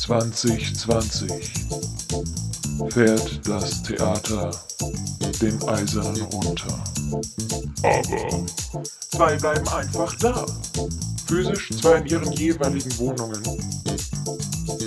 2020 0.00 1.30
fährt 2.88 3.48
das 3.48 3.82
Theater 3.82 4.50
den 5.40 5.62
Eisernen 5.68 6.22
runter. 6.22 6.84
Aber 7.82 8.46
zwei 9.10 9.36
bleiben 9.36 9.68
einfach 9.68 10.14
da. 10.16 10.46
Physisch 11.26 11.70
zwar 11.80 11.96
in 11.96 12.06
ihren 12.06 12.32
jeweiligen 12.32 12.98
Wohnungen, 12.98 13.42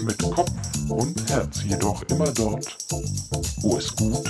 mit 0.04 0.18
Kopf 0.32 0.52
und 0.90 1.30
Herz 1.30 1.64
jedoch 1.64 2.02
immer 2.10 2.32
dort, 2.32 2.78
wo 3.62 3.78
es 3.78 3.96
gut 3.96 4.30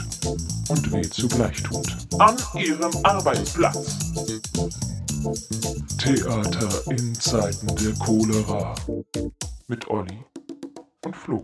und 0.70 0.92
weh 0.92 1.10
zugleich 1.10 1.64
tut. 1.64 1.88
An 2.20 2.38
ihrem 2.56 2.92
Arbeitsplatz. 3.04 3.98
Theater 5.98 6.70
in 6.92 7.16
Zeiten 7.16 7.68
der 7.78 7.94
Cholera. 7.94 8.76
Mit 9.68 9.90
Olli 9.90 10.26
und 11.06 11.16
Flo. 11.16 11.44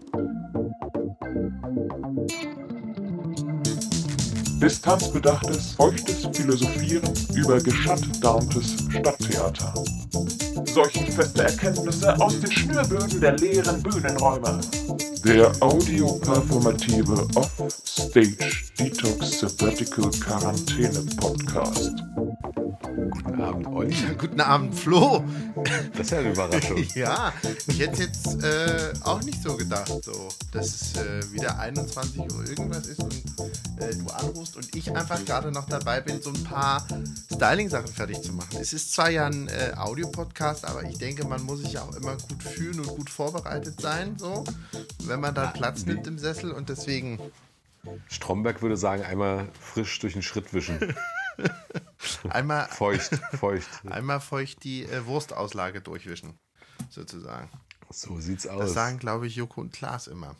Distanzbedachtes, 4.61 5.73
feuchtes 5.75 6.27
Philosophieren 6.33 7.13
über 7.33 7.61
geschattarmtes 7.61 8.75
Stadttheater. 8.89 9.73
Seuchenfeste 10.65 11.43
Erkenntnisse 11.43 12.19
aus 12.19 12.39
den 12.41 12.51
Schnürböden 12.51 13.21
der 13.21 13.37
leeren 13.37 13.81
Bühnenräume. 13.81 14.59
Der 15.23 15.51
audioperformative 15.61 17.25
Off-Stage 17.35 18.71
Detox 18.77 19.39
Sabbatical 19.39 20.11
Quarantäne 20.19 21.05
Podcast. 21.15 22.03
Guten 23.89 23.95
Abend, 23.95 23.95
Olli. 23.95 24.01
Ja, 24.07 24.13
guten 24.13 24.41
Abend, 24.41 24.75
Flo. 24.75 25.23
Das 25.93 26.01
ist 26.01 26.11
ja 26.11 26.19
eine 26.19 26.31
Überraschung. 26.31 26.83
ja, 26.95 27.33
ich 27.67 27.79
hätte 27.79 28.03
jetzt 28.03 28.43
äh, 28.43 28.93
auch 29.03 29.21
nicht 29.23 29.41
so 29.41 29.57
gedacht, 29.57 29.91
so, 30.03 30.29
dass 30.51 30.67
es 30.67 30.95
äh, 30.97 31.31
wieder 31.31 31.59
21 31.59 32.19
Uhr 32.19 32.47
irgendwas 32.47 32.87
ist 32.87 32.99
und 32.99 33.13
äh, 33.79 33.95
du 33.95 34.07
anrufst 34.13 34.57
und 34.57 34.75
ich 34.75 34.95
einfach 34.95 35.23
gerade 35.25 35.51
noch 35.51 35.65
dabei 35.65 36.01
bin, 36.01 36.21
so 36.21 36.29
ein 36.29 36.43
paar 36.43 36.85
Styling-Sachen 37.33 37.87
fertig 37.87 38.21
zu 38.21 38.33
machen. 38.33 38.57
Es 38.59 38.73
ist 38.73 38.93
zwar 38.93 39.09
ja 39.09 39.25
ein 39.25 39.47
äh, 39.47 39.73
Audiopodcast, 39.75 40.65
aber 40.65 40.83
ich 40.83 40.97
denke, 40.97 41.25
man 41.25 41.43
muss 41.43 41.59
sich 41.59 41.73
ja 41.73 41.81
auch 41.81 41.95
immer 41.95 42.15
gut 42.15 42.43
fühlen 42.43 42.79
und 42.79 42.87
gut 42.87 43.09
vorbereitet 43.09 43.81
sein, 43.81 44.15
so, 44.17 44.43
wenn 45.05 45.19
man 45.19 45.33
da 45.33 45.47
Platz 45.47 45.85
nimmt 45.85 46.05
im 46.07 46.19
Sessel 46.19 46.51
und 46.51 46.69
deswegen. 46.69 47.19
Stromberg 48.07 48.61
würde 48.61 48.77
sagen, 48.77 49.03
einmal 49.03 49.47
frisch 49.59 49.99
durch 49.99 50.13
den 50.13 50.21
Schritt 50.21 50.53
wischen. 50.53 50.93
Einmal 52.29 52.67
feucht, 52.67 53.15
feucht. 53.33 53.67
Einmal 53.89 54.19
feucht 54.19 54.63
die 54.63 54.83
äh, 54.83 55.05
Wurstauslage 55.05 55.81
durchwischen, 55.81 56.39
sozusagen. 56.89 57.49
So 57.91 58.19
sieht's 58.19 58.47
aus. 58.47 58.59
Das 58.59 58.73
sagen, 58.73 58.99
glaube 58.99 59.27
ich, 59.27 59.35
Joko 59.35 59.61
und 59.61 59.73
Klaas 59.73 60.07
immer. 60.07 60.35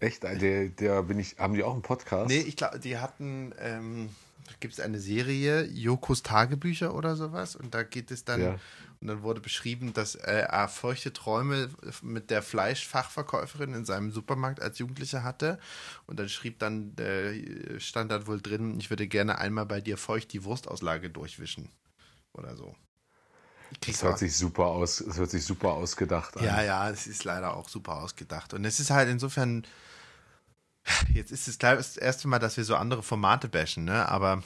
Echt? 0.00 0.22
Der, 0.22 0.68
der 0.68 1.02
bin 1.02 1.18
ich. 1.18 1.38
Haben 1.38 1.54
die 1.54 1.62
auch 1.62 1.72
einen 1.72 1.82
Podcast? 1.82 2.28
Nee, 2.28 2.40
ich 2.40 2.56
glaube, 2.56 2.78
die 2.78 2.98
hatten. 2.98 3.54
Ähm, 3.58 4.10
Gibt 4.60 4.74
es 4.74 4.80
eine 4.80 5.00
Serie, 5.00 5.64
Jokos 5.64 6.22
Tagebücher 6.22 6.94
oder 6.94 7.16
sowas? 7.16 7.56
Und 7.56 7.74
da 7.74 7.82
geht 7.82 8.10
es 8.10 8.24
dann. 8.24 8.40
Ja. 8.40 8.58
Und 9.04 9.08
dann 9.08 9.22
wurde 9.22 9.42
beschrieben, 9.42 9.92
dass 9.92 10.14
äh, 10.14 10.46
er 10.48 10.66
feuchte 10.66 11.12
Träume 11.12 11.68
mit 12.00 12.30
der 12.30 12.40
Fleischfachverkäuferin 12.40 13.74
in 13.74 13.84
seinem 13.84 14.10
Supermarkt 14.10 14.62
als 14.62 14.78
Jugendlicher 14.78 15.22
hatte. 15.22 15.58
Und 16.06 16.18
dann 16.18 16.30
schrieb 16.30 16.58
dann, 16.58 16.96
äh, 16.96 17.78
stand 17.78 18.10
dann 18.10 18.26
wohl 18.26 18.40
drin, 18.40 18.80
ich 18.80 18.88
würde 18.88 19.06
gerne 19.06 19.36
einmal 19.36 19.66
bei 19.66 19.82
dir 19.82 19.98
feucht 19.98 20.32
die 20.32 20.44
Wurstauslage 20.44 21.10
durchwischen. 21.10 21.68
Oder 22.32 22.56
so. 22.56 22.74
Das 23.86 24.02
hört 24.02 24.18
sich 24.18 24.34
super 24.34 24.64
aus, 24.64 25.04
das 25.06 25.18
hört 25.18 25.30
sich 25.30 25.44
super 25.44 25.72
ausgedacht 25.72 26.38
an. 26.38 26.44
Ja, 26.44 26.62
ja, 26.62 26.88
es 26.88 27.06
ist 27.06 27.24
leider 27.24 27.58
auch 27.58 27.68
super 27.68 27.96
ausgedacht. 27.96 28.54
Und 28.54 28.64
es 28.64 28.80
ist 28.80 28.88
halt 28.88 29.10
insofern, 29.10 29.66
jetzt 31.12 31.30
ist 31.30 31.46
es 31.46 31.58
das 31.58 31.98
erste 31.98 32.26
Mal, 32.26 32.38
dass 32.38 32.56
wir 32.56 32.64
so 32.64 32.74
andere 32.74 33.02
Formate 33.02 33.50
bashen, 33.50 33.84
ne? 33.84 34.08
Aber 34.08 34.42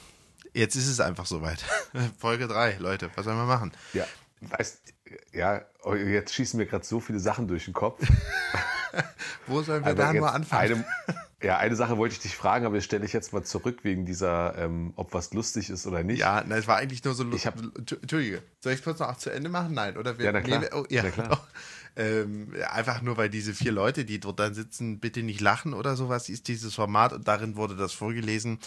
jetzt 0.51 0.75
ist 0.75 0.87
es 0.87 0.99
einfach 0.99 1.27
soweit. 1.27 1.63
Folge 2.19 2.49
3, 2.49 2.75
Leute, 2.79 3.09
was 3.15 3.23
sollen 3.23 3.37
wir 3.37 3.45
machen? 3.45 3.71
Ja, 3.93 4.05
weißt, 4.41 4.93
ja, 5.33 5.65
oh, 5.83 5.95
jetzt 5.95 6.33
schießen 6.33 6.57
mir 6.57 6.65
gerade 6.65 6.85
so 6.85 6.99
viele 6.99 7.19
Sachen 7.19 7.47
durch 7.47 7.65
den 7.65 7.73
Kopf. 7.73 8.05
Wo 9.47 9.61
sollen 9.61 9.85
wir 9.85 9.95
da 9.95 10.13
nur 10.13 10.33
anfangen? 10.33 10.85
Eine, 11.07 11.19
ja, 11.43 11.57
eine 11.57 11.75
Sache 11.75 11.97
wollte 11.97 12.13
ich 12.13 12.21
dich 12.21 12.35
fragen, 12.35 12.65
aber 12.65 12.75
das 12.75 12.85
stelle 12.85 13.05
ich 13.05 13.13
jetzt 13.13 13.33
mal 13.33 13.43
zurück 13.43 13.79
wegen 13.83 14.05
dieser, 14.05 14.57
ähm, 14.57 14.93
ob 14.95 15.13
was 15.13 15.33
lustig 15.33 15.69
ist 15.69 15.85
oder 15.87 16.03
nicht. 16.03 16.19
Ja, 16.19 16.43
na, 16.47 16.57
es 16.57 16.67
war 16.67 16.77
eigentlich 16.77 17.03
nur 17.03 17.13
so 17.13 17.23
lustig. 17.23 17.51
Entschuldige, 17.77 18.41
soll 18.59 18.73
ich 18.73 18.79
es 18.79 18.83
kurz 18.83 18.99
noch 18.99 19.17
zu 19.17 19.31
Ende 19.31 19.49
machen? 19.49 19.73
Nein, 19.73 19.97
oder? 19.97 20.17
Wir, 20.17 20.25
ja, 20.25 20.31
na 20.31 20.41
klar. 20.41 20.59
Nee, 20.59 20.69
oh, 20.73 20.85
ja, 20.89 21.03
na 21.03 21.11
klar. 21.11 21.47
Ähm, 21.95 22.53
einfach 22.69 23.01
nur, 23.01 23.17
weil 23.17 23.29
diese 23.29 23.53
vier 23.53 23.71
Leute, 23.71 24.05
die 24.05 24.19
dort 24.19 24.39
dann 24.39 24.53
sitzen, 24.53 24.99
bitte 24.99 25.23
nicht 25.23 25.41
lachen 25.41 25.73
oder 25.73 25.95
sowas, 25.95 26.29
ist 26.29 26.47
dieses 26.47 26.75
Format 26.75 27.13
und 27.13 27.27
darin 27.27 27.55
wurde 27.55 27.75
das 27.75 27.93
vorgelesen. 27.93 28.59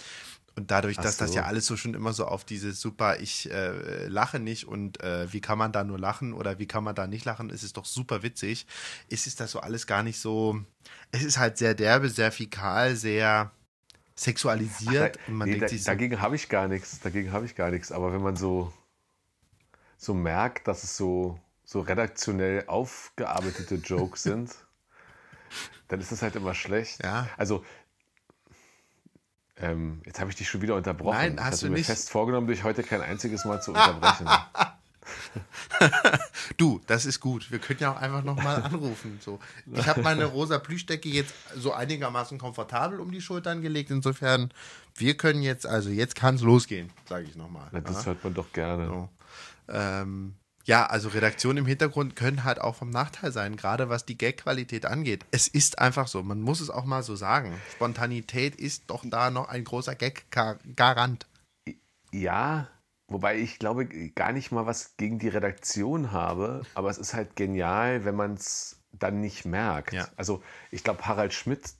Und 0.54 0.70
dadurch, 0.70 0.96
dass 0.96 1.16
so. 1.16 1.24
das 1.24 1.34
ja 1.34 1.44
alles 1.44 1.66
so 1.66 1.76
schon 1.76 1.94
immer 1.94 2.12
so 2.12 2.26
auf 2.26 2.44
dieses 2.44 2.80
super, 2.80 3.20
ich 3.20 3.50
äh, 3.50 4.06
lache 4.06 4.38
nicht 4.38 4.66
und 4.66 5.02
äh, 5.02 5.32
wie 5.32 5.40
kann 5.40 5.56
man 5.56 5.72
da 5.72 5.82
nur 5.82 5.98
lachen 5.98 6.34
oder 6.34 6.58
wie 6.58 6.66
kann 6.66 6.84
man 6.84 6.94
da 6.94 7.06
nicht 7.06 7.24
lachen, 7.24 7.48
ist 7.48 7.62
es 7.62 7.72
doch 7.72 7.86
super 7.86 8.22
witzig, 8.22 8.66
ist 9.08 9.26
es 9.26 9.34
das 9.34 9.52
so 9.52 9.60
alles 9.60 9.86
gar 9.86 10.02
nicht 10.02 10.20
so, 10.20 10.62
es 11.10 11.22
ist 11.22 11.38
halt 11.38 11.56
sehr 11.56 11.74
derbe, 11.74 12.10
sehr 12.10 12.30
fikal, 12.30 12.96
sehr 12.96 13.50
sexualisiert. 14.14 15.18
Ach, 15.22 15.38
da, 15.38 15.46
nee, 15.46 15.58
da, 15.58 15.68
so, 15.68 15.76
dagegen 15.84 16.20
habe 16.20 16.36
ich 16.36 16.50
gar 16.50 16.68
nichts, 16.68 17.00
dagegen 17.00 17.32
habe 17.32 17.46
ich 17.46 17.54
gar 17.54 17.70
nichts, 17.70 17.91
aber 17.91 18.12
wenn 18.12 18.22
man 18.22 18.36
so, 18.36 18.72
so 19.96 20.12
merkt, 20.12 20.68
dass 20.68 20.84
es 20.84 20.98
so, 20.98 21.38
so 21.64 21.80
redaktionell 21.80 22.64
aufgearbeitete 22.66 23.76
Jokes 23.76 24.22
sind, 24.24 24.54
dann 25.88 26.00
ist 26.00 26.12
das 26.12 26.22
halt 26.22 26.36
immer 26.36 26.54
schlecht. 26.54 27.02
Ja. 27.02 27.28
Also 27.36 27.64
ähm, 29.62 30.02
jetzt 30.04 30.20
habe 30.20 30.30
ich 30.30 30.36
dich 30.36 30.48
schon 30.48 30.60
wieder 30.60 30.74
unterbrochen. 30.74 31.16
Nein, 31.16 31.34
ich 31.34 31.40
hast 31.40 31.46
hatte 31.46 31.66
du 31.66 31.70
mir 31.70 31.78
nicht. 31.78 31.86
fest 31.86 32.10
vorgenommen, 32.10 32.48
dich 32.48 32.64
heute 32.64 32.82
kein 32.82 33.00
einziges 33.00 33.44
Mal 33.44 33.62
zu 33.62 33.70
unterbrechen. 33.70 34.28
du, 36.56 36.80
das 36.86 37.06
ist 37.06 37.20
gut. 37.20 37.50
Wir 37.50 37.60
können 37.60 37.78
ja 37.80 37.92
auch 37.92 38.00
einfach 38.00 38.24
nochmal 38.24 38.62
anrufen. 38.62 39.20
So. 39.22 39.38
Ich 39.72 39.86
habe 39.86 40.02
meine 40.02 40.24
rosa 40.24 40.58
Plüschdecke 40.58 41.08
jetzt 41.08 41.32
so 41.56 41.72
einigermaßen 41.72 42.38
komfortabel 42.38 43.00
um 43.00 43.12
die 43.12 43.20
Schultern 43.20 43.62
gelegt. 43.62 43.90
Insofern, 43.90 44.52
wir 44.96 45.16
können 45.16 45.42
jetzt, 45.42 45.66
also 45.66 45.90
jetzt 45.90 46.16
kann 46.16 46.34
es 46.34 46.42
losgehen, 46.42 46.90
sage 47.08 47.24
ich 47.24 47.36
nochmal. 47.36 47.68
Ja, 47.72 47.80
das 47.80 48.04
hört 48.04 48.22
man 48.24 48.34
doch 48.34 48.52
gerne. 48.52 48.88
So. 48.88 49.08
Ähm, 49.68 50.34
ja, 50.64 50.86
also 50.86 51.08
Redaktionen 51.08 51.58
im 51.58 51.66
Hintergrund 51.66 52.16
können 52.16 52.44
halt 52.44 52.60
auch 52.60 52.76
vom 52.76 52.90
Nachteil 52.90 53.32
sein, 53.32 53.56
gerade 53.56 53.88
was 53.88 54.04
die 54.04 54.16
Gag-Qualität 54.16 54.86
angeht. 54.86 55.24
Es 55.30 55.48
ist 55.48 55.78
einfach 55.78 56.06
so, 56.06 56.22
man 56.22 56.40
muss 56.40 56.60
es 56.60 56.70
auch 56.70 56.84
mal 56.84 57.02
so 57.02 57.16
sagen. 57.16 57.52
Spontanität 57.72 58.56
ist 58.56 58.84
doch 58.88 59.04
da 59.04 59.30
noch 59.30 59.48
ein 59.48 59.64
großer 59.64 59.94
Gag-Garant. 59.94 61.26
Ja, 62.12 62.68
wobei 63.08 63.38
ich 63.38 63.58
glaube 63.58 63.86
gar 64.14 64.32
nicht 64.32 64.52
mal 64.52 64.66
was 64.66 64.96
gegen 64.96 65.18
die 65.18 65.28
Redaktion 65.28 66.12
habe, 66.12 66.62
aber 66.74 66.90
es 66.90 66.98
ist 66.98 67.14
halt 67.14 67.36
genial, 67.36 68.04
wenn 68.04 68.14
man 68.14 68.34
es 68.34 68.78
dann 68.92 69.20
nicht 69.20 69.44
merkt. 69.44 69.92
Ja. 69.92 70.08
Also 70.16 70.42
ich 70.70 70.84
glaube, 70.84 71.06
Harald 71.06 71.32
Schmidt 71.32 71.72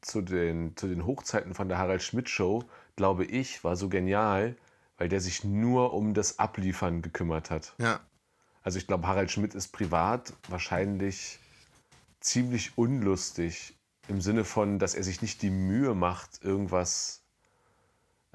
zu 0.00 0.20
den, 0.20 0.76
zu 0.76 0.86
den 0.86 1.06
Hochzeiten 1.06 1.54
von 1.54 1.68
der 1.68 1.78
Harald 1.78 2.02
Schmidt 2.02 2.28
Show, 2.28 2.64
glaube 2.96 3.24
ich, 3.24 3.64
war 3.64 3.76
so 3.76 3.88
genial, 3.88 4.56
weil 4.96 5.08
der 5.08 5.20
sich 5.20 5.44
nur 5.44 5.94
um 5.94 6.14
das 6.14 6.38
Abliefern 6.38 7.02
gekümmert 7.02 7.50
hat. 7.50 7.74
Ja. 7.78 8.00
Also 8.62 8.78
ich 8.78 8.86
glaube, 8.86 9.06
Harald 9.06 9.30
Schmidt 9.30 9.54
ist 9.54 9.68
privat 9.68 10.32
wahrscheinlich 10.48 11.38
ziemlich 12.20 12.76
unlustig 12.76 13.74
im 14.08 14.20
Sinne 14.20 14.44
von, 14.44 14.78
dass 14.78 14.94
er 14.94 15.02
sich 15.02 15.22
nicht 15.22 15.42
die 15.42 15.50
Mühe 15.50 15.94
macht, 15.94 16.42
irgendwas 16.42 17.22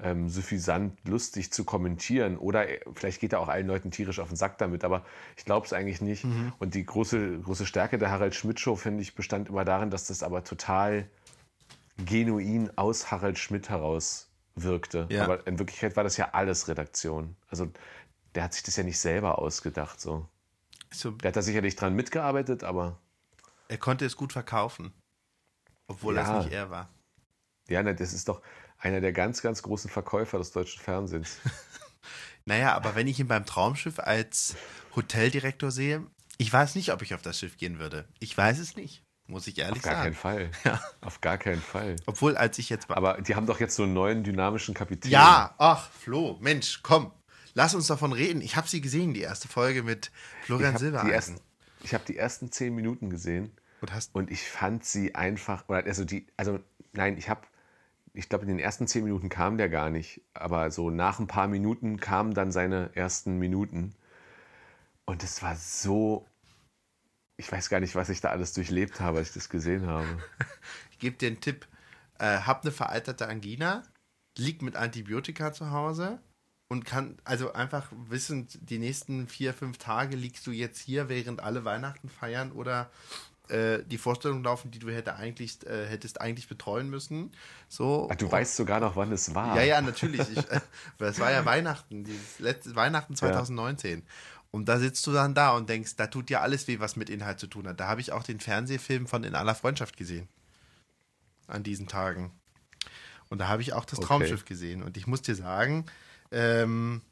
ähm, 0.00 0.28
suffisant 0.28 0.98
lustig 1.06 1.52
zu 1.52 1.64
kommentieren. 1.64 2.36
Oder 2.38 2.66
er, 2.66 2.80
vielleicht 2.94 3.20
geht 3.20 3.32
er 3.32 3.40
auch 3.40 3.48
allen 3.48 3.66
Leuten 3.66 3.90
tierisch 3.90 4.18
auf 4.18 4.28
den 4.28 4.36
Sack 4.36 4.58
damit, 4.58 4.84
aber 4.84 5.04
ich 5.36 5.44
glaube 5.44 5.66
es 5.66 5.72
eigentlich 5.72 6.00
nicht. 6.00 6.24
Mhm. 6.24 6.52
Und 6.58 6.74
die 6.74 6.84
große, 6.84 7.40
große 7.40 7.66
Stärke 7.66 7.98
der 7.98 8.10
Harald 8.10 8.34
Schmidt-Show, 8.34 8.76
finde 8.76 9.02
ich, 9.02 9.14
bestand 9.14 9.48
immer 9.48 9.64
darin, 9.64 9.90
dass 9.90 10.06
das 10.06 10.22
aber 10.22 10.44
total 10.44 11.08
genuin 12.04 12.70
aus 12.76 13.10
Harald 13.10 13.38
Schmidt 13.38 13.68
heraus 13.68 14.28
wirkte. 14.56 15.06
Ja. 15.10 15.24
Aber 15.24 15.46
in 15.46 15.58
Wirklichkeit 15.58 15.96
war 15.96 16.04
das 16.04 16.16
ja 16.16 16.30
alles 16.32 16.68
Redaktion. 16.68 17.36
Also 17.48 17.68
der 18.34 18.44
hat 18.44 18.54
sich 18.54 18.62
das 18.62 18.76
ja 18.76 18.82
nicht 18.82 18.98
selber 18.98 19.38
ausgedacht. 19.38 20.00
So. 20.00 20.28
so. 20.92 21.10
Der 21.12 21.28
hat 21.28 21.36
da 21.36 21.42
sicherlich 21.42 21.76
dran 21.76 21.94
mitgearbeitet, 21.94 22.64
aber. 22.64 22.98
Er 23.68 23.78
konnte 23.78 24.04
es 24.04 24.16
gut 24.16 24.32
verkaufen. 24.32 24.92
Obwohl 25.86 26.16
ja. 26.16 26.22
das 26.22 26.44
nicht 26.44 26.54
er 26.54 26.70
war. 26.70 26.88
Ja, 27.68 27.82
ne, 27.82 27.94
das 27.94 28.12
ist 28.12 28.28
doch 28.28 28.42
einer 28.78 29.00
der 29.00 29.12
ganz, 29.12 29.40
ganz 29.42 29.62
großen 29.62 29.90
Verkäufer 29.90 30.38
des 30.38 30.52
deutschen 30.52 30.82
Fernsehens. 30.82 31.38
naja, 32.44 32.74
aber 32.74 32.94
wenn 32.94 33.06
ich 33.06 33.18
ihn 33.18 33.28
beim 33.28 33.46
Traumschiff 33.46 33.98
als 33.98 34.56
Hoteldirektor 34.94 35.70
sehe, 35.70 36.06
ich 36.36 36.52
weiß 36.52 36.74
nicht, 36.74 36.92
ob 36.92 37.02
ich 37.02 37.14
auf 37.14 37.22
das 37.22 37.38
Schiff 37.38 37.56
gehen 37.56 37.78
würde. 37.78 38.06
Ich 38.18 38.36
weiß 38.36 38.58
es 38.58 38.76
nicht. 38.76 39.02
Muss 39.26 39.46
ich 39.46 39.56
ehrlich 39.58 39.82
sagen. 39.82 39.96
Auf 40.12 40.22
gar 40.22 40.36
keinen 40.36 40.50
Fall. 40.50 40.50
Ja. 40.64 40.80
Auf 41.00 41.20
gar 41.20 41.38
keinen 41.38 41.62
Fall. 41.62 41.96
Obwohl, 42.06 42.36
als 42.36 42.58
ich 42.58 42.68
jetzt. 42.68 42.90
Aber 42.90 43.20
die 43.22 43.34
haben 43.34 43.46
doch 43.46 43.60
jetzt 43.60 43.76
so 43.76 43.84
einen 43.84 43.94
neuen 43.94 44.22
dynamischen 44.22 44.74
Kapitän. 44.74 45.10
Ja, 45.10 45.54
ach, 45.56 45.90
Flo, 45.90 46.36
Mensch, 46.40 46.80
komm. 46.82 47.12
Lass 47.54 47.74
uns 47.74 47.86
davon 47.86 48.12
reden. 48.12 48.40
Ich 48.40 48.56
habe 48.56 48.68
sie 48.68 48.80
gesehen, 48.80 49.14
die 49.14 49.20
erste 49.20 49.46
Folge 49.48 49.84
mit 49.84 50.10
Florian 50.42 50.76
Silbereisen. 50.76 51.10
ersten, 51.12 51.40
ich 51.82 51.94
habe 51.94 52.04
die 52.06 52.16
ersten 52.16 52.50
zehn 52.50 52.74
Minuten 52.74 53.10
gesehen 53.10 53.52
Und 53.80 53.92
hast 53.92 54.14
und 54.14 54.30
ich 54.30 54.42
fand 54.42 54.84
sie 54.84 55.14
einfach, 55.14 55.68
also 55.68 56.04
die, 56.04 56.26
also 56.36 56.58
nein, 56.92 57.16
ich 57.16 57.28
habe, 57.28 57.42
ich 58.12 58.28
glaube, 58.28 58.42
in 58.42 58.48
den 58.48 58.58
ersten 58.58 58.88
zehn 58.88 59.04
Minuten 59.04 59.28
kam 59.28 59.56
der 59.56 59.68
gar 59.68 59.90
nicht, 59.90 60.20
aber 60.34 60.72
so 60.72 60.90
nach 60.90 61.20
ein 61.20 61.28
paar 61.28 61.46
Minuten 61.46 62.00
kamen 62.00 62.34
dann 62.34 62.50
seine 62.50 62.90
ersten 62.94 63.38
Minuten. 63.38 63.94
Und 65.04 65.22
es 65.22 65.40
war 65.42 65.54
so, 65.54 66.26
ich 67.36 67.50
weiß 67.50 67.68
gar 67.68 67.78
nicht, 67.78 67.94
was 67.94 68.08
ich 68.08 68.20
da 68.20 68.30
alles 68.30 68.52
durchlebt 68.52 69.00
habe, 69.00 69.18
als 69.18 69.28
ich 69.28 69.34
das 69.34 69.48
gesehen 69.48 69.86
habe. 69.86 70.06
Ich 70.90 71.00
gebe 71.00 71.16
dir 71.16 71.26
einen 71.26 71.40
Tipp. 71.40 71.66
Äh, 72.18 72.38
hab 72.38 72.62
eine 72.62 72.70
veralterte 72.70 73.26
Angina, 73.26 73.82
lieg 74.38 74.62
mit 74.62 74.76
Antibiotika 74.76 75.52
zu 75.52 75.72
Hause 75.72 76.20
und 76.68 76.84
kann 76.84 77.18
also 77.24 77.52
einfach 77.52 77.88
wissen, 78.08 78.48
die 78.60 78.78
nächsten 78.78 79.28
vier, 79.28 79.54
fünf 79.54 79.78
Tage 79.78 80.16
liegst 80.16 80.46
du 80.46 80.50
jetzt 80.50 80.80
hier, 80.80 81.08
während 81.08 81.40
alle 81.40 81.64
Weihnachten 81.64 82.08
feiern 82.08 82.52
oder 82.52 82.90
äh, 83.48 83.82
die 83.84 83.98
Vorstellung 83.98 84.42
laufen, 84.42 84.70
die 84.70 84.78
du 84.78 84.90
hätte 84.90 85.16
eigentlich, 85.16 85.66
äh, 85.66 85.86
hättest 85.86 86.20
eigentlich 86.20 86.48
betreuen 86.48 86.88
müssen. 86.88 87.30
So. 87.68 88.08
Ach, 88.10 88.16
du 88.16 88.30
weißt 88.30 88.56
sogar 88.56 88.80
noch, 88.80 88.96
wann 88.96 89.12
es 89.12 89.34
war. 89.34 89.56
Ja, 89.56 89.62
ja, 89.62 89.80
natürlich. 89.82 90.26
Ich, 90.30 90.38
äh, 90.50 90.60
es 90.98 91.20
war 91.20 91.30
ja 91.30 91.44
Weihnachten, 91.44 92.04
dieses 92.04 92.38
letzte 92.38 92.74
Weihnachten 92.74 93.14
2019. 93.14 94.02
Und 94.50 94.66
da 94.68 94.78
sitzt 94.78 95.06
du 95.06 95.12
dann 95.12 95.34
da 95.34 95.50
und 95.50 95.68
denkst, 95.68 95.96
da 95.96 96.06
tut 96.06 96.30
ja 96.30 96.40
alles 96.40 96.68
weh, 96.68 96.78
was 96.78 96.96
mit 96.96 97.10
Inhalt 97.10 97.40
zu 97.40 97.48
tun 97.48 97.66
hat. 97.66 97.80
Da 97.80 97.88
habe 97.88 98.00
ich 98.00 98.12
auch 98.12 98.22
den 98.22 98.40
Fernsehfilm 98.40 99.06
von 99.06 99.24
In 99.24 99.34
aller 99.34 99.54
Freundschaft 99.54 99.96
gesehen. 99.96 100.28
An 101.46 101.62
diesen 101.64 101.86
Tagen. 101.86 102.32
Und 103.28 103.38
da 103.38 103.48
habe 103.48 103.62
ich 103.62 103.72
auch 103.72 103.84
das 103.84 103.98
Okay. 103.98 104.06
Traumschiff 104.06 104.44
gesehen. 104.44 104.82
Und 104.82 104.96
ich 104.96 105.06
muss 105.06 105.22
dir 105.22 105.34
sagen, 105.34 105.84
ähm, 106.30 107.02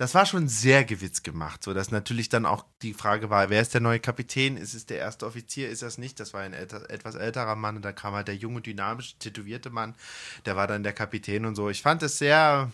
das 0.00 0.14
war 0.14 0.24
schon 0.24 0.48
sehr 0.48 0.84
gewitzt 0.84 1.24
gemacht, 1.24 1.62
so 1.62 1.74
dass 1.74 1.90
natürlich 1.90 2.30
dann 2.30 2.46
auch 2.46 2.64
die 2.80 2.94
Frage 2.94 3.28
war, 3.28 3.50
wer 3.50 3.60
ist 3.60 3.74
der 3.74 3.82
neue 3.82 4.00
Kapitän? 4.00 4.56
Ist 4.56 4.72
es 4.72 4.86
der 4.86 4.96
erste 4.96 5.26
Offizier? 5.26 5.68
Ist 5.68 5.82
das 5.82 5.98
nicht? 5.98 6.18
Das 6.20 6.32
war 6.32 6.40
ein 6.40 6.54
älter, 6.54 6.88
etwas 6.88 7.16
älterer 7.16 7.54
Mann 7.54 7.76
und 7.76 7.82
da 7.82 7.92
kam 7.92 8.14
halt 8.14 8.26
der 8.26 8.34
junge, 8.34 8.62
dynamisch 8.62 9.18
tätowierte 9.18 9.68
Mann, 9.68 9.94
der 10.46 10.56
war 10.56 10.66
dann 10.66 10.82
der 10.82 10.94
Kapitän 10.94 11.44
und 11.44 11.54
so. 11.54 11.68
Ich 11.68 11.82
fand 11.82 12.02
es 12.02 12.16
sehr, 12.16 12.72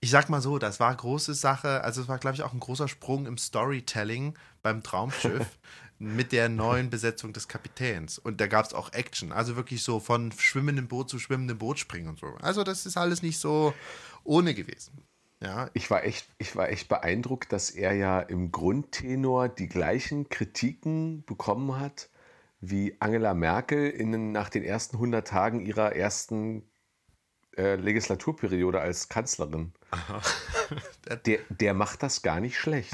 ich 0.00 0.10
sag 0.10 0.28
mal 0.28 0.40
so, 0.40 0.58
das 0.58 0.80
war 0.80 0.92
große 0.92 1.34
Sache, 1.34 1.84
also 1.84 2.02
es 2.02 2.08
war, 2.08 2.18
glaube 2.18 2.34
ich, 2.34 2.42
auch 2.42 2.52
ein 2.52 2.58
großer 2.58 2.88
Sprung 2.88 3.26
im 3.26 3.38
Storytelling 3.38 4.36
beim 4.66 4.82
Traumschiff 4.82 5.46
mit 6.00 6.32
der 6.32 6.48
neuen 6.48 6.90
Besetzung 6.90 7.32
des 7.32 7.46
Kapitäns. 7.46 8.18
Und 8.18 8.40
da 8.40 8.48
gab 8.48 8.66
es 8.66 8.74
auch 8.74 8.92
Action, 8.92 9.30
also 9.30 9.54
wirklich 9.54 9.84
so 9.84 10.00
von 10.00 10.32
schwimmendem 10.32 10.88
Boot 10.88 11.08
zu 11.08 11.20
schwimmendem 11.20 11.58
Boot 11.58 11.78
springen 11.78 12.08
und 12.08 12.18
so. 12.18 12.26
Also 12.40 12.64
das 12.64 12.84
ist 12.84 12.96
alles 12.96 13.22
nicht 13.22 13.38
so 13.38 13.72
ohne 14.24 14.54
gewesen. 14.54 15.02
Ja, 15.40 15.70
Ich 15.72 15.88
war, 15.88 16.02
echt, 16.02 16.26
ich 16.38 16.56
war 16.56 16.68
echt 16.68 16.88
beeindruckt, 16.88 17.52
dass 17.52 17.70
er 17.70 17.92
ja 17.92 18.18
im 18.18 18.50
Grundtenor 18.50 19.48
die 19.48 19.68
gleichen 19.68 20.28
Kritiken 20.28 21.24
bekommen 21.26 21.78
hat 21.78 22.08
wie 22.60 22.96
Angela 22.98 23.34
Merkel 23.34 23.88
in, 23.88 24.32
nach 24.32 24.48
den 24.48 24.64
ersten 24.64 24.96
100 24.96 25.28
Tagen 25.28 25.60
ihrer 25.60 25.94
ersten 25.94 26.68
äh, 27.56 27.76
Legislaturperiode 27.76 28.80
als 28.80 29.08
Kanzlerin. 29.08 29.74
Der, 31.24 31.38
der 31.50 31.74
macht 31.74 32.02
das 32.02 32.22
gar 32.22 32.40
nicht 32.40 32.58
schlecht. 32.58 32.92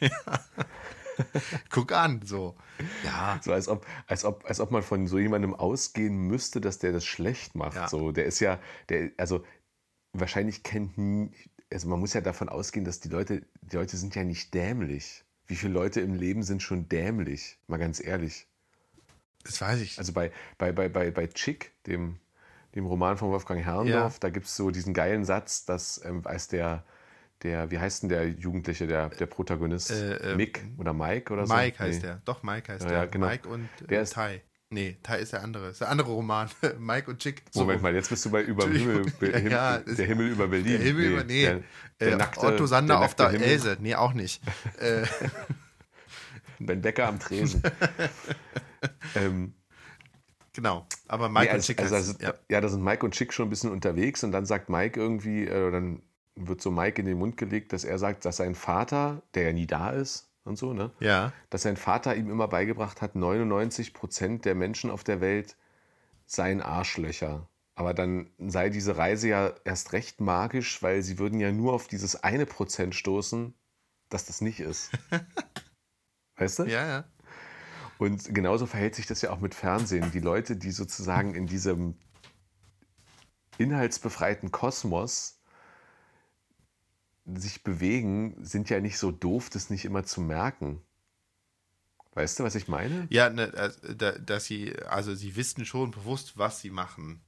guck 1.70 1.92
an, 1.92 2.20
so. 2.24 2.56
Ja, 3.04 3.40
So 3.42 3.52
als 3.52 3.68
ob, 3.68 3.86
als 4.06 4.24
ob, 4.24 4.44
als 4.46 4.60
ob 4.60 4.70
man 4.70 4.82
von 4.82 5.06
so 5.06 5.18
jemandem 5.18 5.54
ausgehen 5.54 6.16
müsste, 6.16 6.60
dass 6.60 6.78
der 6.78 6.92
das 6.92 7.04
schlecht 7.04 7.54
macht. 7.54 7.76
Ja. 7.76 7.88
So, 7.88 8.12
der 8.12 8.24
ist 8.26 8.40
ja, 8.40 8.58
der, 8.88 9.10
also 9.16 9.44
wahrscheinlich 10.12 10.62
kennt 10.62 10.96
also 11.72 11.88
man 11.88 11.98
muss 11.98 12.12
ja 12.14 12.20
davon 12.20 12.48
ausgehen, 12.48 12.84
dass 12.84 13.00
die 13.00 13.08
Leute, 13.08 13.46
die 13.62 13.76
Leute 13.76 13.96
sind 13.96 14.14
ja 14.14 14.22
nicht 14.22 14.54
dämlich. 14.54 15.24
Wie 15.46 15.56
viele 15.56 15.72
Leute 15.72 16.00
im 16.00 16.14
Leben 16.14 16.42
sind 16.42 16.62
schon 16.62 16.88
dämlich? 16.88 17.58
Mal 17.66 17.78
ganz 17.78 18.02
ehrlich. 18.02 18.46
das 19.42 19.60
weiß 19.60 19.80
ich. 19.80 19.98
Also 19.98 20.12
bei, 20.12 20.30
bei, 20.56 20.72
bei, 20.72 20.88
bei, 20.88 21.10
bei 21.10 21.26
Chick, 21.26 21.72
dem, 21.86 22.20
dem 22.74 22.86
Roman 22.86 23.16
von 23.18 23.30
Wolfgang 23.30 23.62
Herrndorf, 23.64 24.14
Ja. 24.14 24.18
da 24.20 24.30
gibt 24.30 24.46
es 24.46 24.56
so 24.56 24.70
diesen 24.70 24.94
geilen 24.94 25.24
Satz, 25.24 25.64
dass 25.64 26.02
ähm, 26.04 26.22
als 26.24 26.48
der, 26.48 26.84
der, 27.44 27.70
wie 27.70 27.78
heißt 27.78 28.02
denn 28.02 28.08
der 28.08 28.28
Jugendliche, 28.28 28.86
der, 28.88 29.10
der 29.10 29.26
Protagonist? 29.26 29.92
Äh, 29.92 30.32
äh, 30.32 30.34
Mick 30.36 30.64
oder 30.78 30.92
Mike 30.92 31.32
oder 31.32 31.46
so? 31.46 31.54
Mike 31.54 31.78
heißt 31.78 32.00
Nee. 32.02 32.08
der. 32.08 32.22
Doch, 32.24 32.42
Mike 32.42 32.72
heißt 32.72 32.82
Ja, 32.84 32.88
der. 32.90 32.98
ja, 32.98 33.04
genau. 33.06 33.26
Mike 33.28 33.48
und 33.48 33.68
äh, 33.82 33.86
Der 33.86 34.02
ist- 34.02 34.14
Tai. 34.14 34.42
Nee, 34.70 34.96
Tai 35.04 35.20
ist 35.20 35.32
der 35.32 35.42
andere. 35.42 35.68
Ist 35.68 35.82
der 35.82 35.88
andere 35.90 36.10
Roman. 36.10 36.48
Mike 36.80 37.08
und 37.08 37.20
Chick. 37.20 37.42
So. 37.52 37.60
Moment 37.60 37.82
mal, 37.82 37.94
jetzt 37.94 38.08
bist 38.08 38.24
du 38.24 38.30
bei 38.30 38.42
über 38.42 38.64
Himmel, 38.68 39.02
Entschuldigung. 39.06 39.50
Ja, 39.50 39.78
der 39.78 40.06
Himmel 40.06 40.30
über 40.32 40.48
Berlin. 40.48 40.66
Der 40.66 40.78
Himmel 40.80 41.04
über, 41.12 41.22
nee, 41.24 41.42
der, 41.44 41.60
der 42.00 42.08
äh, 42.12 42.16
nackte- 42.16 42.40
Otto 42.46 42.66
Sander 42.66 42.96
der 42.96 43.04
auf 43.04 43.14
der 43.14 43.28
Himmel. 43.30 43.46
Else. 43.46 43.76
Nee, 43.78 43.94
auch 43.94 44.14
nicht. 44.14 44.42
äh, 44.80 45.04
Dein 46.58 46.80
Bäcker 46.80 47.06
am 47.08 47.18
Tresen. 47.20 47.62
ähm, 49.14 49.54
genau. 50.52 50.86
Aber 51.08 51.28
Mike 51.28 51.44
nee, 51.44 51.50
und 51.50 51.54
also, 51.56 51.66
Chick 51.66 51.80
also, 51.80 51.94
also, 51.94 52.14
ja. 52.20 52.34
ja. 52.48 52.60
da 52.60 52.68
sind 52.68 52.82
Mike 52.82 53.04
und 53.04 53.12
Chick 53.14 53.32
schon 53.32 53.46
ein 53.46 53.50
bisschen 53.50 53.70
unterwegs 53.70 54.24
und 54.24 54.32
dann 54.32 54.46
sagt 54.46 54.68
Mike 54.70 54.98
irgendwie, 54.98 55.44
äh, 55.46 55.70
dann 55.70 56.02
wird 56.36 56.60
so 56.60 56.70
Mike 56.70 57.00
in 57.00 57.06
den 57.06 57.18
Mund 57.18 57.36
gelegt, 57.36 57.72
dass 57.72 57.84
er 57.84 57.98
sagt, 57.98 58.24
dass 58.24 58.38
sein 58.38 58.54
Vater, 58.54 59.22
der 59.34 59.44
ja 59.44 59.52
nie 59.52 59.66
da 59.66 59.90
ist 59.90 60.30
und 60.44 60.56
so, 60.56 60.72
ne? 60.72 60.90
ja. 61.00 61.32
dass 61.50 61.62
sein 61.62 61.76
Vater 61.76 62.16
ihm 62.16 62.30
immer 62.30 62.48
beigebracht 62.48 63.02
hat, 63.02 63.14
99 63.14 63.94
Prozent 63.94 64.44
der 64.44 64.54
Menschen 64.54 64.90
auf 64.90 65.04
der 65.04 65.20
Welt 65.20 65.56
seien 66.26 66.60
Arschlöcher. 66.60 67.48
Aber 67.76 67.92
dann 67.92 68.30
sei 68.38 68.70
diese 68.70 68.96
Reise 68.96 69.28
ja 69.28 69.52
erst 69.64 69.92
recht 69.92 70.20
magisch, 70.20 70.82
weil 70.82 71.02
sie 71.02 71.18
würden 71.18 71.40
ja 71.40 71.50
nur 71.50 71.72
auf 71.72 71.88
dieses 71.88 72.22
eine 72.22 72.46
Prozent 72.46 72.94
stoßen, 72.94 73.54
dass 74.08 74.26
das 74.26 74.40
nicht 74.40 74.60
ist. 74.60 74.92
Weißt 76.36 76.60
du? 76.60 76.64
Ja, 76.64 76.86
ja. 76.86 77.04
Und 77.98 78.34
genauso 78.34 78.66
verhält 78.66 78.94
sich 78.94 79.06
das 79.06 79.22
ja 79.22 79.30
auch 79.30 79.40
mit 79.40 79.54
Fernsehen. 79.54 80.10
Die 80.12 80.20
Leute, 80.20 80.56
die 80.56 80.72
sozusagen 80.72 81.34
in 81.34 81.46
diesem 81.46 81.96
inhaltsbefreiten 83.58 84.50
Kosmos 84.50 85.33
sich 87.26 87.62
bewegen, 87.62 88.36
sind 88.44 88.68
ja 88.70 88.80
nicht 88.80 88.98
so 88.98 89.10
doof, 89.10 89.50
das 89.50 89.70
nicht 89.70 89.84
immer 89.84 90.04
zu 90.04 90.20
merken. 90.20 90.82
Weißt 92.12 92.38
du, 92.38 92.44
was 92.44 92.54
ich 92.54 92.68
meine? 92.68 93.06
Ja, 93.10 93.28
ne, 93.30 93.52
äh, 93.54 93.94
da- 93.96 94.12
dass 94.18 94.44
sie, 94.44 94.76
also 94.86 95.14
sie 95.14 95.34
wissen 95.34 95.64
schon 95.64 95.90
bewusst, 95.90 96.38
was 96.38 96.60
sie 96.60 96.70
machen. 96.70 97.20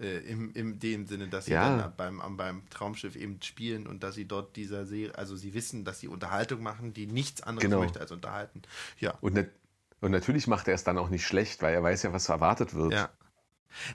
Äh, 0.00 0.18
im, 0.28 0.52
Im 0.54 0.80
dem 0.80 1.06
Sinne, 1.06 1.28
dass 1.28 1.44
sie 1.44 1.52
Ja. 1.52 1.76
dann 1.76 1.96
beim, 1.96 2.36
beim 2.36 2.68
Traumschiff 2.68 3.14
eben 3.14 3.40
spielen 3.42 3.86
und 3.86 4.02
dass 4.02 4.16
sie 4.16 4.26
dort 4.26 4.56
dieser 4.56 4.86
Serie, 4.86 5.16
also 5.16 5.36
sie 5.36 5.54
wissen, 5.54 5.84
dass 5.84 6.00
sie 6.00 6.08
Unterhaltung 6.08 6.62
machen, 6.64 6.92
die 6.92 7.06
nichts 7.06 7.42
anderes 7.42 7.68
Genau. 7.70 7.80
möchte 7.80 8.00
als 8.00 8.10
unterhalten. 8.10 8.62
Ja. 8.98 9.16
Und, 9.20 9.34
nat- 9.34 9.50
und 10.00 10.10
natürlich 10.10 10.48
macht 10.48 10.66
er 10.66 10.74
es 10.74 10.82
dann 10.82 10.98
auch 10.98 11.10
nicht 11.10 11.24
schlecht, 11.24 11.62
weil 11.62 11.74
er 11.74 11.82
weiß 11.84 12.02
ja, 12.02 12.12
was 12.12 12.28
erwartet 12.28 12.74
wird. 12.74 12.92
Ja. 12.92 13.10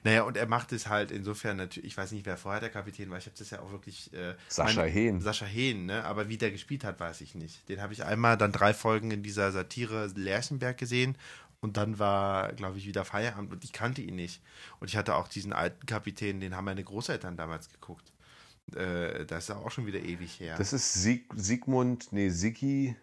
Naja, 0.04 0.24
und 0.24 0.38
er 0.38 0.48
macht 0.48 0.72
es 0.72 0.88
halt 0.88 1.12
insofern 1.12 1.58
natürlich, 1.58 1.88
ich 1.92 1.98
weiß 1.98 2.12
nicht, 2.12 2.26
wer 2.26 2.38
vorher 2.38 2.60
der 2.60 2.70
Kapitän 2.70 3.10
war, 3.10 3.18
ich 3.18 3.26
habe 3.26 3.36
das 3.38 3.50
ja 3.50 3.60
auch 3.62 3.72
wirklich. 3.72 4.14
Äh, 4.14 4.36
Sascha 4.48 4.84
Hehn. 4.84 5.22
Sascha 5.22 5.46
Hehn, 5.46 5.86
ne? 5.86 6.04
Aber 6.06 6.30
wie 6.30 6.38
der 6.38 6.52
gespielt 6.52 6.84
hat, 6.84 7.00
weiß 7.00 7.22
ich 7.22 7.36
nicht. 7.36 7.68
Den 7.70 7.82
habe 7.82 7.94
ich 7.94 8.04
einmal 8.04 8.38
dann 8.38 8.52
drei 8.52 8.74
Folgen 8.74 9.12
in 9.12 9.24
dieser 9.24 9.52
Satire 9.52 10.12
Lerchenberg 10.16 10.78
gesehen 10.78 11.18
und 11.62 11.78
dann 11.78 12.00
war, 12.00 12.54
glaube 12.54 12.78
ich, 12.78 12.86
wieder 12.88 13.06
Feierabend 13.06 13.52
und 13.52 13.64
ich 13.64 13.74
kannte 13.74 14.02
ihn 14.02 14.16
nicht. 14.16 14.42
Und 14.80 14.90
ich 14.90 14.98
hatte 14.98 15.16
auch 15.16 15.28
diesen 15.28 15.54
alten 15.54 15.86
Kapitän, 15.86 16.40
den 16.40 16.56
haben 16.56 16.66
meine 16.66 16.84
Großeltern 16.84 17.36
damals 17.38 17.70
geguckt. 17.70 18.12
Äh, 18.76 19.26
das 19.26 19.44
ist 19.46 19.50
ja 19.50 19.56
auch 19.58 19.72
schon 19.72 19.86
wieder 19.88 20.00
ewig 20.00 20.40
her. 20.40 20.56
Das 20.58 20.74
ist 20.74 20.94
Sieg, 20.94 21.30
Sigmund, 21.36 22.12
nee, 22.12 22.30
Siggi, 22.30 22.96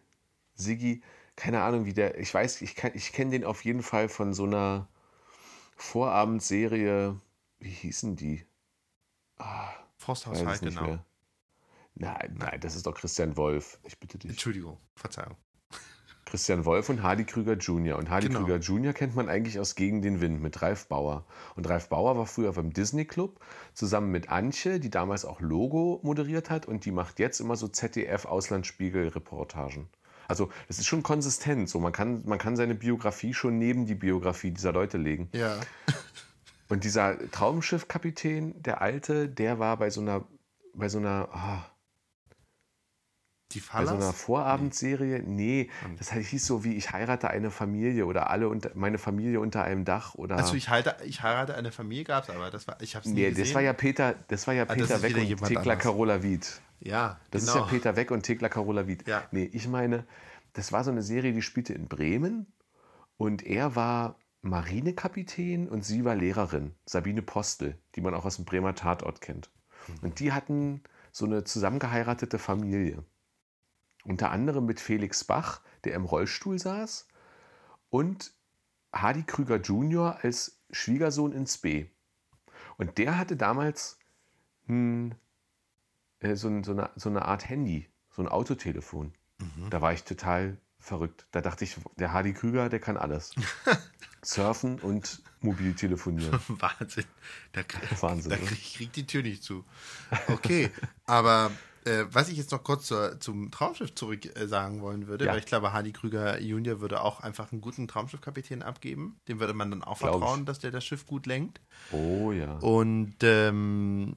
Siggi, 0.55 1.03
keine 1.35 1.63
Ahnung, 1.63 1.85
wie 1.85 1.93
der, 1.93 2.19
ich 2.19 2.33
weiß, 2.33 2.63
ich, 2.63 2.77
kann- 2.77 2.93
ich 2.95 3.13
kenne 3.13 3.33
den 3.33 3.45
auf 3.45 3.65
jeden 3.65 3.83
Fall 3.83 4.09
von 4.09 4.33
so 4.33 4.45
einer 4.45 4.89
Vorabendserie, 5.77 7.19
wie 7.59 7.71
hießen 7.71 8.17
die? 8.17 8.45
Forsthaus 9.99 10.45
Weiß 10.45 10.57
es 10.57 10.63
nicht 10.63 10.77
genau. 10.79 10.89
mehr. 10.89 11.05
Nein, 11.95 12.35
nein, 12.39 12.61
das 12.61 12.75
ist 12.77 12.87
doch 12.87 12.95
Christian 12.95 13.37
Wolf. 13.37 13.79
Ich 13.85 13.99
bitte 13.99 14.19
dich. 14.19 14.31
Entschuldigung, 14.33 14.79
Verzeihung. 14.95 15.37
Christian 16.27 16.65
Wolf 16.65 16.89
und 16.89 17.05
Hardy 17.05 17.25
Krüger 17.25 17.53
Jr. 17.55 17.97
Und 17.97 18.11
Hardy 18.11 18.27
Genau. 18.27 18.41
Krüger 18.41 18.57
Jr. 18.57 18.93
kennt 18.93 19.15
man 19.15 19.29
eigentlich 19.29 19.61
aus 19.61 19.77
Gegen 19.77 20.03
den 20.03 20.21
Wind 20.21 20.43
mit 20.43 20.61
Ralf 20.61 20.89
Bauer. 20.89 21.25
Und 21.55 21.69
Ralf 21.69 21.89
Bauer 21.89 22.19
war 22.19 22.27
früher 22.27 22.53
beim 22.53 22.73
Disney 22.73 23.05
Club 23.05 23.39
zusammen 23.75 24.11
mit 24.11 24.29
Antje, 24.29 24.81
die 24.81 24.91
damals 24.91 25.25
auch 25.25 25.41
Logo 25.41 26.01
moderiert 26.03 26.51
hat 26.51 26.67
und 26.67 26.85
die 26.85 26.91
macht 26.91 27.21
jetzt 27.21 27.39
immer 27.39 27.55
so 27.55 27.69
ZDF-Auslandsspiegel-Reportagen. 27.69 29.89
Also 30.29 30.51
das 30.69 30.79
ist 30.79 30.87
schon 30.87 31.03
konsistent. 31.03 31.69
So, 31.69 31.81
man, 31.81 31.93
kann, 31.93 32.23
man 32.27 32.39
kann 32.39 32.57
seine 32.57 32.75
Biografie 32.75 33.35
schon 33.35 33.59
neben 33.59 33.87
die 33.87 33.95
Biografie 33.95 34.51
dieser 34.51 34.73
Leute 34.73 34.99
legen. 34.99 35.29
Ja. 35.33 35.57
Und 36.69 36.85
dieser 36.85 37.17
Traumschiffkapitän, 37.31 38.61
der 38.63 38.81
Alte, 38.81 39.29
der 39.29 39.59
war 39.59 39.77
bei 39.77 39.91
so 39.91 40.01
einer, 40.01 40.25
bei 40.75 40.89
so 40.89 40.99
einer, 40.99 41.29
ah, 41.33 41.65
Die 43.57 43.63
bei 43.73 43.85
so 43.85 43.93
einer 43.93 44.01
Fallas? 44.01 44.21
Vorabendserie, 44.23 45.23
nee, 45.25 45.71
das 45.99 46.13
heißt- 46.13 46.27
hieß 46.27 46.47
so 46.47 46.63
wie 46.65 46.75
ich 46.77 46.93
heirate 46.93 47.29
eine 47.29 47.51
Familie 47.51 48.07
oder 48.07 48.29
alle 48.31 48.49
unter, 48.49 48.71
meine 48.75 48.99
Familie 48.99 49.41
unter 49.41 49.65
einem 49.65 49.85
Dach 49.85 50.15
oder. 50.15 50.37
Also 50.37 50.55
ich, 50.55 50.69
halte, 50.69 50.95
ich 51.05 51.23
heirate 51.23 51.55
eine 51.55 51.73
Familie 51.73 52.05
gab 52.05 52.25
es, 52.25 52.31
aber 52.31 52.51
das 52.51 52.67
war, 52.69 52.77
ich 52.81 52.95
habe 52.95 53.07
es 53.07 53.13
nie 53.13 53.21
nee, 53.23 53.29
gesehen. 53.31 53.45
das 53.45 53.55
war 53.55 53.63
ja 53.63 53.73
Peter, 53.73 54.15
das 54.29 54.47
war 54.47 54.55
ja 54.55 54.65
das 54.67 54.77
Peter 54.77 55.03
Weck 55.03 55.17
und 55.17 55.45
Thekla 55.49 55.61
anders. 55.73 55.79
Carola 55.79 56.23
Wied. 56.23 56.61
ja, 56.81 57.19
Das 57.31 57.43
genau. 57.47 57.53
ist 57.55 57.61
ja 57.61 57.67
Peter 57.67 57.97
Weck 57.97 58.11
und 58.11 58.23
Thekla 58.23 58.49
Carola 58.49 58.87
Wied. 58.87 59.09
Ja. 59.09 59.25
Nee, 59.31 59.49
ich 59.53 59.67
meine, 59.69 60.05
das 60.53 60.73
war 60.73 60.85
so 60.85 60.91
eine 60.91 61.03
Serie, 61.03 61.33
die 61.33 61.43
spielte 61.43 61.73
in 61.73 61.89
Bremen 61.89 62.47
und 63.17 63.43
er 63.45 63.75
war 63.75 64.17
Marinekapitän 64.43 65.69
und 65.69 65.85
sie 65.85 66.05
war 66.05 66.15
Lehrerin, 66.15 66.75
Sabine 66.85 67.23
Postel, 67.23 67.79
die 67.95 68.01
man 68.01 68.15
auch 68.15 68.25
aus 68.25 68.37
dem 68.37 68.45
Bremer 68.45 68.75
Tatort 68.75 69.21
kennt. 69.21 69.51
Und 70.03 70.21
die 70.21 70.33
hatten 70.33 70.83
so 71.13 71.25
eine 71.25 71.45
zusammengeheiratete 71.45 72.39
Familie. 72.39 73.03
Unter 74.07 74.31
anderem 74.31 74.67
mit 74.67 74.81
Felix 74.81 75.25
Bach, 75.25 75.61
der 75.85 75.95
im 75.95 76.05
Rollstuhl 76.05 76.59
saß, 76.59 77.09
und 77.91 78.33
Hardy 78.93 79.25
Krüger 79.25 79.57
Jr. 79.57 80.19
als 80.23 80.61
Schwiegersohn 80.71 81.33
ins 81.33 81.59
B. 81.59 81.87
Und 82.77 82.99
der 82.99 83.19
hatte 83.19 83.37
damals 83.37 83.99
hm, 84.67 85.15
äh, 86.21 86.35
so, 86.37 86.63
so, 86.63 86.73
eine, 86.73 86.91
so 86.97 87.09
eine 87.09 87.25
Art 87.25 87.49
Handy, 87.49 87.89
so 88.11 88.23
ein 88.23 88.29
Autotelefon. 88.29 89.13
Mhm. 89.39 89.71
Da 89.71 89.81
war 89.81 89.93
ich 89.93 90.05
total 90.05 90.57
verrückt. 90.79 91.27
Da 91.33 91.41
dachte 91.41 91.65
ich, 91.65 91.77
der 91.97 92.13
Hardy 92.13 92.33
Krüger, 92.33 92.69
der 92.69 92.81
kann 92.81 92.97
alles. 92.97 93.35
Surfen 94.23 94.81
und 94.81 95.23
mobil 95.41 95.75
telefonieren. 95.75 96.41
Wahnsinn. 96.49 97.05
Da, 97.53 97.63
Wahnsinn. 98.01 98.31
Da 98.31 98.37
krieg, 98.37 98.75
krieg 98.75 98.93
die 98.93 99.07
Tür 99.07 99.23
nicht 99.23 99.43
zu. 99.43 99.65
Okay, 100.29 100.71
aber 101.05 101.51
äh, 101.87 102.07
was 102.11 102.29
ich 102.29 102.37
jetzt 102.37 102.53
noch 102.53 102.65
kurz 102.65 102.87
zur, 102.87 103.21
zum 103.21 103.51
Traumschiff 103.51 103.95
zurück 103.95 104.27
äh, 104.37 104.47
sagen 104.47 104.83
wollen 104.83 105.07
würde, 105.07 105.27
ja. 105.27 105.33
weil 105.33 105.39
ich 105.39 105.47
glaube, 105.47 105.73
Hardy 105.73 105.93
Krüger 105.93 106.41
Junior 106.41 106.81
würde 106.81 107.01
auch 107.01 107.21
einfach 107.21 107.53
einen 107.53 107.61
guten 107.61 107.89
Traumschiffkapitän 107.89 108.63
abgeben. 108.63 109.21
Dem 109.29 109.41
würde 109.41 109.55
man 109.55 109.71
dann 109.71 109.83
auch 109.83 109.99
Glaub 109.99 110.13
vertrauen, 110.13 110.41
ich. 110.41 110.47
dass 110.47 110.59
der 110.59 110.71
das 110.71 110.85
Schiff 110.85 111.07
gut 111.07 111.27
lenkt. 111.27 111.61
Oh 111.93 112.33
ja. 112.33 112.59
Und 112.59 113.17
ähm, 113.23 114.17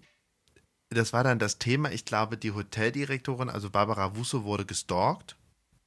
das 0.90 1.14
war 1.14 1.24
dann 1.24 1.40
das 1.40 1.60
Thema. 1.60 1.92
Ich 1.92 2.06
glaube, 2.06 2.38
die 2.38 2.52
Hoteldirektorin, 2.52 3.50
also 3.50 3.70
Barbara 3.70 4.16
Wusso, 4.16 4.44
wurde 4.44 4.66
gestalkt 4.66 5.36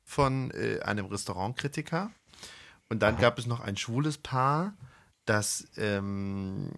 von 0.04 0.50
äh, 0.52 0.80
einem 0.80 1.06
Restaurantkritiker. 1.06 2.10
Und 2.88 3.00
dann 3.02 3.14
Aha. 3.14 3.22
gab 3.22 3.38
es 3.38 3.46
noch 3.46 3.60
ein 3.60 3.76
schwules 3.76 4.18
Paar, 4.18 4.74
das, 5.24 5.66
ähm, 5.76 6.70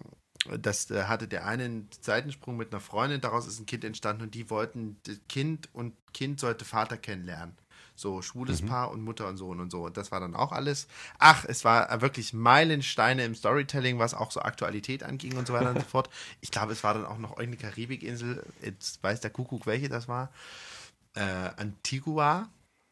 das 0.60 0.90
äh, 0.90 1.04
hatte 1.04 1.28
der 1.28 1.46
eine 1.46 1.64
einen 1.64 1.88
Seitensprung 2.00 2.56
mit 2.56 2.72
einer 2.72 2.80
Freundin, 2.80 3.20
daraus 3.20 3.46
ist 3.46 3.58
ein 3.58 3.66
Kind 3.66 3.84
entstanden 3.84 4.22
und 4.22 4.34
die 4.34 4.50
wollten 4.50 4.96
Kind 5.28 5.68
und 5.72 5.94
Kind 6.12 6.40
sollte 6.40 6.64
Vater 6.64 6.96
kennenlernen. 6.96 7.56
So, 7.96 8.22
schwules 8.22 8.62
mhm. 8.62 8.66
Paar 8.66 8.90
und 8.90 9.02
Mutter 9.02 9.28
und 9.28 9.36
Sohn 9.36 9.60
und 9.60 9.70
so. 9.70 9.84
Und 9.84 9.96
das 9.96 10.10
war 10.10 10.18
dann 10.18 10.34
auch 10.34 10.50
alles. 10.50 10.88
Ach, 11.18 11.44
es 11.46 11.64
war 11.64 12.00
wirklich 12.00 12.32
Meilensteine 12.32 13.24
im 13.24 13.36
Storytelling, 13.36 14.00
was 14.00 14.14
auch 14.14 14.32
so 14.32 14.40
Aktualität 14.40 15.04
anging 15.04 15.36
und 15.36 15.46
so 15.46 15.52
weiter 15.52 15.70
und 15.70 15.78
so 15.78 15.84
fort. 15.88 16.10
Ich 16.40 16.50
glaube, 16.50 16.72
es 16.72 16.82
war 16.82 16.94
dann 16.94 17.06
auch 17.06 17.18
noch 17.18 17.38
irgendeine 17.38 17.70
Karibikinsel. 17.70 18.44
Jetzt 18.62 19.00
weiß 19.02 19.20
der 19.20 19.30
Kuckuck, 19.30 19.66
welche 19.66 19.88
das 19.88 20.08
war. 20.08 20.32
Äh, 21.14 21.20
Antigua 21.20 22.48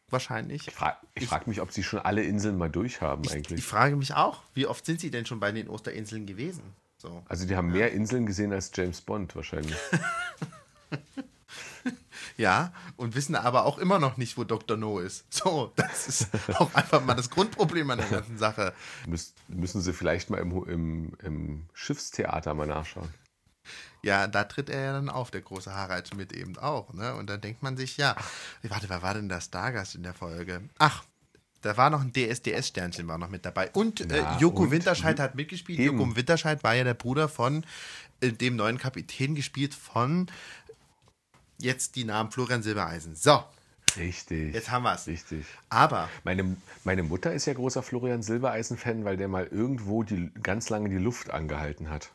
wahrscheinlich. 0.08 0.68
Ich 0.68 0.74
frage 0.74 0.98
frag 1.26 1.46
mich, 1.48 1.60
ob 1.60 1.72
sie 1.72 1.82
schon 1.82 1.98
alle 1.98 2.22
Inseln 2.22 2.56
mal 2.56 2.70
durchhaben 2.70 3.24
ich, 3.24 3.32
eigentlich. 3.32 3.58
Ich 3.58 3.66
frage 3.66 3.96
mich 3.96 4.14
auch, 4.14 4.42
wie 4.54 4.66
oft 4.66 4.86
sind 4.86 5.00
sie 5.00 5.10
denn 5.10 5.26
schon 5.26 5.40
bei 5.40 5.50
den 5.50 5.68
Osterinseln 5.68 6.26
gewesen? 6.26 6.62
So. 7.02 7.24
Also 7.28 7.46
die 7.48 7.56
haben 7.56 7.70
ja. 7.70 7.78
mehr 7.78 7.92
Inseln 7.92 8.26
gesehen 8.26 8.52
als 8.52 8.70
James 8.72 9.00
Bond 9.00 9.34
wahrscheinlich. 9.34 9.76
ja, 12.36 12.72
und 12.96 13.16
wissen 13.16 13.34
aber 13.34 13.64
auch 13.64 13.78
immer 13.78 13.98
noch 13.98 14.16
nicht, 14.18 14.38
wo 14.38 14.44
Dr. 14.44 14.76
No 14.76 15.00
ist. 15.00 15.24
So, 15.34 15.72
das 15.74 16.06
ist 16.06 16.28
auch 16.60 16.72
einfach 16.74 17.04
mal 17.04 17.14
das 17.14 17.28
Grundproblem 17.28 17.90
an 17.90 17.98
der 17.98 18.08
ganzen 18.08 18.38
Sache. 18.38 18.72
Müs 19.08 19.34
müssen 19.48 19.80
sie 19.80 19.92
vielleicht 19.92 20.30
mal 20.30 20.38
im, 20.38 20.64
im, 20.68 21.12
im 21.24 21.68
Schiffstheater 21.74 22.54
mal 22.54 22.68
nachschauen. 22.68 23.12
Ja, 24.02 24.28
da 24.28 24.44
tritt 24.44 24.70
er 24.70 24.80
ja 24.80 24.92
dann 24.92 25.08
auf, 25.08 25.32
der 25.32 25.42
große 25.42 25.74
Harald 25.74 26.06
Schmidt 26.06 26.32
eben 26.32 26.56
auch. 26.56 26.92
Ne? 26.92 27.16
Und 27.16 27.28
dann 27.28 27.40
denkt 27.40 27.64
man 27.64 27.76
sich, 27.76 27.96
ja, 27.96 28.14
warte, 28.62 28.88
wer 28.88 29.02
war 29.02 29.14
denn 29.14 29.28
der 29.28 29.40
Stargast 29.40 29.96
in 29.96 30.04
der 30.04 30.14
Folge? 30.14 30.62
Ach, 30.78 31.02
da 31.62 31.76
war 31.76 31.90
noch 31.90 32.02
ein 32.02 32.12
DSDS-Sternchen 32.12 33.06
war 33.08 33.18
noch 33.18 33.30
mit 33.30 33.44
dabei. 33.44 33.70
Und 33.70 34.12
äh, 34.12 34.24
Joko 34.38 34.64
und 34.64 34.70
Winterscheid 34.72 35.18
hat 35.18 35.34
mitgespielt. 35.34 35.78
Eben. 35.78 35.98
Joko 35.98 36.16
Winterscheid 36.16 36.62
war 36.62 36.74
ja 36.74 36.84
der 36.84 36.94
Bruder 36.94 37.28
von 37.28 37.64
äh, 38.20 38.32
dem 38.32 38.56
neuen 38.56 38.78
Kapitän, 38.78 39.34
gespielt 39.34 39.74
von 39.74 40.30
jetzt 41.58 41.96
die 41.96 42.04
Namen 42.04 42.30
Florian 42.30 42.62
Silbereisen. 42.62 43.14
So. 43.14 43.42
Richtig. 43.96 44.54
Jetzt 44.54 44.70
haben 44.70 44.82
wir 44.82 44.94
es. 44.94 45.06
Richtig. 45.06 45.46
Aber. 45.68 46.08
Meine, 46.24 46.56
meine 46.84 47.02
Mutter 47.02 47.32
ist 47.32 47.46
ja 47.46 47.54
großer 47.54 47.82
Florian 47.82 48.22
Silbereisen-Fan, 48.22 49.04
weil 49.04 49.16
der 49.16 49.28
mal 49.28 49.46
irgendwo 49.46 50.02
die, 50.02 50.30
ganz 50.42 50.70
lange 50.70 50.88
die 50.88 50.96
Luft 50.96 51.30
angehalten 51.30 51.90
hat. 51.90 52.10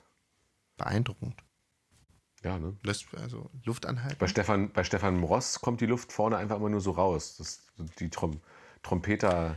Beeindruckend. 0.78 1.36
Ja, 2.44 2.60
ne? 2.60 2.76
Lässt 2.84 3.06
also 3.16 3.50
Luft 3.64 3.86
anhalten. 3.86 4.18
Bei 4.20 4.28
Stefan, 4.28 4.72
bei 4.72 4.84
Stefan 4.84 5.24
Ross 5.24 5.62
kommt 5.62 5.82
die 5.82 5.86
Luft 5.86 6.12
vorne 6.12 6.38
einfach 6.38 6.58
immer 6.58 6.70
nur 6.70 6.82
so 6.82 6.92
raus. 6.92 7.38
Das, 7.38 7.64
die 8.00 8.10
Trom 8.10 8.42
Trompeter 8.84 9.56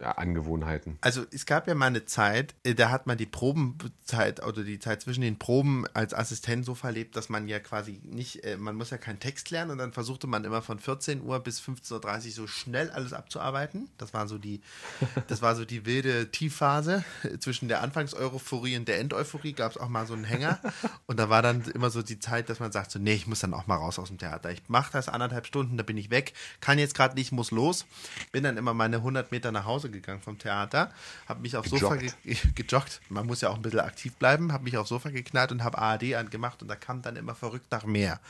Angewohnheiten. 0.00 0.98
Also 1.00 1.24
es 1.30 1.46
gab 1.46 1.68
ja 1.68 1.74
mal 1.74 1.86
eine 1.86 2.04
Zeit, 2.04 2.54
äh, 2.64 2.74
da 2.74 2.90
hat 2.90 3.06
man 3.06 3.16
die 3.16 3.26
Probenzeit 3.26 4.44
oder 4.44 4.64
die 4.64 4.78
Zeit 4.78 5.02
zwischen 5.02 5.20
den 5.20 5.38
Proben 5.38 5.84
als 5.94 6.14
Assistent 6.14 6.64
so 6.64 6.74
verlebt, 6.74 7.16
dass 7.16 7.28
man 7.28 7.48
ja 7.48 7.60
quasi 7.60 8.00
nicht, 8.04 8.44
äh, 8.44 8.56
man 8.56 8.76
muss 8.76 8.90
ja 8.90 8.98
keinen 8.98 9.20
Text 9.20 9.50
lernen 9.50 9.70
und 9.70 9.78
dann 9.78 9.92
versuchte 9.92 10.26
man 10.26 10.44
immer 10.44 10.62
von 10.62 10.78
14 10.78 11.22
Uhr 11.22 11.40
bis 11.40 11.60
15.30 11.60 12.26
Uhr 12.26 12.32
so 12.32 12.46
schnell 12.46 12.90
alles 12.90 13.12
abzuarbeiten. 13.12 13.88
Das 13.98 14.12
war 14.12 14.26
so 14.26 14.38
die, 14.38 14.60
das 15.28 15.42
war 15.42 15.54
so 15.54 15.64
die 15.64 15.86
wilde 15.86 16.30
Tiefphase 16.30 17.04
zwischen 17.38 17.68
der 17.68 17.82
Anfangseuphorie 17.82 18.76
und 18.76 18.88
der 18.88 18.98
Endeuphorie 18.98 19.52
gab 19.52 19.72
es 19.72 19.78
auch 19.78 19.88
mal 19.88 20.06
so 20.06 20.14
einen 20.14 20.24
Hänger 20.24 20.58
und 21.06 21.18
da 21.18 21.28
war 21.28 21.42
dann 21.42 21.62
immer 21.74 21.90
so 21.90 22.02
die 22.02 22.18
Zeit, 22.18 22.48
dass 22.48 22.60
man 22.60 22.72
sagt 22.72 22.90
so, 22.90 22.98
nee, 22.98 23.14
ich 23.14 23.26
muss 23.26 23.40
dann 23.40 23.54
auch 23.54 23.66
mal 23.66 23.76
raus 23.76 23.98
aus 23.98 24.08
dem 24.08 24.18
Theater. 24.18 24.50
Ich 24.50 24.62
mache 24.68 24.92
das 24.92 25.08
anderthalb 25.08 25.46
Stunden, 25.46 25.76
da 25.76 25.82
bin 25.82 25.96
ich 25.96 26.10
weg, 26.10 26.34
kann 26.60 26.78
jetzt 26.78 26.94
gerade 26.94 27.14
nicht, 27.14 27.32
muss 27.32 27.50
los. 27.50 27.86
Bin 28.32 28.42
dann 28.42 28.56
immer 28.56 28.74
meine 28.74 28.96
100 28.96 29.30
Meter 29.30 29.52
nach 29.52 29.64
Hause 29.64 29.83
Hause 29.84 29.90
gegangen 29.90 30.20
vom 30.20 30.38
Theater, 30.38 30.90
habe 31.26 31.40
mich 31.40 31.56
aufs 31.56 31.70
Sofa 31.70 31.96
ge 31.96 32.10
gejoggt. 32.54 33.00
Man 33.08 33.26
muss 33.26 33.40
ja 33.40 33.50
auch 33.50 33.56
ein 33.56 33.62
bisschen 33.62 33.80
aktiv 33.80 34.14
bleiben, 34.14 34.52
habe 34.52 34.64
mich 34.64 34.76
aufs 34.76 34.88
Sofa 34.88 35.10
geknallt 35.10 35.52
und 35.52 35.62
habe 35.62 35.78
ARD 35.78 36.14
angemacht 36.14 36.62
und 36.62 36.68
da 36.68 36.76
kam 36.76 37.02
dann 37.02 37.16
immer 37.16 37.34
verrückt 37.34 37.70
nach 37.70 37.84
mehr 37.84 38.20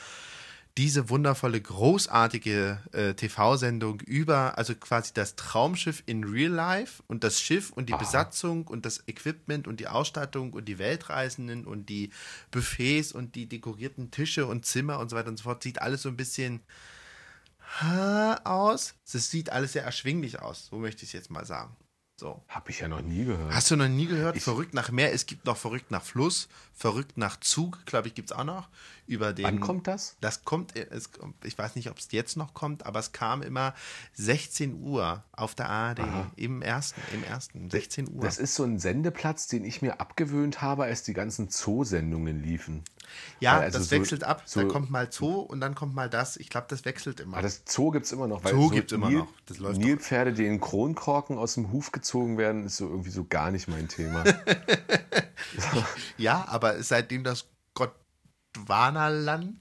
diese 0.76 1.08
wundervolle, 1.08 1.60
großartige 1.60 2.80
äh, 2.90 3.14
TV-Sendung 3.14 4.00
über, 4.00 4.58
also 4.58 4.74
quasi 4.74 5.12
das 5.14 5.36
Traumschiff 5.36 6.02
in 6.06 6.24
Real 6.24 6.50
Life 6.50 7.00
und 7.06 7.22
das 7.22 7.40
Schiff 7.40 7.70
und 7.70 7.88
die 7.88 7.92
Aha. 7.92 8.00
Besatzung 8.00 8.66
und 8.66 8.84
das 8.84 9.06
Equipment 9.06 9.68
und 9.68 9.78
die 9.78 9.86
Ausstattung 9.86 10.52
und 10.52 10.64
die 10.64 10.80
Weltreisenden 10.80 11.64
und 11.64 11.88
die 11.88 12.10
Buffets 12.50 13.12
und 13.12 13.36
die 13.36 13.46
dekorierten 13.48 14.10
Tische 14.10 14.46
und 14.46 14.66
Zimmer 14.66 14.98
und 14.98 15.10
so 15.10 15.16
weiter 15.16 15.28
und 15.28 15.36
so 15.36 15.44
fort, 15.44 15.62
sieht 15.62 15.80
alles 15.80 16.02
so 16.02 16.08
ein 16.08 16.16
bisschen 16.16 16.60
aus. 18.44 18.94
Es 19.04 19.30
sieht 19.30 19.50
alles 19.50 19.72
sehr 19.72 19.84
erschwinglich 19.84 20.40
aus, 20.40 20.66
so 20.66 20.76
möchte 20.78 21.02
ich 21.02 21.10
es 21.10 21.12
jetzt 21.12 21.30
mal 21.30 21.44
sagen. 21.44 21.76
So. 22.16 22.40
Habe 22.46 22.70
ich 22.70 22.78
ja 22.78 22.86
noch 22.86 23.02
nie 23.02 23.24
gehört. 23.24 23.52
Hast 23.52 23.72
du 23.72 23.76
noch 23.76 23.88
nie 23.88 24.06
gehört? 24.06 24.36
Ich 24.36 24.44
verrückt 24.44 24.72
nach 24.72 24.92
Meer. 24.92 25.12
Es 25.12 25.26
gibt 25.26 25.46
noch 25.46 25.56
verrückt 25.56 25.90
nach 25.90 26.04
Fluss, 26.04 26.48
verrückt 26.72 27.18
nach 27.18 27.40
Zug, 27.40 27.84
glaube 27.86 28.06
ich, 28.06 28.14
gibt 28.14 28.30
es 28.30 28.36
auch 28.36 28.44
noch. 28.44 28.68
Über 29.08 29.32
den, 29.32 29.44
Wann 29.44 29.60
kommt 29.60 29.88
das? 29.88 30.16
Das 30.20 30.44
kommt, 30.44 30.76
es, 30.76 31.10
ich 31.42 31.58
weiß 31.58 31.74
nicht, 31.74 31.90
ob 31.90 31.98
es 31.98 32.12
jetzt 32.12 32.36
noch 32.36 32.54
kommt, 32.54 32.86
aber 32.86 33.00
es 33.00 33.10
kam 33.10 33.42
immer 33.42 33.74
16 34.14 34.80
Uhr 34.80 35.24
auf 35.32 35.56
der 35.56 35.68
ARD. 35.68 36.00
Aha. 36.00 36.30
Im 36.36 36.62
ersten, 36.62 37.02
im 37.12 37.24
ersten, 37.24 37.68
16 37.68 38.14
Uhr. 38.14 38.22
Das 38.22 38.38
ist 38.38 38.54
so 38.54 38.62
ein 38.62 38.78
Sendeplatz, 38.78 39.48
den 39.48 39.64
ich 39.64 39.82
mir 39.82 40.00
abgewöhnt 40.00 40.62
habe, 40.62 40.84
als 40.84 41.02
die 41.02 41.14
ganzen 41.14 41.50
Zoosendungen 41.50 42.40
liefen. 42.40 42.84
Ja, 43.40 43.58
also 43.58 43.78
das 43.78 43.88
so, 43.88 43.96
wechselt 43.96 44.24
ab. 44.24 44.42
So 44.46 44.62
da 44.62 44.68
kommt 44.68 44.90
mal 44.90 45.10
Zoo 45.10 45.40
und 45.40 45.60
dann 45.60 45.74
kommt 45.74 45.94
mal 45.94 46.08
das. 46.10 46.36
Ich 46.36 46.50
glaube, 46.50 46.66
das 46.68 46.84
wechselt 46.84 47.20
immer. 47.20 47.38
Aber 47.38 47.42
das 47.42 47.62
Zoo 47.66 47.90
gibt 47.90 48.06
es 48.06 48.12
immer 48.12 48.26
noch. 48.26 48.44
Weil 48.44 48.52
Zoo 48.52 48.68
so 48.68 48.70
gibt 48.70 48.92
es 48.92 48.96
immer 48.96 49.10
noch. 49.10 49.28
Das 49.46 49.58
läuft 49.58 49.78
Nilpferde, 49.78 50.32
die 50.32 50.46
in 50.46 50.60
Kronkorken 50.60 51.38
aus 51.38 51.54
dem 51.54 51.72
Huf 51.72 51.92
gezogen 51.92 52.38
werden, 52.38 52.66
ist 52.66 52.76
so 52.76 52.88
irgendwie 52.88 53.10
so 53.10 53.24
gar 53.24 53.50
nicht 53.50 53.68
mein 53.68 53.88
Thema. 53.88 54.24
ja, 56.18 56.44
aber 56.48 56.82
seitdem 56.82 57.24
das 57.24 57.46
Gondwanaland 57.74 59.58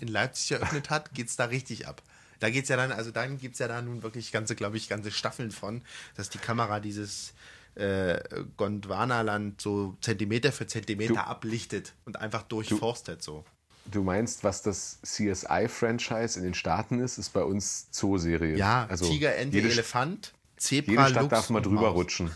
in 0.00 0.08
Leipzig 0.08 0.52
eröffnet 0.52 0.90
hat, 0.90 1.14
geht 1.14 1.28
es 1.28 1.36
da 1.36 1.46
richtig 1.46 1.86
ab. 1.86 2.02
Da 2.40 2.50
geht 2.50 2.64
es 2.64 2.68
ja 2.68 2.76
dann, 2.76 2.92
also 2.92 3.10
dann 3.10 3.38
gibt 3.38 3.54
es 3.54 3.58
ja 3.60 3.68
da 3.68 3.80
nun 3.80 4.02
wirklich 4.02 4.32
ganze, 4.32 4.54
glaube 4.54 4.76
ich, 4.76 4.88
ganze 4.88 5.10
Staffeln 5.10 5.50
von, 5.50 5.82
dass 6.16 6.30
die 6.30 6.38
Kamera 6.38 6.80
dieses 6.80 7.32
äh, 7.74 8.20
Gondwanaland 8.56 9.60
so 9.60 9.96
Zentimeter 10.00 10.52
für 10.52 10.66
Zentimeter 10.66 11.14
du, 11.14 11.26
ablichtet 11.26 11.94
und 12.04 12.18
einfach 12.20 12.42
durchforstet 12.42 13.20
du, 13.20 13.24
so. 13.24 13.44
Du 13.90 14.02
meinst, 14.02 14.44
was 14.44 14.62
das 14.62 15.00
CSI-Franchise 15.02 16.38
in 16.38 16.44
den 16.44 16.54
Staaten 16.54 17.00
ist, 17.00 17.18
ist 17.18 17.32
bei 17.32 17.42
uns 17.42 17.90
Zooserie. 17.90 18.56
Ja, 18.56 18.86
also 18.88 19.06
Tiger, 19.06 19.36
Ente, 19.36 19.58
Elefant, 19.58 20.32
Zebra, 20.56 20.92
Jede 20.92 21.04
Stadt 21.10 21.22
Lux 21.22 21.30
darf 21.30 21.50
mal 21.50 21.60
drüber 21.60 21.88
Maus. 21.88 21.94
rutschen. 21.94 22.30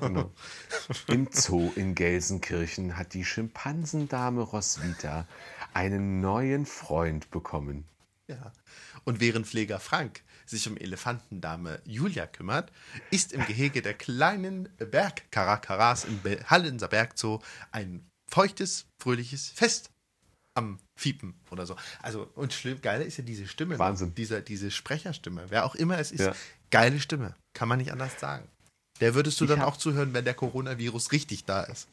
genau. 0.00 0.32
Im 1.06 1.28
Zoo 1.30 1.70
in 1.76 1.94
Gelsenkirchen 1.94 2.96
hat 2.96 3.14
die 3.14 3.24
Schimpansendame 3.24 4.40
Roswitha 4.40 5.26
einen 5.74 6.20
neuen 6.20 6.66
Freund 6.66 7.30
bekommen. 7.30 7.84
Ja. 8.26 8.52
Und 9.04 9.20
während 9.20 9.46
Pfleger 9.46 9.78
Frank 9.78 10.22
sich 10.48 10.66
um 10.68 10.76
Elefantendame 10.76 11.80
Julia 11.84 12.26
kümmert, 12.26 12.72
ist 13.10 13.32
im 13.32 13.44
Gehege 13.46 13.82
der 13.82 13.94
kleinen 13.94 14.68
Bergkarakaras 14.78 16.04
im 16.04 16.20
Hallenser 16.48 16.88
Bergzoo 16.88 17.40
ein 17.70 18.06
feuchtes, 18.30 18.86
fröhliches 19.02 19.48
Fest 19.48 19.90
am 20.54 20.78
Fiepen 20.98 21.34
oder 21.50 21.66
so. 21.66 21.76
Also, 22.02 22.30
und 22.34 22.52
schlimm, 22.52 22.80
geil 22.80 23.02
ist 23.02 23.16
ja 23.18 23.24
diese 23.24 23.46
Stimme. 23.46 23.78
Wahnsinn. 23.78 24.14
Diese, 24.16 24.42
diese 24.42 24.70
Sprecherstimme. 24.70 25.46
Wer 25.48 25.64
auch 25.64 25.74
immer 25.74 25.98
es 25.98 26.10
ist, 26.10 26.20
Ja. 26.20 26.34
geile 26.70 27.00
Stimme. 27.00 27.36
Kann 27.54 27.68
man 27.68 27.78
nicht 27.78 27.92
anders 27.92 28.18
sagen. 28.18 28.48
Der 29.00 29.14
würdest 29.14 29.40
du 29.40 29.44
Ich 29.44 29.50
dann 29.50 29.62
auch 29.62 29.76
zuhören, 29.76 30.12
wenn 30.14 30.24
der 30.24 30.34
Coronavirus 30.34 31.12
richtig 31.12 31.44
da 31.44 31.62
ist. 31.62 31.88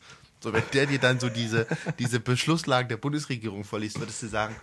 So, 0.45 0.53
wenn 0.53 0.63
der 0.73 0.85
dir 0.85 0.99
dann 0.99 1.19
so 1.19 1.27
diese, 1.27 1.65
diese 1.97 2.19
Beschlusslagen 2.19 2.87
der 2.87 2.97
Bundesregierung 2.97 3.63
vorliest, 3.63 3.99
würdest 3.99 4.21
du 4.21 4.27
sagen, 4.27 4.55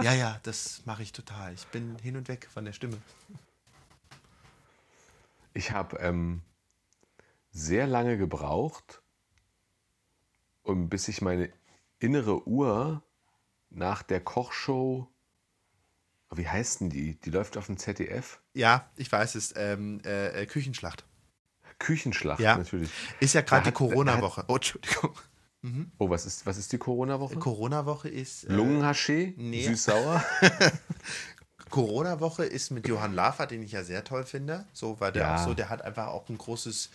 ja, 0.00 0.14
ja, 0.14 0.38
das 0.44 0.82
mache 0.84 1.02
ich 1.02 1.10
total. 1.10 1.52
Ich 1.52 1.66
bin 1.66 1.96
hin 1.98 2.16
und 2.16 2.28
weg 2.28 2.46
von 2.48 2.64
der 2.64 2.72
Stimme. 2.72 2.96
Ich 5.52 5.72
habe 5.72 5.96
ähm, 5.96 6.42
sehr 7.50 7.88
lange 7.88 8.16
gebraucht, 8.18 9.02
um 10.62 10.88
bis 10.88 11.08
ich 11.08 11.20
meine 11.20 11.52
innere 11.98 12.46
Uhr 12.46 13.02
nach 13.68 14.04
der 14.04 14.20
Kochshow, 14.20 15.12
wie 16.30 16.48
heißt 16.48 16.82
denn 16.82 16.90
die? 16.90 17.16
Die 17.18 17.30
läuft 17.30 17.56
auf 17.56 17.66
dem 17.66 17.78
ZDF. 17.78 18.38
Ja, 18.54 18.88
ich 18.94 19.10
weiß 19.10 19.34
es. 19.34 19.52
Ähm, 19.56 20.00
äh, 20.04 20.42
äh, 20.42 20.46
Küchenschlacht. 20.46 21.04
Küchenschlacht 21.78 22.40
Ja. 22.40 22.56
natürlich. 22.56 22.90
Ist 23.20 23.34
ja 23.34 23.42
gerade 23.42 23.64
die 23.66 23.72
Corona-Woche. 23.72 24.44
Oh, 24.48 24.54
Entschuldigung. 24.56 25.14
Oh, 25.98 26.08
was 26.08 26.26
ist, 26.26 26.46
was 26.46 26.58
ist 26.58 26.72
die 26.72 26.78
Corona-Woche? 26.78 27.36
Corona-Woche 27.36 28.08
ist. 28.08 28.44
Äh, 28.44 28.52
Lungenhaché? 28.52 29.34
nee. 29.36 29.66
Süß-sauer? 29.66 30.24
Corona-Woche 31.70 32.44
ist 32.44 32.70
mit 32.70 32.86
Johann 32.86 33.14
Lafer, 33.14 33.46
den 33.46 33.62
ich 33.62 33.72
ja 33.72 33.82
sehr 33.82 34.04
toll 34.04 34.24
finde. 34.24 34.66
So, 34.72 35.00
weil 35.00 35.12
der 35.12 35.22
Ja. 35.22 35.34
auch 35.34 35.44
so, 35.44 35.54
der 35.54 35.68
hat 35.68 35.82
einfach 35.82 36.08
auch 36.08 36.28
ein 36.28 36.38
großes. 36.38 36.90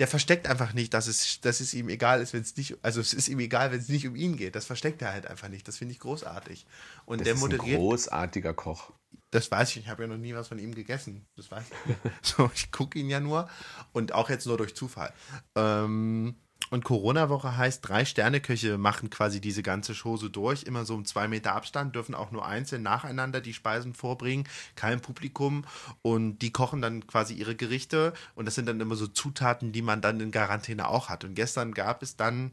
Der 0.00 0.08
versteckt 0.08 0.48
einfach 0.48 0.72
nicht, 0.72 0.94
dass 0.94 1.06
es, 1.06 1.40
dass 1.42 1.60
es 1.60 1.74
ihm 1.74 1.88
egal 1.90 2.20
ist, 2.22 2.32
wenn 2.32 2.40
es 2.40 2.56
nicht, 2.56 2.78
also 2.82 3.00
es 3.00 3.12
ist 3.12 3.28
ihm 3.28 3.38
egal, 3.38 3.70
wenn 3.70 3.78
es 3.80 3.88
nicht 3.88 4.08
um 4.08 4.16
ihn 4.16 4.36
geht. 4.36 4.56
Das 4.56 4.64
versteckt 4.64 5.02
er 5.02 5.12
halt 5.12 5.26
einfach 5.26 5.48
nicht. 5.48 5.68
Das 5.68 5.76
finde 5.76 5.92
ich 5.92 6.00
großartig. 6.00 6.66
Und 7.04 7.20
Das 7.20 7.26
der 7.26 7.34
ist 7.34 7.40
ein 7.40 7.50
moderiert, 7.50 7.78
großartiger 7.78 8.54
Koch. 8.54 8.92
Das 9.30 9.50
weiß 9.50 9.70
ich, 9.70 9.78
ich 9.78 9.88
habe 9.88 10.02
ja 10.02 10.08
noch 10.08 10.16
nie 10.16 10.34
was 10.34 10.48
von 10.48 10.58
ihm 10.58 10.74
gegessen. 10.74 11.26
Das 11.36 11.50
weiß 11.50 11.64
ich. 11.64 12.10
so, 12.22 12.50
ich 12.54 12.72
gucke 12.72 12.98
ihn 12.98 13.08
ja 13.08 13.20
nur 13.20 13.48
und 13.92 14.12
auch 14.12 14.28
jetzt 14.28 14.46
nur 14.46 14.56
durch 14.56 14.74
Zufall. 14.74 15.12
Ähm, 15.54 16.34
und 16.70 16.84
Corona-Woche 16.84 17.56
heißt, 17.56 17.88
drei 17.88 18.04
Sterneköche 18.04 18.78
machen 18.78 19.10
quasi 19.10 19.40
diese 19.40 19.62
ganze 19.62 19.94
Show 19.94 20.16
so 20.16 20.28
durch, 20.28 20.62
immer 20.62 20.84
so 20.84 20.94
um 20.94 21.04
zwei 21.04 21.26
Meter 21.26 21.54
Abstand, 21.54 21.96
dürfen 21.96 22.14
auch 22.14 22.30
nur 22.30 22.46
einzeln 22.46 22.82
nacheinander 22.82 23.40
die 23.40 23.54
Speisen 23.54 23.92
vorbringen, 23.92 24.46
kein 24.76 25.00
Publikum 25.00 25.64
und 26.02 26.38
die 26.38 26.52
kochen 26.52 26.80
dann 26.80 27.06
quasi 27.08 27.34
ihre 27.34 27.56
Gerichte 27.56 28.12
und 28.36 28.44
das 28.44 28.54
sind 28.54 28.66
dann 28.66 28.80
immer 28.80 28.94
so 28.94 29.08
Zutaten, 29.08 29.72
die 29.72 29.82
man 29.82 30.00
dann 30.00 30.20
in 30.20 30.30
Quarantäne 30.30 30.88
auch 30.88 31.08
hat. 31.08 31.24
Und 31.24 31.34
gestern 31.34 31.74
gab 31.74 32.02
es 32.02 32.16
dann 32.16 32.52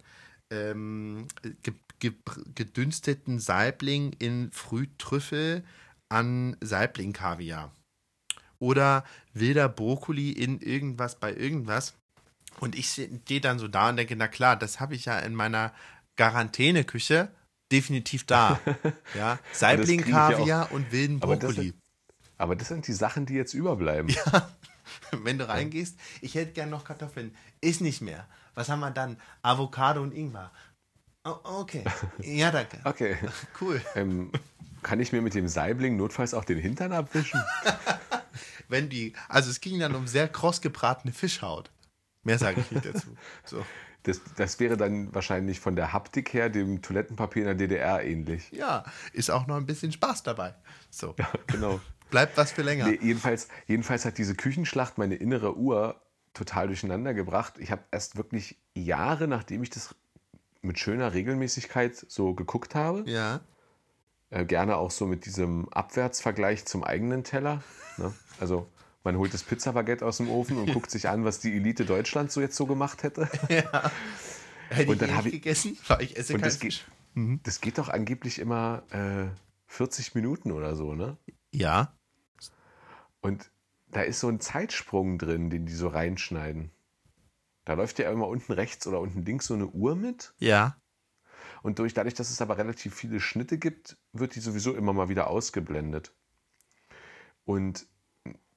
ähm, 0.50 1.28
ge 1.62 1.74
ge 2.00 2.14
gedünsteten 2.56 3.40
Saibling 3.40 4.14
in 4.20 4.52
Frühtrüffel 4.52 5.64
an 6.10 6.58
Saibling-Kaviar. 6.62 7.72
Oder 8.60 9.04
wilder 9.34 9.70
Brokkoli 9.70 10.32
in 10.32 10.60
irgendwas 10.60 11.20
bei 11.20 11.34
irgendwas. 11.34 11.94
Und 12.60 12.76
ich 12.76 12.90
stehe 12.90 13.42
dann 13.42 13.60
so 13.60 13.68
da 13.68 13.90
und 13.90 13.98
denke, 13.98 14.16
na 14.16 14.28
klar, 14.28 14.56
das 14.56 14.80
habe 14.80 14.96
ich 14.96 15.06
ja 15.06 15.20
in 15.20 15.36
meiner 15.36 15.74
Quarantäneküche 16.16 17.30
definitiv 17.72 18.26
da. 18.26 18.60
Ja, 19.14 19.40
Saibling, 19.52 20.02
kriege 20.02 20.10
ich 20.10 20.16
ja 20.16 20.30
Kaviar 20.32 20.72
und 20.72 20.92
wilden 20.92 21.22
Aber 21.22 21.36
das 21.36 21.56
Brokkoli. 21.56 21.74
Aber 22.38 22.56
das 22.56 22.68
sind 22.68 22.88
die 22.88 22.94
Sachen, 22.94 23.26
die 23.26 23.34
jetzt 23.34 23.54
überbleiben. 23.54 24.16
Wenn 25.12 25.38
du 25.38 25.48
reingehst, 25.48 26.00
ich 26.22 26.36
hätte 26.36 26.54
gern 26.54 26.70
noch 26.70 26.84
Kartoffeln. 26.84 27.36
Ist 27.62 27.82
nicht 27.82 28.02
mehr. 28.02 28.28
Was 28.54 28.70
haben 28.70 28.80
wir 28.80 28.91
dann? 28.91 29.17
Avocado 29.41 30.02
und 30.02 30.13
Ingwer. 30.13 30.52
Oh, 31.24 31.38
okay. 31.43 31.84
Ja, 32.24 32.52
danke. 32.52 32.80
Okay. 32.84 33.17
Cool. 33.60 33.82
Ähm, 33.96 34.32
kann 34.88 35.02
ich 35.02 35.12
mir 35.12 35.21
mit 35.21 35.34
dem 35.34 35.50
Saibling 35.50 35.97
notfalls 35.97 36.34
auch 36.34 36.45
den 36.45 36.58
Hintern 36.58 36.93
abwischen? 36.93 37.41
Wenn 38.69 38.88
die, 38.88 39.12
also 39.28 39.50
es 39.50 39.60
ging 39.60 39.80
dann 39.80 39.95
um 39.95 40.08
sehr 40.08 40.30
kross 40.30 40.62
gebratene 40.62 41.13
Fischhaut. 41.13 41.69
Mehr 42.23 42.38
sage 42.38 42.62
ich 42.62 42.71
nicht 42.71 42.86
dazu. 42.86 43.08
So. 43.43 43.65
Das, 44.04 44.21
das 44.38 44.62
wäre 44.62 44.78
dann 44.78 45.13
wahrscheinlich 45.13 45.60
von 45.60 45.76
der 45.76 45.91
Haptik 45.91 46.34
her 46.34 46.50
dem 46.50 46.82
Toilettenpapier 46.82 47.41
in 47.41 47.58
der 47.58 47.67
DDR 47.67 48.02
ähnlich. 48.02 48.50
Ja, 48.52 48.86
ist 49.12 49.30
auch 49.30 49.45
noch 49.47 49.58
ein 49.58 49.65
bisschen 49.65 49.91
Spaß 49.91 50.23
dabei. 50.23 50.56
So. 50.89 51.15
Genau. 51.47 51.82
Bleibt 52.10 52.38
was 52.38 52.54
für 52.54 52.62
länger. 52.62 52.88
Nee, 52.88 53.00
jedenfalls, 53.02 53.50
jedenfalls 53.65 54.06
hat 54.06 54.17
diese 54.17 54.36
Küchenschlacht 54.36 54.97
meine 54.97 55.15
innere 55.15 55.58
Uhr 55.58 56.00
total 56.34 56.67
durcheinander 56.67 57.13
gebracht. 57.13 57.56
Ich 57.60 57.71
habe 57.71 57.84
erst 57.91 58.15
wirklich 58.15 58.58
Jahre, 58.73 59.28
nachdem 59.28 59.63
ich 59.63 59.69
das 59.69 59.93
mit 60.62 60.80
schöner 60.80 61.13
Regelmäßigkeit 61.13 61.93
so 62.08 62.34
geguckt 62.34 62.73
habe, 62.73 63.04
Ja. 63.06 63.41
Äh, 64.30 64.46
gerne 64.46 64.78
auch 64.78 64.92
so 64.92 65.06
mit 65.06 65.26
diesem 65.26 65.70
Abwärtsvergleich 65.70 66.66
zum 66.66 66.84
eigenen 66.84 67.24
Teller. 67.24 67.63
Ne? 67.98 68.13
Also 68.40 68.68
man 69.04 69.18
holt 69.18 69.34
das 69.34 69.44
Pizzabaguette 69.44 70.06
aus 70.06 70.18
dem 70.18 70.30
Ofen 70.30 70.58
und 70.58 70.74
guckt 70.74 70.92
sich 70.92 71.08
an, 71.10 71.24
was 71.24 71.40
die 71.40 71.56
Elite 71.56 71.86
Deutschlands 71.86 72.34
so 72.34 72.42
jetzt 72.42 72.56
so 72.58 72.66
gemacht 72.66 73.04
hätte. 73.04 73.26
Hätte 74.70 74.90
Und 74.92 74.96
ich 74.96 75.00
dann 75.00 75.10
eh 75.10 75.13
hab 75.13 75.24
nicht 75.26 75.34
ich- 75.36 75.42
gegessen, 75.42 75.78
weil 75.88 76.02
ich 76.02 76.18
esse 76.18 76.34
Und 76.34 76.46
das 76.46 76.60
geht, 76.60 76.74
Fisch. 76.74 76.86
das 77.44 77.62
geht 77.62 77.78
doch 77.78 77.88
angeblich 77.90 78.40
immer 78.40 78.84
äh, 78.92 79.28
40 79.68 80.13
Minuten 80.16 80.52
oder 80.52 80.76
so, 80.76 80.94
ne? 80.94 81.18
Ja. 81.54 81.94
Und 83.22 83.50
da 83.90 84.02
ist 84.02 84.20
so 84.20 84.28
ein 84.28 84.40
Zeitsprung 84.42 85.18
drin, 85.18 85.50
den 85.50 85.66
die 85.66 85.74
so 85.74 85.88
reinschneiden. 85.88 86.72
Da 87.63 87.74
läuft 87.74 88.00
ja 88.00 88.12
immer 88.12 88.28
unten 88.28 88.52
rechts 88.52 88.86
oder 88.88 89.00
unten 89.00 89.24
links 89.26 89.48
so 89.48 89.54
eine 89.54 89.68
Uhr 89.68 89.96
mit. 89.96 90.34
Ja. 90.40 90.76
Und 91.67 91.80
durch, 91.80 91.93
dadurch, 91.93 92.13
dass 92.13 92.30
es 92.30 92.39
aber 92.39 92.58
relativ 92.58 92.95
viele 92.95 93.19
Schnitte 93.19 93.58
gibt, 93.58 93.97
wird 94.13 94.36
die 94.36 94.39
sowieso 94.39 94.73
immer 94.73 94.93
mal 94.93 95.10
wieder 95.10 95.30
ausgeblendet. 95.30 96.13
Und 97.43 97.88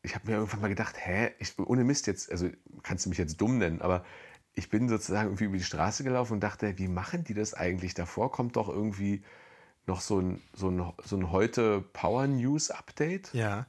ich 0.02 0.14
habe 0.14 0.28
mir 0.28 0.36
irgendwann 0.36 0.60
mal 0.60 0.68
gedacht, 0.68 0.94
hä, 0.96 1.32
ich, 1.40 1.58
ohne 1.58 1.82
Mist 1.82 2.06
jetzt, 2.06 2.30
also 2.30 2.48
kannst 2.84 3.04
du 3.04 3.08
mich 3.08 3.18
jetzt 3.18 3.40
dumm 3.40 3.58
nennen, 3.58 3.82
aber 3.82 4.04
ich 4.52 4.70
bin 4.70 4.88
sozusagen 4.88 5.26
irgendwie 5.26 5.46
über 5.46 5.56
die 5.56 5.64
Straße 5.64 6.04
gelaufen 6.04 6.34
und 6.34 6.40
dachte, 6.40 6.78
wie 6.78 6.86
machen 6.86 7.24
die 7.24 7.34
das 7.34 7.52
eigentlich? 7.52 7.94
Davor 7.94 8.30
kommt 8.30 8.54
doch 8.54 8.68
irgendwie 8.68 9.24
noch 9.86 10.02
so 10.02 10.20
ein, 10.20 10.40
so 10.54 10.70
ein, 10.70 10.92
so 11.02 11.16
ein 11.16 11.32
heute 11.32 11.80
Power 11.80 12.28
News 12.28 12.70
Update. 12.70 13.34
Ja. 13.34 13.66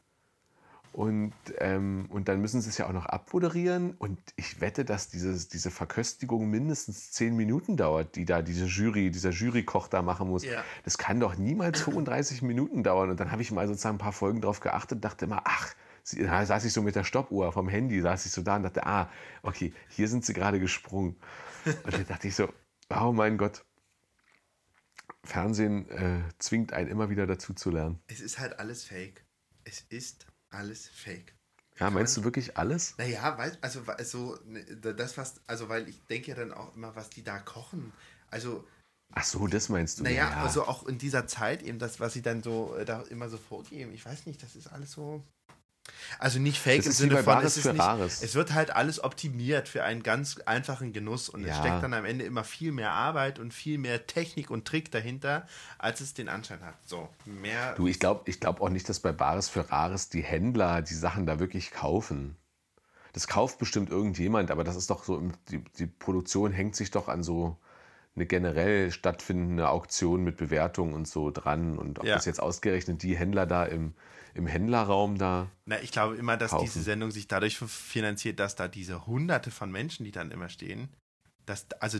Und, 0.93 1.33
ähm, 1.59 2.07
und 2.09 2.27
dann 2.27 2.41
müssen 2.41 2.59
sie 2.59 2.69
es 2.69 2.77
ja 2.77 2.87
auch 2.87 2.91
noch 2.91 3.05
abmoderieren. 3.05 3.91
Und 3.97 4.19
ich 4.35 4.59
wette, 4.59 4.83
dass 4.83 5.07
dieses, 5.07 5.47
diese 5.47 5.71
Verköstigung 5.71 6.49
mindestens 6.49 7.11
zehn 7.11 7.35
Minuten 7.35 7.77
dauert, 7.77 8.15
die 8.15 8.25
da 8.25 8.41
diese 8.41 8.65
Jury, 8.65 9.09
dieser 9.09 9.29
Jurykoch 9.29 9.87
da 9.87 10.01
machen 10.01 10.27
muss. 10.27 10.43
Ja. 10.43 10.63
Das 10.83 10.97
kann 10.97 11.19
doch 11.19 11.37
niemals 11.37 11.81
35 11.81 12.41
Minuten 12.41 12.83
dauern. 12.83 13.09
Und 13.09 13.19
dann 13.19 13.31
habe 13.31 13.41
ich 13.41 13.51
mal 13.51 13.67
sozusagen 13.67 13.95
ein 13.95 13.99
paar 13.99 14.11
Folgen 14.11 14.41
drauf 14.41 14.59
geachtet 14.59 14.97
und 14.97 15.05
dachte 15.05 15.25
immer, 15.25 15.43
ach, 15.45 15.73
da 16.17 16.45
saß 16.45 16.65
ich 16.65 16.73
so 16.73 16.81
mit 16.81 16.95
der 16.95 17.05
Stoppuhr 17.05 17.53
vom 17.53 17.69
Handy, 17.69 18.01
saß 18.01 18.25
ich 18.25 18.31
so 18.33 18.41
da 18.41 18.57
und 18.57 18.63
dachte, 18.63 18.85
ah, 18.85 19.09
okay, 19.43 19.73
hier 19.87 20.09
sind 20.09 20.25
sie 20.25 20.33
gerade 20.33 20.59
gesprungen. 20.59 21.15
Und 21.65 21.93
dann 21.93 22.07
dachte 22.07 22.27
ich 22.27 22.35
so, 22.35 22.51
oh 22.89 23.13
mein 23.13 23.37
Gott. 23.37 23.63
Fernsehen 25.23 25.87
äh, 25.89 26.23
zwingt 26.39 26.73
einen 26.73 26.89
immer 26.89 27.09
wieder 27.11 27.27
dazu 27.27 27.53
zu 27.53 27.69
lernen. 27.69 28.01
Es 28.07 28.19
ist 28.19 28.39
halt 28.39 28.59
alles 28.59 28.83
fake. 28.83 29.23
Es 29.63 29.81
ist 29.89 30.25
alles 30.51 30.87
fake. 30.87 31.33
Ja, 31.79 31.89
meinst 31.89 32.15
du 32.15 32.23
wirklich 32.23 32.57
alles? 32.57 32.95
Naja, 32.97 33.37
weil, 33.37 33.57
also, 33.61 33.81
also, 33.87 34.37
das 34.81 35.17
was, 35.17 35.41
also, 35.47 35.67
weil 35.69 35.89
ich 35.89 35.99
denke 36.05 36.29
ja 36.29 36.35
dann 36.35 36.53
auch 36.53 36.75
immer, 36.75 36.95
was 36.95 37.09
die 37.09 37.23
da 37.23 37.39
kochen. 37.39 37.91
Also, 38.29 38.67
Ach 39.13 39.23
so, 39.23 39.47
das 39.47 39.67
meinst 39.69 39.99
du. 39.99 40.03
naja, 40.03 40.29
ja. 40.29 40.43
also 40.43 40.65
auch 40.65 40.87
in 40.87 40.97
dieser 40.97 41.27
Zeit 41.27 41.63
eben 41.63 41.79
das, 41.79 41.99
was 41.99 42.13
sie 42.13 42.21
dann 42.21 42.43
so 42.43 42.75
äh, 42.75 42.85
da 42.85 43.01
immer 43.03 43.29
so 43.29 43.37
vorgeben. 43.37 43.93
Ich 43.93 44.05
weiß 44.05 44.25
nicht, 44.25 44.41
das 44.43 44.55
ist 44.55 44.67
alles 44.67 44.91
so. 44.91 45.23
Also 46.19 46.39
nicht 46.39 46.59
fake 46.59 46.77
Das 46.77 46.85
im 46.87 46.91
Sinne 46.93 47.15
von, 47.17 47.25
Bares 47.25 47.57
es 47.57 47.65
ist 47.65 47.71
nicht, 47.73 47.81
Rares. 47.81 48.21
es 48.21 48.35
wird 48.35 48.53
halt 48.53 48.71
alles 48.75 49.03
optimiert 49.03 49.67
für 49.67 49.83
einen 49.83 50.03
ganz 50.03 50.37
einfachen 50.45 50.93
Genuss 50.93 51.29
und 51.29 51.41
es 51.43 51.49
Ja. 51.49 51.59
steckt 51.59 51.83
dann 51.83 51.93
am 51.93 52.05
Ende 52.05 52.25
immer 52.25 52.43
viel 52.43 52.71
mehr 52.71 52.91
Arbeit 52.91 53.39
und 53.39 53.53
viel 53.53 53.77
mehr 53.77 54.05
Technik 54.07 54.51
und 54.51 54.65
Trick 54.67 54.91
dahinter, 54.91 55.47
als 55.79 56.01
es 56.01 56.13
den 56.13 56.29
Anschein 56.29 56.61
hat. 56.63 56.75
So, 56.85 57.09
mehr. 57.25 57.73
Du, 57.75 57.87
ich 57.87 57.99
glaube 57.99 58.23
ich 58.25 58.39
glaub 58.39 58.61
auch 58.61 58.69
nicht, 58.69 58.87
dass 58.89 58.99
bei 58.99 59.11
Bares 59.11 59.49
für 59.49 59.69
Rares 59.71 60.09
die 60.09 60.21
Händler 60.21 60.81
die 60.81 60.93
Sachen 60.93 61.25
da 61.25 61.39
wirklich 61.39 61.71
kaufen. 61.71 62.35
Das 63.13 63.27
kauft 63.27 63.57
bestimmt 63.57 63.89
irgendjemand, 63.89 64.51
aber 64.51 64.63
das 64.63 64.75
ist 64.75 64.89
doch 64.89 65.03
so, 65.03 65.21
die, 65.49 65.63
die 65.77 65.87
Produktion 65.87 66.51
hängt 66.51 66.75
sich 66.75 66.91
doch 66.91 67.07
an 67.09 67.23
so 67.23 67.57
eine 68.15 68.25
generell 68.25 68.91
stattfindende 68.91 69.69
Auktion 69.69 70.23
mit 70.23 70.37
Bewertung 70.37 70.93
und 70.93 71.07
so 71.07 71.31
dran. 71.31 71.77
Und 71.77 71.99
ob 71.99 72.05
Ja. 72.05 72.15
das 72.15 72.25
jetzt 72.25 72.41
ausgerechnet 72.41 73.03
die 73.03 73.15
Händler 73.15 73.45
da 73.45 73.65
im, 73.65 73.93
im 74.33 74.47
Händlerraum 74.47 75.17
da. 75.17 75.49
Na, 75.65 75.81
ich 75.81 75.91
glaube 75.91 76.15
immer, 76.17 76.37
dass 76.37 76.51
kaufen. 76.51 76.65
diese 76.65 76.81
Sendung 76.83 77.11
sich 77.11 77.27
dadurch 77.27 77.57
finanziert, 77.57 78.39
dass 78.39 78.55
da 78.55 78.67
diese 78.67 79.05
hunderte 79.07 79.51
von 79.51 79.71
Menschen, 79.71 80.03
die 80.03 80.11
dann 80.11 80.31
immer 80.31 80.49
stehen, 80.49 80.89
dass, 81.45 81.65
also, 81.79 81.99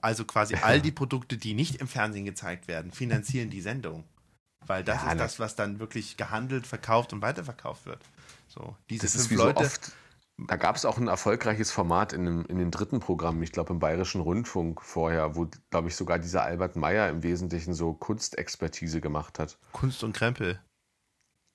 also 0.00 0.24
quasi 0.24 0.56
all 0.56 0.80
die 0.80 0.92
Produkte, 0.92 1.36
die 1.36 1.54
nicht 1.54 1.76
im 1.76 1.88
Fernsehen 1.88 2.24
gezeigt 2.24 2.68
werden, 2.68 2.90
finanzieren 2.92 3.50
die 3.50 3.60
Sendung. 3.60 4.04
Weil 4.66 4.84
das 4.84 5.02
Ja, 5.02 5.10
ist 5.12 5.20
das, 5.20 5.38
was 5.38 5.56
dann 5.56 5.80
wirklich 5.80 6.16
gehandelt, 6.16 6.66
verkauft 6.66 7.12
und 7.12 7.22
weiterverkauft 7.22 7.86
wird. 7.86 8.00
So, 8.48 8.76
diese 8.90 9.06
Das 9.06 9.14
ist 9.16 9.26
fünf 9.28 9.40
so 9.40 9.46
Leute 9.46 9.60
oft. 9.60 9.92
Da 10.48 10.56
gab 10.56 10.76
es 10.76 10.84
auch 10.84 10.98
ein 10.98 11.08
erfolgreiches 11.08 11.70
Format 11.70 12.12
in, 12.12 12.24
dem, 12.24 12.46
in 12.46 12.58
den 12.58 12.70
dritten 12.70 13.00
Programmen, 13.00 13.42
ich 13.42 13.52
glaube 13.52 13.72
im 13.72 13.78
Bayerischen 13.78 14.20
Rundfunk 14.20 14.82
vorher, 14.82 15.36
wo, 15.36 15.48
glaube 15.70 15.88
ich, 15.88 15.96
sogar 15.96 16.18
dieser 16.18 16.42
Albert 16.42 16.76
Meyer 16.76 17.08
im 17.08 17.22
Wesentlichen 17.22 17.74
so 17.74 17.92
Kunstexpertise 17.94 19.00
gemacht 19.00 19.38
hat. 19.38 19.58
Kunst 19.72 20.02
und 20.04 20.14
Krempel. 20.14 20.60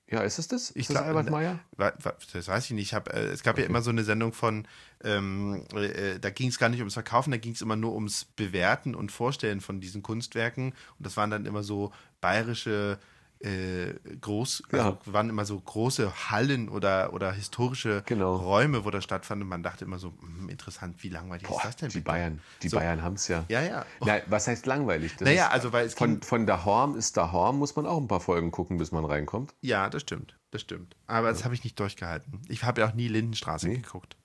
Ja, 0.10 0.22
ist 0.22 0.40
es 0.40 0.48
das? 0.48 0.70
Ist 0.70 0.76
Ich 0.78 0.88
das 0.88 0.96
glaub- 0.98 1.06
Albert 1.08 1.30
Meyer? 1.30 1.60
Das 1.76 2.48
weiß 2.48 2.66
ich 2.66 2.72
nicht. 2.72 2.84
Ich 2.88 2.94
hab, 2.94 3.10
äh, 3.14 3.26
es 3.26 3.44
gab 3.44 3.58
ja 3.60 3.66
immer 3.66 3.82
so 3.82 3.90
eine 3.90 4.06
Sendung 4.06 4.32
von, 4.32 4.66
ähm, 5.04 5.66
äh, 5.76 6.18
da 6.20 6.30
ging 6.30 6.48
es 6.48 6.58
gar 6.60 6.70
nicht 6.70 6.80
ums 6.80 6.94
Verkaufen, 6.94 7.32
da 7.32 7.38
ging 7.38 7.52
es 7.54 7.62
immer 7.62 7.76
nur 7.76 7.94
ums 7.94 8.24
Bewerten 8.24 8.96
und 8.96 9.12
Vorstellen 9.12 9.60
von 9.60 9.82
diesen 9.82 10.04
Kunstwerken. 10.04 10.68
Und 10.98 11.06
das 11.06 11.18
waren 11.18 11.30
dann 11.30 11.46
immer 11.46 11.62
so 11.62 11.92
bayerische 12.22 13.00
äh, 13.40 13.94
groß, 14.20 14.64
also 14.72 14.86
Ja. 14.86 14.98
waren 15.06 15.30
immer 15.30 15.46
so 15.46 15.60
große 15.60 16.30
Hallen 16.32 16.70
oder, 16.70 17.14
oder 17.14 17.32
historische 17.32 18.04
Genau. 18.06 18.36
Räume, 18.36 18.84
wo 18.86 18.90
das 18.92 19.04
stattfand. 19.04 19.42
Und 19.44 19.48
man 19.50 19.64
dachte 19.64 19.86
immer 19.86 20.00
so, 20.00 20.14
hm, 20.22 20.50
interessant, 20.50 21.04
wie 21.04 21.10
langweilig 21.10 21.48
Boah, 21.48 21.58
ist 21.58 21.66
das 21.66 21.76
denn? 21.76 21.90
die 21.90 21.98
bitte? 22.00 22.06
Bayern, 22.12 22.42
die 22.62 22.70
So. 22.70 22.78
Bayern 22.78 23.02
haben 23.04 23.14
es 23.16 23.28
ja. 23.28 23.46
Ja, 23.50 23.62
ja. 23.62 23.86
Na, 24.04 24.20
was 24.28 24.48
heißt 24.48 24.66
langweilig? 24.66 25.14
Das 25.18 25.26
Naja, 25.28 25.46
ist, 25.48 25.52
also 25.54 25.74
weil 25.74 25.86
es 25.86 25.94
von, 25.94 26.22
von 26.22 26.46
der 26.46 26.66
Horm 26.66 26.96
ist 26.96 27.16
der 27.18 27.32
Horm, 27.32 27.58
muss 27.60 27.76
man 27.76 27.86
auch 27.86 27.98
ein 28.00 28.08
paar 28.08 28.22
Folgen 28.22 28.52
gucken, 28.52 28.78
bis 28.78 28.92
man 28.92 29.06
reinkommt. 29.06 29.54
ja, 29.62 29.90
das 29.90 30.02
stimmt, 30.02 30.38
das 30.52 30.62
stimmt. 30.62 30.96
Aber 31.08 31.30
das 31.30 31.44
habe 31.46 31.54
ich 31.54 31.64
nicht 31.64 31.80
durchgehalten. 31.80 32.42
Ich 32.48 32.64
habe 32.64 32.82
ja 32.82 32.88
auch 32.90 32.94
nie 32.94 33.08
Lindenstraße 33.08 33.68
Nee? 33.68 33.78
geguckt. 33.78 34.18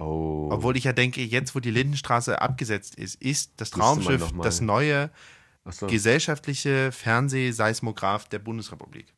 Oh. 0.00 0.48
Obwohl 0.52 0.76
ich 0.76 0.84
ja 0.84 0.92
denke, 0.92 1.22
jetzt, 1.22 1.54
wo 1.56 1.60
die 1.60 1.72
Lindenstraße 1.72 2.40
abgesetzt 2.40 2.94
ist, 2.94 3.20
ist 3.20 3.52
das 3.60 3.70
Traumschiff 3.70 4.32
das 4.42 4.60
neue 4.60 5.10
so. 5.72 5.86
gesellschaftliche 5.86 6.92
Fernsehseismograph 6.92 8.28
der 8.28 8.38
Bundesrepublik. 8.38 9.14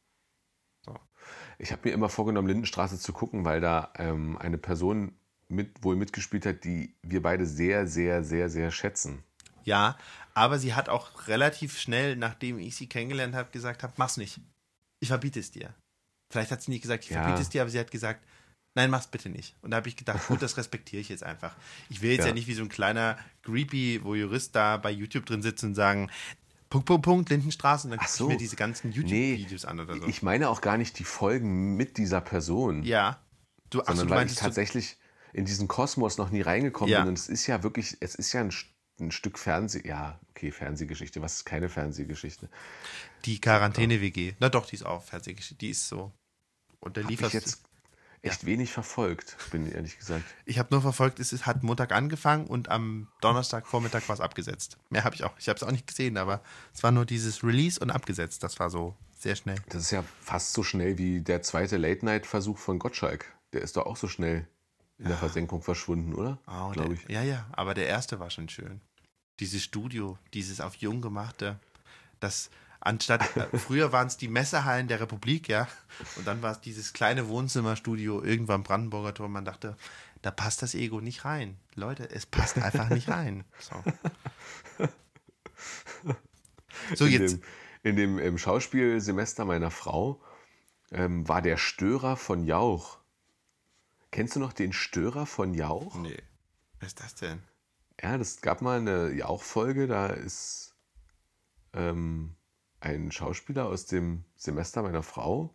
Ich 1.59 1.73
habe 1.73 1.87
mir 1.89 1.95
immer 1.95 2.09
vorgenommen, 2.09 2.49
Lindenstraße 2.49 2.99
zu 2.99 3.13
gucken, 3.13 3.45
weil 3.45 3.61
da 3.61 3.93
ähm, 3.97 4.39
eine 4.39 4.57
Person 4.57 5.13
mit, 5.49 5.85
wohl 5.85 5.95
mitgespielt 5.95 6.47
hat, 6.47 6.65
die 6.65 6.95
wir 7.03 7.21
beide 7.21 7.45
sehr, 7.45 7.87
sehr, 7.87 8.25
sehr, 8.25 8.49
sehr 8.49 8.71
schätzen. 8.71 9.23
Ja, 9.65 9.99
aber 10.33 10.59
sie 10.59 10.73
hat 10.75 10.89
auch 10.89 11.29
relativ 11.29 11.79
schnell, 11.79 12.17
nachdem 12.17 12.59
ich 12.59 12.77
sie 12.77 12.87
kennengelernt 12.87 13.35
habe, 13.35 13.51
gesagt, 13.51 13.83
hab, 13.83 13.99
mach's 13.99 14.17
nicht. 14.17 14.41
Ich 15.01 15.09
verbiete 15.09 15.39
es 15.39 15.51
dir. 15.51 15.75
Vielleicht 16.31 16.51
hat 16.51 16.63
sie 16.63 16.71
nicht 16.71 16.81
gesagt, 16.81 17.05
ich 17.05 17.11
Ja. 17.11 17.23
verbiete 17.23 17.43
es 17.43 17.51
dir, 17.51 17.61
aber 17.61 17.71
sie 17.71 17.79
hat 17.79 17.91
gesagt, 17.91 18.25
nein, 18.75 18.89
mach's 18.89 19.09
bitte 19.09 19.29
nicht. 19.29 19.55
Und 19.61 19.73
da 19.73 19.79
habe 19.79 19.89
ich 19.89 19.97
gedacht, 19.97 20.29
gut, 20.29 20.41
das 20.41 20.57
respektiere 20.57 21.03
ich 21.03 21.11
jetzt 21.11 21.25
einfach. 21.25 21.55
Ich 21.91 22.01
will 22.01 22.13
jetzt 22.13 22.21
ja. 22.21 22.29
Ja. 22.29 22.33
nicht 22.33 22.47
wie 22.47 22.55
so 22.55 22.63
ein 22.63 22.69
kleiner 22.71 23.19
Creepy, 23.43 24.01
wo 24.03 24.15
Jurist 24.15 24.55
da 24.57 24.79
bei 24.79 24.91
YouTube 24.91 25.27
drin 25.27 25.43
sitzt 25.43 25.65
und 25.65 25.75
sagen, 25.75 26.11
Punkt, 26.71 26.87
Punkt, 26.87 27.05
Punkt, 27.05 27.31
Lindenstraße, 27.31 27.87
und 27.87 27.91
dann 27.91 27.99
gucke 27.99 28.11
so. 28.11 28.25
ich 28.25 28.31
mir 28.31 28.37
diese 28.39 28.57
ganzen 28.57 28.93
YouTube-Videos 28.93 29.65
an 29.65 29.81
oder 29.81 29.97
so. 29.97 30.07
Ich 30.07 30.23
meine 30.23 30.49
auch 30.49 30.61
gar 30.61 30.79
nicht 30.79 30.99
die 30.99 31.05
Folgen 31.05 31.77
mit 31.77 31.99
dieser 31.99 32.21
Person, 32.21 32.83
ja. 32.85 33.21
Du, 33.69 33.79
so, 33.79 33.85
sondern 33.85 34.09
du 34.09 34.15
weil 34.15 34.27
ich 34.27 34.37
tatsächlich 34.37 34.97
in 35.33 35.45
diesen 35.45 35.69
Kosmos 35.69 36.17
noch 36.19 36.31
nie 36.31 36.41
reingekommen 36.41 36.91
Ja. 36.91 37.01
bin. 37.01 37.11
Und 37.11 37.19
es 37.19 37.29
ist 37.29 37.47
ja 37.47 37.63
wirklich, 37.63 37.97
es 38.01 38.15
ist 38.15 38.33
ja 38.33 38.41
ein, 38.41 38.53
ein 39.01 39.13
Stück 39.13 39.39
Fernseh, 39.39 39.87
ja, 39.87 40.19
okay, 40.31 40.51
Fernsehgeschichte. 40.51 41.21
Was 41.23 41.35
ist 41.35 41.45
keine 41.45 41.69
Fernsehgeschichte? 41.69 42.49
die 43.25 43.41
Quarantäne-WG. 43.41 44.35
Na 44.39 44.49
doch, 44.49 44.67
die 44.67 44.77
ist 44.77 44.85
auch 44.85 45.03
Fernsehgeschichte. 45.03 45.57
Die 45.57 45.71
ist 45.71 45.89
so. 45.89 46.13
Und 46.81 46.97
der 46.97 47.05
liefert 47.05 47.33
jetzt 47.35 47.63
echt 48.23 48.45
wenig 48.45 48.73
verfolgt, 48.73 49.37
bin 49.51 49.67
ich 49.67 49.75
ehrlich 49.75 49.99
gesagt. 49.99 50.25
Ich 50.45 50.59
habe 50.59 50.69
nur 50.73 50.83
verfolgt, 50.83 51.21
es 51.21 51.47
hat 51.47 51.63
Montag 51.63 51.93
angefangen 51.93 52.47
und 52.47 52.69
am 52.69 53.09
Donnerstagvormittag 53.21 54.09
war 54.09 54.15
es 54.15 54.21
abgesetzt. 54.21 54.77
Mehr 54.91 55.05
habe 55.05 55.15
ich 55.15 55.25
auch. 55.25 55.33
Ich 55.39 55.49
habe 55.49 55.57
es 55.57 55.63
auch 55.63 55.71
nicht 55.71 55.87
gesehen, 55.87 56.17
aber 56.17 56.43
es 56.75 56.83
war 56.83 56.91
nur 56.91 57.07
dieses 57.07 57.43
Release 57.43 57.81
und 57.81 57.91
abgesetzt. 57.91 58.43
Das 58.43 58.59
war 58.61 58.71
so 58.71 58.95
sehr 59.19 59.37
schnell. 59.37 59.57
Das 59.69 59.83
ist 59.83 59.91
ja 59.91 60.05
fast 60.21 60.53
so 60.53 60.63
schnell 60.63 60.99
wie 60.99 61.21
der 61.21 61.43
zweite 61.43 61.77
Late-Night-Versuch 61.77 62.59
von 62.59 62.79
Gottschalk. 62.79 63.27
Der 63.53 63.63
ist 63.63 63.77
doch 63.77 63.87
auch 63.87 63.97
so 63.97 64.09
schnell 64.09 64.47
in 64.99 65.09
der 65.09 65.17
Versenkung 65.17 65.63
verschwunden, 65.63 66.15
oder? 66.15 66.39
Oh, 66.47 66.71
Glaube 66.73 66.95
der, 66.95 67.05
ich. 67.05 67.09
Ja, 67.09 67.23
ja, 67.23 67.47
aber 67.53 67.73
der 67.75 67.87
erste 67.87 68.21
war 68.21 68.31
schon 68.31 68.49
schön. 68.49 68.81
Dieses 69.41 69.63
Studio, 69.63 70.19
dieses 70.35 70.61
auf 70.61 70.75
jung 70.77 71.01
gemachte, 71.01 71.59
das 72.21 72.51
anstatt, 72.81 73.37
äh, 73.37 73.59
früher 73.59 73.93
waren 73.93 74.09
es 74.09 74.17
die 74.17 74.29
Messehallen 74.29 74.89
der 74.89 75.01
Republik, 75.01 75.49
ja, 75.49 75.69
und 76.17 76.27
dann 76.27 76.43
war 76.43 76.53
es 76.53 76.61
dieses 76.61 76.93
kleine 76.93 77.29
Wohnzimmerstudio 77.29 78.23
irgendwann 78.23 78.57
am 78.57 78.63
Brandenburger 78.65 79.15
Tor. 79.15 79.29
Man 79.29 79.45
dachte, 79.45 79.77
da 80.23 80.31
passt 80.31 80.63
das 80.63 80.75
Ego 80.75 81.01
nicht 81.01 81.25
rein. 81.25 81.57
Leute, 81.75 82.11
es 82.11 82.27
passt 82.27 82.59
einfach 82.59 82.91
nicht 82.91 83.09
rein. 83.09 83.45
So, 83.59 83.83
so 86.95 87.05
in 87.07 87.13
jetzt. 87.13 87.33
dem, 87.35 87.43
in 87.83 87.97
dem 87.97 88.19
im 88.19 88.39
Schauspielsemester 88.39 89.45
meiner 89.45 89.71
Frau 89.71 90.23
ähm, 90.91 91.29
war 91.29 91.43
der 91.43 91.57
Störer 91.57 92.17
von 92.17 92.45
Jauch. 92.45 92.99
Kennst 94.11 94.37
du 94.37 94.41
noch 94.41 94.53
den 94.53 94.73
Störer 94.73 95.27
von 95.27 95.55
Jauch? 95.55 95.97
Nee. 95.97 96.23
Was 96.81 96.89
ist 96.89 97.01
das 97.01 97.15
denn? 97.15 97.43
Ja, 98.03 98.17
das 98.19 98.41
gab 98.41 98.63
mal 98.63 98.79
eine 98.79 99.13
Jauch-Folge, 99.13 99.87
da 99.87 100.07
ist 100.07 100.75
ähm, 101.75 102.35
ein 102.81 103.13
Schauspieler 103.13 103.67
aus 103.67 103.87
dem 103.87 104.25
Semester 104.37 104.83
meiner 104.83 105.03
Frau 105.03 105.55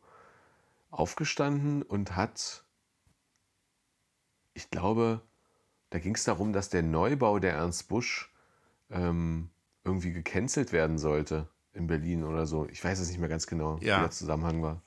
aufgestanden 0.91 1.81
und 1.81 2.15
hat, 2.15 2.63
ich 4.53 4.69
glaube, 4.69 5.21
da 5.89 5.99
ging 5.99 6.15
es 6.15 6.23
darum, 6.23 6.53
dass 6.53 6.69
der 6.69 6.83
Neubau 6.83 7.39
der 7.39 7.53
Ernst 7.53 7.87
Busch 7.87 8.33
ähm, 8.89 9.49
irgendwie 9.83 10.13
gecancelt 10.13 10.71
werden 10.71 10.97
sollte 10.97 11.49
in 11.73 11.87
Berlin 11.87 12.23
oder 12.23 12.45
so. 12.45 12.67
Ich 12.67 12.83
weiß 12.83 12.99
es 12.99 13.09
nicht 13.09 13.19
mehr 13.19 13.29
ganz 13.29 13.47
genau, 13.47 13.77
Ja. 13.81 13.97
wie 13.97 14.01
der 14.01 14.11
Zusammenhang 14.11 14.61
war. 14.61 14.81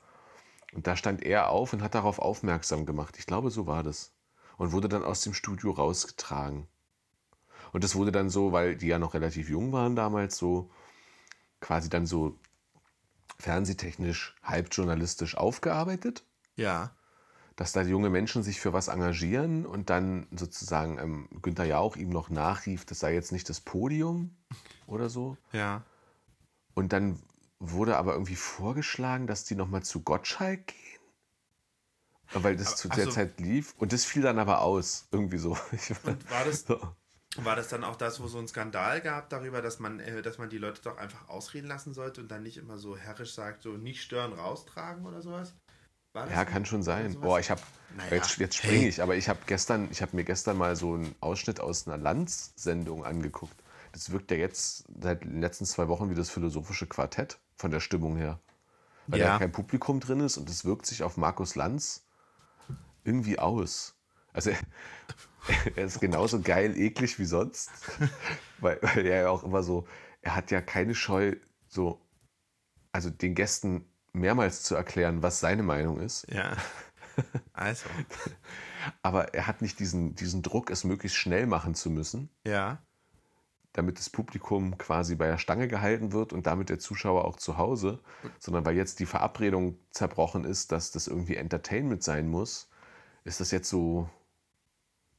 Und 0.72 0.86
da 0.86 0.96
stand 0.96 1.22
er 1.22 1.50
auf 1.50 1.72
und 1.72 1.82
hat 1.82 1.94
darauf 1.94 2.18
aufmerksam 2.18 2.86
gemacht. 2.86 3.16
Ich 3.18 3.26
glaube, 3.26 3.50
so 3.50 3.66
war 3.66 3.82
das. 3.82 4.12
Und 4.56 4.72
wurde 4.72 4.88
dann 4.88 5.04
aus 5.04 5.22
dem 5.22 5.34
Studio 5.34 5.70
rausgetragen. 5.72 6.66
Und 7.72 7.84
das 7.84 7.94
wurde 7.94 8.12
dann 8.12 8.30
so, 8.30 8.52
weil 8.52 8.76
die 8.76 8.88
ja 8.88 8.98
noch 8.98 9.14
relativ 9.14 9.48
jung 9.50 9.72
waren 9.72 9.94
damals, 9.96 10.36
so 10.36 10.70
quasi 11.60 11.88
dann 11.88 12.06
so 12.06 12.38
fernsehtechnisch, 13.38 14.34
halbjournalistisch 14.42 15.36
aufgearbeitet, 15.36 16.24
Ja. 16.56 16.90
dass 17.56 17.72
da 17.72 17.82
junge 17.82 18.10
Menschen 18.10 18.42
sich 18.42 18.60
für 18.60 18.72
was 18.72 18.88
engagieren 18.88 19.64
und 19.66 19.90
dann 19.90 20.26
sozusagen 20.32 20.98
ähm, 20.98 21.28
Günther 21.42 21.64
Jauch 21.64 21.96
ihm 21.96 22.10
noch 22.10 22.30
nachrief, 22.30 22.84
das 22.84 23.00
sei 23.00 23.14
jetzt 23.14 23.32
nicht 23.32 23.48
das 23.48 23.60
Podium 23.60 24.36
oder 24.86 25.08
so. 25.08 25.36
Ja. 25.52 25.82
Und 26.74 26.92
dann 26.92 27.20
wurde 27.60 27.96
aber 27.96 28.12
irgendwie 28.12 28.36
vorgeschlagen, 28.36 29.26
dass 29.26 29.44
die 29.44 29.54
nochmal 29.56 29.82
zu 29.82 30.00
Gottschalk 30.02 30.68
gehen. 30.68 30.76
Weil 32.34 32.56
das 32.56 32.68
Aber- 32.68 32.76
zu 32.76 32.88
der 32.90 33.04
so. 33.06 33.10
Zeit 33.12 33.40
lief. 33.40 33.74
Und 33.78 33.92
das 33.92 34.04
fiel 34.04 34.22
dann 34.22 34.38
aber 34.38 34.60
aus. 34.60 35.08
Irgendwie 35.10 35.38
so. 35.38 35.50
Und 36.04 36.30
war 36.30 36.44
das, 36.44 36.64
so. 36.66 36.78
War 37.36 37.56
das 37.56 37.68
dann 37.68 37.84
auch 37.84 37.96
das, 37.96 38.20
wo 38.20 38.26
so 38.26 38.38
ein 38.38 38.48
Skandal 38.48 39.00
gab 39.00 39.28
darüber, 39.30 39.62
dass 39.62 39.78
man, 39.78 40.00
äh, 40.00 40.22
dass 40.22 40.38
man 40.38 40.48
die 40.48 40.58
Leute 40.58 40.82
doch 40.82 40.96
einfach 40.96 41.28
ausreden 41.28 41.68
lassen 41.68 41.94
sollte 41.94 42.20
und 42.20 42.28
dann 42.28 42.42
nicht 42.42 42.56
immer 42.56 42.78
so 42.78 42.96
herrisch 42.96 43.34
sagt, 43.34 43.62
so 43.62 43.70
nicht 43.72 44.02
stören, 44.02 44.32
raustragen 44.32 45.06
oder 45.06 45.22
sowas? 45.22 45.54
War 46.14 46.24
das 46.24 46.34
Ja, 46.34 46.44
kann 46.44 46.64
schon 46.64 46.82
sein. 46.82 47.18
Boah, 47.20 47.38
ich 47.38 47.50
habe 47.50 47.60
Naja, 47.96 48.16
jetzt, 48.16 48.38
jetzt 48.38 48.56
springe 48.56 48.88
ich, 48.88 49.02
aber 49.02 49.16
ich 49.16 49.28
habe 49.28 49.40
gestern, 49.46 49.88
ich 49.90 50.00
habe 50.02 50.16
mir 50.16 50.24
gestern 50.24 50.56
mal 50.56 50.74
so 50.74 50.94
einen 50.94 51.14
Ausschnitt 51.20 51.60
aus 51.60 51.86
einer 51.86 51.98
Lanz-Sendung 51.98 53.04
angeguckt. 53.04 53.54
Das 53.92 54.10
wirkt 54.10 54.30
ja 54.30 54.36
jetzt 54.36 54.84
seit 55.00 55.22
den 55.22 55.40
letzten 55.40 55.64
zwei 55.64 55.88
Wochen 55.88 56.10
wie 56.10 56.14
das 56.14 56.30
philosophische 56.30 56.86
Quartett 56.86 57.38
von 57.56 57.70
der 57.70 57.80
Stimmung 57.80 58.16
her. 58.16 58.40
Weil 59.06 59.20
Ja. 59.20 59.32
da 59.32 59.38
kein 59.38 59.52
Publikum 59.52 60.00
drin 60.00 60.20
ist 60.20 60.36
und 60.38 60.48
es 60.50 60.64
wirkt 60.64 60.86
sich 60.86 61.02
auf 61.02 61.16
Markus 61.16 61.54
Lanz 61.54 62.04
irgendwie 63.04 63.38
aus. 63.38 63.97
Also 64.32 64.50
er 65.76 65.84
ist 65.84 66.00
genauso 66.00 66.40
geil, 66.40 66.76
eklig 66.76 67.18
wie 67.18 67.24
sonst. 67.24 67.70
weil, 68.60 68.78
weil 68.82 69.06
er 69.06 69.22
ja 69.22 69.30
auch 69.30 69.44
immer 69.44 69.62
so, 69.62 69.86
er 70.22 70.34
hat 70.34 70.50
ja 70.50 70.60
keine 70.60 70.94
Scheu, 70.94 71.36
so, 71.68 72.00
also 72.92 73.10
den 73.10 73.34
Gästen 73.34 73.84
mehrmals 74.12 74.62
zu 74.62 74.74
erklären, 74.74 75.22
was 75.22 75.40
seine 75.40 75.62
Meinung 75.62 76.00
ist. 76.00 76.26
Ja. 76.30 76.56
Also, 77.52 77.88
Aber 79.02 79.34
er 79.34 79.48
hat 79.48 79.60
nicht 79.60 79.80
diesen, 79.80 80.14
diesen 80.14 80.40
Druck, 80.40 80.70
es 80.70 80.84
möglichst 80.84 81.18
schnell 81.18 81.46
machen 81.46 81.74
zu 81.74 81.90
müssen, 81.90 82.30
ja. 82.46 82.80
damit 83.72 83.98
das 83.98 84.08
Publikum 84.08 84.78
quasi 84.78 85.16
bei 85.16 85.26
der 85.26 85.38
Stange 85.38 85.66
gehalten 85.66 86.12
wird 86.12 86.32
und 86.32 86.46
damit 86.46 86.68
der 86.68 86.78
Zuschauer 86.78 87.24
auch 87.24 87.34
zu 87.34 87.58
Hause, 87.58 87.98
sondern 88.38 88.64
weil 88.64 88.76
jetzt 88.76 89.00
die 89.00 89.06
Verabredung 89.06 89.80
zerbrochen 89.90 90.44
ist, 90.44 90.70
dass 90.70 90.92
das 90.92 91.08
irgendwie 91.08 91.34
Entertainment 91.34 92.04
sein 92.04 92.28
muss, 92.28 92.70
ist 93.24 93.40
das 93.40 93.50
jetzt 93.50 93.68
so 93.68 94.08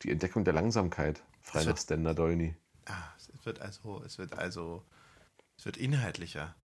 die 0.03 0.11
Entdeckung 0.11 0.43
der 0.45 0.53
Langsamkeit. 0.53 1.23
Frei 1.41 1.59
nach 1.61 1.67
wird- 1.67 1.79
Stender 1.79 2.13
Dolny. 2.13 2.55
Ah, 2.85 3.09
es 3.17 3.29
wird 3.45 3.59
also, 3.61 4.01
es 4.03 4.17
wird 4.17 4.33
also, 4.33 4.83
es 5.57 5.65
wird 5.65 5.77
inhaltlicher. 5.77 6.55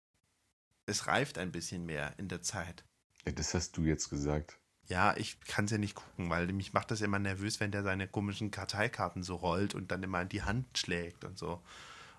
Es 0.87 1.07
reift 1.07 1.39
ein 1.39 1.53
bisschen 1.53 1.87
mehr 1.87 2.15
in 2.19 2.29
der 2.29 2.43
Zeit. 2.43 2.85
Ja, 3.27 3.33
das 3.33 3.55
hast 3.55 3.77
du 3.77 3.83
jetzt 3.85 4.11
gesagt. 4.11 4.59
Ja, 4.87 5.17
ich 5.17 5.41
kann 5.41 5.65
es 5.65 5.71
ja 5.71 5.79
nicht 5.79 5.95
gucken, 5.95 6.29
weil 6.29 6.47
mich 6.53 6.75
macht 6.75 6.91
das 6.91 7.01
immer 7.01 7.19
nervös, 7.19 7.59
wenn 7.59 7.71
der 7.71 7.83
seine 7.83 8.07
komischen 8.07 8.51
Karteikarten 8.51 9.23
so 9.23 9.37
rollt 9.37 9.75
und 9.75 9.91
dann 9.91 10.03
immer 10.03 10.21
in 10.21 10.29
die 10.29 10.43
Hand 10.43 10.77
schlägt 10.77 11.25
und 11.25 11.39
so. 11.39 11.63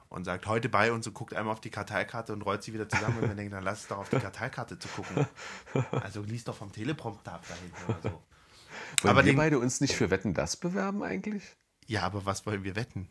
Und 0.10 0.24
sagt, 0.24 0.48
heute 0.48 0.70
bei 0.70 0.92
uns 0.92 1.06
und 1.08 1.14
guckt 1.14 1.34
einmal 1.34 1.54
auf 1.54 1.62
die 1.62 1.70
Karteikarte 1.70 2.32
und 2.34 2.42
rollt 2.44 2.64
sie 2.64 2.74
wieder 2.74 2.88
zusammen 2.90 3.18
und 3.20 3.28
man 3.28 3.38
denkt, 3.38 3.54
dann 3.54 3.64
lass 3.64 3.82
es 3.82 3.88
doch 3.88 3.98
auf 3.98 4.10
die 4.10 4.18
Karteikarte 4.20 4.80
zu 4.80 4.88
gucken. 4.88 5.28
Also 5.92 6.22
lies 6.22 6.44
doch 6.44 6.56
vom 6.56 6.72
Teleprompter 6.72 7.34
ab 7.34 7.46
da 7.48 7.56
hinten 7.56 7.84
oder 7.92 8.02
so. 8.02 8.24
Wollen 9.02 9.12
Aber 9.12 9.26
wir 9.26 9.32
den- 9.32 9.38
beide 9.38 9.60
uns 9.60 9.82
nicht 9.82 9.94
für 9.96 10.10
Wetten 10.10 10.34
das 10.34 10.58
bewerben 10.58 11.04
eigentlich? 11.04 11.44
Ja, 11.88 12.02
aber 12.04 12.26
was 12.26 12.46
wollen 12.46 12.64
wir 12.64 12.76
wetten? 12.76 13.10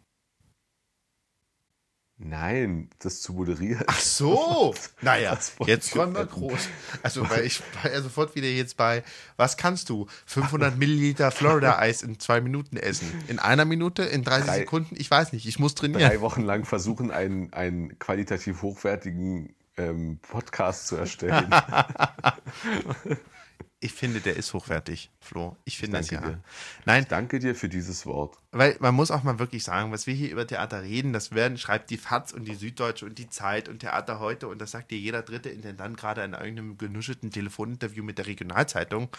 Nein, 2.17 2.91
das 3.01 3.23
zu 3.23 3.33
moderieren. 3.33 3.83
Ach 3.89 3.99
so, 3.99 4.73
naja, 5.01 5.33
Was 5.33 5.59
wollen 5.59 5.69
jetzt 5.69 5.97
wir 5.97 6.07
groß. 6.27 6.69
Also, 7.03 7.29
weil 7.29 7.45
ich 7.45 7.61
war 7.83 7.91
ja 7.93 8.01
sofort 8.03 8.37
wieder 8.37 8.47
jetzt 8.47 8.77
bei, 8.77 9.03
was 9.37 9.57
kannst 9.57 9.91
du? 9.91 10.07
500 10.27 10.79
Milliliter 10.79 11.33
Florida-Eis 11.33 12.03
in 12.03 12.21
zwei 12.21 12.41
Minuten 12.41 12.77
essen. 12.77 13.13
In 13.27 13.41
einer 13.41 13.65
Minute, 13.65 14.05
in 14.05 14.23
30 14.23 14.47
Drei- 14.47 14.59
Sekunden? 14.61 14.95
Ich 14.97 15.11
weiß 15.11 15.33
nicht, 15.33 15.45
ich 15.47 15.59
muss 15.59 15.75
trainieren. 15.75 16.03
Drei 16.09 16.21
Wochen 16.21 16.43
lang 16.43 16.65
versuchen, 16.65 17.11
einen, 17.11 17.53
einen 17.53 17.99
qualitativ 17.99 18.63
hochwertigen 18.63 19.53
ähm, 19.77 20.21
Podcast 20.23 20.87
zu 20.87 20.95
erstellen. 20.95 21.51
Ich 23.85 23.93
finde, 23.93 24.21
der 24.21 24.37
ist 24.37 24.55
hochwertig, 24.55 25.11
Flo. 25.21 25.59
Ich 25.67 25.77
finde 25.77 25.99
es 25.99 26.09
ja. 26.09 26.19
danke 26.19 26.37
dir. 26.37 26.45
Nein, 26.87 27.07
Danke 27.07 27.39
dir 27.39 27.55
für 27.55 27.69
dieses 27.69 28.07
Wort. 28.07 28.39
weil 28.51 28.79
man 28.81 28.95
muss 28.95 29.11
auch 29.11 29.23
mal 29.25 29.39
wirklich 29.39 29.63
sagen, 29.63 29.93
was 29.93 30.07
wir 30.07 30.15
hier 30.15 30.31
über 30.31 30.47
Theater 30.47 30.83
reden, 30.83 31.13
das 31.13 31.33
werden, 31.33 31.59
schreibt 31.59 31.91
die 31.91 31.99
FAZ 31.99 32.33
und 32.33 32.47
die 32.47 32.55
Süddeutsche 32.55 33.05
und 33.05 33.19
die 33.19 33.29
Zeit 33.29 33.69
und 33.69 33.81
Theater 33.81 34.21
heute 34.21 34.49
und 34.49 34.59
das 34.59 34.71
sagt 34.71 34.91
dir 34.91 34.99
jeder 34.99 35.21
dritte 35.21 35.51
Intendant 35.51 35.99
gerade 35.99 36.25
in 36.25 36.33
irgendeinem 36.33 36.79
genuschelten 36.79 37.31
Telefoninterview 37.31 38.03
mit 38.03 38.17
der 38.17 38.27
Regionalzeitung. 38.27 39.11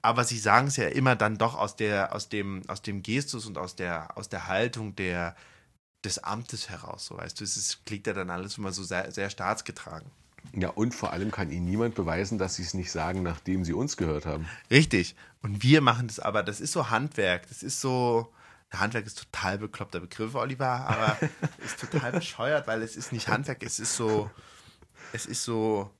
Aber 0.00 0.22
sie 0.22 0.38
sagen 0.38 0.68
es 0.68 0.76
ja 0.76 0.86
immer 0.86 1.16
dann 1.16 1.36
doch 1.36 1.56
aus, 1.56 1.74
der, 1.74 2.14
aus, 2.14 2.28
dem, 2.28 2.62
aus 2.68 2.82
dem 2.82 3.02
Gestus 3.02 3.46
und 3.46 3.58
aus 3.58 3.74
der, 3.74 4.16
aus 4.16 4.28
der 4.28 4.46
Haltung 4.46 4.94
der, 4.94 5.34
des 6.04 6.22
Amtes 6.22 6.68
heraus. 6.68 7.06
So 7.06 7.16
weißt 7.16 7.40
du, 7.40 7.42
es 7.42 7.56
ist, 7.56 7.84
klingt 7.84 8.06
ja 8.06 8.12
dann 8.12 8.30
alles 8.30 8.58
immer 8.58 8.70
so 8.70 8.84
sehr, 8.84 9.10
sehr 9.10 9.28
staatsgetragen. 9.28 10.08
Ja, 10.52 10.68
und 10.70 10.94
vor 10.94 11.12
allem 11.12 11.30
kann 11.30 11.50
Ihnen 11.50 11.64
niemand 11.64 11.94
beweisen, 11.94 12.38
dass 12.38 12.56
Sie 12.56 12.62
es 12.62 12.74
nicht 12.74 12.90
sagen, 12.92 13.22
nachdem 13.22 13.64
Sie 13.64 13.72
uns 13.72 13.96
gehört 13.96 14.26
haben. 14.26 14.48
Richtig. 14.70 15.16
Und 15.42 15.62
wir 15.62 15.80
machen 15.80 16.06
das 16.06 16.20
aber, 16.20 16.42
das 16.42 16.60
ist 16.60 16.72
so 16.72 16.90
Handwerk. 16.90 17.48
Das 17.48 17.62
ist 17.62 17.80
so. 17.80 18.32
Handwerk 18.72 19.06
ist 19.06 19.18
total 19.18 19.58
bekloppter 19.58 20.00
Begriff, 20.00 20.34
Oliver, 20.34 20.66
aber 20.66 21.16
ist 21.64 21.78
total 21.80 22.10
bescheuert, 22.12 22.66
weil 22.66 22.82
es 22.82 22.96
ist 22.96 23.12
nicht 23.12 23.28
Handwerk, 23.28 23.62
es 23.62 23.78
ist 23.78 23.94
so. 23.96 24.30
Es 25.12 25.26
ist 25.26 25.44
so. 25.44 25.90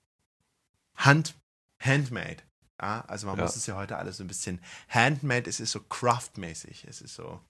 Hand, 0.97 1.35
handmade. 1.81 2.39
Ja, 2.81 3.03
also 3.07 3.27
man 3.29 3.37
Ja. 3.37 3.45
muss 3.45 3.55
es 3.57 3.67
ja 3.67 3.77
heute 3.77 3.97
alles 3.97 4.17
so 4.17 4.25
ein 4.25 4.29
bisschen 4.29 4.61
handmade, 4.89 5.49
es 5.49 5.61
ist 5.61 5.71
so 5.73 5.81
craftmäßig. 5.81 6.85
Es 6.89 7.01
ist 7.01 7.15
so. 7.15 7.41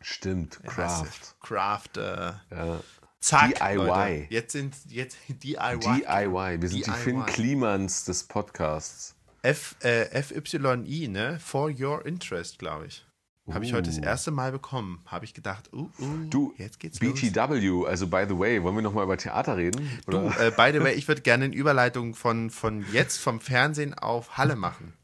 Stimmt, 0.00 0.60
Craft. 0.64 1.36
Craft. 1.40 1.96
Äh, 1.96 2.32
Ja. 2.50 2.80
Zack. 3.24 3.54
DIY. 3.54 3.74
Leute. 3.76 4.26
Jetzt 4.30 4.52
sind 4.52 4.74
jetzt 4.88 5.16
DIY. 5.28 5.78
DIY. 5.80 6.60
Wir 6.60 6.68
sind 6.68 6.78
die 6.78 6.82
DIY. 6.90 6.94
Finn 6.96 7.26
Klimans 7.26 8.04
des 8.04 8.24
Podcasts. 8.24 9.14
F, 9.42 9.76
äh, 9.80 10.22
FYI, 10.22 11.08
ne? 11.08 11.38
For 11.40 11.70
your 11.70 12.04
interest, 12.06 12.58
glaube 12.58 12.86
ich. 12.86 13.04
Habe 13.52 13.66
ich 13.66 13.74
heute 13.74 13.90
das 13.90 13.98
Uh. 13.98 14.02
erste 14.04 14.30
Mal 14.30 14.52
bekommen. 14.52 15.02
Habe 15.04 15.26
ich 15.26 15.34
gedacht, 15.34 15.70
uh, 15.74 15.90
uh, 15.98 16.28
Du, 16.30 16.54
jetzt 16.56 16.80
geht's 16.80 16.98
los. 17.02 17.20
BTW, 17.20 17.86
also 17.86 18.06
by 18.06 18.24
the 18.26 18.38
way, 18.38 18.62
wollen 18.62 18.74
wir 18.74 18.80
nochmal 18.80 19.04
über 19.04 19.18
Theater 19.18 19.58
reden? 19.58 19.86
Du, 20.06 20.16
äh, 20.16 20.50
by 20.56 20.70
the 20.72 20.80
way, 20.82 20.94
ich 20.94 21.08
würde 21.08 21.20
gerne 21.20 21.44
eine 21.44 21.54
Überleitung 21.54 22.14
von, 22.14 22.48
von 22.48 22.86
jetzt 22.90 23.18
vom 23.18 23.40
Fernsehen 23.40 23.92
auf 23.92 24.38
Halle 24.38 24.56
machen. 24.56 24.94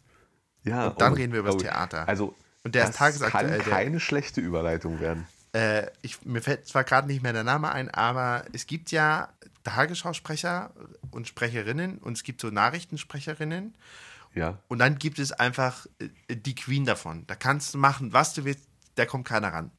ja, 0.64 0.86
und 0.88 1.00
dann 1.02 1.12
reden 1.12 1.34
wir 1.34 1.40
über 1.40 1.50
das 1.52 1.60
Theater. 1.60 2.08
Also, 2.08 2.34
Und 2.64 2.74
der 2.74 2.84
das 2.84 2.90
ist 2.92 2.96
tagesaktuell, 2.96 3.58
kann 3.58 3.70
keine 3.70 4.00
schlechte 4.00 4.40
Überleitung 4.40 5.00
werden. 5.00 5.26
Äh, 5.52 5.86
ich, 6.02 6.24
mir 6.24 6.42
fällt 6.42 6.66
zwar 6.66 6.84
gerade 6.84 7.08
nicht 7.08 7.22
mehr 7.22 7.32
der 7.32 7.44
Name 7.44 7.72
ein, 7.72 7.88
aber 7.90 8.44
es 8.52 8.66
gibt 8.66 8.92
ja 8.92 9.32
Tagesschausprecher 9.64 10.72
und 11.10 11.26
Sprecherinnen 11.26 11.98
und 11.98 12.16
es 12.16 12.22
gibt 12.22 12.40
so 12.40 12.50
Nachrichtensprecherinnen 12.50 13.74
Ja. 14.34 14.58
Und 14.68 14.78
dann 14.78 14.98
gibt 14.98 15.18
es 15.18 15.32
einfach 15.32 15.86
äh, 15.98 16.36
die 16.36 16.54
Queen 16.54 16.84
davon. 16.84 17.26
Da 17.26 17.34
kannst 17.34 17.74
du 17.74 17.78
machen, 17.78 18.12
was 18.12 18.34
du 18.34 18.44
willst, 18.44 18.68
da 18.94 19.06
kommt 19.06 19.26
keiner 19.26 19.52
ran. 19.52 19.72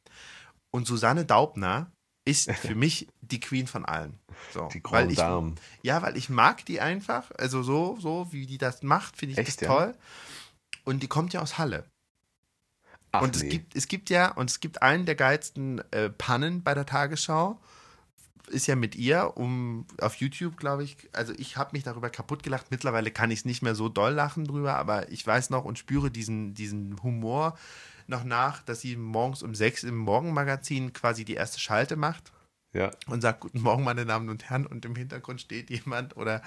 Und 0.72 0.88
Susanne 0.88 1.26
Daubner 1.26 1.92
ist 2.26 2.52
für 2.56 2.76
mich 2.76 3.08
die 3.22 3.40
Queen 3.40 3.68
von 3.68 3.86
allen. 3.86 4.20
So, 4.52 4.68
Die 4.68 4.84
Grand 4.84 5.18
Dame. 5.18 5.56
Ja, 5.84 6.02
weil 6.02 6.18
ich 6.18 6.30
mag 6.30 6.66
die 6.66 6.82
einfach. 6.82 7.32
Also 7.38 7.64
so, 7.64 7.98
so 8.00 8.28
wie 8.32 8.46
die 8.46 8.58
das 8.58 8.84
macht, 8.84 9.18
finde 9.18 9.34
ich 9.34 9.38
Echt, 9.40 9.62
das 9.62 9.62
ja? 9.62 9.68
toll. 9.68 9.96
Und 10.84 11.02
die 11.02 11.08
kommt 11.08 11.34
ja 11.34 11.42
aus 11.42 11.58
Halle. 11.58 11.86
Ach, 13.12 13.22
und 13.22 13.36
es 13.36 13.44
nee. 13.44 13.50
gibt, 13.50 13.76
es 13.76 13.88
gibt 13.88 14.10
ja, 14.10 14.32
und 14.32 14.50
es 14.50 14.60
gibt 14.60 14.82
einen 14.82 15.06
der 15.06 15.16
geilsten 15.16 15.82
äh, 15.92 16.10
Pannen 16.10 16.64
bei 16.64 16.74
der 16.74 16.86
Tagesschau. 16.86 17.60
Ist 18.48 18.68
ja 18.68 18.76
mit 18.76 18.96
ihr 18.96 19.34
um 19.36 19.86
auf 20.00 20.16
YouTube, 20.16 20.58
glaube 20.58 20.84
ich. 20.84 20.98
Also 21.14 21.34
ich 21.38 21.58
habe 21.58 21.72
mich 21.74 21.84
darüber 21.84 22.10
kaputt 22.10 22.44
gelacht. 22.44 22.68
Mittlerweile 22.70 23.12
kann 23.12 23.32
ich 23.32 23.40
es 23.40 23.46
nicht 23.46 23.62
mehr 23.62 23.76
so 23.76 23.88
doll 23.88 24.14
lachen 24.14 24.46
drüber, 24.46 24.76
aber 24.76 25.10
ich 25.10 25.26
weiß 25.26 25.50
noch 25.52 25.64
und 25.64 25.78
spüre 25.78 26.12
diesen, 26.12 26.54
diesen 26.54 27.02
Humor 27.02 27.58
noch 28.08 28.24
nach, 28.24 28.62
dass 28.64 28.82
sie 28.82 28.98
morgens 28.98 29.44
um 29.44 29.56
sechs 29.56 29.84
im 29.84 29.98
Morgenmagazin 29.98 30.92
quasi 30.92 31.24
die 31.24 31.36
erste 31.36 31.60
Schalte 31.60 31.96
macht 31.96 32.32
ja. 32.74 32.92
und 33.08 33.22
sagt, 33.22 33.42
guten 33.42 33.62
Morgen, 33.62 33.84
meine 33.84 34.06
Damen 34.06 34.30
und 34.30 34.50
Herren, 34.50 34.66
und 34.66 34.86
im 34.86 34.96
Hintergrund 34.96 35.42
steht 35.42 35.70
jemand 35.70 36.16
oder 36.18 36.42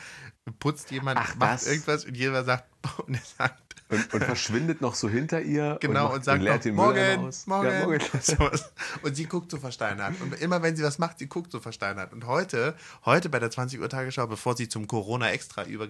putzt 0.59 0.91
jemand, 0.91 1.19
Ach, 1.21 1.35
macht 1.37 1.53
das. 1.63 1.67
irgendwas 1.67 2.05
und 2.05 2.17
jeder 2.17 2.45
sagt, 2.45 2.65
und 3.07 3.15
er 3.15 3.21
sagt, 3.39 3.63
Und, 3.91 4.15
und 4.15 4.25
verschwindet 4.25 4.81
noch 4.81 4.95
so 4.95 5.09
hinter 5.09 5.43
ihr 5.43 5.77
Genau, 5.81 6.05
macht- 6.05 6.15
und 6.17 6.25
sagt 6.25 6.43
leert 6.43 6.57
noch, 6.57 6.63
den 6.63 6.75
morgen, 6.75 7.19
aus. 7.27 7.47
morgen. 7.47 7.69
Ja, 7.69 7.85
morgen. 7.85 8.01
Und 9.03 9.15
sie 9.15 9.27
guckt 9.27 9.51
so 9.51 9.59
versteinert. 9.59 10.15
Und 10.23 10.41
immer 10.41 10.63
wenn 10.63 10.75
sie 10.75 10.83
was 10.83 10.99
macht, 10.99 11.19
sie 11.19 11.27
guckt 11.29 11.51
so 11.51 11.61
versteinert. 11.61 12.13
Und 12.15 12.27
heute, 12.27 12.75
heute 13.05 13.29
bei 13.29 13.39
der 13.39 13.51
20 13.51 13.81
Uhr 13.81 13.89
Tagesschau, 13.91 14.27
bevor 14.27 14.57
sie 14.57 14.69
zum 14.69 14.87
Corona 14.87 15.31
Extra 15.31 15.65
über, 15.65 15.87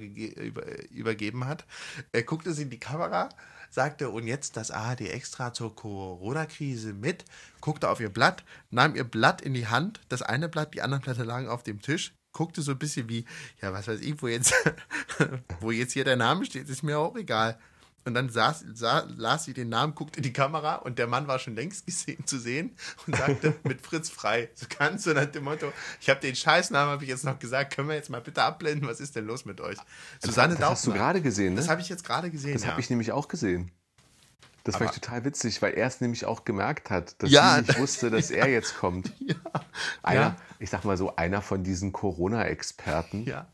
übergeben 0.91 1.47
hat, 1.47 1.65
äh, 2.13 2.23
guckte 2.25 2.53
sie 2.53 2.63
in 2.63 2.71
die 2.71 2.81
Kamera, 2.81 3.29
sagte, 3.75 4.11
und 4.11 4.27
jetzt 4.27 4.57
das 4.57 4.71
ARD 4.71 5.03
Extra 5.03 5.53
zur 5.53 5.75
Corona-Krise 5.75 6.93
mit, 6.93 7.25
guckte 7.61 7.89
auf 7.91 8.01
ihr 8.01 8.09
Blatt, 8.09 8.45
nahm 8.71 8.95
ihr 8.95 9.05
Blatt 9.05 9.43
in 9.43 9.53
die 9.53 9.67
Hand, 9.67 10.01
das 10.09 10.23
eine 10.23 10.49
Blatt, 10.49 10.75
die 10.75 10.83
anderen 10.83 11.03
Blätter 11.03 11.25
lagen 11.25 11.49
auf 11.49 11.63
dem 11.65 11.83
Tisch, 11.83 12.15
guckte 12.33 12.63
so 12.63 12.73
ein 12.73 12.79
bisschen 12.79 13.09
wie, 13.09 13.25
ja, 13.61 13.73
was 13.73 13.89
weiß 13.89 14.01
ich, 14.01 14.21
wo 14.23 14.29
jetzt, 14.29 14.55
wo 15.61 15.71
jetzt 15.71 15.93
hier 15.93 16.05
der 16.05 16.17
Name 16.17 16.45
steht, 16.45 16.69
ist 16.69 16.83
mir 16.83 16.99
auch 16.99 17.17
egal. 17.17 17.59
Und 18.07 18.13
dann 18.15 18.29
saß, 18.29 18.65
sah, 18.75 19.07
las 19.17 19.45
sie 19.45 19.55
den 19.55 19.71
Namen, 19.71 19.95
guckte 19.95 20.19
in 20.19 20.23
die 20.25 20.33
Kamera 20.33 20.75
und 20.77 20.99
der 20.99 21.07
Mann 21.07 21.27
war 21.27 21.39
schon 21.39 21.55
längst 21.55 21.87
gesehen, 21.87 22.27
zu 22.27 22.39
sehen 22.39 22.77
und 23.07 23.17
sagte 23.17 23.55
mit 23.65 23.81
Fritz 23.81 24.11
frei. 24.11 24.51
So 24.55 24.67
ganz 24.79 25.05
so 25.05 25.13
nach 25.15 25.25
dem 25.25 25.45
Motto, 25.45 25.73
ich 26.01 26.11
habe 26.11 26.21
den 26.21 26.37
Scheißnamen, 26.37 26.93
habe 26.93 27.05
ich 27.05 27.09
jetzt 27.11 27.25
noch 27.25 27.39
gesagt, 27.39 27.75
können 27.75 27.89
wir 27.89 27.95
jetzt 27.97 28.11
mal 28.11 28.21
bitte 28.21 28.43
abblenden, 28.43 28.87
was 28.89 29.01
ist 29.01 29.17
denn 29.17 29.25
los 29.27 29.47
mit 29.47 29.61
euch? 29.63 29.79
Susanne 30.23 30.55
das 30.57 30.69
hast 30.71 30.87
du 30.87 30.93
gerade 30.93 31.23
gesehen, 31.23 31.55
ne? 31.55 31.61
Das 31.61 31.69
habe 31.71 31.81
ich 31.81 31.89
jetzt 31.89 32.05
gerade 32.05 32.31
gesehen, 32.31 32.53
Das 32.53 32.65
ja. 32.65 32.71
habe 32.73 32.81
ich 32.81 32.91
nämlich 32.91 33.11
auch 33.13 33.29
gesehen. 33.29 33.71
Das 34.65 34.77
Aber- 34.77 34.87
war 34.87 34.93
total 34.93 35.25
witzig, 35.25 35.61
weil 35.63 35.73
er 35.75 35.87
es 35.87 36.01
nämlich 36.01 36.25
auch 36.27 36.45
gemerkt 36.45 36.91
hat, 36.91 37.23
dass 37.23 37.31
Ja. 37.31 37.55
sie 37.57 37.63
nicht 37.63 37.79
wusste, 37.79 38.11
dass 38.11 38.31
er 38.31 38.49
jetzt 38.49 38.77
kommt. 38.77 39.13
ja. 39.21 39.35
Einer, 40.03 40.21
Ja. 40.21 40.37
ich 40.59 40.69
sag 40.71 40.85
mal 40.85 40.97
so, 40.99 41.17
einer 41.17 41.41
von 41.43 41.65
diesen 41.65 41.93
Corona-Experten, 41.93 43.25
ja. 43.25 43.47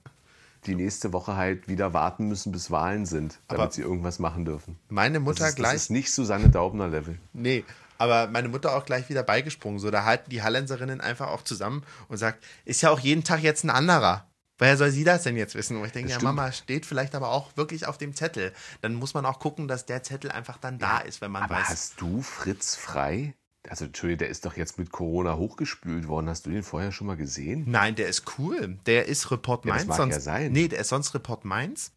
Die 0.67 0.75
nächste 0.75 1.13
Woche 1.13 1.37
halt 1.37 1.69
wieder 1.69 1.93
warten 1.95 2.29
müssen, 2.29 2.53
bis 2.53 2.71
Wahlen 2.71 3.07
sind, 3.07 3.39
damit 3.49 3.63
Aber- 3.63 3.73
sie 3.73 3.83
irgendwas 3.83 4.19
machen 4.19 4.45
dürfen. 4.45 4.79
Meine 4.89 5.19
Das 5.19 5.25
Mutter 5.25 5.49
ist, 5.49 5.57
gleich. 5.57 5.73
das 5.73 5.83
ist 5.85 5.91
nicht 5.91 6.13
Susanne 6.13 6.49
Daubner-Level. 6.51 7.19
Nee, 7.33 7.65
aber 7.99 8.27
meine 8.29 8.49
Mutter 8.49 8.75
auch 8.77 8.85
gleich 8.85 9.09
wieder 9.09 9.23
beigesprungen. 9.23 9.79
So, 9.79 9.91
da 9.91 10.05
halten 10.05 10.31
die 10.31 10.43
Hallenserinnen 10.43 11.01
einfach 11.01 11.29
auch 11.29 11.43
zusammen 11.43 11.83
und 12.09 12.17
sagt, 12.19 12.45
ist 12.65 12.83
ja 12.83 12.91
auch 12.91 13.01
jeden 13.01 13.25
Tag 13.25 13.43
jetzt 13.43 13.65
ein 13.65 13.71
anderer. 13.71 14.27
Woher 14.59 14.77
soll 14.77 14.91
sie 14.91 15.05
das 15.05 15.23
denn 15.23 15.39
jetzt 15.39 15.55
wissen? 15.55 15.79
Und 15.79 15.87
ich 15.87 15.93
denke, 15.93 16.13
Das 16.13 16.21
ja. 16.21 16.29
Mama 16.29 16.53
steht 16.53 16.85
vielleicht 16.85 17.15
aber 17.15 17.31
auch 17.31 17.57
wirklich 17.57 17.87
auf 17.87 17.97
dem 17.97 18.15
Zettel. 18.15 18.53
Dann 18.83 18.95
muss 18.95 19.15
man 19.15 19.25
auch 19.25 19.39
gucken, 19.39 19.69
dass 19.69 19.87
der 19.87 20.03
Zettel 20.03 20.31
einfach 20.31 20.59
dann 20.59 20.79
da 20.79 20.99
ist, 20.99 21.23
wenn 21.23 21.31
man 21.31 21.45
Aber 21.45 21.55
weiß. 21.55 21.69
hast 21.69 22.01
du 22.03 22.21
Fritz 22.21 22.77
Frei? 22.77 23.33
Also, 23.71 23.85
Entschuldigung, 23.85 24.19
der 24.19 24.29
ist 24.31 24.45
doch 24.45 24.57
jetzt 24.57 24.79
mit 24.79 24.91
Corona 24.91 25.37
hochgespült 25.37 26.09
worden. 26.09 26.29
Hast 26.29 26.45
du 26.45 26.51
den 26.51 26.65
vorher 26.65 26.91
schon 26.91 27.07
mal 27.07 27.17
gesehen? 27.17 27.65
Nein, 27.69 27.95
der 27.95 28.09
ist 28.09 28.25
cool. 28.39 28.77
Der 28.87 29.07
ist 29.07 29.31
Report 29.31 29.65
Ja, 29.65 29.73
das 29.75 29.83
Mainz. 29.87 29.89
mag 29.89 29.97
sonst, 29.97 30.15
ja 30.17 30.21
sein. 30.21 30.51
Nee, 30.53 30.67
der 30.67 30.81
ist 30.81 30.89
sonst 30.89 31.15
Report 31.15 31.45
Mainz. 31.45 31.93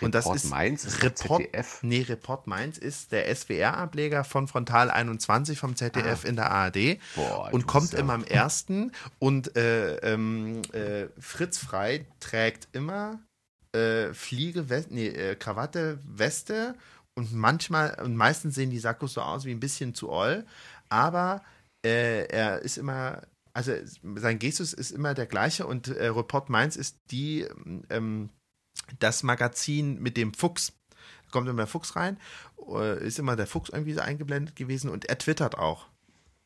Und 0.00 0.14
das 0.14 0.24
Report 0.26 0.36
ist 0.36 0.48
Mainz 0.50 0.84
ist 0.84 1.02
Report, 1.02 1.42
ZDF. 1.42 1.80
Nee, 1.82 2.02
Report 2.08 2.46
Mainz 2.46 2.78
ist 2.78 3.10
der 3.12 3.28
SWR-Ableger 3.34 4.22
von 4.24 4.46
Frontal 4.48 4.90
21 4.90 5.58
vom 5.58 5.74
ZDF 5.76 6.24
in 6.24 6.36
der 6.36 6.50
ARD 6.52 6.76
Ah. 6.76 6.94
Boah, 7.16 7.48
und 7.52 7.66
kommt 7.66 7.92
ja- 7.92 7.98
immer 7.98 8.14
am 8.14 8.24
ersten. 8.24 8.92
Und 9.18 9.56
äh, 9.56 9.96
ähm, 9.96 10.62
äh, 10.72 11.08
Fritz 11.18 11.58
Frei 11.58 12.06
trägt 12.20 12.68
immer 12.72 13.18
äh, 13.74 14.14
Fliege, 14.14 14.70
West, 14.70 14.90
nee, 14.90 15.08
äh, 15.08 15.34
Krawatte, 15.34 15.98
Weste 16.04 16.74
und 17.14 17.34
manchmal 17.34 18.00
und 18.02 18.14
meistens 18.16 18.54
sehen 18.54 18.70
die 18.70 18.78
Sakkos 18.78 19.14
so 19.14 19.20
aus 19.20 19.44
wie 19.44 19.50
ein 19.50 19.58
bisschen 19.60 19.94
zu 19.94 20.12
all, 20.12 20.46
aber 20.88 21.42
äh, 21.84 22.26
er 22.26 22.60
ist 22.60 22.78
immer, 22.78 23.22
also 23.52 23.72
sein 24.16 24.38
Gestus 24.38 24.72
ist 24.72 24.90
immer 24.90 25.14
der 25.14 25.26
gleiche 25.26 25.66
und 25.66 25.88
äh, 25.88 26.08
Report 26.08 26.48
Mainz 26.48 26.76
ist 26.76 26.98
die 27.10 27.46
ähm, 27.90 28.30
das 28.98 29.22
Magazin 29.22 30.00
mit 30.00 30.16
dem 30.16 30.34
Fuchs. 30.34 30.72
Da 31.26 31.30
kommt 31.32 31.48
immer 31.48 31.62
der 31.62 31.66
Fuchs 31.66 31.96
rein, 31.96 32.18
äh, 32.68 33.06
ist 33.06 33.18
immer 33.18 33.36
der 33.36 33.46
Fuchs 33.46 33.70
irgendwie 33.70 33.94
so 33.94 34.00
eingeblendet 34.00 34.56
gewesen 34.56 34.90
und 34.90 35.04
er 35.06 35.18
twittert 35.18 35.58
auch. 35.58 35.88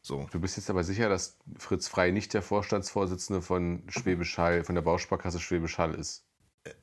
So. 0.02 0.28
Du 0.32 0.40
bist 0.40 0.56
jetzt 0.56 0.68
aber 0.68 0.82
sicher, 0.82 1.08
dass 1.08 1.38
Fritz 1.56 1.86
Frei 1.86 2.10
nicht 2.10 2.34
der 2.34 2.42
Vorstandsvorsitzende 2.42 3.40
von 3.40 3.84
Schwäbisch 3.88 4.36
Hall, 4.36 4.64
von 4.64 4.74
der 4.74 4.82
Bausparkasse 4.82 5.38
Schwäbisch 5.38 5.78
Hall 5.78 5.94
ist. 5.94 6.24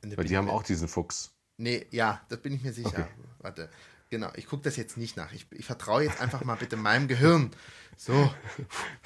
Weil 0.02 0.24
die 0.24 0.36
haben 0.36 0.48
auch 0.48 0.62
diesen 0.62 0.88
Fuchs. 0.88 1.34
Nee, 1.58 1.86
ja, 1.90 2.22
das 2.30 2.40
bin 2.40 2.54
ich 2.54 2.62
mir 2.62 2.72
sicher. 2.72 2.88
Okay. 2.88 3.06
Warte. 3.38 3.70
Genau, 4.10 4.28
ich 4.34 4.46
gucke 4.46 4.64
das 4.64 4.76
jetzt 4.76 4.96
nicht 4.96 5.16
nach. 5.16 5.32
Ich, 5.32 5.46
ich 5.52 5.64
vertraue 5.64 6.02
jetzt 6.02 6.20
einfach 6.20 6.42
mal 6.44 6.56
bitte 6.56 6.76
meinem 6.76 7.06
Gehirn. 7.08 7.50
So. 7.96 8.12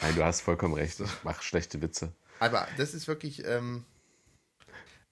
Nein, 0.00 0.14
du 0.14 0.24
hast 0.24 0.40
vollkommen 0.40 0.74
recht. 0.74 0.98
Ich 1.00 1.24
mache 1.24 1.42
schlechte 1.42 1.82
Witze. 1.82 2.12
Aber 2.40 2.66
das 2.78 2.94
ist 2.94 3.06
wirklich. 3.06 3.44
Ähm, 3.46 3.84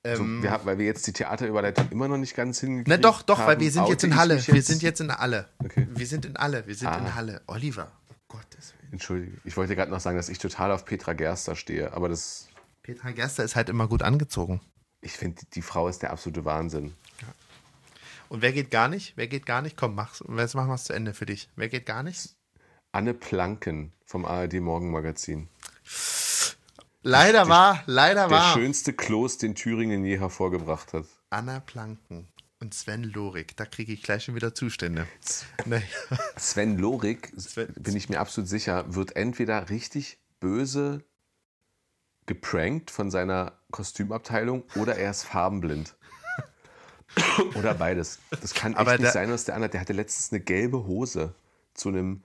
so, 0.05 0.11
ähm, 0.23 0.43
wir 0.43 0.51
haben, 0.51 0.65
weil 0.65 0.79
wir 0.79 0.87
jetzt 0.87 1.07
die 1.07 1.13
Theaterüberleitung 1.13 1.91
immer 1.91 2.09
noch 2.09 2.17
nicht 2.17 2.35
ganz 2.35 2.59
hingekriegt 2.61 2.89
na 2.89 2.97
doch, 2.97 3.23
doch, 3.23 3.39
haben, 3.39 3.47
weil 3.47 3.61
wir 3.61 3.71
sind 3.71 3.89
jetzt 3.89 4.03
in 4.03 4.17
Halle. 4.17 4.35
mich 4.37 4.49
Wir 4.49 4.55
jetzt- 4.57 4.67
sind 4.67 4.83
jetzt 4.83 5.01
in 5.01 5.13
Halle. 5.17 5.49
Okay. 5.59 5.87
Wir 5.91 6.07
sind 6.07 6.25
in 6.25 6.37
Halle. 6.39 6.67
Wir 6.67 6.75
sind 6.75 6.89
in 6.89 6.95
Ah. 7.07 7.15
Halle. 7.15 7.43
Oliver. 7.47 7.93
Oh 8.11 8.15
Gottes 8.29 8.73
Willen. 8.81 8.93
Entschuldige, 8.93 9.39
ich 9.45 9.57
wollte 9.57 9.77
gerade 9.77 9.91
noch 9.93 10.01
sagen, 10.01 10.17
dass 10.17 10.29
ich 10.29 10.39
total 10.39 10.73
auf 10.73 10.85
Petra 10.87 11.13
Gerster 11.13 11.55
stehe, 11.55 11.93
aber 11.93 12.09
das, 12.09 12.49
Petra 12.83 13.11
Gerster 13.13 13.45
ist 13.45 13.55
halt 13.57 13.69
immer 13.69 13.87
gut 13.89 14.03
angezogen. 14.03 14.61
ich 15.03 15.13
finde, 15.13 15.43
die 15.55 15.63
Frau 15.63 15.87
ist 15.89 16.01
der 16.03 16.11
absolute 16.13 16.45
Wahnsinn. 16.45 16.95
Und 18.33 18.41
wer 18.41 18.53
geht 18.53 18.71
gar 18.71 18.89
nicht? 18.89 19.13
Wer 19.17 19.27
geht 19.29 19.45
gar 19.45 19.61
nicht? 19.61 19.77
Komm, 19.77 19.95
mach's. 19.95 20.25
Jetzt 20.39 20.55
machen 20.55 20.69
wir 20.69 20.75
es 20.75 20.85
zu 20.85 20.95
Ende 20.95 21.13
für 21.13 21.27
dich. 21.27 21.51
Wer 21.55 21.69
geht 21.69 21.85
gar 21.85 22.03
nicht? 22.03 22.35
Anne 22.91 23.13
Planken 23.13 23.93
vom 24.07 24.25
ARD 24.25 24.55
Morgenmagazin. 24.55 25.51
Leider 27.03 27.47
war, 27.51 27.83
leider 27.85 28.29
Der 28.29 28.39
war. 28.39 28.55
schönste 28.55 28.95
Kloß, 28.95 29.37
den 29.37 29.55
Thüringen 29.55 30.03
je 30.07 30.19
hervorgebracht 30.19 30.95
hat. 30.95 31.05
Anna 31.29 31.61
Planken 31.61 32.27
und 32.59 32.73
Sven 32.73 33.03
Lorik. 33.05 33.55
Da 33.59 33.67
kriege 33.67 33.93
ich 33.93 34.03
gleich 34.03 34.25
schon 34.25 34.35
wieder 34.35 34.55
Zustände. 34.55 35.07
Naja. 35.67 35.83
Sven 36.39 36.79
Lorik, 36.79 37.35
Sven- 37.37 37.75
bin 37.75 37.97
ich 37.97 38.09
mir 38.09 38.19
absolut 38.19 38.49
sicher, 38.49 38.95
wird 38.95 39.15
entweder 39.15 39.69
richtig 39.69 40.19
böse 40.41 41.05
geprankt 42.25 42.91
von 42.91 43.11
seiner 43.11 43.59
Kostümabteilung 43.73 44.65
oder 44.77 44.97
er 44.97 45.11
ist 45.11 45.25
farbenblind. 45.25 45.97
oder 47.55 47.75
beides. 47.75 48.19
Das 48.31 48.55
kann 48.55 48.73
echt 48.73 48.81
Aber 48.81 48.99
nicht 48.99 49.13
sein, 49.13 49.31
was 49.31 49.45
der 49.45 49.55
andere. 49.55 49.71
Der 49.71 49.81
hatte 49.81 49.93
letztens 49.93 50.33
eine 50.33 50.41
gelbe 50.41 50.85
Hose 50.85 51.35
zu 51.75 51.89
einem 51.89 52.23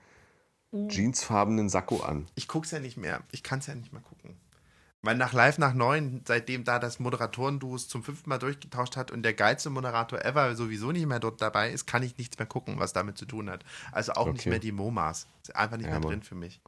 jeansfarbenen 0.72 1.68
Sakko 1.68 2.00
an. 2.00 2.26
Ich 2.34 2.48
guck's 2.48 2.70
ja 2.70 2.78
nicht 2.80 2.96
mehr. 2.96 3.22
Ich 3.32 3.42
kann's 3.42 3.66
ja 3.66 3.74
nicht 3.74 3.92
mehr 3.92 4.02
gucken. 4.02 4.36
Weil 5.00 5.16
nach 5.16 5.32
Live 5.32 5.58
nach 5.58 5.74
neun, 5.74 6.22
seitdem 6.26 6.64
da 6.64 6.78
das 6.78 6.98
Moderatorenduo 6.98 7.76
es 7.76 7.88
zum 7.88 8.02
fünften 8.02 8.28
Mal 8.28 8.38
durchgetauscht 8.38 8.96
hat 8.96 9.10
und 9.10 9.22
der 9.22 9.32
geilste 9.32 9.70
Moderator 9.70 10.22
ever 10.24 10.54
sowieso 10.56 10.90
nicht 10.90 11.06
mehr 11.06 11.20
dort 11.20 11.40
dabei 11.40 11.70
ist, 11.70 11.86
kann 11.86 12.02
ich 12.02 12.18
nichts 12.18 12.36
mehr 12.38 12.46
gucken, 12.46 12.78
was 12.80 12.92
damit 12.92 13.16
zu 13.16 13.24
tun 13.24 13.48
hat. 13.48 13.64
Also 13.92 14.12
auch 14.12 14.26
nicht 14.26 14.40
Okay. 14.40 14.50
mehr 14.50 14.58
die 14.58 14.72
MoMAs. 14.72 15.26
Ist 15.42 15.54
einfach 15.54 15.76
nicht 15.76 15.86
Ja, 15.86 15.92
mehr 15.92 16.00
Mann. 16.00 16.08
drin 16.10 16.22
für 16.22 16.34
mich. 16.34 16.60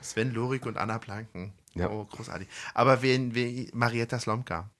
Sven 0.00 0.32
Lorik 0.32 0.64
und 0.64 0.78
Anna 0.78 0.98
Planken. 0.98 1.52
Ja. 1.74 1.90
Oh, 1.90 2.04
großartig. 2.06 2.48
Aber 2.72 3.02
wen, 3.02 3.34
wen 3.34 3.70
Marietta 3.74 4.18
Slomka. 4.18 4.70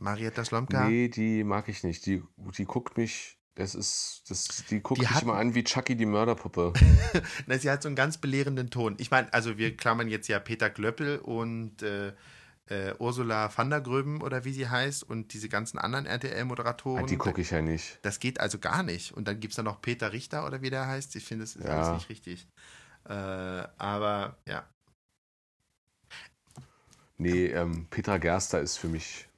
Marietta 0.00 0.44
Slomka. 0.44 0.88
Nee, 0.88 1.08
die 1.08 1.44
mag 1.44 1.68
ich 1.68 1.84
nicht. 1.84 2.06
Die, 2.06 2.22
die 2.56 2.64
guckt 2.64 2.96
mich, 2.96 3.38
das 3.54 3.74
ist, 3.74 4.22
das, 4.28 4.64
die 4.70 4.80
guckt 4.80 4.98
Die 5.00 5.02
mich 5.06 5.10
hat- 5.14 5.22
immer 5.22 5.34
an 5.36 5.54
wie 5.54 5.64
Chucky 5.64 5.96
die 5.96 6.06
Mörderpuppe. 6.06 6.72
Na, 7.46 7.58
sie 7.58 7.70
hat 7.70 7.82
so 7.82 7.88
einen 7.88 7.96
ganz 7.96 8.18
belehrenden 8.18 8.70
Ton. 8.70 8.96
Ich 8.98 9.10
meine, 9.10 9.32
also 9.32 9.58
wir 9.58 9.76
klammern 9.76 10.08
jetzt 10.08 10.28
ja 10.28 10.38
Peter 10.40 10.70
Glöppel 10.70 11.18
und 11.18 11.82
äh, 11.82 12.14
äh, 12.66 12.94
Ursula 12.98 13.50
van 13.54 13.68
der 13.70 13.80
Gröben 13.80 14.22
oder 14.22 14.44
wie 14.44 14.52
sie 14.52 14.68
heißt 14.68 15.02
und 15.02 15.34
diese 15.34 15.48
ganzen 15.48 15.78
anderen 15.78 16.06
RTL-Moderatoren. 16.06 17.04
Ah, 17.04 17.06
die 17.06 17.16
gucke 17.16 17.40
ich 17.42 17.50
ja 17.50 17.60
nicht. 17.60 17.98
Das 18.02 18.18
geht 18.20 18.40
also 18.40 18.58
gar 18.58 18.82
nicht. 18.82 19.12
Und 19.12 19.28
dann 19.28 19.40
gibt 19.40 19.52
es 19.52 19.56
da 19.56 19.62
noch 19.62 19.82
Peter 19.82 20.12
Richter 20.12 20.46
oder 20.46 20.62
wie 20.62 20.70
der 20.70 20.86
heißt. 20.86 21.14
Ich 21.16 21.24
finde, 21.24 21.44
das 21.44 21.56
ist 21.56 21.64
Ja. 21.66 21.82
alles 21.82 21.94
nicht 21.98 22.08
richtig. 22.08 22.48
Äh, 23.04 23.12
aber 23.12 24.38
ja. 24.48 24.64
Nee, 27.18 27.46
ähm, 27.48 27.86
Petra 27.90 28.18
Gerster 28.18 28.60
ist 28.60 28.78
für 28.78 28.88
mich 28.88 29.28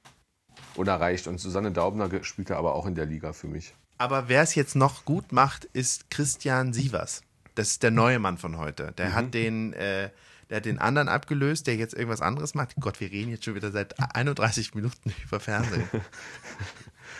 unerreicht 0.77 1.27
und 1.27 1.39
Susanne 1.39 1.71
Daubner 1.71 2.09
ge- 2.09 2.23
spielt 2.23 2.49
da 2.49 2.57
aber 2.57 2.75
auch 2.75 2.85
in 2.85 2.95
der 2.95 3.05
Liga 3.05 3.33
für 3.33 3.47
mich. 3.47 3.73
Aber 3.97 4.27
wer 4.27 4.41
es 4.41 4.55
jetzt 4.55 4.75
noch 4.75 5.05
gut 5.05 5.31
macht, 5.31 5.65
ist 5.65 6.09
Christian 6.09 6.73
Sievers. 6.73 7.21
Das 7.55 7.69
ist 7.69 7.83
der 7.83 7.91
neue 7.91 8.19
Mann 8.19 8.37
von 8.37 8.57
heute. 8.57 8.91
Der 8.97 9.13
hat 9.13 9.33
den, 9.33 9.71
äh, 9.73 10.09
der 10.49 10.57
hat 10.57 10.65
den 10.65 10.77
anderen 10.79 11.07
abgelöst, 11.07 11.67
der 11.67 11.77
jetzt 11.77 11.93
irgendwas 11.93 12.21
anderes 12.21 12.53
macht. 12.55 12.75
Gott, 12.79 12.99
wir 12.99 13.09
reden 13.09 13.31
jetzt 13.31 13.45
schon 13.45 13.55
wieder 13.55 13.71
seit 13.71 13.95
31 14.15 14.75
Minuten 14.75 15.13
über 15.25 15.39
Fernsehen. 15.39 15.87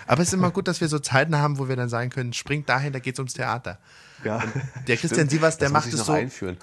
Aber 0.08 0.22
es 0.22 0.28
ist 0.28 0.34
immer 0.34 0.52
gut, 0.52 0.68
dass 0.68 0.82
wir 0.82 0.88
so 0.88 1.00
Zeiten 1.00 1.36
haben, 1.38 1.58
wo 1.58 1.68
wir 1.70 1.76
dann 1.76 1.90
sagen 1.90 2.10
können, 2.10 2.34
springt 2.34 2.68
dahin, 2.70 2.92
da 2.94 3.00
geht 3.00 3.16
es 3.16 3.20
ums 3.20 3.34
Theater. 3.34 3.80
Ja, 4.24 4.44
Der 4.88 4.98
Christian 4.98 5.30
Sievers, 5.30 5.58
der 5.58 5.70
das 5.70 5.74
macht 5.74 5.94
es 5.94 6.06
so. 6.06 6.12
einführen. 6.12 6.58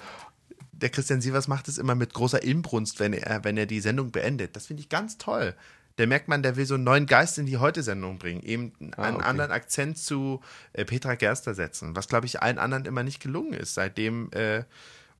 Der 0.71 0.89
Christian 0.89 1.21
Sievers 1.21 1.47
macht 1.47 1.67
es 1.67 1.77
immer 1.77 1.95
mit 1.95 2.13
großer 2.13 2.43
Inbrunst, 2.43 2.99
wenn 2.99 3.13
er, 3.13 3.43
wenn 3.43 3.57
er 3.57 3.65
die 3.65 3.79
Sendung 3.79 4.11
beendet. 4.11 4.55
Das 4.55 4.67
finde 4.67 4.81
ich 4.81 4.89
ganz 4.89 5.17
toll. 5.17 5.55
Da 5.95 6.05
merkt 6.07 6.27
man, 6.27 6.41
der 6.41 6.55
will 6.55 6.65
so 6.65 6.73
einen 6.73 6.83
neuen 6.83 7.05
Geist 7.05 7.37
in 7.37 7.45
die 7.45 7.57
Heute-Sendung 7.57 8.17
bringen. 8.17 8.41
Eben 8.41 8.73
einen 8.97 9.17
okay. 9.17 9.25
anderen 9.25 9.51
Akzent 9.51 9.97
zu 9.97 10.41
äh, 10.73 10.85
Petra 10.85 11.15
Gerster 11.15 11.53
setzen, 11.53 11.95
was, 11.95 12.07
glaube 12.07 12.25
ich, 12.25 12.41
allen 12.41 12.57
anderen 12.57 12.85
immer 12.85 13.03
nicht 13.03 13.21
gelungen 13.21 13.53
ist, 13.53 13.75
seitdem 13.75 14.31
äh, 14.31 14.63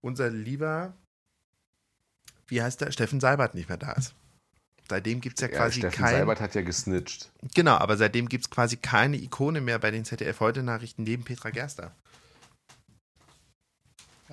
unser 0.01 0.29
lieber, 0.29 0.93
wie 2.47 2.61
heißt 2.61 2.81
der, 2.81 2.91
Steffen 2.91 3.19
Seibert 3.19 3.53
nicht 3.53 3.69
mehr 3.69 3.77
da 3.77 3.91
ist. 3.93 4.15
Seitdem 4.89 5.21
gibt 5.21 5.37
es 5.37 5.41
ja 5.41 5.47
Ja, 5.47 5.57
quasi 5.57 5.79
Steffen 5.79 6.03
kein. 6.03 6.15
Seibert 6.15 6.41
hat 6.41 6.55
ja 6.55 6.61
gesnitcht. 6.61 7.31
Genau, 7.53 7.75
aber 7.75 7.95
seitdem 7.95 8.27
gibt 8.27 8.45
es 8.45 8.49
quasi 8.49 8.77
keine 8.77 9.17
Ikone 9.17 9.61
mehr 9.61 9.79
bei 9.79 9.91
den 9.91 10.05
ZDF-Heute-Nachrichten 10.05 11.03
neben 11.03 11.23
Petra 11.23 11.51
Gerster. 11.51 11.95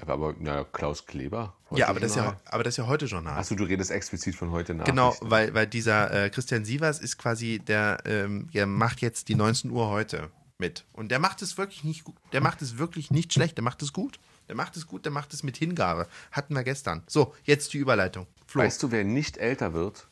Aber 0.07 0.35
na, 0.39 0.65
Klaus 0.65 1.05
Kleber. 1.07 1.57
ja, 1.73 1.89
aber 1.89 2.01
das 2.01 2.13
ist 2.13 2.17
ja, 2.17 2.41
aber 2.47 2.65
das 2.65 2.75
ist 2.75 2.79
ja 2.79 2.87
Heute-Journal. 2.87 3.39
Achso, 3.39 3.55
du 3.55 3.65
redest 3.65 3.91
explizit 3.91 4.35
von 4.35 4.51
heute 4.51 4.75
nach. 4.75 4.85
Genau, 4.85 5.17
weil, 5.21 5.53
weil 5.55 5.67
dieser 5.67 6.11
äh, 6.27 6.31
Christian 6.31 6.65
Sievers 6.65 6.99
ist 6.99 7.19
quasi, 7.19 7.59
der, 7.59 7.99
ähm, 8.07 8.49
der 8.53 8.67
macht 8.67 9.01
jetzt 9.01 9.29
die 9.29 9.35
19 9.35 9.71
Uhr 9.71 9.89
heute 9.89 10.31
mit. 10.59 10.85
Und 10.93 11.11
der 11.11 11.19
macht 11.19 11.43
es 11.43 11.57
wirklich 11.59 11.85
nicht 11.85 12.05
gut. 12.05 12.17
Der 12.33 12.41
macht 12.41 12.63
es 12.63 12.79
wirklich 12.79 13.11
nicht 13.11 13.33
schlecht. 13.33 13.57
Der 13.57 13.65
macht 13.65 13.83
es 13.83 13.93
gut. 13.93 14.19
Der 14.49 14.57
macht 14.57 14.77
es 14.77 14.87
gut, 14.87 15.05
der 15.05 15.13
macht 15.13 15.33
es 15.33 15.43
mit 15.43 15.57
Hingabe. 15.57 16.09
Hatten 16.33 16.55
wir 16.55 16.65
gestern. 16.65 17.03
So, 17.07 17.35
jetzt 17.45 17.73
die 17.73 17.79
Überleitung. 17.79 18.27
Flo. 18.47 18.63
Weißt 18.63 18.83
du, 18.83 18.91
wer 18.91 19.05
nicht 19.05 19.37
älter 19.39 19.73
wird? 19.75 20.09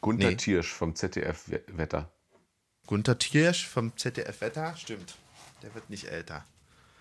Gunther 0.00 0.30
Nee. 0.30 0.36
Tiersch 0.36 0.72
vom 0.72 0.94
ZDF 0.94 1.48
We- 1.48 1.62
Wetter. 1.68 2.10
Gunther 2.86 3.18
Tiersch 3.18 3.66
vom 3.68 3.96
ZDF 3.96 4.40
Wetter, 4.40 4.74
stimmt. 4.76 5.16
Der 5.62 5.74
wird 5.74 5.88
nicht 5.90 6.04
älter. 6.08 6.44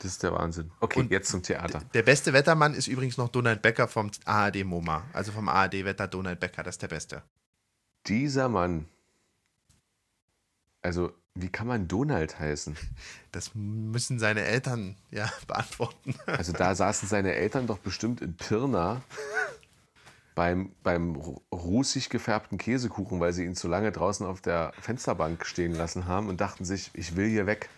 Das 0.03 0.11
ist 0.11 0.23
der 0.23 0.33
Wahnsinn. 0.33 0.69
Okay, 0.81 0.99
Und 0.99 1.11
jetzt 1.11 1.29
zum 1.29 1.41
Theater. 1.43 1.81
Der 1.93 2.03
beste 2.03 2.33
Wettermann 2.33 2.73
ist 2.73 2.87
übrigens 2.87 3.15
noch 3.17 3.29
Donald 3.29 3.61
Becker 3.61 3.87
vom 3.87 4.11
ARD 4.25 4.65
MoMA. 4.65 5.05
Also 5.13 5.31
vom 5.31 5.47
ARD 5.47 5.85
Wetter 5.85 6.07
Donald 6.09 6.41
Becker, 6.41 6.61
das 6.61 6.75
ist 6.75 6.81
der 6.81 6.89
Beste. 6.89 7.23
Dieser 8.07 8.49
Mann. 8.49 8.85
Also, 10.81 11.13
wie 11.35 11.47
kann 11.47 11.67
man 11.67 11.87
Donald 11.87 12.37
heißen? 12.39 12.75
Das 13.31 13.51
müssen 13.55 14.19
seine 14.19 14.41
Eltern 14.43 14.95
ja 15.09 15.27
beantworten. 15.47 16.13
Also, 16.27 16.51
da 16.51 16.75
saßen 16.75 17.07
seine 17.09 17.33
Eltern 17.33 17.65
doch 17.65 17.79
bestimmt 17.79 18.21
in 18.21 18.35
Pirna 18.35 19.01
beim, 20.35 20.73
beim 20.83 21.15
ru- 21.15 21.41
rußig 21.51 22.09
gefärbten 22.09 22.57
Käsekuchen, 22.59 23.19
weil 23.19 23.33
sie 23.33 23.45
ihn 23.45 23.55
zu 23.55 23.67
lange 23.69 23.91
draußen 23.91 24.23
auf 24.25 24.41
der 24.41 24.73
Fensterbank 24.81 25.45
stehen 25.47 25.73
lassen 25.73 26.05
haben 26.07 26.27
und 26.27 26.41
dachten 26.41 26.65
sich, 26.65 26.91
ich 26.93 27.15
will 27.15 27.27
hier 27.29 27.47
weg. 27.47 27.69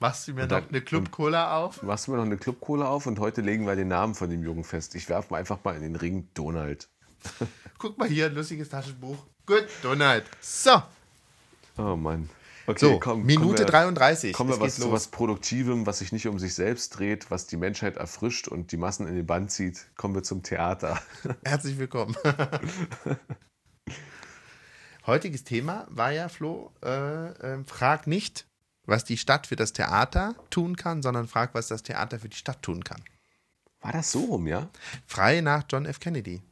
Machst 0.00 0.26
du 0.26 0.32
mir 0.32 0.46
noch 0.46 0.68
eine 0.68 0.80
Club-Cola 0.80 1.58
auf? 1.58 1.82
Machst 1.82 2.06
du 2.06 2.10
mir 2.10 2.16
noch 2.16 2.24
eine 2.24 2.38
Clubkohle 2.38 2.88
auf 2.88 3.06
und 3.06 3.18
heute 3.18 3.42
legen 3.42 3.66
wir 3.66 3.76
den 3.76 3.88
Namen 3.88 4.14
von 4.14 4.30
dem 4.30 4.42
Jungen 4.42 4.64
fest. 4.64 4.94
Ich 4.94 5.08
werfe 5.08 5.36
einfach 5.36 5.62
mal 5.62 5.76
in 5.76 5.82
den 5.82 5.94
Ring 5.94 6.28
Donald. 6.34 6.88
Guck 7.78 7.98
mal 7.98 8.08
hier, 8.08 8.26
ein 8.26 8.34
lustiges 8.34 8.70
Taschenbuch. 8.70 9.18
Gut, 9.44 9.66
Donald. 9.82 10.24
So, 10.40 10.82
Oh 11.76 11.96
Mann. 11.96 12.28
Okay, 12.66 12.78
so 12.78 13.00
komm, 13.00 13.24
Minute 13.24 13.42
kommen 13.42 13.58
wir, 13.58 13.66
33. 13.66 14.32
Kommen 14.32 14.50
wir 14.50 14.60
was 14.60 14.76
zu 14.76 14.92
was 14.92 15.08
Produktivem, 15.08 15.86
was 15.86 16.00
sich 16.00 16.12
nicht 16.12 16.28
um 16.28 16.38
sich 16.38 16.54
selbst 16.54 16.98
dreht, 16.98 17.30
was 17.30 17.46
die 17.46 17.56
Menschheit 17.56 17.96
erfrischt 17.96 18.48
und 18.48 18.70
die 18.70 18.76
Massen 18.76 19.08
in 19.08 19.16
den 19.16 19.26
Bann 19.26 19.48
zieht. 19.48 19.86
Kommen 19.96 20.14
wir 20.14 20.22
zum 20.22 20.42
Theater. 20.42 21.00
Herzlich 21.44 21.78
willkommen. 21.78 22.14
Heutiges 25.06 25.44
Thema 25.44 25.86
war 25.90 26.12
ja, 26.12 26.28
Flo, 26.28 26.70
äh, 26.84 27.30
äh, 27.30 27.64
frag 27.64 28.06
nicht, 28.06 28.46
was 28.86 29.04
die 29.04 29.16
Stadt 29.16 29.46
für 29.46 29.56
das 29.56 29.72
Theater 29.72 30.34
tun 30.50 30.76
kann, 30.76 31.02
sondern 31.02 31.28
frag, 31.28 31.54
was 31.54 31.68
das 31.68 31.82
Theater 31.82 32.18
für 32.18 32.28
die 32.28 32.36
Stadt 32.36 32.62
tun 32.62 32.82
kann. 32.84 33.02
War 33.80 33.92
das 33.92 34.12
so 34.12 34.24
rum, 34.24 34.46
ja? 34.46 34.68
Frei 35.06 35.40
nach 35.40 35.64
John 35.70 35.86
F. 35.86 36.00
Kennedy. 36.00 36.42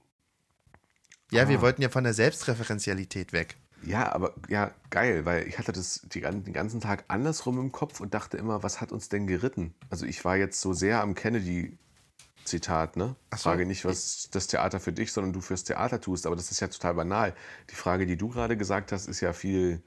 Ja, 1.30 1.48
wir 1.48 1.58
Ah. 1.58 1.62
wollten 1.62 1.82
ja 1.82 1.90
von 1.90 2.04
der 2.04 2.14
Selbstreferenzialität 2.14 3.32
weg. 3.32 3.56
Ja, 3.82 4.12
aber 4.12 4.34
ja, 4.48 4.72
geil, 4.90 5.24
weil 5.24 5.46
ich 5.46 5.58
hatte 5.58 5.72
das 5.72 6.00
die, 6.12 6.22
den 6.22 6.52
ganzen 6.52 6.80
Tag 6.80 7.04
andersrum 7.08 7.58
im 7.60 7.70
Kopf 7.70 8.00
und 8.00 8.12
dachte 8.14 8.36
immer, 8.36 8.62
was 8.62 8.80
hat 8.80 8.92
uns 8.92 9.08
denn 9.08 9.26
geritten? 9.26 9.74
Also 9.90 10.04
ich 10.06 10.24
war 10.24 10.36
jetzt 10.36 10.60
so 10.60 10.72
sehr 10.72 11.00
am 11.00 11.14
Kennedy-Zitat, 11.14 12.96
ne? 12.96 13.14
So. 13.32 13.36
Frage 13.38 13.66
nicht, 13.66 13.84
was 13.84 14.28
das 14.32 14.46
Theater 14.48 14.80
für 14.80 14.92
dich, 14.92 15.12
sondern 15.12 15.32
du 15.32 15.40
fürs 15.40 15.64
Theater 15.64 16.00
tust, 16.00 16.26
aber 16.26 16.34
das 16.34 16.50
ist 16.50 16.60
ja 16.60 16.68
total 16.68 16.94
banal. 16.94 17.34
Die 17.70 17.74
Frage, 17.74 18.06
die 18.06 18.16
du 18.16 18.28
gerade 18.30 18.56
gesagt 18.56 18.90
hast, 18.90 19.06
ist 19.06 19.20
ja 19.20 19.32
viel, 19.32 19.82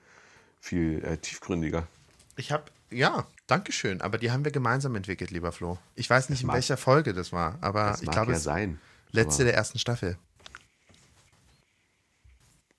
viel 0.59 1.03
äh, 1.03 1.17
tiefgründiger. 1.17 1.87
Ich 2.41 2.51
habe, 2.51 2.63
ja, 2.89 3.27
Dankeschön, 3.45 4.01
aber 4.01 4.17
die 4.17 4.31
haben 4.31 4.43
wir 4.43 4.51
gemeinsam 4.51 4.95
entwickelt, 4.95 5.29
lieber 5.29 5.51
Flo. 5.51 5.77
Ich 5.93 6.09
weiß 6.09 6.29
nicht, 6.29 6.41
in 6.41 6.47
mag- 6.47 6.55
welcher 6.55 6.75
Folge 6.75 7.13
das 7.13 7.31
war, 7.31 7.59
aber 7.61 7.83
Das 7.91 8.01
ich 8.01 8.09
glaube, 8.09 8.31
ja 8.31 8.37
es 8.37 8.43
sein. 8.43 8.79
letzte 9.11 9.43
aber- 9.43 9.51
der 9.51 9.53
ersten 9.55 9.77
Staffel. 9.77 10.17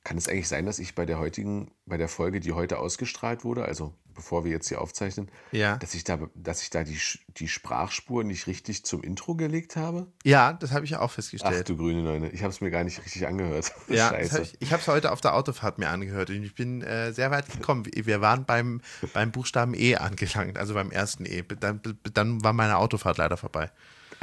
Kann 0.04 0.18
es 0.18 0.28
eigentlich 0.28 0.48
sein, 0.48 0.66
dass 0.66 0.80
ich 0.80 0.94
bei 0.96 1.06
der 1.06 1.18
heutigen, 1.20 1.70
bei 1.86 1.96
der 1.96 2.08
Folge, 2.08 2.40
die 2.40 2.52
heute 2.52 2.78
ausgestrahlt 2.78 3.44
wurde, 3.44 3.64
also 3.64 3.94
bevor 4.14 4.44
wir 4.44 4.50
jetzt 4.50 4.68
hier 4.68 4.80
aufzeichnen, 4.80 5.30
Ja. 5.52 5.76
dass 5.76 5.94
ich 5.94 6.02
da, 6.04 6.18
dass 6.34 6.62
ich 6.62 6.70
da 6.70 6.82
die, 6.84 6.98
die 7.28 7.48
Sprachspur 7.48 8.24
nicht 8.24 8.46
richtig 8.46 8.84
zum 8.84 9.02
Intro 9.02 9.36
gelegt 9.36 9.76
habe? 9.76 10.08
Ja, 10.24 10.52
das 10.54 10.72
habe 10.72 10.84
ich 10.84 10.96
auch 10.96 11.02
Ach 11.02 11.10
festgestellt. 11.10 11.68
du 11.68 11.76
grüne 11.76 12.02
Neune, 12.02 12.30
ich 12.30 12.42
habe 12.42 12.50
es 12.52 12.60
mir 12.60 12.70
gar 12.70 12.82
nicht 12.84 12.98
richtig 13.02 13.26
angehört. 13.26 13.72
ja, 13.88 14.08
Scheiße. 14.10 14.34
hab 14.34 14.42
ich 14.42 14.56
ich 14.60 14.72
habe 14.72 14.82
es 14.82 14.88
heute 14.88 15.12
auf 15.12 15.20
der 15.20 15.34
Autofahrt 15.34 15.78
mir 15.78 15.88
angehört 15.88 16.30
und 16.30 16.42
ich 16.42 16.54
bin 16.54 16.82
äh, 16.82 17.12
sehr 17.12 17.30
weit 17.30 17.48
gekommen. 17.50 17.86
Wir 17.94 18.20
waren 18.20 18.44
beim, 18.44 18.80
beim 19.14 19.30
Buchstaben 19.30 19.72
E 19.72 19.94
angelangt, 19.96 20.58
also 20.58 20.74
beim 20.74 20.90
ersten 20.90 21.24
E. 21.24 21.42
Dann, 21.60 21.80
dann 22.12 22.42
war 22.44 22.52
meine 22.52 22.76
Autofahrt 22.78 23.18
leider 23.18 23.36
vorbei. 23.36 23.70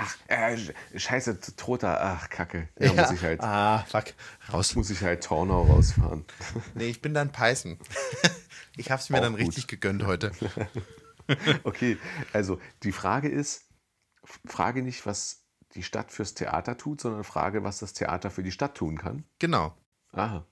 Ach, 0.02 0.16
äh, 0.28 0.58
Scheiße, 0.98 1.40
Troter, 1.56 2.02
ach, 2.02 2.30
Kacke. 2.30 2.70
Ja, 2.80 2.94
muss 2.94 3.12
ich 3.12 3.22
halt, 3.24 3.42
Ah, 3.42 3.86
fuck. 3.88 4.06
Raus. 4.52 4.76
muss 4.76 4.90
ich 4.90 5.02
halt 5.02 5.24
Tornau 5.24 5.64
rausfahren. 5.64 6.26
Nee, 6.76 6.88
ich 6.90 7.02
bin 7.02 7.14
dann 7.14 7.32
Peißen. 7.32 7.78
Ich 8.78 8.92
habe 8.92 9.02
es 9.02 9.10
mir 9.10 9.18
Auch 9.18 9.24
dann 9.24 9.34
gut. 9.34 9.42
richtig 9.42 9.68
gegönnt 9.68 10.06
heute. 10.06 10.32
Okay, 11.64 11.98
also 12.34 12.60
die 12.84 12.92
Frage 12.92 13.28
ist, 13.30 13.66
frage 14.46 14.82
nicht, 14.82 15.06
was 15.06 15.44
die 15.76 15.84
Stadt 15.84 16.12
fürs 16.12 16.34
Theater 16.34 16.76
tut, 16.78 17.02
sondern 17.02 17.24
frage, 17.24 17.64
was 17.64 17.80
das 17.80 17.94
Theater 17.94 18.32
für 18.32 18.42
die 18.42 18.52
Stadt 18.52 18.76
tun 18.76 18.98
kann. 18.98 19.26
Genau. 19.38 19.76
Aha. 20.14 20.46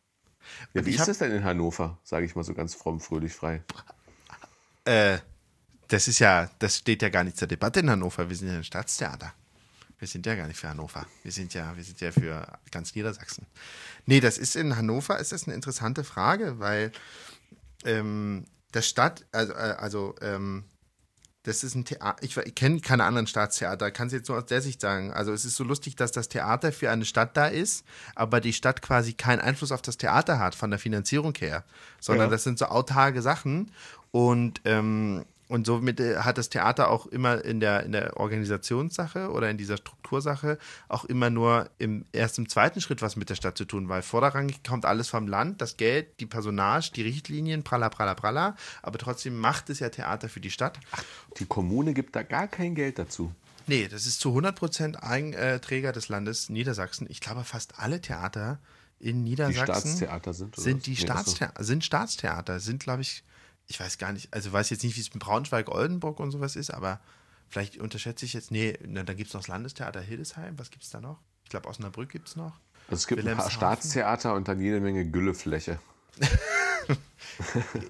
Ja, 0.73 0.85
wie 0.85 0.91
ist 0.93 1.07
das 1.07 1.17
denn 1.17 1.31
in 1.31 1.43
Hannover, 1.43 1.97
sage 2.03 2.25
ich 2.25 2.35
mal 2.35 2.43
so 2.43 2.53
ganz 2.53 2.75
fromm, 2.75 2.99
fröhlich, 2.99 3.33
frei? 3.33 3.63
Äh, 4.85 5.17
das 5.87 6.07
ist 6.07 6.19
ja, 6.19 6.49
das 6.59 6.77
steht 6.77 7.01
ja 7.01 7.09
gar 7.09 7.23
nicht 7.23 7.37
zur 7.37 7.47
Debatte 7.47 7.79
in 7.79 7.89
Hannover. 7.89 8.29
Wir 8.29 8.35
sind 8.35 8.49
ja 8.49 8.55
ein 8.55 8.63
Staatstheater. 8.63 9.33
Wir 9.99 10.07
sind 10.07 10.25
ja 10.25 10.35
gar 10.35 10.47
nicht 10.47 10.59
für 10.59 10.69
Hannover. 10.69 11.07
Wir 11.23 11.31
sind 11.31 11.53
ja, 11.53 11.75
wir 11.75 11.83
sind 11.83 11.99
ja 12.01 12.11
für 12.11 12.47
ganz 12.71 12.93
Niedersachsen. 12.93 13.47
Nee, 14.05 14.19
das 14.19 14.37
ist 14.37 14.55
in 14.55 14.75
Hannover, 14.75 15.17
ist 15.19 15.31
das 15.31 15.45
eine 15.45 15.55
interessante 15.55 16.03
Frage, 16.03 16.59
weil 16.59 16.91
ähm, 17.83 18.45
das 18.71 18.87
Stadt, 18.87 19.25
also, 19.31 19.53
äh, 19.53 19.55
also 19.55 20.15
ähm, 20.21 20.65
das 21.43 21.63
ist 21.63 21.75
ein 21.75 21.85
Theater, 21.85 22.21
ich, 22.21 22.35
ich 22.35 22.55
kenne 22.55 22.81
keine 22.81 23.05
anderen 23.05 23.25
Staatstheater, 23.25 23.89
kann 23.89 24.07
es 24.07 24.13
jetzt 24.13 24.27
nur 24.27 24.37
aus 24.37 24.45
der 24.45 24.61
Sicht 24.61 24.81
sagen. 24.81 25.13
Also 25.13 25.31
es 25.31 25.45
ist 25.45 25.55
so 25.55 25.63
lustig, 25.63 25.95
dass 25.95 26.11
das 26.11 26.27
Theater 26.27 26.71
für 26.73 26.91
eine 26.91 27.05
Stadt 27.05 27.37
da 27.37 27.47
ist, 27.47 27.85
aber 28.15 28.41
die 28.41 28.53
Stadt 28.53 28.81
quasi 28.81 29.13
keinen 29.13 29.39
Einfluss 29.39 29.71
auf 29.71 29.81
das 29.81 29.97
Theater 29.97 30.39
hat, 30.39 30.55
von 30.55 30.69
der 30.69 30.79
Finanzierung 30.79 31.33
her, 31.35 31.63
sondern 32.01 32.27
Ja. 32.27 32.31
das 32.31 32.43
sind 32.43 32.59
so 32.59 32.65
autarke 32.65 33.21
Sachen 33.21 33.71
und 34.11 34.61
ähm, 34.65 35.25
und 35.47 35.65
somit 35.65 35.99
äh, 35.99 36.17
hat 36.17 36.37
das 36.37 36.49
Theater 36.49 36.89
auch 36.89 37.05
immer 37.05 37.43
in 37.43 37.59
der, 37.59 37.83
in 37.83 37.91
der 37.91 38.17
Organisationssache 38.17 39.31
oder 39.31 39.49
in 39.49 39.57
dieser 39.57 39.77
Struktursache 39.77 40.57
auch 40.89 41.05
immer 41.05 41.29
nur 41.29 41.69
im, 41.77 42.05
erst 42.11 42.37
im 42.37 42.49
zweiten 42.49 42.81
Schritt 42.81 43.01
was 43.01 43.15
mit 43.15 43.29
der 43.29 43.35
Stadt 43.35 43.57
zu 43.57 43.65
tun, 43.65 43.89
weil 43.89 44.01
vorderrangig 44.01 44.63
kommt 44.63 44.85
alles 44.85 45.07
vom 45.07 45.27
Land, 45.27 45.61
das 45.61 45.77
Geld, 45.77 46.19
die 46.19 46.25
Personage, 46.25 46.91
die 46.95 47.01
Richtlinien, 47.01 47.63
pralla, 47.63 47.89
pralla, 47.89 48.13
pralla, 48.13 48.55
aber 48.81 48.97
trotzdem 48.97 49.37
macht 49.37 49.69
es 49.69 49.79
ja 49.79 49.89
Theater 49.89 50.29
für 50.29 50.39
die 50.39 50.51
Stadt. 50.51 50.79
Die 51.39 51.45
Kommune 51.45 51.93
gibt 51.93 52.15
da 52.15 52.23
gar 52.23 52.47
kein 52.47 52.75
Geld 52.75 52.99
dazu. 52.99 53.31
Nee, 53.67 53.89
das 53.89 54.05
ist 54.05 54.21
zu 54.21 54.29
100% 54.29 54.95
Eigenträger 54.95 55.91
des 55.91 56.07
Landes 56.07 56.49
Niedersachsen. 56.49 57.05
Ich 57.09 57.19
glaube, 57.19 57.43
fast 57.43 57.79
alle 57.79 57.99
Theater 57.99 58.59
in 58.99 59.25
Die 59.25 59.31
Niedersachsen 59.31 59.97
Staatstheater 59.97 60.33
sind. 60.33 60.57
oder 60.57 60.63
sind 60.63 60.85
die 60.85 60.91
Nee, 60.91 60.97
ach 60.97 61.01
so. 61.01 61.31
Staatstheater, 61.35 61.63
sind 61.63 61.83
Staatstheater, 61.83 62.59
sind, 62.59 62.83
glaube 62.83 63.01
ich, 63.01 63.23
ich 63.67 63.79
weiß 63.79 63.97
gar 63.97 64.13
nicht, 64.13 64.33
also 64.33 64.51
weiß 64.51 64.69
jetzt 64.69 64.83
nicht, 64.83 64.95
wie 64.95 65.01
es 65.01 65.13
mit 65.13 65.21
Braunschweig, 65.21 65.69
Oldenburg 65.69 66.19
und 66.19 66.31
sowas 66.31 66.55
ist, 66.55 66.71
aber 66.71 66.99
vielleicht 67.49 67.77
unterschätze 67.77 68.25
ich 68.25 68.33
jetzt, 68.33 68.51
nee, 68.51 68.77
na, 68.85 69.03
dann 69.03 69.17
gibt 69.17 69.29
es 69.29 69.33
noch 69.33 69.41
das 69.41 69.47
Landestheater 69.47 70.01
Hildesheim, 70.01 70.57
was 70.57 70.71
gibt 70.71 70.83
es 70.83 70.89
da 70.89 71.01
noch? 71.01 71.19
Ich 71.43 71.49
glaube, 71.49 71.67
Osnabrück 71.67 72.09
gibt 72.09 72.29
es 72.29 72.35
noch. 72.35 72.59
Also 72.87 72.95
es 73.01 73.07
gibt 73.07 73.25
ein 73.25 73.37
paar. 73.37 73.49
Staatstheater 73.49 74.33
und 74.33 74.47
dann 74.47 74.59
jede 74.61 74.79
Menge 74.79 75.05
Güllefläche. 75.05 75.79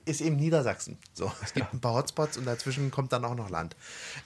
ist 0.05 0.21
eben 0.21 0.35
Niedersachsen. 0.35 0.97
So, 1.13 1.31
es 1.43 1.53
gibt 1.53 1.73
ein 1.73 1.79
paar 1.79 1.93
Hotspots 1.93 2.37
und 2.37 2.45
dazwischen 2.45 2.91
kommt 2.91 3.13
dann 3.13 3.23
auch 3.23 3.35
noch 3.35 3.49
Land. 3.49 3.75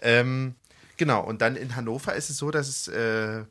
Ähm, 0.01 0.55
genau, 0.97 1.23
und 1.23 1.41
dann 1.41 1.55
in 1.55 1.75
Hannover 1.75 2.15
ist 2.15 2.29
es 2.29 2.37
so, 2.37 2.51
dass 2.51 2.67
es, 2.67 2.87
äh, 2.87 3.43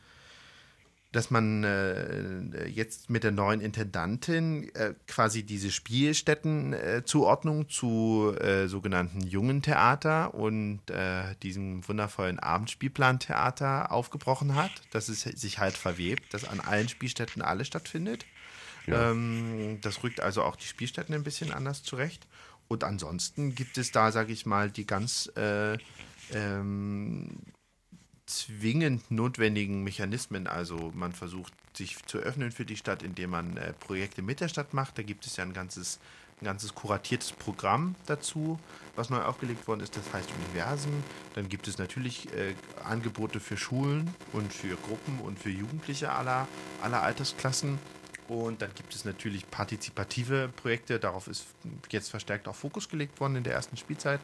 dass 1.12 1.30
man 1.30 1.64
äh, 1.64 2.66
jetzt 2.68 3.11
mit 3.11 3.24
der 3.24 3.32
neuen 3.32 3.61
Intendantin 3.61 4.72
äh, 4.74 4.94
quasi 5.08 5.42
diese 5.42 5.72
Spielstätten-Zuordnung 5.72 7.68
zu 7.68 8.32
äh, 8.38 8.68
sogenannten 8.68 9.20
jungen 9.20 9.61
Theater 9.61 10.34
und 10.34 10.88
äh, 10.88 11.34
diesem 11.42 11.86
wundervollen 11.88 12.38
Abendspielplan-Theater 12.38 13.90
aufgebrochen 13.90 14.54
hat, 14.54 14.70
dass 14.92 15.08
es 15.08 15.22
sich 15.22 15.58
halt 15.58 15.76
verwebt, 15.76 16.32
dass 16.32 16.44
an 16.44 16.61
allen 16.61 16.88
Spielstätten 16.88 17.42
alles 17.42 17.66
stattfindet. 17.66 18.24
Ja. 18.86 19.11
Ähm, 19.11 19.78
das 19.80 20.04
rückt 20.04 20.20
also 20.20 20.44
auch 20.44 20.54
die 20.54 20.66
Spielstätten 20.66 21.14
ein 21.14 21.24
bisschen 21.24 21.52
anders 21.52 21.82
zurecht. 21.82 22.26
Und 22.68 22.84
ansonsten 22.84 23.56
gibt 23.56 23.78
es 23.78 23.90
da, 23.90 24.12
sage 24.12 24.32
ich 24.32 24.46
mal, 24.46 24.70
die 24.70 24.86
ganz 24.86 25.30
äh, 25.36 25.76
ähm, 26.32 27.30
zwingend 28.31 29.11
notwendigen 29.11 29.83
Mechanismen. 29.83 30.47
Also 30.47 30.93
man 30.95 31.12
versucht 31.12 31.53
sich 31.76 32.05
zu 32.07 32.18
öffnen 32.18 32.53
für 32.53 32.64
die 32.64 32.76
Stadt, 32.76 33.03
indem 33.03 33.31
man 33.31 33.57
äh, 33.57 33.72
Projekte 33.74 34.22
mit 34.22 34.41
der 34.41 34.49
Stadt 34.49 34.72
macht. 34.74 34.99
Da 34.99 35.03
gibt 35.03 35.26
es 35.26 35.37
ja 35.37 35.45
ein 35.45 35.53
ganzes, 35.53 35.99
ein 36.41 36.45
ganzes 36.45 36.74
kuratiertes 36.74 37.33
Programm 37.33 37.97
dazu, 38.07 38.59
was 38.97 39.11
neu 39.11 39.22
aufgelegt 39.22 39.66
worden 39.66 39.81
ist. 39.81 39.97
Das 39.97 40.12
heißt 40.12 40.28
Universen. 40.45 40.93
Dann 41.35 41.49
gibt 41.49 41.68
es 41.68 41.78
natürlich 41.78 42.33
äh, 42.33 42.55
Angebote 42.85 43.41
für 43.41 43.57
Schulen 43.57 44.14
und 44.33 44.53
für 44.53 44.76
Gruppen 44.76 45.20
und 45.20 45.39
für 45.39 45.51
Jugendliche 45.51 46.12
aller, 46.12 46.47
aller 46.83 47.03
Altersklassen. 47.03 47.78
Und 48.28 48.62
dann 48.62 48.70
gibt 48.76 48.95
es 48.95 49.05
natürlich 49.05 49.51
partizipative 49.51 50.51
Projekte. 50.55 51.01
Darauf 51.01 51.26
ist 51.26 51.47
jetzt 51.91 52.11
verstärkt 52.11 52.47
auch 52.47 52.55
Fokus 52.55 52.89
gelegt 52.89 53.18
worden 53.18 53.35
in 53.35 53.43
der 53.43 53.55
ersten 53.55 53.76
Spielzeit, 53.76 54.20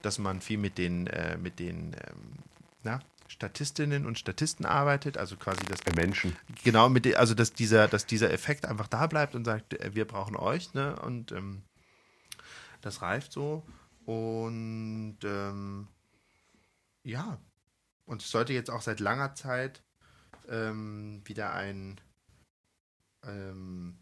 dass 0.00 0.18
man 0.18 0.40
viel 0.40 0.58
mit 0.58 0.78
den, 0.78 1.08
äh, 1.08 1.36
mit 1.36 1.58
den 1.58 1.96
ähm, 2.06 2.38
na, 2.84 3.00
Statistinnen 3.38 4.04
und 4.04 4.18
Statisten 4.18 4.66
arbeitet, 4.66 5.16
also 5.16 5.36
quasi 5.36 5.60
das 5.66 5.78
Menschen. 5.94 6.36
genau 6.64 6.88
mit 6.88 7.06
also 7.14 7.34
dass 7.34 7.52
dieser 7.52 7.86
dass 7.86 8.04
dieser 8.04 8.32
Effekt 8.32 8.66
einfach 8.66 8.88
da 8.88 9.06
bleibt 9.06 9.36
und 9.36 9.44
sagt 9.44 9.74
äh, 9.74 9.94
wir 9.94 10.06
brauchen 10.06 10.34
euch 10.36 10.74
ne 10.74 10.96
und 11.02 11.30
ähm, 11.30 11.62
das 12.80 13.00
reift 13.00 13.32
so. 13.32 13.62
Und 14.06 15.18
ähm, 15.22 15.86
ja. 17.04 17.38
Und 18.06 18.22
es 18.22 18.30
sollte 18.30 18.52
jetzt 18.54 18.70
auch 18.70 18.82
seit 18.82 18.98
langer 19.00 19.34
Zeit 19.34 19.82
ähm, 20.48 21.20
wieder 21.24 21.52
ein 21.52 22.00
ähm, 23.24 23.98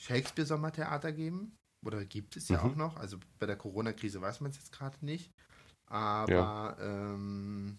Shakespeare 0.00 0.46
Sommertheater 0.46 1.12
geben. 1.12 1.56
Oder 1.84 2.04
gibt 2.04 2.36
es 2.36 2.48
ja 2.48 2.62
Mhm. 2.62 2.70
auch 2.70 2.76
noch. 2.76 2.96
Also 2.96 3.18
bei 3.38 3.46
der 3.46 3.56
Corona 3.56 3.92
Krise 3.92 4.20
weiß 4.20 4.40
man 4.40 4.50
es 4.50 4.58
jetzt 4.58 4.72
gerade 4.72 5.04
nicht. 5.04 5.32
Aber 5.86 6.76
ähm, 6.80 7.78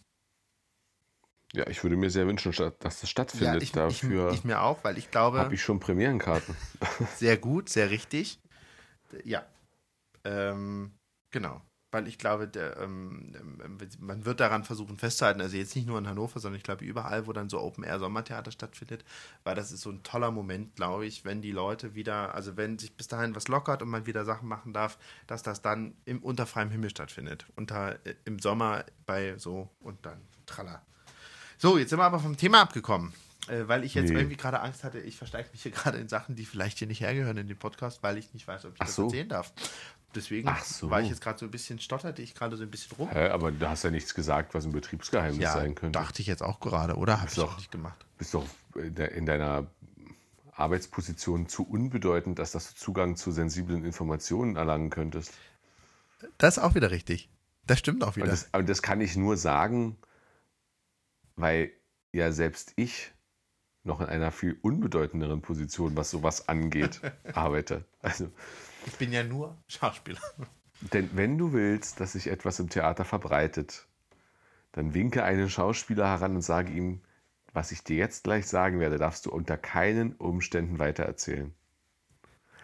Ja, 1.53 1.67
ich 1.67 1.83
würde 1.83 1.97
mir 1.97 2.11
sehr 2.11 2.27
wünschen, 2.27 2.51
dass 2.51 3.01
das 3.01 3.09
stattfindet. 3.09 3.55
ja, 3.55 3.61
ich, 3.61 3.71
Dafür 3.71 4.31
ich, 4.31 4.39
ich 4.39 4.43
mir 4.43 4.61
auch, 4.61 4.83
weil 4.83 4.97
ich 4.97 5.09
glaube, 5.09 5.39
habe 5.39 5.55
ich 5.55 5.63
schon 5.63 5.79
Premierenkarten. 5.79 6.55
sehr 7.15 7.37
gut, 7.37 7.69
sehr 7.69 7.89
richtig. 7.89 8.39
Ja. 9.23 9.43
Ähm, 10.23 10.91
genau. 11.31 11.61
Weil 11.91 12.07
ich 12.07 12.19
glaube, 12.19 12.47
der, 12.47 12.77
ähm, 12.77 13.33
ähm, 13.35 13.79
man 13.97 14.23
wird 14.23 14.39
daran 14.39 14.63
versuchen 14.63 14.99
festzuhalten, 14.99 15.41
also 15.41 15.57
jetzt 15.57 15.75
nicht 15.75 15.87
nur 15.87 15.97
in 15.97 16.07
Hannover, 16.07 16.39
sondern 16.39 16.57
ich 16.57 16.63
glaube 16.63 16.85
überall, 16.85 17.25
wo 17.25 17.33
dann 17.33 17.49
so 17.49 17.59
Open-Air-Sommertheater 17.59 18.51
stattfindet, 18.51 19.03
weil 19.43 19.55
das 19.55 19.71
ist 19.71 19.81
so 19.81 19.89
ein 19.89 20.03
toller 20.03 20.29
Moment, 20.29 20.75
glaube 20.75 21.07
ich, 21.07 21.25
wenn 21.25 21.41
die 21.41 21.51
Leute 21.51 21.95
wieder, 21.95 22.35
also 22.35 22.57
wenn 22.57 22.77
sich 22.77 22.95
bis 22.95 23.07
dahin 23.07 23.35
was 23.35 23.47
lockert 23.47 23.81
und 23.81 23.89
man 23.89 24.05
wieder 24.05 24.23
Sachen 24.23 24.47
machen 24.47 24.71
darf, 24.71 24.99
dass 25.25 25.41
das 25.41 25.63
dann 25.63 25.95
im 26.05 26.21
unter 26.21 26.45
freiem 26.45 26.69
Himmel 26.69 26.91
stattfindet. 26.91 27.47
Unter, 27.55 28.05
äh, 28.05 28.13
Im 28.25 28.37
Sommer 28.37 28.85
bei 29.07 29.39
so 29.39 29.71
und 29.79 30.05
dann 30.05 30.21
tralla. 30.45 30.83
So, 31.61 31.77
jetzt 31.77 31.89
sind 31.89 31.99
wir 31.99 32.05
aber 32.05 32.19
vom 32.19 32.37
Thema 32.37 32.61
abgekommen. 32.61 33.13
Äh, 33.49 33.67
weil 33.67 33.83
ich 33.83 33.93
jetzt 33.95 34.09
Nee. 34.11 34.15
irgendwie 34.17 34.37
gerade 34.37 34.61
Angst 34.61 34.83
hatte, 34.83 34.99
ich 34.99 35.17
versteige 35.17 35.49
mich 35.51 35.61
hier 35.63 35.71
gerade 35.73 35.97
in 35.97 36.07
Sachen, 36.07 36.35
die 36.35 36.45
vielleicht 36.45 36.77
hier 36.79 36.87
nicht 36.87 37.01
hergehören 37.01 37.35
in 37.37 37.47
dem 37.47 37.57
Podcast, 37.57 38.01
weil 38.01 38.17
ich 38.17 38.33
nicht 38.33 38.47
weiß, 38.47 38.63
ob 38.65 38.75
ich 38.75 38.81
Ach 38.81 38.85
das 38.85 38.95
so. 38.95 39.03
erzählen 39.05 39.27
darf. 39.27 39.51
Deswegen 40.15 40.47
Ach 40.47 40.63
so. 40.63 40.89
war 40.89 41.01
ich 41.01 41.09
jetzt 41.09 41.21
gerade 41.21 41.37
so 41.37 41.45
ein 41.45 41.51
bisschen, 41.51 41.79
stotterte 41.79 42.21
ich 42.21 42.33
gerade 42.33 42.55
so 42.57 42.63
ein 42.63 42.71
bisschen 42.71 42.95
rum. 42.97 43.09
Hä, 43.11 43.27
aber 43.29 43.51
du 43.51 43.67
hast 43.69 43.83
ja 43.83 43.91
nichts 43.91 44.15
gesagt, 44.15 44.53
was 44.53 44.65
ein 44.65 44.71
Betriebsgeheimnis 44.71 45.41
ja, 45.43 45.53
sein 45.53 45.75
könnte. 45.75 45.99
dachte 45.99 46.21
ich 46.21 46.27
jetzt 46.27 46.41
auch 46.41 46.59
gerade, 46.61 46.95
oder? 46.95 47.19
Habe 47.19 47.29
ich 47.29 47.35
doch- 47.35 47.53
auch 47.53 47.57
nicht 47.57 47.71
gemacht. 47.71 48.05
bist 48.17 48.33
doch 48.33 48.45
in 48.75 48.95
de- 48.95 49.13
in 49.15 49.25
deiner 49.25 49.67
Arbeitsposition 50.55 51.47
zu 51.47 51.63
unbedeutend, 51.63 52.39
dass 52.39 52.51
das 52.51 52.75
Zugang 52.75 53.15
zu 53.17 53.31
sensiblen 53.31 53.85
Informationen 53.85 54.55
erlangen 54.55 54.89
könntest. 54.89 55.33
Das 56.37 56.57
ist 56.57 56.63
auch 56.63 56.75
wieder 56.75 56.91
richtig. 56.91 57.29
Das 57.65 57.79
stimmt 57.79 58.03
auch 58.03 58.09
Und 58.09 58.17
wieder. 58.17 58.27
das, 58.27 58.49
aber 58.51 58.63
das 58.63 58.81
kann 58.81 58.99
ich 59.01 59.15
nur 59.15 59.37
sagen, 59.37 59.95
weil 61.39 61.71
ja 62.11 62.31
selbst 62.31 62.73
ich 62.75 63.11
noch 63.83 64.01
in 64.01 64.07
einer 64.07 64.31
viel 64.31 64.57
unbedeutenderen 64.61 65.41
Position, 65.41 65.95
was 65.95 66.11
sowas 66.11 66.47
angeht, 66.49 66.99
arbeite. 67.33 67.85
Also, 68.01 68.29
Ich 68.85 68.93
bin 68.95 69.11
ja 69.11 69.23
nur 69.23 69.57
Schauspieler. 69.67 70.19
denn 70.93 71.09
wenn 71.13 71.37
du 71.37 71.53
willst, 71.53 71.99
dass 71.99 72.13
sich 72.13 72.27
etwas 72.27 72.59
im 72.59 72.69
Theater 72.69 73.05
verbreitet, 73.05 73.87
dann 74.73 74.93
winke 74.93 75.23
einen 75.23 75.49
Schauspieler 75.49 76.07
heran 76.07 76.35
und 76.35 76.41
sage 76.41 76.71
ihm, 76.73 77.01
was 77.53 77.71
ich 77.71 77.83
dir 77.83 77.97
jetzt 77.97 78.23
gleich 78.25 78.45
sagen 78.47 78.79
werde, 78.79 78.97
darfst 78.97 79.25
du 79.25 79.31
unter 79.31 79.57
keinen 79.57 80.13
Umständen 80.13 80.77
weitererzählen. 80.77 81.53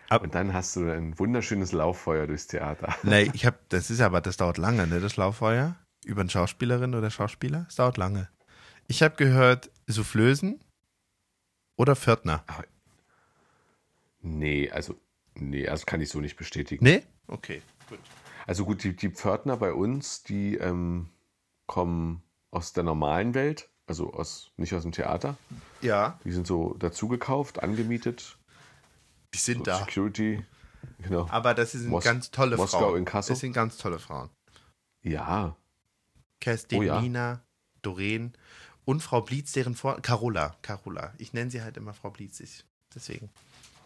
Ab 0.09 0.21
und 0.21 0.36
dann 0.36 0.53
hast 0.53 0.76
du 0.76 0.88
ein 0.91 1.17
wunderschönes 1.17 1.71
Lauffeuer 1.71 2.28
durchs 2.28 2.45
Theater. 2.45 2.93
Nee, 3.03 3.32
ich 3.34 3.45
habe, 3.47 3.57
das 3.69 3.89
ist 3.89 4.01
aber, 4.01 4.21
das 4.21 4.38
dauert 4.38 4.59
lange, 4.59 4.86
ne, 4.86 4.99
das 4.99 5.17
Lauffeuer. 5.17 5.76
Über 6.05 6.21
eine 6.21 6.30
Schauspielerin 6.30 6.93
oder 6.93 7.09
Schauspieler. 7.09 7.63
Das 7.65 7.76
dauert 7.78 7.97
lange. 7.97 8.30
Ich 8.88 9.01
habe 9.01 9.15
gehört, 9.15 9.71
Soufflösen 9.88 10.59
oder 11.75 11.95
Pförtner. 11.95 12.43
Ach, 12.47 12.61
nee, 14.21 14.69
also, 14.69 14.95
nee, 15.33 15.63
das 15.63 15.86
kann 15.86 16.01
ich 16.01 16.09
so 16.09 16.19
nicht 16.21 16.38
bestätigen. 16.38 16.83
Nee? 16.83 17.03
Okay, 17.27 17.61
gut. 17.89 17.99
Also 18.45 18.65
gut, 18.65 18.83
die, 18.83 18.95
die 18.95 19.09
Pförtner 19.09 19.57
bei 19.57 19.73
uns, 19.73 20.23
die 20.23 20.55
ähm, 20.55 21.09
kommen 21.65 22.21
aus 22.51 22.73
der 22.73 22.83
normalen 22.83 23.33
Welt, 23.33 23.69
also 23.88 24.13
aus, 24.13 24.51
nicht 24.57 24.73
aus 24.73 24.83
dem 24.83 24.91
Theater. 24.91 25.36
Ja. 25.81 26.19
Die 26.23 26.31
sind 26.31 26.45
so 26.45 26.75
dazugekauft, 26.75 27.63
angemietet. 27.63 28.38
Die 29.33 29.39
sind 29.39 29.59
so 29.59 29.63
da. 29.63 29.79
Security, 29.79 30.45
genau. 30.99 31.27
Aber 31.29 31.55
das 31.55 31.71
sind 31.71 31.88
Mos 31.88 32.03
ganz 32.03 32.29
tolle 32.29 32.55
Moskau 32.55 32.79
Frauen. 32.79 32.99
in 32.99 33.05
Kassel. 33.05 33.33
Das 33.33 33.39
sind 33.39 33.53
ganz 33.53 33.77
tolle 33.77 33.97
Frauen. 33.97 34.29
Ja. 35.01 35.55
Kerstin, 36.39 36.79
oh, 36.79 36.83
ja. 36.83 37.01
Nina, 37.01 37.41
Doreen 37.81 38.33
und 38.86 39.01
Frau 39.01 39.21
Blitz, 39.21 39.51
deren 39.51 39.75
Vor... 39.75 40.01
Carola, 40.01 40.55
Carola. 40.61 41.13
Ich 41.17 41.33
nenne 41.33 41.51
sie 41.51 41.61
halt 41.61 41.77
immer 41.77 41.93
Frau 41.93 42.11
Blitz. 42.11 42.39
Ich, 42.39 42.63
deswegen. 42.93 43.29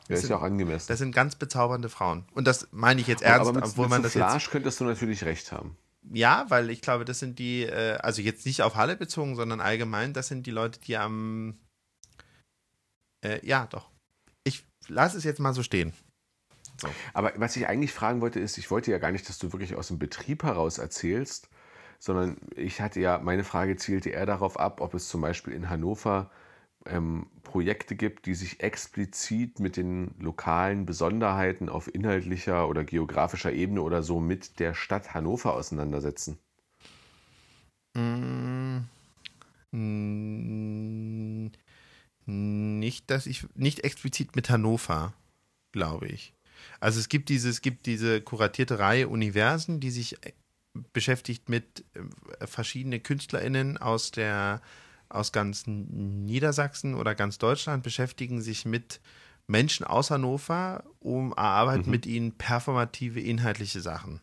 Ja, 0.07 0.15
ist 0.15 0.27
ja 0.27 0.37
auch 0.37 0.41
angemessen. 0.41 0.87
Das 0.87 0.99
sind 0.99 1.13
ganz 1.13 1.35
bezaubernde 1.35 1.89
Frauen. 1.89 2.25
Und 2.33 2.45
das 2.45 2.67
meine 2.71 2.99
ich 2.99 3.07
jetzt 3.07 3.21
ernst, 3.21 3.41
aber 3.41 3.53
mit, 3.53 3.63
obwohl 3.63 3.85
mit 3.85 3.91
man 3.91 4.03
das 4.03 4.13
jetzt. 4.13 4.49
könntest 4.49 4.79
du 4.79 4.85
natürlich 4.85 5.23
recht 5.23 5.51
haben. 5.51 5.77
Ja, 6.11 6.45
weil 6.49 6.69
ich 6.69 6.81
glaube, 6.81 7.05
das 7.05 7.19
sind 7.19 7.39
die, 7.39 7.63
äh, 7.63 7.97
also 7.97 8.21
jetzt 8.21 8.45
nicht 8.45 8.61
auf 8.63 8.75
Halle 8.75 8.95
bezogen, 8.95 9.35
sondern 9.35 9.61
allgemein, 9.61 10.13
das 10.13 10.27
sind 10.27 10.47
die 10.47 10.51
Leute, 10.51 10.79
die 10.79 10.97
am. 10.97 11.59
Äh, 13.21 13.45
ja, 13.45 13.67
doch. 13.67 13.89
Ich 14.43 14.65
lasse 14.87 15.17
es 15.17 15.23
jetzt 15.23 15.39
mal 15.39 15.53
so 15.53 15.61
stehen. 15.61 15.93
So. 16.81 16.87
Aber 17.13 17.33
was 17.35 17.55
ich 17.55 17.67
eigentlich 17.67 17.91
fragen 17.91 18.21
wollte, 18.21 18.39
ist, 18.39 18.57
ich 18.57 18.71
wollte 18.71 18.91
ja 18.91 18.97
gar 18.97 19.11
nicht, 19.11 19.27
dass 19.27 19.37
du 19.37 19.51
wirklich 19.51 19.75
aus 19.75 19.89
dem 19.89 19.99
Betrieb 19.99 20.43
heraus 20.43 20.77
erzählst, 20.77 21.49
sondern 21.99 22.37
ich 22.55 22.81
hatte 22.81 22.99
ja, 22.99 23.19
meine 23.19 23.43
Frage 23.43 23.75
zielte 23.75 24.09
eher 24.09 24.25
darauf 24.25 24.59
ab, 24.59 24.81
ob 24.81 24.93
es 24.93 25.09
zum 25.09 25.21
Beispiel 25.21 25.53
in 25.53 25.69
Hannover 25.69 26.31
ähm, 26.85 27.27
Projekte 27.43 27.95
gibt, 27.95 28.25
die 28.25 28.35
sich 28.35 28.61
explizit 28.61 29.59
mit 29.59 29.75
den 29.77 30.15
lokalen 30.19 30.85
Besonderheiten 30.85 31.67
auf 31.67 31.93
inhaltlicher 31.93 32.69
oder 32.69 32.83
geografischer 32.85 33.51
Ebene 33.51 33.81
oder 33.81 34.01
so 34.01 34.19
mit 34.19 34.59
der 34.59 34.73
Stadt 34.73 35.13
Hannover 35.13 35.53
auseinandersetzen? 35.53 36.39
Mm, 37.93 38.79
nicht, 42.25 43.11
dass 43.11 43.25
ich 43.25 43.45
nicht 43.55 43.83
explizit 43.83 44.35
mit 44.35 44.49
Hannover, 44.49 45.13
glaube 45.71 46.07
ich. 46.07 46.33
Also 46.79 46.99
es 46.99 47.09
gibt 47.09 47.29
diese, 47.29 47.49
es 47.49 47.61
gibt 47.61 47.85
diese 47.85 48.21
kuratierte 48.21 48.79
Reihe 48.79 49.07
Universen, 49.07 49.79
die 49.79 49.91
sich 49.91 50.17
beschäftigt 50.93 51.49
mit 51.49 51.83
äh, 51.93 52.47
verschiedenen 52.47 53.03
KünstlerInnen 53.03 53.77
aus 53.77 54.11
der 54.11 54.61
aus 55.09 55.31
ganz 55.31 55.63
Niedersachsen 55.65 56.93
oder 56.93 57.15
ganz 57.15 57.39
Deutschland 57.39 57.81
beschäftigen 57.81 58.41
sich 58.41 58.65
mit 58.65 58.99
Menschen 59.47 59.83
aus 59.83 60.11
Hannover, 60.11 60.83
um 60.99 61.31
erarbeiten 61.31 61.85
mhm. 61.85 61.91
mit 61.91 62.05
ihnen 62.05 62.33
performative 62.33 63.19
inhaltliche 63.19 63.81
Sachen. 63.81 64.21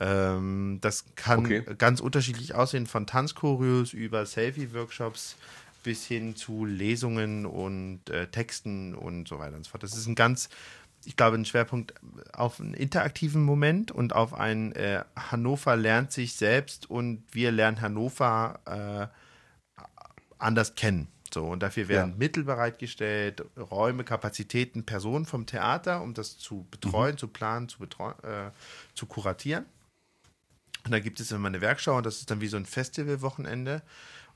Ähm, 0.00 0.78
das 0.80 1.04
kann 1.14 1.40
okay. 1.40 1.62
ganz 1.78 2.00
unterschiedlich 2.00 2.54
aussehen, 2.54 2.86
von 2.86 3.06
Tanzchoreos 3.06 3.92
über 3.92 4.26
Selfie-Workshops 4.26 5.36
bis 5.84 6.04
hin 6.04 6.34
zu 6.34 6.64
Lesungen 6.64 7.46
und 7.46 8.10
äh, 8.10 8.26
Texten 8.28 8.94
und 8.94 9.28
so 9.28 9.38
weiter 9.38 9.56
und 9.56 9.64
so 9.64 9.70
fort. 9.70 9.82
Das 9.82 9.96
ist 9.96 10.06
ein 10.06 10.16
ganz, 10.16 10.48
ich 11.08 11.16
glaube, 11.16 11.38
ein 11.38 11.46
Schwerpunkt 11.46 11.94
auf 12.34 12.60
einen 12.60 12.74
interaktiven 12.74 13.42
Moment 13.42 13.90
und 13.90 14.14
auf 14.14 14.34
ein 14.34 14.72
äh, 14.72 15.02
Hannover 15.16 15.74
lernt 15.74 16.12
sich 16.12 16.34
selbst 16.34 16.90
und 16.90 17.24
wir 17.32 17.50
lernen 17.50 17.80
Hannover 17.80 18.60
äh, 18.66 19.82
anders 20.38 20.74
kennen. 20.74 21.08
So, 21.32 21.46
und 21.46 21.62
dafür 21.62 21.88
werden 21.88 22.10
ja. 22.10 22.16
Mittel 22.18 22.44
bereitgestellt, 22.44 23.42
Räume, 23.56 24.04
Kapazitäten, 24.04 24.84
Personen 24.84 25.24
vom 25.24 25.46
Theater, 25.46 26.02
um 26.02 26.12
das 26.12 26.36
zu 26.36 26.66
betreuen, 26.70 27.14
mhm. 27.14 27.18
zu 27.18 27.28
planen, 27.28 27.70
zu, 27.70 27.78
betreuen, 27.78 28.14
äh, 28.22 28.50
zu 28.92 29.06
kuratieren. 29.06 29.64
Und 30.84 30.90
da 30.90 31.00
gibt 31.00 31.20
es 31.20 31.32
immer 31.32 31.48
eine 31.48 31.62
Werkschau 31.62 31.96
und 31.96 32.04
das 32.04 32.18
ist 32.18 32.30
dann 32.30 32.42
wie 32.42 32.48
so 32.48 32.58
ein 32.58 32.66
Festivalwochenende. 32.66 33.80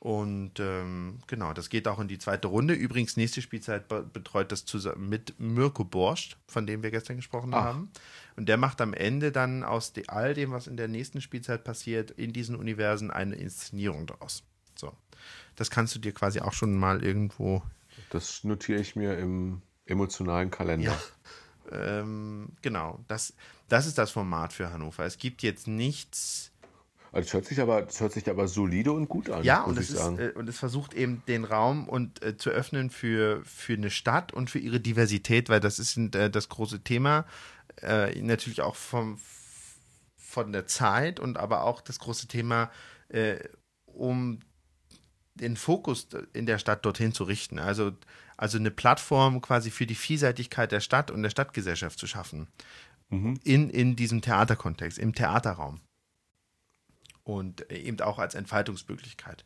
Und 0.02 0.58
ähm, 0.58 1.20
genau, 1.28 1.52
das 1.52 1.68
geht 1.68 1.86
auch 1.86 2.00
in 2.00 2.08
die 2.08 2.18
zweite 2.18 2.48
Runde. 2.48 2.74
Übrigens, 2.74 3.16
nächste 3.16 3.40
Spielzeit 3.40 3.86
betreut 4.12 4.50
das 4.50 4.64
zusammen 4.64 5.08
mit 5.08 5.38
Mirko 5.38 5.84
Borscht, 5.84 6.38
von 6.48 6.66
dem 6.66 6.82
wir 6.82 6.90
gestern 6.90 7.14
gesprochen 7.14 7.54
Ach. 7.54 7.62
haben. 7.62 7.90
Und 8.34 8.48
der 8.48 8.56
macht 8.56 8.80
am 8.80 8.94
Ende 8.94 9.30
dann 9.30 9.62
aus 9.62 9.92
all 10.08 10.34
dem, 10.34 10.50
was 10.50 10.66
in 10.66 10.76
der 10.76 10.88
nächsten 10.88 11.20
Spielzeit 11.20 11.62
passiert, 11.62 12.10
in 12.10 12.32
diesen 12.32 12.56
Universen 12.56 13.12
eine 13.12 13.36
Inszenierung 13.36 14.08
daraus. 14.08 14.42
So. 14.74 14.92
Das 15.54 15.70
kannst 15.70 15.94
du 15.94 16.00
dir 16.00 16.12
quasi 16.12 16.40
auch 16.40 16.52
schon 16.52 16.76
mal 16.76 17.04
irgendwo. 17.04 17.62
Das 18.10 18.42
notiere 18.42 18.80
ich 18.80 18.96
mir 18.96 19.16
im 19.18 19.62
emotionalen 19.86 20.50
Kalender. 20.50 20.98
Ja. 21.70 22.00
Ähm, 22.00 22.48
genau, 22.60 22.98
das, 23.06 23.34
das 23.68 23.86
ist 23.86 23.98
das 23.98 24.10
Format 24.10 24.52
für 24.52 24.72
Hannover. 24.72 25.06
Es 25.06 25.16
gibt 25.16 25.44
jetzt 25.44 25.68
nichts. 25.68 26.51
Also 27.12 27.26
das 27.26 27.34
hört 27.34 27.44
sich 27.44 27.60
aber, 27.60 27.82
das 27.82 28.00
hört 28.00 28.12
sich 28.12 28.28
aber 28.30 28.48
solide 28.48 28.92
und 28.92 29.06
gut 29.06 29.28
an. 29.28 29.44
Ja, 29.44 29.62
und 29.64 29.78
es, 29.78 29.90
ist, 29.90 30.00
äh, 30.00 30.32
und 30.34 30.48
es 30.48 30.58
versucht 30.58 30.94
eben 30.94 31.22
den 31.28 31.44
Raum 31.44 31.86
und 31.86 32.22
äh, 32.22 32.38
zu 32.38 32.48
öffnen 32.48 32.88
für, 32.88 33.42
für 33.44 33.74
eine 33.74 33.90
Stadt 33.90 34.32
und 34.32 34.48
für 34.48 34.58
ihre 34.58 34.80
Diversität, 34.80 35.50
weil 35.50 35.60
das 35.60 35.78
ist 35.78 35.98
äh, 35.98 36.30
das 36.30 36.48
große 36.48 36.82
Thema. 36.82 37.26
Äh, 37.82 38.20
natürlich 38.22 38.62
auch 38.62 38.76
vom, 38.76 39.18
von 40.16 40.52
der 40.52 40.66
Zeit 40.66 41.20
und 41.20 41.36
aber 41.36 41.64
auch 41.64 41.82
das 41.82 41.98
große 41.98 42.28
Thema, 42.28 42.70
äh, 43.10 43.36
um 43.84 44.40
den 45.34 45.56
Fokus 45.56 46.08
in 46.32 46.46
der 46.46 46.58
Stadt 46.58 46.84
dorthin 46.86 47.12
zu 47.12 47.24
richten. 47.24 47.58
Also, 47.58 47.92
also 48.38 48.56
eine 48.56 48.70
Plattform 48.70 49.42
quasi 49.42 49.70
für 49.70 49.86
die 49.86 49.94
Vielseitigkeit 49.94 50.72
der 50.72 50.80
Stadt 50.80 51.10
und 51.10 51.22
der 51.22 51.30
Stadtgesellschaft 51.30 51.98
zu 51.98 52.06
schaffen. 52.06 52.48
Mhm. 53.10 53.38
In, 53.44 53.68
in 53.68 53.96
diesem 53.96 54.22
Theaterkontext, 54.22 54.98
im 54.98 55.14
Theaterraum. 55.14 55.80
Und 57.24 57.70
eben 57.70 58.00
auch 58.00 58.18
als 58.18 58.34
Entfaltungsmöglichkeit. 58.34 59.44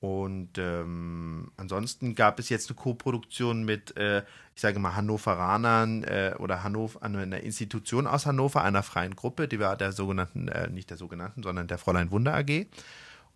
Und 0.00 0.58
ähm, 0.58 1.50
ansonsten 1.56 2.14
gab 2.14 2.38
es 2.38 2.50
jetzt 2.50 2.70
eine 2.70 2.76
Co-Produktion 2.76 3.64
mit, 3.64 3.96
äh, 3.96 4.22
ich 4.54 4.60
sage 4.60 4.78
mal, 4.78 4.94
Hannoveranern 4.94 6.04
äh, 6.04 6.34
oder 6.38 6.62
Hannover, 6.62 7.02
einer 7.02 7.40
Institution 7.40 8.06
aus 8.06 8.24
Hannover, 8.24 8.62
einer 8.62 8.84
freien 8.84 9.16
Gruppe, 9.16 9.48
die 9.48 9.58
war 9.58 9.76
der 9.76 9.90
sogenannten, 9.90 10.46
äh, 10.48 10.68
nicht 10.68 10.90
der 10.90 10.98
sogenannten, 10.98 11.42
sondern 11.42 11.66
der 11.66 11.78
Fräulein 11.78 12.12
Wunder 12.12 12.34
AG. 12.34 12.66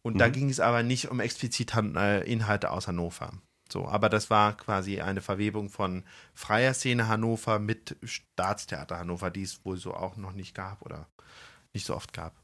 Und 0.02 0.14
mhm. 0.14 0.18
da 0.18 0.28
ging 0.28 0.50
es 0.50 0.60
aber 0.60 0.84
nicht 0.84 1.10
um 1.10 1.18
explizit 1.18 1.74
äh, 1.74 2.22
Inhalte 2.30 2.70
aus 2.70 2.86
Hannover. 2.86 3.32
So, 3.68 3.88
aber 3.88 4.08
das 4.08 4.30
war 4.30 4.56
quasi 4.56 5.00
eine 5.00 5.22
Verwebung 5.22 5.68
von 5.68 6.04
freier 6.34 6.74
Szene 6.74 7.08
Hannover 7.08 7.58
mit 7.58 7.96
Staatstheater 8.04 8.98
Hannover, 8.98 9.30
die 9.30 9.42
es 9.42 9.64
wohl 9.64 9.78
so 9.78 9.94
auch 9.94 10.16
noch 10.16 10.32
nicht 10.32 10.54
gab 10.54 10.82
oder 10.82 11.08
nicht 11.72 11.86
so 11.86 11.96
oft 11.96 12.12
gab. 12.12 12.41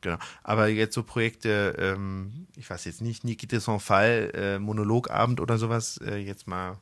Genau. 0.00 0.16
Aber 0.42 0.68
jetzt 0.68 0.94
so 0.94 1.02
Projekte, 1.02 1.74
ähm, 1.78 2.46
ich 2.56 2.68
weiß 2.68 2.84
jetzt 2.86 3.02
nicht, 3.02 3.24
Niki 3.24 3.46
de 3.46 3.60
Fall, 3.60 4.30
äh, 4.34 4.58
Monologabend 4.58 5.40
oder 5.40 5.58
sowas, 5.58 5.98
äh, 5.98 6.16
jetzt 6.16 6.46
mal 6.46 6.78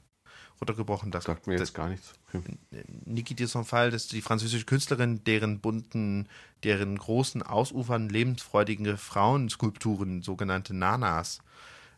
runtergebrochen. 0.60 1.10
Das 1.10 1.24
sagt 1.24 1.46
mir 1.46 1.54
jetzt 1.54 1.62
das, 1.62 1.74
gar 1.74 1.88
nichts. 1.88 2.14
Okay. 2.32 2.58
Niki 3.04 3.34
de 3.34 3.46
Sonfal, 3.46 3.90
das 3.90 4.04
ist 4.04 4.12
die 4.12 4.22
französische 4.22 4.66
Künstlerin, 4.66 5.22
deren 5.24 5.60
bunten, 5.60 6.28
deren 6.64 6.96
großen, 6.98 7.42
ausufern, 7.42 8.08
lebensfreudigen 8.08 8.96
Frauenskulpturen, 8.96 10.22
sogenannte 10.22 10.74
Nanas, 10.74 11.38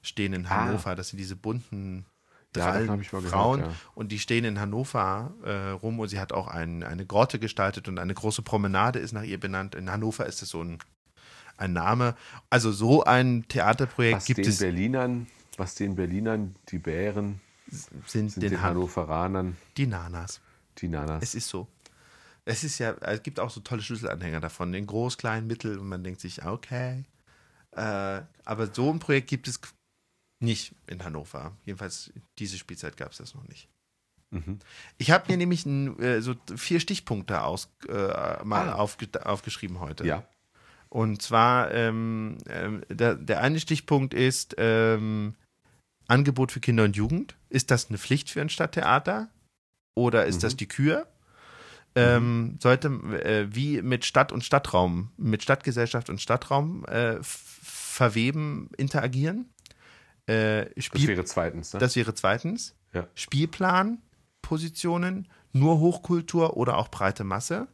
stehen 0.03 0.33
in 0.33 0.47
ah. 0.47 0.51
Hannover. 0.51 0.91
Ah. 0.91 0.95
Das 0.95 1.09
sind 1.09 1.19
diese 1.19 1.37
bunten 1.37 2.07
drei 2.53 2.85
ja, 2.85 3.21
Frauen 3.21 3.61
gehört, 3.61 3.73
ja. 3.73 3.77
und 3.95 4.11
die 4.11 4.19
stehen 4.19 4.45
in 4.45 4.59
Hannover 4.59 5.33
äh, 5.45 5.71
rum 5.71 6.01
und 6.01 6.09
sie 6.09 6.19
hat 6.19 6.33
auch 6.33 6.49
ein, 6.49 6.83
eine 6.83 7.07
Grotte 7.07 7.39
gestaltet 7.39 7.87
und 7.89 7.99
eine 7.99 8.15
große 8.15 8.43
Promenade 8.43 8.99
ist 8.99 9.13
nach 9.13 9.23
ihr 9.23 9.39
benannt. 9.39 9.75
In 9.75 9.91
Hannover 9.91 10.27
ist 10.27 10.43
es 10.43 10.49
so 10.49 10.63
ein, 10.63 10.79
ein 11.61 11.73
Name. 11.73 12.17
Also 12.49 12.73
so 12.73 13.05
ein 13.05 13.45
Theaterprojekt 13.49 14.17
was 14.17 14.25
gibt 14.25 14.39
den 14.39 14.49
es. 14.49 14.59
Berlinern, 14.59 15.27
was 15.57 15.75
den 15.75 15.95
Berlinern 15.95 16.57
die 16.69 16.79
Bären 16.79 17.41
sind, 17.69 18.31
sind 18.33 18.43
den, 18.43 18.51
den 18.51 18.63
Hannoveranern 18.63 19.57
die 19.77 19.87
Nanas. 19.87 20.41
Die 20.79 20.89
Nanas. 20.89 21.23
Es 21.23 21.35
ist 21.35 21.49
so. 21.49 21.69
Es 22.45 22.65
ist 22.65 22.79
ja, 22.79 22.93
es 23.03 23.23
gibt 23.23 23.39
auch 23.39 23.51
so 23.51 23.61
tolle 23.61 23.83
Schlüsselanhänger 23.83 24.41
davon, 24.41 24.73
den 24.73 24.87
groß, 24.87 25.19
klein, 25.19 25.47
mittel 25.47 25.79
und 25.79 25.89
man 25.89 26.03
denkt 26.03 26.21
sich, 26.21 26.45
okay. 26.45 27.05
Äh, 27.73 28.23
aber 28.45 28.73
so 28.73 28.91
ein 28.91 28.99
Projekt 28.99 29.29
gibt 29.29 29.47
es 29.47 29.61
nicht 30.41 30.75
in 30.87 31.05
Hannover. 31.05 31.53
Jedenfalls 31.65 32.13
diese 32.39 32.59
Spielzeit 32.59 32.97
gab 32.97 33.13
es 33.13 33.19
das 33.19 33.35
noch 33.35 33.47
nicht. 33.47 33.69
Mhm. 34.31 34.59
Ich 34.97 35.11
habe 35.11 35.31
mir 35.31 35.37
nämlich 35.37 35.67
ein, 35.67 35.99
äh, 36.01 36.23
so 36.23 36.35
vier 36.57 36.81
Stichpunkte 36.81 37.43
aus, 37.43 37.69
äh, 37.89 38.43
mal 38.45 38.71
ah. 38.71 38.75
aufge 38.75 39.09
aufgeschrieben 39.25 39.81
heute. 39.81 40.07
Ja. 40.07 40.25
Und 40.91 41.23
zwar, 41.23 41.73
ähm, 41.73 42.37
äh, 42.47 42.95
der, 42.95 43.15
der, 43.15 43.41
eine 43.41 43.61
Stichpunkt 43.61 44.13
ist, 44.13 44.57
ähm, 44.59 45.35
Angebot 46.09 46.53
für 46.53 46.61
Kinder 46.61 46.85
und 46.85 46.97
Jugend. 46.97 47.37
Ist 47.49 47.71
das 47.71 47.89
eine 47.89 47.99
Pflicht 47.99 48.29
für 48.31 48.41
ein 48.41 48.49
Stadttheater? 48.49 49.31
oder 50.01 50.27
ist 50.27 50.43
das 50.43 50.57
die 50.57 50.67
Kür? 50.67 51.07
Ähm, 51.97 52.57
sollte 52.61 52.89
äh, 52.89 53.49
wie 53.55 53.83
mit 53.83 54.05
Stadt 54.05 54.31
und 54.31 54.45
Stadtraum, 54.45 55.11
mit 55.17 55.43
Stadtgesellschaft 55.43 56.09
und 56.09 56.21
Stadtraum 56.21 56.85
äh, 56.85 57.17
verweben, 57.21 58.71
interagieren. 58.77 59.51
Äh, 60.27 60.67
Das 60.77 60.85
Spiel, 60.85 61.09
wäre 61.09 61.25
zweitens, 61.25 61.73
ne? 61.73 61.81
das 61.81 61.97
wäre 61.97 62.15
zweitens. 62.15 62.77
Ja. 62.93 63.09
Spielplan, 63.15 63.99
Positionen, 64.41 65.27
nur 65.53 65.81
Hochkultur 65.81 66.57
oder 66.57 66.79
auch 66.79 66.89
breite 66.89 67.25
Masse. 67.25 67.67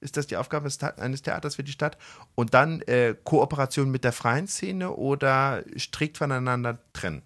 Ist 0.00 0.16
das 0.16 0.26
die 0.26 0.36
Aufgabe 0.36 0.68
eines 0.98 1.22
Theaters 1.22 1.54
für 1.56 1.64
die 1.64 1.72
Stadt? 1.72 1.96
Und 2.34 2.52
dann 2.54 2.82
äh, 2.82 3.14
Kooperation 3.24 3.90
mit 3.90 4.04
der 4.04 4.12
freien 4.12 4.46
Szene 4.46 4.90
oder 4.92 5.64
strikt 5.78 6.18
voneinander 6.18 6.78
trennen? 6.92 7.22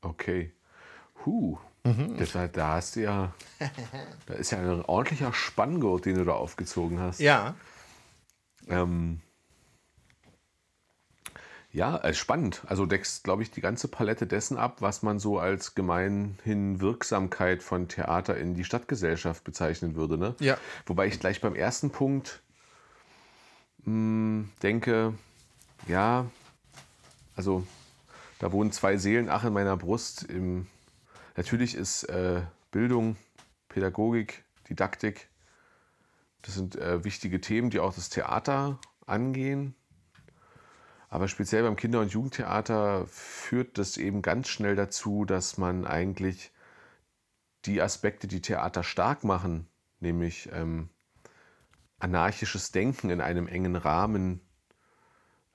Okay. 0.00 0.52
Huh. 1.24 1.58
Mhm. 1.84 2.16
Da- 2.32 2.48
da 2.48 2.68
hast 2.74 2.96
du 2.96 3.00
ja. 3.02 3.32
Da 4.26 4.34
ist 4.34 4.50
ja 4.52 4.58
ein 4.58 4.82
ordentlicher 4.82 5.32
Spanngurt, 5.32 6.04
den 6.06 6.16
du 6.16 6.24
da 6.24 6.32
aufgezogen 6.32 6.98
hast. 6.98 7.20
Ja. 7.20 7.54
Ähm, 8.68 9.20
ja, 11.72 11.98
äh, 11.98 12.14
spannend. 12.14 12.62
Also 12.66 12.86
deckst, 12.86 13.24
glaube 13.24 13.42
ich, 13.42 13.50
die 13.50 13.60
ganze 13.60 13.88
Palette 13.88 14.26
dessen 14.26 14.56
ab, 14.56 14.80
was 14.80 15.02
man 15.02 15.18
so 15.18 15.38
als 15.38 15.74
gemeinhin 15.74 16.80
Wirksamkeit 16.80 17.62
von 17.62 17.88
Theater 17.88 18.36
in 18.36 18.54
die 18.54 18.64
Stadtgesellschaft 18.64 19.44
bezeichnen 19.44 19.94
würde. 19.94 20.16
Ne? 20.16 20.34
Ja. 20.40 20.56
Wobei 20.86 21.06
ich 21.06 21.20
gleich 21.20 21.40
beim 21.40 21.54
ersten 21.54 21.90
Punkt 21.90 22.42
mh, 23.84 24.46
denke, 24.62 25.14
ja, 25.86 26.26
also 27.34 27.66
da 28.38 28.52
wohnen 28.52 28.72
zwei 28.72 28.96
Seelen, 28.96 29.28
ach 29.28 29.44
in 29.44 29.52
meiner 29.52 29.76
Brust. 29.76 30.24
Im, 30.24 30.66
natürlich 31.36 31.74
ist 31.74 32.04
äh, 32.04 32.42
Bildung, 32.70 33.16
Pädagogik, 33.68 34.44
Didaktik, 34.68 35.28
das 36.42 36.54
sind 36.54 36.76
äh, 36.76 37.04
wichtige 37.04 37.40
Themen, 37.40 37.70
die 37.70 37.80
auch 37.80 37.94
das 37.94 38.08
Theater 38.08 38.78
angehen. 39.06 39.74
Aber 41.16 41.28
speziell 41.28 41.62
beim 41.62 41.76
Kinder- 41.76 42.00
und 42.00 42.12
Jugendtheater 42.12 43.06
führt 43.06 43.78
das 43.78 43.96
eben 43.96 44.20
ganz 44.20 44.48
schnell 44.48 44.76
dazu, 44.76 45.24
dass 45.24 45.56
man 45.56 45.86
eigentlich 45.86 46.52
die 47.64 47.80
Aspekte, 47.80 48.28
die 48.28 48.42
Theater 48.42 48.82
stark 48.82 49.24
machen, 49.24 49.66
nämlich 49.98 50.50
ähm, 50.52 50.90
anarchisches 51.98 52.70
Denken 52.70 53.08
in 53.08 53.22
einem 53.22 53.48
engen 53.48 53.76
Rahmen, 53.76 54.42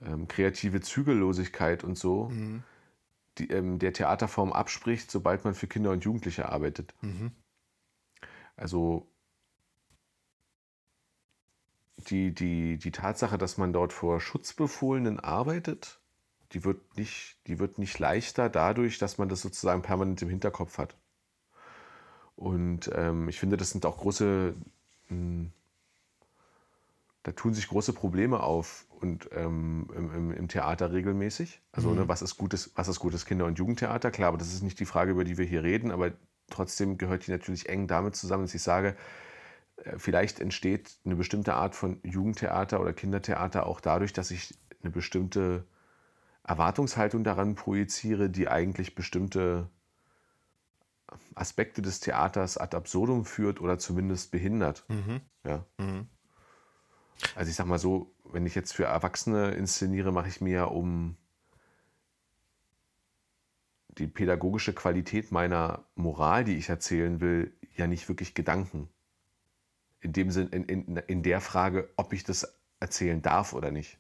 ähm, 0.01 0.27
kreative 0.27 0.81
Zügellosigkeit 0.81 1.83
und 1.83 1.95
so, 1.95 2.31
die, 3.37 3.51
ähm, 3.51 3.77
der 3.77 3.93
Theaterform 3.93 4.53
abspricht, 4.53 5.11
sobald 5.11 5.45
man 5.45 5.53
für 5.53 5.67
Kinder 5.67 5.91
und 5.91 6.03
Jugendliche 6.03 6.49
arbeitet. 6.49 6.95
Also 8.55 9.10
die, 12.09 12.33
die, 12.33 12.77
die 12.77 12.91
Tatsache, 12.91 13.37
dass 13.37 13.57
man 13.57 13.73
dort 13.73 13.93
vor 13.93 14.19
Schutzbefohlenen 14.19 15.19
arbeitet, 15.19 15.99
die 16.53 16.63
wird, 16.63 16.97
nicht, 16.97 17.37
die 17.47 17.59
wird 17.59 17.77
nicht 17.77 17.97
leichter 17.99 18.49
dadurch, 18.49 18.97
dass 18.97 19.17
man 19.17 19.29
das 19.29 19.41
sozusagen 19.41 19.81
permanent 19.81 20.21
im 20.21 20.29
Hinterkopf 20.29 20.77
hat. 20.77 20.95
Und 22.35 22.89
ähm, 22.93 23.29
ich 23.29 23.39
finde, 23.39 23.57
das 23.57 23.69
sind 23.69 23.85
auch 23.85 23.97
große, 23.97 24.55
mh, 25.09 25.49
da 27.23 27.31
tun 27.33 27.53
sich 27.53 27.67
große 27.67 27.93
Probleme 27.93 28.41
auf 28.41 28.87
und 28.99 29.29
ähm, 29.33 29.87
im, 29.95 30.31
im, 30.31 30.47
Theater 30.47 30.91
regelmäßig. 30.91 31.61
Also 31.71 31.93
ne, 31.93 32.07
was 32.07 32.23
ist 32.23 32.37
gutes, 32.37 32.71
was 32.75 32.87
ist 32.87 32.99
gutes 32.99 33.25
Kinder- 33.25 33.45
und 33.45 33.59
Jugendtheater? 33.59 34.09
Klar, 34.09 34.29
aber 34.29 34.37
das 34.37 34.53
ist 34.53 34.63
nicht 34.63 34.79
die 34.79 34.85
Frage, 34.85 35.11
über 35.11 35.23
die 35.23 35.37
wir 35.37 35.45
hier 35.45 35.63
reden, 35.63 35.91
aber 35.91 36.11
trotzdem 36.49 36.97
gehört 36.97 37.27
die 37.27 37.31
natürlich 37.31 37.69
eng 37.69 37.87
damit 37.87 38.15
zusammen, 38.15 38.43
dass 38.43 38.55
ich 38.55 38.63
sage, 38.63 38.95
vielleicht 39.97 40.39
entsteht 40.39 40.97
eine 41.05 41.15
bestimmte 41.15 41.53
Art 41.53 41.75
von 41.75 41.99
Jugendtheater 42.03 42.79
oder 42.81 42.93
Kindertheater 42.93 43.65
auch 43.65 43.81
dadurch, 43.81 44.13
dass 44.13 44.31
ich 44.31 44.57
eine 44.81 44.91
bestimmte 44.91 45.65
Erwartungshaltung 46.43 47.23
daran 47.23 47.55
projiziere, 47.55 48.29
die 48.29 48.47
eigentlich 48.47 48.95
bestimmte 48.95 49.69
Aspekte 51.35 51.81
des 51.81 51.99
Theaters 51.99 52.57
ad 52.57 52.75
absurdum 52.75 53.25
führt 53.25 53.61
oder 53.61 53.77
zumindest 53.77 54.31
behindert. 54.31 54.85
Ja. 55.45 55.65
Also 57.35 57.49
ich 57.49 57.55
sag 57.55 57.67
mal 57.67 57.79
so, 57.79 58.13
wenn 58.25 58.45
ich 58.45 58.55
jetzt 58.55 58.73
für 58.73 58.85
Erwachsene 58.85 59.51
inszeniere, 59.51 60.11
mache 60.11 60.29
ich 60.29 60.41
mir 60.41 60.53
ja 60.53 60.63
um 60.65 61.17
die 63.97 64.07
pädagogische 64.07 64.73
Qualität 64.73 65.31
meiner 65.31 65.83
Moral, 65.95 66.43
die 66.45 66.55
ich 66.55 66.69
erzählen 66.69 67.19
will, 67.19 67.53
ja 67.75 67.87
nicht 67.87 68.07
wirklich 68.07 68.33
Gedanken. 68.33 68.89
In 70.01 70.13
dem 70.13 70.31
Sinn, 70.31 70.49
in, 70.49 70.63
in, 70.65 70.97
in 70.97 71.23
der 71.23 71.41
Frage, 71.41 71.89
ob 71.95 72.11
ich 72.13 72.23
das 72.23 72.55
erzählen 72.79 73.21
darf 73.21 73.53
oder 73.53 73.71
nicht. 73.71 73.97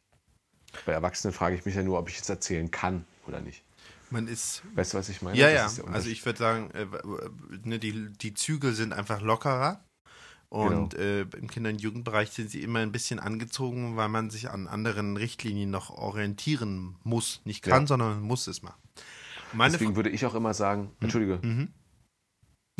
Bei 0.85 0.93
Erwachsenen 0.93 1.33
frage 1.33 1.55
ich 1.55 1.65
mich 1.65 1.75
ja 1.75 1.83
nur, 1.83 1.99
ob 1.99 2.09
ich 2.09 2.17
es 2.19 2.29
erzählen 2.29 2.71
kann 2.71 3.05
oder 3.27 3.39
nicht. 3.41 3.63
Man 4.09 4.27
ist. 4.27 4.63
Weißt 4.75 4.93
du, 4.93 4.97
was 4.97 5.09
ich 5.09 5.21
meine? 5.21 5.37
Ja, 5.37 5.51
Das 5.51 5.77
ja. 5.77 5.83
Also 5.85 6.09
ich 6.09 6.25
würde 6.25 6.39
sagen, 6.39 6.71
äh, 6.71 6.85
ne, 7.63 7.77
die, 7.79 8.09
die 8.13 8.33
Zügel 8.33 8.73
sind 8.73 8.93
einfach 8.93 9.21
lockerer. 9.21 9.83
Und 10.49 10.95
äh, 10.95 11.21
im 11.21 11.47
Kinder- 11.49 11.69
und 11.69 11.79
Jugendbereich 11.79 12.31
sind 12.31 12.49
sie 12.51 12.61
immer 12.61 12.79
ein 12.79 12.91
bisschen 12.91 13.19
angezogen, 13.19 13.95
weil 13.95 14.09
man 14.09 14.29
sich 14.29 14.49
an 14.49 14.67
anderen 14.67 15.15
Richtlinien 15.15 15.69
noch 15.69 15.91
orientieren 15.91 16.97
muss. 17.03 17.39
Nicht 17.45 17.63
kann, 17.63 17.83
Ja. 17.83 17.87
sondern 17.87 18.19
muss 18.21 18.47
es 18.47 18.61
machen. 18.61 18.81
Meine 19.53 19.71
Deswegen 19.73 19.91
Fra- 19.91 19.95
würde 19.97 20.09
ich 20.09 20.25
auch 20.25 20.35
immer 20.35 20.53
sagen, 20.53 20.91
Entschuldige, 20.99 21.39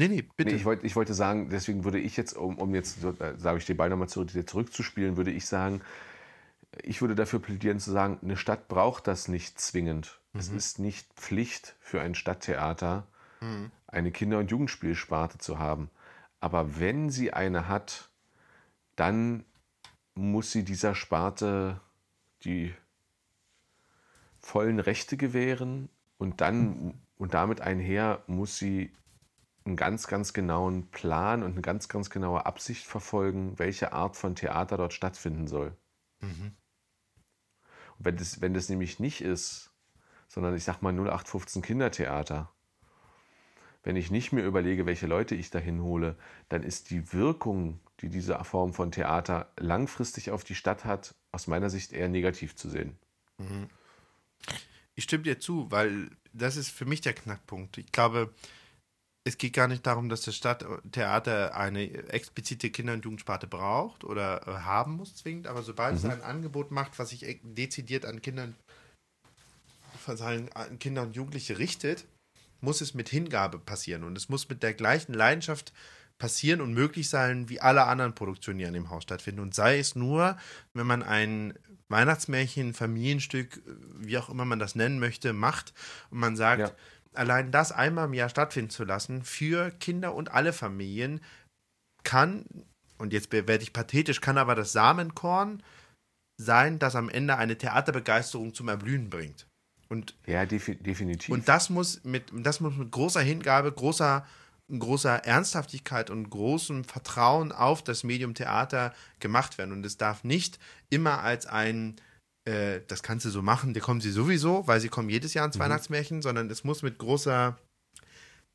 nee, 0.07 0.15
nee, 0.15 0.29
bitte. 0.35 0.51
Nee, 0.51 0.57
ich, 0.57 0.65
wollte, 0.65 0.85
ich 0.85 0.95
wollte 0.95 1.13
sagen, 1.13 1.49
deswegen 1.49 1.83
würde 1.83 1.99
ich 1.99 2.17
jetzt, 2.17 2.33
um, 2.33 2.57
um 2.57 2.73
jetzt, 2.75 3.03
äh, 3.03 3.33
sage 3.37 3.57
ich 3.57 3.65
den 3.65 3.77
Ball 3.77 3.89
nochmal 3.89 4.09
zurück, 4.09 4.29
zurückzuspielen, 4.47 5.17
würde 5.17 5.31
ich 5.31 5.45
sagen, 5.45 5.81
ich 6.83 7.01
würde 7.01 7.15
dafür 7.15 7.39
plädieren 7.39 7.79
zu 7.79 7.91
sagen, 7.91 8.19
eine 8.21 8.37
Stadt 8.37 8.67
braucht 8.67 9.07
das 9.07 9.27
nicht 9.27 9.59
zwingend. 9.59 10.19
Es 10.33 10.47
ist 10.47 10.79
nicht 10.79 11.11
Pflicht 11.15 11.75
für 11.81 11.99
ein 11.99 12.15
Stadttheater, 12.15 13.05
eine 13.87 14.11
Kinder- 14.11 14.39
und 14.39 14.49
Jugendspielsparte 14.49 15.37
zu 15.39 15.59
haben. 15.59 15.89
Aber 16.39 16.79
wenn 16.79 17.09
sie 17.09 17.33
eine 17.33 17.67
hat, 17.67 18.09
dann 18.95 19.43
muss 20.15 20.51
sie 20.51 20.63
dieser 20.63 20.95
Sparte 20.95 21.81
die 22.45 22.73
vollen 24.39 24.79
Rechte 24.79 25.17
gewähren 25.17 25.89
und 26.17 26.39
dann 26.41 26.93
und 27.17 27.33
damit 27.33 27.61
einher 27.61 28.23
muss 28.27 28.57
sie 28.57 28.91
einen 29.65 29.75
ganz, 29.75 30.07
ganz 30.07 30.33
genauen 30.33 30.89
Plan 30.89 31.43
und 31.43 31.51
eine 31.51 31.61
ganz, 31.61 31.87
ganz 31.87 32.09
genaue 32.09 32.45
Absicht 32.45 32.85
verfolgen, 32.85 33.59
welche 33.59 33.93
Art 33.93 34.15
von 34.15 34.35
Theater 34.35 34.77
dort 34.77 34.93
stattfinden 34.93 35.47
soll. 35.47 35.77
Und 37.97 38.05
wenn 38.05 38.17
das, 38.17 38.41
wenn 38.41 38.53
das 38.53 38.69
nämlich 38.69 38.99
nicht 38.99 39.21
ist, 39.21 39.71
sondern 40.27 40.55
ich 40.55 40.63
sag 40.63 40.81
mal 40.81 40.93
0815 40.93 41.61
Kindertheater, 41.61 42.51
wenn 43.83 43.95
ich 43.95 44.11
nicht 44.11 44.31
mir 44.31 44.43
überlege, 44.43 44.85
welche 44.85 45.07
Leute 45.07 45.35
ich 45.35 45.49
dahin 45.49 45.81
hole, 45.81 46.15
dann 46.49 46.63
ist 46.63 46.91
die 46.91 47.13
Wirkung, 47.13 47.79
die 47.99 48.09
diese 48.09 48.43
Form 48.43 48.73
von 48.73 48.91
Theater 48.91 49.51
langfristig 49.57 50.31
auf 50.31 50.43
die 50.43 50.55
Stadt 50.55 50.85
hat, 50.85 51.15
aus 51.31 51.47
meiner 51.47 51.69
Sicht 51.69 51.91
eher 51.91 52.07
negativ 52.07 52.55
zu 52.55 52.69
sehen. 52.69 52.97
Ich 54.95 55.03
stimme 55.03 55.23
dir 55.23 55.39
zu, 55.39 55.71
weil 55.71 56.11
das 56.33 56.57
ist 56.57 56.69
für 56.69 56.85
mich 56.85 57.01
der 57.01 57.13
Knackpunkt. 57.13 57.77
Ich 57.77 57.91
glaube, 57.91 58.33
es 59.23 59.37
geht 59.37 59.53
gar 59.53 59.67
nicht 59.67 59.85
darum, 59.85 60.09
dass 60.09 60.21
das 60.21 60.35
Stadttheater 60.35 61.55
eine 61.55 61.91
explizite 62.09 62.71
Kinder- 62.71 62.93
und 62.93 63.05
Jugendsparte 63.05 63.47
braucht 63.47 64.03
oder 64.03 64.47
äh, 64.47 64.51
haben 64.61 64.93
muss 64.95 65.15
zwingend, 65.15 65.47
aber 65.47 65.61
sobald 65.61 65.95
es 65.95 66.05
ein 66.05 66.21
Angebot 66.21 66.71
macht, 66.71 66.97
was 66.97 67.09
sich 67.09 67.25
e- 67.25 67.39
dezidiert 67.43 68.05
an 68.05 68.21
Kindern, 68.21 68.55
an 70.55 70.79
Kinder 70.79 71.03
und 71.03 71.15
Jugendliche 71.15 71.59
richtet, 71.59 72.05
muss 72.61 72.81
es 72.81 72.93
mit 72.93 73.09
Hingabe 73.09 73.59
passieren 73.59 74.03
und 74.03 74.17
es 74.17 74.29
muss 74.29 74.49
mit 74.49 74.63
der 74.63 74.73
gleichen 74.73 75.13
Leidenschaft 75.13 75.71
passieren 76.17 76.61
und 76.61 76.73
möglich 76.73 77.09
sein, 77.09 77.49
wie 77.49 77.59
alle 77.61 77.85
anderen 77.85 78.13
Produktionen, 78.13 78.59
die 78.59 78.65
an 78.65 78.73
dem 78.73 78.91
Haus 78.91 79.03
stattfinden. 79.03 79.41
Und 79.41 79.55
sei 79.55 79.79
es 79.79 79.95
nur, 79.95 80.37
wenn 80.73 80.85
man 80.85 81.01
ein 81.01 81.55
Weihnachtsmärchen, 81.89 82.73
Familienstück, 82.73 83.57
äh, 83.57 83.71
wie 83.99 84.17
auch 84.17 84.29
immer 84.29 84.45
man 84.45 84.59
das 84.59 84.75
nennen 84.75 84.99
möchte, 84.99 85.33
macht 85.33 85.73
und 86.09 86.19
man 86.19 86.35
sagt, 86.35 86.61
Ja. 86.61 86.71
Allein 87.13 87.51
das 87.51 87.71
einmal 87.71 88.05
im 88.05 88.13
Jahr 88.13 88.29
stattfinden 88.29 88.69
zu 88.69 88.83
lassen 88.83 89.23
für 89.23 89.71
Kinder 89.71 90.13
und 90.15 90.31
alle 90.31 90.53
Familien 90.53 91.21
kann, 92.03 92.45
und 92.97 93.13
jetzt 93.13 93.31
werde 93.31 93.63
ich 93.63 93.73
pathetisch, 93.73 94.21
kann 94.21 94.37
aber 94.37 94.55
das 94.55 94.71
Samenkorn 94.71 95.63
sein, 96.39 96.79
das 96.79 96.95
am 96.95 97.09
Ende 97.09 97.37
eine 97.37 97.57
Theaterbegeisterung 97.57 98.53
zum 98.53 98.67
Erblühen 98.67 99.09
bringt. 99.09 99.47
Und 99.89 100.15
Ja, 100.25 100.45
defi 100.45 100.75
definitiv. 100.75 101.29
und 101.33 101.49
das 101.49 101.69
muss 101.69 102.03
mit, 102.03 102.31
das 102.33 102.59
muss 102.59 102.75
mit 102.75 102.91
großer 102.91 103.21
Hingabe, 103.21 103.71
großer, 103.71 104.25
großer 104.71 105.25
Ernsthaftigkeit 105.25 106.09
und 106.09 106.29
großem 106.29 106.85
Vertrauen 106.85 107.51
auf 107.51 107.83
das 107.83 108.03
Medium 108.03 108.33
Theater 108.33 108.93
gemacht 109.19 109.57
werden. 109.57 109.73
Und 109.73 109.85
es 109.85 109.97
darf 109.97 110.23
nicht 110.23 110.59
immer 110.89 111.21
als 111.21 111.45
ein, 111.45 111.97
äh, 112.45 112.81
das 112.87 113.03
kannst 113.03 113.25
du 113.25 113.29
so 113.29 113.41
machen, 113.41 113.73
die 113.73 113.79
kommen 113.79 114.01
sie 114.01 114.11
sowieso, 114.11 114.67
weil 114.67 114.79
sie 114.79 114.89
kommen 114.89 115.09
jedes 115.09 115.33
Jahr 115.33 115.45
ins 115.45 115.59
Weihnachtsmärchen, 115.59 116.21
sondern 116.21 116.49
es 116.49 116.63
muss 116.63 116.81
mit 116.81 116.97
großer, 116.97 117.57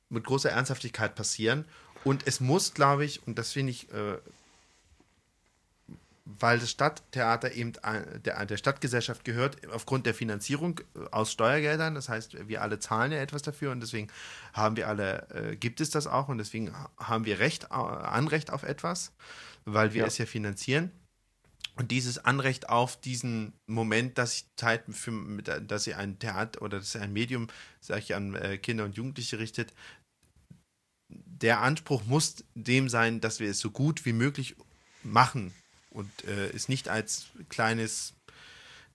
mit 0.09 0.24
großer 0.24 0.51
Ernsthaftigkeit 0.51 1.14
passieren. 1.14 1.64
Und 2.05 2.26
es 2.26 2.41
muss, 2.41 2.74
glaube 2.74 3.05
ich, 3.05 3.26
und 3.26 3.39
das 3.39 3.53
finde 3.53 3.72
ich, 3.72 3.93
äh, 3.93 4.18
weil 6.26 6.59
das 6.59 6.70
Stadttheater 6.70 7.53
eben 7.53 7.72
der, 8.24 8.45
der 8.45 8.57
Stadtgesellschaft 8.57 9.24
gehört, 9.24 9.68
aufgrund 9.70 10.07
der 10.07 10.14
Finanzierung 10.14 10.80
äh, 10.80 11.07
aus 11.12 11.30
Steuergeldern. 11.30 11.95
Das 11.95 12.09
heißt, 12.09 12.49
wir 12.49 12.62
alle 12.62 12.80
zahlen 12.80 13.12
ja 13.12 13.18
etwas 13.18 13.43
dafür 13.43 13.70
und 13.70 13.80
deswegen 13.80 14.09
haben 14.53 14.76
wir 14.76 14.89
alle, 14.89 15.28
äh, 15.30 15.57
gibt 15.57 15.80
es 15.80 15.91
das 15.91 16.09
auch 16.09 16.28
und 16.28 16.39
deswegen 16.39 16.74
haben 16.99 17.24
wir 17.24 17.39
Recht, 17.39 17.64
äh, 17.64 17.74
Anrecht 17.74 18.53
auf 18.53 18.64
etwas, 18.64 19.12
weil 19.64 19.95
wir 19.95 20.03
ja. 20.03 20.07
es 20.09 20.18
ja 20.18 20.26
finanzieren. 20.26 20.91
Und 21.77 21.91
dieses 21.91 22.18
Anrecht 22.18 22.70
auf 22.70 22.99
diesen 22.99 23.53
Moment, 23.66 24.16
dass 24.16 24.35
ich 24.35 24.47
Zeit 24.57 24.85
für, 24.91 25.12
dass 25.43 25.85
sie 25.85 25.95
ein 25.95 26.18
Theater 26.18 26.62
oder 26.62 26.79
dass 26.79 26.97
ein 26.97 27.12
Medium, 27.12 27.49
sage 27.81 28.01
ich, 28.01 28.14
an 28.14 28.35
äh, 28.35 28.57
Kinder 28.57 28.85
und 28.85 28.97
Jugendliche 28.97 29.39
richtet, 29.39 29.74
der 31.09 31.61
Anspruch 31.61 32.05
muss 32.07 32.45
dem 32.55 32.89
sein, 32.89 33.20
dass 33.20 33.41
wir 33.41 33.51
es 33.51 33.61
so 33.61 33.70
gut 33.70 34.07
wie 34.07 34.14
möglich 34.14 34.57
machen. 35.03 35.53
Und 35.91 36.11
äh, 36.24 36.49
es 36.49 36.68
nicht 36.68 36.89
als 36.89 37.27
kleines 37.49 38.15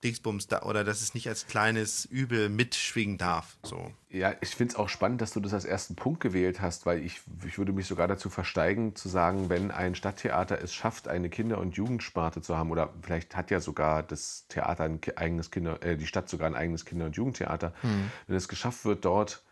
Dingsbums 0.04 0.47
da 0.47 0.64
oder 0.64 0.84
dass 0.84 1.02
es 1.02 1.14
nicht 1.14 1.28
als 1.28 1.47
kleines 1.47 2.06
Übel 2.06 2.49
mitschwingen 2.49 3.18
darf. 3.18 3.58
So. 3.64 3.91
Ja, 4.10 4.34
ich 4.41 4.49
finde 4.49 4.74
es 4.74 4.80
auch 4.80 4.89
spannend, 4.89 5.22
dass 5.22 5.32
du 5.32 5.39
das 5.39 5.54
als 5.54 5.66
ersten 5.66 5.95
Punkt 5.95 6.20
gewählt 6.20 6.60
hast, 6.60 6.86
weil 6.86 7.04
ich, 7.04 7.22
ich 7.45 7.58
würde 7.58 7.72
mich 7.72 7.86
sogar 7.86 8.08
dazu 8.08 8.30
versteigen, 8.30 8.95
zu 8.95 9.10
sagen, 9.10 9.49
wenn 9.49 9.72
ein 9.72 9.95
Stadttheater 9.95 10.62
es 10.62 10.74
schafft, 10.74 11.08
eine 11.08 11.30
Kinder- 11.30 11.60
und 11.60 11.76
Jugendsparte 11.76 12.41
zu 12.41 12.58
haben, 12.58 12.72
oder 12.72 12.93
vielleicht 13.02 13.36
hat 13.36 13.52
ja 13.52 13.60
sogar 13.60 14.04
das 14.04 14.47
Theater 14.47 14.86
ein 14.86 14.99
eigenes 15.16 15.52
Kinder, 15.52 15.82
äh, 15.84 15.97
die 15.97 16.08
Stadt 16.08 16.30
sogar 16.30 16.47
ein 16.47 16.56
eigenes 16.56 16.86
Kinder- 16.86 17.06
und 17.06 17.16
Jugendtheater, 17.16 17.74
hm. 17.82 18.12
wenn 18.28 18.36
es 18.36 18.47
geschafft 18.47 18.86
wird, 18.86 19.06
dort 19.06 19.43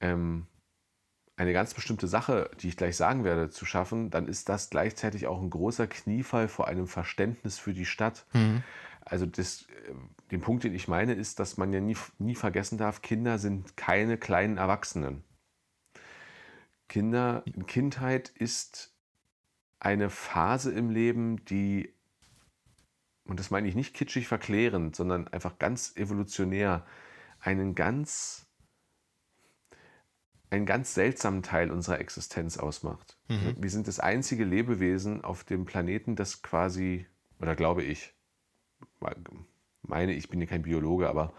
ähm, 0.00 0.46
eine 1.36 1.52
ganz 1.52 1.74
bestimmte 1.74 2.08
Sache, 2.08 2.50
die 2.60 2.68
ich 2.68 2.76
gleich 2.76 2.96
sagen 2.96 3.24
werde, 3.24 3.50
zu 3.50 3.64
schaffen, 3.64 4.10
dann 4.10 4.28
ist 4.28 4.48
das 4.48 4.70
gleichzeitig 4.70 5.26
auch 5.26 5.40
ein 5.40 5.50
großer 5.50 5.86
Kniefall 5.86 6.48
vor 6.48 6.68
einem 6.68 6.86
Verständnis 6.86 7.58
für 7.58 7.72
die 7.72 7.86
Stadt. 7.86 8.26
Mhm. 8.32 8.62
Also 9.04 9.26
das, 9.26 9.62
äh, 9.62 9.94
den 10.30 10.40
Punkt, 10.40 10.64
den 10.64 10.74
ich 10.74 10.88
meine, 10.88 11.14
ist, 11.14 11.38
dass 11.38 11.56
man 11.56 11.72
ja 11.72 11.80
nie, 11.80 11.96
nie 12.18 12.34
vergessen 12.34 12.78
darf, 12.78 13.02
Kinder 13.02 13.38
sind 13.38 13.76
keine 13.76 14.18
kleinen 14.18 14.56
Erwachsenen. 14.56 15.24
Kinder, 16.88 17.42
Kindheit 17.66 18.28
ist 18.28 18.94
eine 19.78 20.10
Phase 20.10 20.72
im 20.72 20.90
Leben, 20.90 21.44
die, 21.46 21.94
und 23.24 23.40
das 23.40 23.50
meine 23.50 23.68
ich 23.68 23.74
nicht 23.74 23.94
kitschig 23.94 24.28
verklärend, 24.28 24.94
sondern 24.94 25.26
einfach 25.28 25.58
ganz 25.58 25.96
evolutionär, 25.96 26.86
einen 27.40 27.74
ganz 27.74 28.46
einen 30.52 30.66
ganz 30.66 30.92
seltsamen 30.92 31.42
Teil 31.42 31.70
unserer 31.70 31.98
Existenz 31.98 32.58
ausmacht. 32.58 33.16
Mhm. 33.28 33.56
Wir 33.58 33.70
sind 33.70 33.88
das 33.88 33.98
einzige 33.98 34.44
Lebewesen 34.44 35.24
auf 35.24 35.44
dem 35.44 35.64
Planeten, 35.64 36.14
das 36.14 36.42
quasi, 36.42 37.06
oder 37.40 37.56
glaube 37.56 37.82
ich, 37.82 38.14
meine, 39.82 40.12
ich 40.14 40.28
bin 40.28 40.40
ja 40.40 40.46
kein 40.46 40.62
Biologe, 40.62 41.08
aber 41.08 41.32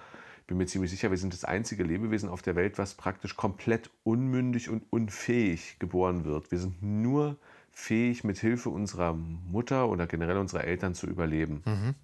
bin 0.48 0.58
mir 0.58 0.66
ziemlich 0.66 0.92
sicher, 0.92 1.10
wir 1.10 1.18
sind 1.18 1.34
das 1.34 1.46
einzige 1.46 1.84
Lebewesen 1.84 2.30
auf 2.30 2.42
der 2.42 2.56
Welt, 2.56 2.78
was 2.78 2.96
praktisch 2.96 3.36
komplett 3.36 3.90
unmündig 4.04 4.70
und 4.70 4.84
unfähig 4.90 5.78
geboren 5.80 6.26
wird. 6.26 6.52
Wir 6.52 6.60
sind 6.60 6.84
nur 6.84 7.38
fähig, 7.72 8.24
mit 8.24 8.38
Hilfe 8.38 8.70
unserer 8.70 9.14
Mutter 9.14 9.90
oder 9.90 10.06
generell 10.06 10.38
unserer 10.38 10.66
Eltern 10.66 10.94
zu 10.94 11.08
überleben. 11.08 11.64
Mhm. 11.66 11.96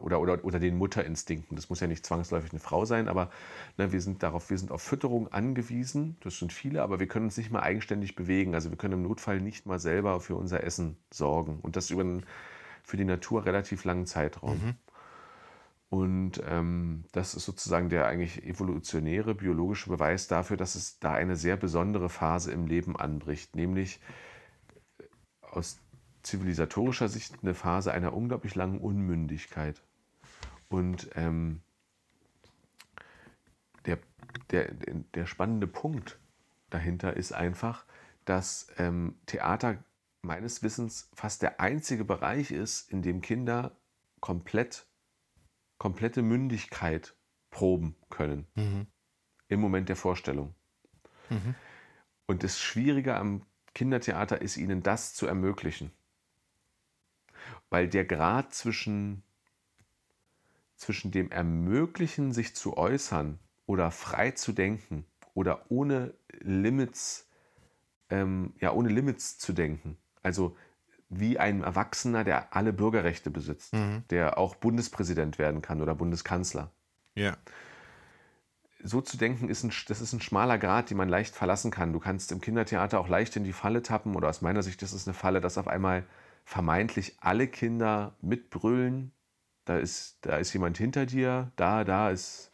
Oder, 0.00 0.20
oder, 0.20 0.44
oder 0.44 0.58
den 0.58 0.78
Mutterinstinkten. 0.78 1.54
Das 1.54 1.68
muss 1.68 1.78
ja 1.78 1.86
nicht 1.86 2.04
zwangsläufig 2.04 2.50
eine 2.50 2.58
Frau 2.58 2.84
sein, 2.84 3.06
aber 3.06 3.30
ne, 3.76 3.92
wir 3.92 4.00
sind 4.00 4.22
darauf, 4.22 4.50
wir 4.50 4.58
sind 4.58 4.72
auf 4.72 4.82
Fütterung 4.82 5.28
angewiesen. 5.28 6.16
Das 6.20 6.38
sind 6.38 6.52
viele, 6.52 6.82
aber 6.82 6.98
wir 6.98 7.06
können 7.06 7.26
uns 7.26 7.36
nicht 7.36 7.52
mal 7.52 7.60
eigenständig 7.60 8.16
bewegen. 8.16 8.54
Also 8.54 8.70
wir 8.70 8.78
können 8.78 8.94
im 8.94 9.02
Notfall 9.02 9.40
nicht 9.40 9.66
mal 9.66 9.78
selber 9.78 10.20
für 10.20 10.34
unser 10.34 10.64
Essen 10.64 10.96
sorgen. 11.12 11.60
Und 11.62 11.76
das 11.76 11.90
über 11.90 12.00
einen 12.00 12.26
für 12.86 12.96
die 12.96 13.04
Natur 13.04 13.44
relativ 13.44 13.84
langen 13.84 14.06
Zeitraum. 14.06 14.58
Mhm. 14.58 14.74
Und 15.88 16.42
ähm, 16.46 17.04
das 17.12 17.34
ist 17.34 17.44
sozusagen 17.44 17.88
der 17.88 18.06
eigentlich 18.06 18.44
evolutionäre 18.44 19.34
biologische 19.34 19.90
Beweis 19.90 20.28
dafür, 20.28 20.56
dass 20.56 20.76
es 20.76 20.98
da 20.98 21.12
eine 21.12 21.36
sehr 21.36 21.56
besondere 21.56 22.08
Phase 22.08 22.52
im 22.52 22.66
Leben 22.66 22.96
anbricht, 22.96 23.54
nämlich 23.54 24.00
aus 25.42 25.78
zivilisatorischer 26.22 27.08
Sicht 27.08 27.36
eine 27.42 27.54
Phase 27.54 27.92
einer 27.92 28.12
unglaublich 28.12 28.54
langen 28.54 28.80
Unmündigkeit. 28.80 29.82
Und 30.68 31.08
ähm, 31.14 31.60
der, 33.84 33.98
der, 34.50 34.72
der 35.14 35.26
spannende 35.26 35.66
Punkt 35.66 36.18
dahinter 36.70 37.16
ist 37.16 37.32
einfach, 37.32 37.84
dass 38.24 38.68
ähm, 38.76 39.16
Theater 39.26 39.78
meines 40.26 40.62
Wissens 40.62 41.08
fast 41.14 41.42
der 41.42 41.60
einzige 41.60 42.04
Bereich 42.04 42.50
ist, 42.50 42.90
in 42.90 43.02
dem 43.02 43.20
Kinder 43.20 43.76
komplett, 44.20 44.86
komplette 45.78 46.22
Mündigkeit 46.22 47.16
proben 47.50 47.96
können. 48.10 48.46
Mhm. 48.54 48.86
Im 49.48 49.60
Moment 49.60 49.88
der 49.88 49.96
Vorstellung. 49.96 50.54
Mhm. 51.30 51.54
Und 52.26 52.42
das 52.42 52.58
Schwierige 52.58 53.16
am 53.16 53.46
Kindertheater 53.74 54.42
ist, 54.42 54.56
ihnen 54.56 54.82
das 54.82 55.14
zu 55.14 55.26
ermöglichen 55.26 55.92
weil 57.70 57.88
der 57.88 58.04
Grad 58.04 58.54
zwischen, 58.54 59.22
zwischen 60.76 61.10
dem 61.10 61.30
Ermöglichen, 61.30 62.32
sich 62.32 62.54
zu 62.54 62.76
äußern 62.76 63.38
oder 63.66 63.90
frei 63.90 64.32
zu 64.32 64.52
denken 64.52 65.04
oder 65.34 65.70
ohne 65.70 66.14
Limits, 66.40 67.28
ähm, 68.10 68.54
ja, 68.60 68.72
ohne 68.72 68.88
Limits 68.88 69.38
zu 69.38 69.52
denken, 69.52 69.96
also 70.26 70.56
wie 71.08 71.38
ein 71.38 71.62
Erwachsener, 71.62 72.24
der 72.24 72.54
alle 72.54 72.72
Bürgerrechte 72.72 73.30
besitzt, 73.30 73.74
mhm. 73.74 74.02
der 74.10 74.38
auch 74.38 74.56
Bundespräsident 74.56 75.38
werden 75.38 75.62
kann 75.62 75.80
oder 75.80 75.94
Bundeskanzler. 75.94 76.72
Ja. 77.14 77.36
So 78.82 79.00
zu 79.00 79.16
denken, 79.16 79.48
ist 79.48 79.62
ein, 79.62 79.72
das 79.86 80.00
ist 80.00 80.12
ein 80.12 80.20
schmaler 80.20 80.58
Grad, 80.58 80.90
den 80.90 80.96
man 80.96 81.08
leicht 81.08 81.36
verlassen 81.36 81.70
kann. 81.70 81.92
Du 81.92 82.00
kannst 82.00 82.32
im 82.32 82.40
Kindertheater 82.40 82.98
auch 82.98 83.08
leicht 83.08 83.36
in 83.36 83.44
die 83.44 83.52
Falle 83.52 83.82
tappen, 83.82 84.16
oder 84.16 84.28
aus 84.28 84.42
meiner 84.42 84.64
Sicht 84.64 84.82
ist 84.82 84.92
es 84.92 85.06
eine 85.06 85.14
Falle, 85.14 85.40
dass 85.40 85.58
auf 85.58 85.68
einmal 85.68 86.04
vermeintlich 86.44 87.16
alle 87.20 87.46
Kinder 87.46 88.16
mitbrüllen. 88.20 89.12
Da 89.64 89.78
ist, 89.78 90.18
da 90.22 90.38
ist 90.38 90.52
jemand 90.52 90.76
hinter 90.76 91.06
dir, 91.06 91.52
da, 91.54 91.84
da 91.84 92.10
ist, 92.10 92.50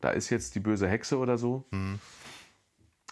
da 0.00 0.10
ist 0.10 0.28
jetzt 0.28 0.54
die 0.54 0.60
böse 0.60 0.86
Hexe 0.86 1.16
oder 1.16 1.38
so. 1.38 1.64
Mhm. 1.70 1.98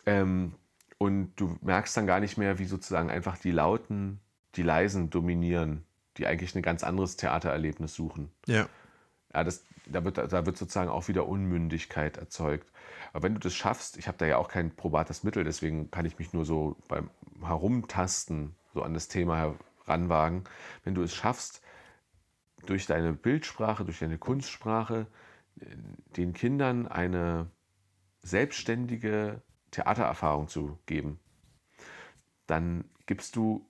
Ähm, 0.05 0.55
und 0.99 1.35
du 1.37 1.57
merkst 1.61 1.97
dann 1.97 2.07
gar 2.07 2.21
nicht 2.21 2.39
mehr, 2.39 2.59
wie 2.59 2.67
sozusagen 2.67 3.11
einfach 3.11 3.39
die 3.39 3.51
Lauten, 3.51 4.21
die 4.55 4.63
Leisen 4.63 5.11
dominieren, 5.11 5.85
die 6.17 6.27
eigentlich 6.27 6.55
ein 6.55 6.63
ganz 6.63 6.85
anderes 6.85 7.17
Theatererlebnis 7.17 7.95
suchen. 7.95 8.31
Ja. 8.47 8.69
Ja, 9.33 9.43
das, 9.43 9.65
da, 9.87 10.05
wird, 10.05 10.19
da 10.19 10.47
wird 10.47 10.57
sozusagen 10.57 10.91
auch 10.91 11.09
wieder 11.09 11.27
Unmündigkeit 11.27 12.19
erzeugt. 12.19 12.71
Aber 13.13 13.25
wenn 13.25 13.35
du 13.35 13.41
das 13.41 13.55
schaffst, 13.55 13.97
ich 13.99 14.07
habe 14.07 14.17
da 14.19 14.27
ja 14.27 14.37
auch 14.37 14.49
kein 14.49 14.75
probates 14.77 15.25
Mittel, 15.25 15.43
deswegen 15.43 15.91
kann 15.91 16.07
ich 16.07 16.19
mich 16.19 16.33
nur 16.33 16.45
so 16.45 16.77
beim 16.87 17.11
Herumtasten 17.43 18.55
so 18.73 18.83
an 18.83 18.95
das 18.95 19.09
Thema 19.09 19.57
heranwagen. 19.87 20.45
Wenn 20.85 20.95
du 20.95 21.03
es 21.03 21.15
schaffst, 21.15 21.63
durch 22.67 22.87
deine 22.87 23.13
Bildsprache, 23.13 23.85
durch 23.85 23.99
deine 23.99 24.19
Kunstsprache 24.19 25.07
den 26.17 26.33
Kindern 26.33 26.89
eine 26.89 27.51
selbstständige 28.23 29.43
Theatererfahrung 29.75 30.49
zu 30.49 30.79
geben, 30.87 31.19
dann 32.47 32.85
gibst 33.07 33.37
du 33.37 33.69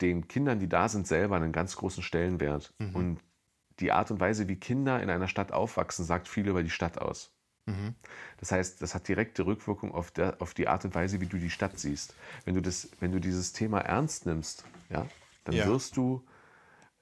den 0.00 0.28
Kindern, 0.28 0.58
die 0.60 0.68
da 0.68 0.88
sind, 0.88 1.06
selber 1.06 1.36
einen 1.36 1.52
ganz 1.52 1.76
großen 1.76 2.02
Stellenwert. 2.02 2.72
Mhm. 2.78 2.94
Und 2.94 3.20
die 3.80 3.92
Art 3.92 4.10
und 4.10 4.20
Weise, 4.20 4.48
wie 4.48 4.56
Kinder 4.56 5.02
in 5.02 5.10
einer 5.10 5.28
Stadt 5.28 5.52
aufwachsen, 5.52 6.04
sagt 6.04 6.28
viel 6.28 6.48
über 6.48 6.62
die 6.62 6.70
Stadt 6.70 6.98
aus. 6.98 7.32
Mhm. 7.66 7.94
Das 8.38 8.52
heißt, 8.52 8.80
das 8.80 8.94
hat 8.94 9.08
direkte 9.08 9.44
Rückwirkung 9.46 9.92
auf, 9.92 10.10
der, 10.10 10.40
auf 10.40 10.54
die 10.54 10.68
Art 10.68 10.84
und 10.84 10.94
Weise, 10.94 11.20
wie 11.20 11.26
du 11.26 11.36
die 11.36 11.50
Stadt 11.50 11.78
siehst. 11.78 12.14
Wenn 12.44 12.54
du, 12.54 12.62
das, 12.62 12.88
wenn 13.00 13.12
du 13.12 13.20
dieses 13.20 13.52
Thema 13.52 13.80
ernst 13.80 14.26
nimmst, 14.26 14.64
ja, 14.88 15.06
dann 15.44 15.54
ja. 15.54 15.66
wirst 15.66 15.96
du 15.96 16.24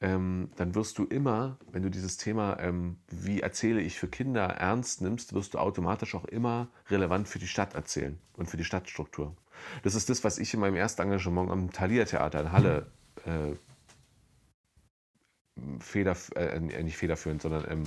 ähm, 0.00 0.50
dann 0.56 0.74
wirst 0.74 0.98
du 0.98 1.04
immer, 1.04 1.58
wenn 1.72 1.82
du 1.82 1.90
dieses 1.90 2.16
Thema, 2.18 2.58
ähm, 2.60 2.98
wie 3.08 3.40
erzähle 3.40 3.80
ich 3.80 3.98
für 3.98 4.08
Kinder, 4.08 4.44
ernst 4.44 5.00
nimmst, 5.00 5.32
wirst 5.32 5.54
du 5.54 5.58
automatisch 5.58 6.14
auch 6.14 6.26
immer 6.26 6.68
relevant 6.90 7.28
für 7.28 7.38
die 7.38 7.48
Stadt 7.48 7.74
erzählen 7.74 8.18
und 8.34 8.50
für 8.50 8.58
die 8.58 8.64
Stadtstruktur. 8.64 9.34
Das 9.82 9.94
ist 9.94 10.10
das, 10.10 10.22
was 10.22 10.38
ich 10.38 10.52
in 10.52 10.60
meinem 10.60 10.76
ersten 10.76 11.02
Engagement 11.02 11.50
am 11.50 11.70
Thalia 11.70 12.04
Theater 12.04 12.40
in 12.40 12.52
Halle 12.52 12.90
äh, 13.24 13.54
feder, 15.80 16.16
äh, 16.34 16.60
nicht 16.60 16.98
federführend, 16.98 17.40
sondern 17.40 17.64
ähm, 17.70 17.84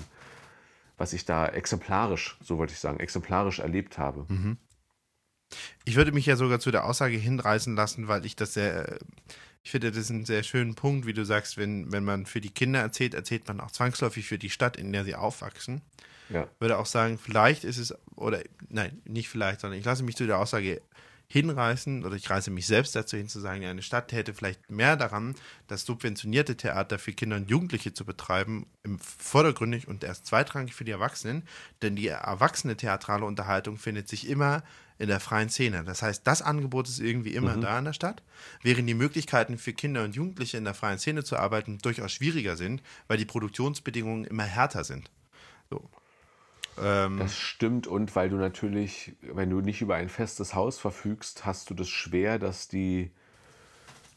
was 0.98 1.14
ich 1.14 1.26
da 1.26 1.48
exemplarisch, 1.48 2.38
so 2.42 2.58
wollte 2.58 2.74
ich 2.74 2.80
sagen, 2.80 3.00
exemplarisch 3.00 3.60
erlebt 3.60 3.98
habe. 4.00 4.26
Mhm. 4.28 4.58
Ich 5.86 5.96
würde 5.96 6.12
mich 6.12 6.26
ja 6.26 6.36
sogar 6.36 6.60
zu 6.60 6.72
der 6.72 6.86
Aussage 6.86 7.18
hinreißen 7.18 7.76
lassen, 7.76 8.08
weil 8.08 8.26
ich 8.26 8.36
das 8.36 8.54
sehr, 8.54 9.00
ich 9.64 9.72
finde, 9.72 9.90
das 9.90 9.98
ist 9.98 10.10
ein 10.10 10.26
sehr 10.26 10.44
schöner 10.44 10.74
Punkt, 10.74 11.06
wie 11.06 11.14
du 11.14 11.26
sagst, 11.26 11.58
wenn, 11.58 11.92
wenn 11.92 12.04
man 12.04 12.26
für 12.26 12.42
die 12.42 12.52
Kinder 12.52 12.80
erzählt, 12.80 13.14
erzählt 13.14 13.48
man 13.48 13.60
auch 13.60 13.72
zwangsläufig 13.72 14.28
für 14.28 14.38
die 14.38 14.50
Stadt, 14.50 14.78
in 14.78 14.92
der 14.92 15.04
sie 15.04 15.16
aufwachsen. 15.16 15.82
Ja. 16.30 16.48
Würde 16.60 16.78
auch 16.78 16.86
sagen, 16.86 17.18
vielleicht 17.18 17.64
ist 17.64 17.78
es, 17.78 17.94
oder 18.16 18.42
nein, 18.70 19.02
nicht 19.06 19.30
vielleicht, 19.30 19.62
sondern 19.62 19.80
ich 19.80 19.86
lasse 19.86 20.04
mich 20.04 20.16
zu 20.16 20.28
der 20.28 20.38
Aussage 20.38 20.82
hinreißen 21.32 22.04
oder 22.06 22.16
ich 22.16 22.30
reiße 22.30 22.50
mich 22.50 22.66
selbst 22.66 22.96
dazu 22.96 23.16
hin 23.16 23.28
zu 23.28 23.40
sagen, 23.40 23.64
eine 23.64 23.84
Stadt 23.84 24.08
täte 24.08 24.34
vielleicht 24.34 24.70
mehr 24.72 24.96
daran, 24.96 25.36
das 25.68 25.86
subventionierte 25.86 26.58
Theater 26.58 26.98
für 26.98 27.14
Kinder 27.14 27.36
und 27.36 27.50
Jugendliche 27.50 27.94
zu 27.94 28.04
betreiben, 28.04 28.66
im 28.84 28.98
vordergründig 29.00 29.88
und 29.88 30.04
erst 30.04 30.26
zweitrangig 30.26 30.74
für 30.74 30.86
die 30.86 30.92
Erwachsenen, 30.92 31.44
denn 31.84 31.96
die 31.96 32.08
erwachsene 32.08 32.78
theatrale 32.78 33.26
Unterhaltung 33.26 33.78
findet 33.78 34.10
sich 34.10 34.28
immer 34.28 34.64
in 35.00 35.08
der 35.08 35.22
freien 35.22 35.50
Szene. 35.50 35.84
Das 35.86 36.02
heißt, 36.02 36.28
das 36.28 36.42
Angebot 36.42 36.88
ist 36.88 37.00
irgendwie 37.00 37.34
immer 37.34 37.56
mhm. 37.56 37.62
da 37.62 37.80
in 37.80 37.86
der 37.86 37.94
Stadt, 37.94 38.22
während 38.62 38.88
die 38.88 38.94
Möglichkeiten 38.94 39.58
für 39.58 39.74
Kinder 39.74 40.04
und 40.04 40.14
Jugendliche 40.14 40.58
in 40.58 40.66
der 40.66 40.74
freien 40.74 41.00
Szene 41.00 41.24
zu 41.24 41.38
arbeiten 41.38 41.80
durchaus 41.80 42.12
schwieriger 42.12 42.58
sind, 42.58 42.84
weil 43.08 43.18
die 43.18 43.26
Produktionsbedingungen 43.26 44.26
immer 44.26 44.44
härter 44.44 44.84
sind. 44.84 45.10
So. 45.70 45.90
Ähm, 46.82 47.18
das 47.18 47.36
stimmt 47.38 47.88
und 47.88 48.14
weil 48.16 48.30
du 48.30 48.36
natürlich, 48.36 49.14
wenn 49.22 49.50
du 49.50 49.62
nicht 49.62 49.82
über 49.82 49.96
ein 49.96 50.10
festes 50.10 50.54
Haus 50.54 50.78
verfügst, 50.78 51.46
hast 51.46 51.70
du 51.70 51.74
das 51.74 51.88
schwer, 51.88 52.38
dass 52.38 52.68
die, 52.68 53.12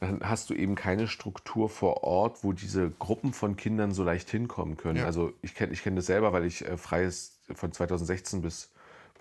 dann 0.01 0.21
hast 0.29 0.51
du 0.51 0.55
eben 0.55 0.75
keine 0.75 1.07
Struktur 1.07 1.69
vor 1.69 2.03
Ort, 2.03 2.43
wo 2.43 2.53
diese 2.53 2.91
Gruppen 2.91 3.33
von 3.33 3.57
Kindern 3.57 3.93
so 3.93 4.03
leicht 4.03 4.29
hinkommen 4.31 4.77
können. 4.77 4.99
Ja. 4.99 5.07
Also 5.07 5.33
ich 5.43 5.55
kenne 5.55 5.73
ich 5.73 5.85
kenn 5.85 5.95
das 5.95 6.07
selber, 6.07 6.33
weil 6.33 6.45
ich 6.45 6.67
äh, 6.67 6.77
freies, 6.77 7.39
von 7.55 7.73
2016 7.73 8.43
bis 8.43 8.72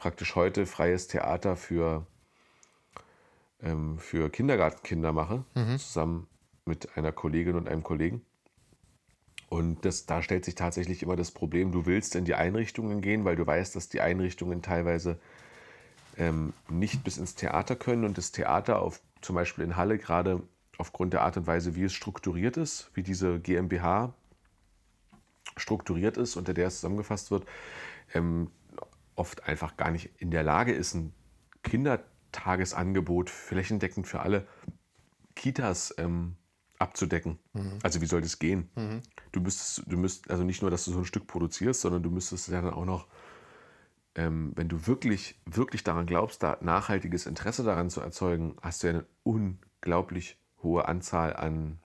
praktisch 0.02 0.34
heute 0.34 0.66
freies 0.66 1.08
Theater 1.08 1.56
für, 1.56 2.08
ähm, 3.62 4.00
für 4.00 4.32
Kindergartenkinder 4.32 5.14
mache, 5.14 5.46
mhm. 5.54 5.78
zusammen 5.78 6.28
mit 6.66 6.98
einer 6.98 7.12
Kollegin 7.12 7.56
und 7.56 7.70
einem 7.70 7.84
Kollegen. 7.84 8.26
Und 9.48 9.86
das, 9.86 10.08
da 10.08 10.24
stellt 10.24 10.44
sich 10.44 10.56
tatsächlich 10.56 11.04
immer 11.04 11.16
das 11.16 11.30
Problem, 11.30 11.72
du 11.72 11.86
willst 11.86 12.16
in 12.16 12.26
die 12.26 12.34
Einrichtungen 12.34 13.02
gehen, 13.02 13.26
weil 13.26 13.36
du 13.36 13.46
weißt, 13.46 13.76
dass 13.76 13.90
die 13.90 14.02
Einrichtungen 14.02 14.64
teilweise 14.64 15.20
ähm, 16.18 16.54
nicht 16.68 17.04
bis 17.04 17.20
ins 17.20 17.36
Theater 17.36 17.76
können 17.76 18.04
und 18.04 18.18
das 18.18 18.32
Theater 18.32 18.82
auf, 18.82 19.02
zum 19.22 19.36
Beispiel 19.36 19.64
in 19.64 19.76
Halle 19.76 20.00
gerade 20.00 20.42
aufgrund 20.80 21.14
der 21.14 21.22
Art 21.22 21.38
und 21.38 21.46
Weise, 21.46 21.76
wie 21.76 21.84
es 21.84 21.94
strukturiert 21.94 22.58
ist, 22.58 22.90
wie 22.96 23.04
diese 23.04 23.40
GmbH 23.40 24.16
strukturiert 25.58 26.18
ist, 26.18 26.38
unter 26.38 26.56
der 26.56 26.70
es 26.70 26.78
zusammengefasst 26.78 27.30
wird, 27.30 27.46
ähm, 28.16 28.50
oft 29.16 29.44
einfach 29.48 29.78
gar 29.78 29.92
nicht 29.92 30.12
in 30.18 30.32
der 30.32 30.44
Lage 30.44 30.74
ist, 30.74 30.94
ein 30.94 31.14
Kindertagesangebot 31.64 33.30
flächendeckend 33.30 34.08
für 34.08 34.22
alle 34.22 34.48
Kitas 35.36 35.94
ähm, 35.98 36.36
abzudecken. 36.80 37.40
Mhm. 37.54 37.80
Also 37.84 38.02
wie 38.02 38.06
soll 38.06 38.22
das 38.22 38.40
gehen? 38.40 38.70
Mhm. 38.76 39.02
Du 39.32 39.40
müsstest, 39.40 39.84
du 39.88 39.98
müsst, 39.98 40.30
also 40.30 40.44
nicht 40.44 40.62
nur, 40.62 40.72
dass 40.72 40.86
du 40.86 40.92
so 40.92 41.00
ein 41.00 41.06
Stück 41.06 41.28
produzierst, 41.28 41.82
sondern 41.82 42.04
du 42.04 42.10
müsstest 42.10 42.50
ja 42.50 42.62
dann 42.62 42.74
auch 42.74 42.86
noch, 42.86 43.08
ähm, 44.16 44.52
wenn 44.56 44.68
du 44.68 44.88
wirklich, 44.88 45.40
wirklich 45.46 45.84
daran 45.84 46.06
glaubst, 46.06 46.44
da 46.44 46.58
nachhaltiges 46.62 47.26
Interesse 47.26 47.64
daran 47.64 47.90
zu 47.90 48.02
erzeugen, 48.02 48.56
hast 48.62 48.84
du 48.84 48.88
ja 48.88 48.94
eine 48.94 49.06
unglaublich 49.24 50.38
hohe 50.64 50.88
Anzahl 50.88 51.36
an 51.36 51.80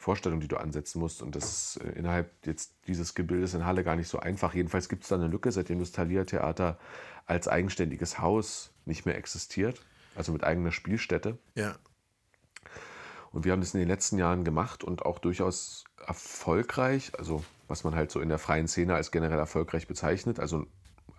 Vorstellungen, 0.00 0.40
die 0.40 0.48
du 0.48 0.56
ansetzen 0.56 0.98
musst. 0.98 1.20
Und 1.20 1.36
das 1.36 1.76
ist 1.76 1.84
äh, 1.84 1.90
innerhalb 1.90 2.30
jetzt 2.46 2.72
dieses 2.86 3.14
Gebildes 3.14 3.52
in 3.52 3.66
Halle 3.66 3.84
gar 3.84 3.96
nicht 3.96 4.08
so 4.08 4.18
einfach. 4.18 4.54
Jedenfalls 4.54 4.88
gibt 4.88 5.02
es 5.02 5.10
da 5.10 5.16
eine 5.16 5.26
Lücke, 5.26 5.52
seitdem 5.52 5.78
das 5.78 5.92
Thalia-Theater 5.92 6.78
als 7.26 7.48
eigenständiges 7.48 8.18
Haus 8.18 8.72
nicht 8.86 9.04
mehr 9.04 9.18
existiert, 9.18 9.84
also 10.14 10.32
mit 10.32 10.42
eigener 10.42 10.72
Spielstätte. 10.72 11.36
Ja. 11.54 11.76
Und 13.30 13.44
wir 13.44 13.52
haben 13.52 13.60
das 13.60 13.74
in 13.74 13.80
den 13.80 13.88
letzten 13.88 14.16
Jahren 14.16 14.42
gemacht 14.42 14.82
und 14.82 15.04
auch 15.04 15.18
durchaus 15.18 15.84
erfolgreich, 16.06 17.12
also 17.18 17.44
was 17.68 17.84
man 17.84 17.94
halt 17.94 18.10
so 18.10 18.20
in 18.20 18.30
der 18.30 18.38
freien 18.38 18.68
Szene 18.68 18.94
als 18.94 19.10
generell 19.10 19.38
erfolgreich 19.38 19.86
bezeichnet, 19.86 20.40
also 20.40 20.66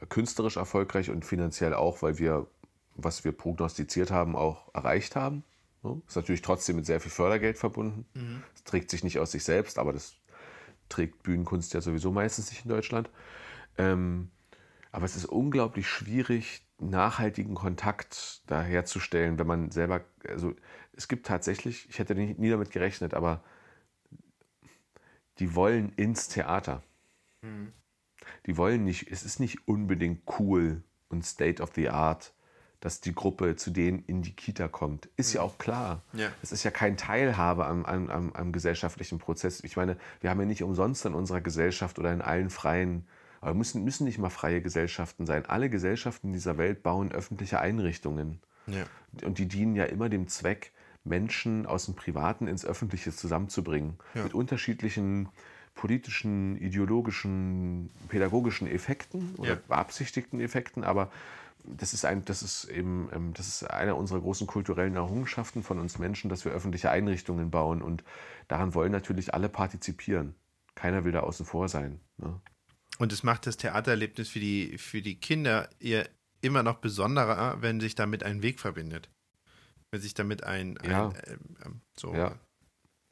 künstlerisch 0.09 0.57
erfolgreich 0.57 1.11
und 1.11 1.23
finanziell 1.23 1.75
auch, 1.75 2.01
weil 2.01 2.17
wir, 2.17 2.47
was 2.95 3.23
wir 3.23 3.31
prognostiziert 3.31 4.09
haben, 4.09 4.35
auch 4.35 4.73
erreicht 4.73 5.15
haben. 5.15 5.43
Ist 6.07 6.15
natürlich 6.15 6.41
trotzdem 6.41 6.75
mit 6.75 6.85
sehr 6.85 6.99
viel 6.99 7.11
Fördergeld 7.11 7.57
verbunden. 7.57 8.05
Mhm. 8.13 8.43
Es 8.55 8.63
trägt 8.63 8.89
sich 8.91 9.03
nicht 9.03 9.19
aus 9.19 9.31
sich 9.31 9.43
selbst, 9.43 9.79
aber 9.79 9.93
das 9.93 10.15
trägt 10.89 11.23
Bühnenkunst 11.23 11.73
ja 11.73 11.81
sowieso 11.81 12.11
meistens 12.11 12.51
nicht 12.51 12.65
in 12.65 12.69
Deutschland. 12.69 13.09
Ähm, 13.77 14.29
aber 14.91 15.05
es 15.05 15.15
ist 15.15 15.25
unglaublich 15.25 15.87
schwierig, 15.87 16.65
nachhaltigen 16.79 17.55
Kontakt 17.55 18.41
da 18.47 18.61
herzustellen, 18.61 19.39
wenn 19.39 19.47
man 19.47 19.71
selber, 19.71 20.01
also 20.27 20.53
es 20.93 21.07
gibt 21.07 21.25
tatsächlich, 21.25 21.87
ich 21.89 21.99
hätte 21.99 22.15
nie 22.15 22.49
damit 22.49 22.71
gerechnet, 22.71 23.13
aber 23.13 23.43
die 25.39 25.55
wollen 25.55 25.93
ins 25.95 26.27
Theater. 26.27 26.83
Mhm. 27.41 27.71
Die 28.45 28.57
wollen 28.57 28.83
nicht, 28.83 29.09
es 29.11 29.23
ist 29.23 29.39
nicht 29.39 29.67
unbedingt 29.67 30.21
cool 30.39 30.83
und 31.09 31.25
State 31.25 31.61
of 31.61 31.71
the 31.73 31.89
Art, 31.89 32.33
dass 32.81 32.99
die 32.99 33.13
Gruppe 33.15 33.55
zu 33.55 33.69
denen 33.69 34.03
in 34.07 34.23
die 34.23 34.33
Kita 34.33 34.67
kommt. 34.67 35.07
Ist 35.15 35.29
mhm. 35.29 35.37
ja 35.37 35.41
auch 35.43 35.57
klar. 35.57 36.01
Ja. 36.13 36.29
Es 36.41 36.51
ist 36.51 36.63
ja 36.63 36.71
kein 36.71 36.97
Teilhabe 36.97 37.65
am, 37.65 37.85
am, 37.85 38.09
am, 38.09 38.33
am, 38.33 38.51
gesellschaftlichen 38.51 39.19
Prozess. 39.19 39.63
Ich 39.63 39.77
meine, 39.77 39.95
wir 40.19 40.29
haben 40.29 40.39
ja 40.39 40.45
nicht 40.45 40.63
umsonst 40.63 41.05
in 41.05 41.13
unserer 41.13 41.41
Gesellschaft 41.41 41.99
oder 41.99 42.11
in 42.11 42.21
allen 42.21 42.49
freien, 42.49 43.05
aber 43.39 43.53
müssen, 43.53 43.83
müssen 43.83 44.05
nicht 44.05 44.17
mal 44.17 44.29
freie 44.29 44.61
Gesellschaften 44.61 45.25
sein. 45.25 45.45
Alle 45.45 45.69
Gesellschaften 45.69 46.33
dieser 46.33 46.57
Welt 46.57 46.83
bauen 46.83 47.11
öffentliche 47.11 47.59
Einrichtungen. 47.59 48.39
Ja. 48.65 48.85
Und 49.23 49.37
die 49.37 49.47
dienen 49.47 49.75
ja 49.75 49.85
immer 49.85 50.09
dem 50.09 50.27
Zweck, 50.27 50.71
Menschen 51.03 51.65
aus 51.65 51.85
dem 51.85 51.95
Privaten 51.95 52.47
ins 52.47 52.65
Öffentliche 52.65 53.11
zusammenzubringen. 53.11 53.97
Ja. 54.15 54.23
Mit 54.23 54.33
unterschiedlichen 54.33 55.29
politischen, 55.75 56.57
ideologischen, 56.57 57.89
pädagogischen 58.09 58.67
Effekten 58.67 59.35
oder 59.37 59.55
beabsichtigten 59.55 60.39
Effekten, 60.39 60.83
aber 60.83 61.11
das 61.63 61.93
ist, 61.93 62.05
ein, 62.05 62.25
das, 62.25 62.41
ist 62.41 62.65
eben, 62.65 63.09
ähm, 63.13 63.33
das 63.33 63.47
ist 63.47 63.63
eine 63.63 63.95
unserer 63.95 64.21
großen 64.21 64.47
kulturellen 64.47 64.95
Errungenschaften 64.95 65.63
von 65.63 65.79
uns 65.79 65.99
Menschen, 65.99 66.29
dass 66.29 66.45
wir 66.45 66.51
öffentliche 66.51 66.91
Einrichtungen 66.91 67.51
bauen. 67.51 67.81
Und 67.81 68.03
daran 68.47 68.73
wollen 68.73 68.91
natürlich 68.91 69.33
alle 69.33 69.49
partizipieren. 69.49 70.35
Keiner 70.75 71.03
will 71.03 71.11
da 71.11 71.21
außen 71.21 71.45
vor 71.45 71.69
sein. 71.69 71.99
Ne? 72.17 72.39
Und 72.97 73.13
es 73.13 73.23
macht 73.23 73.47
das 73.47 73.57
Theatererlebnis 73.57 74.29
für 74.29 74.39
die, 74.39 74.77
für 74.77 75.01
die 75.01 75.19
Kinder 75.19 75.69
eher 75.79 76.07
immer 76.41 76.63
noch 76.63 76.77
besonderer, 76.77 77.61
wenn 77.61 77.79
sich 77.79 77.95
damit 77.95 78.23
ein 78.23 78.41
Weg 78.41 78.59
verbindet 78.59 79.09
wenn 79.91 80.01
sich 80.01 80.13
damit 80.13 80.43
ein, 80.43 80.77
ein 80.79 80.89
ja. 80.89 81.09
äh, 81.09 81.37
so 81.97 82.13
ja. 82.13 82.35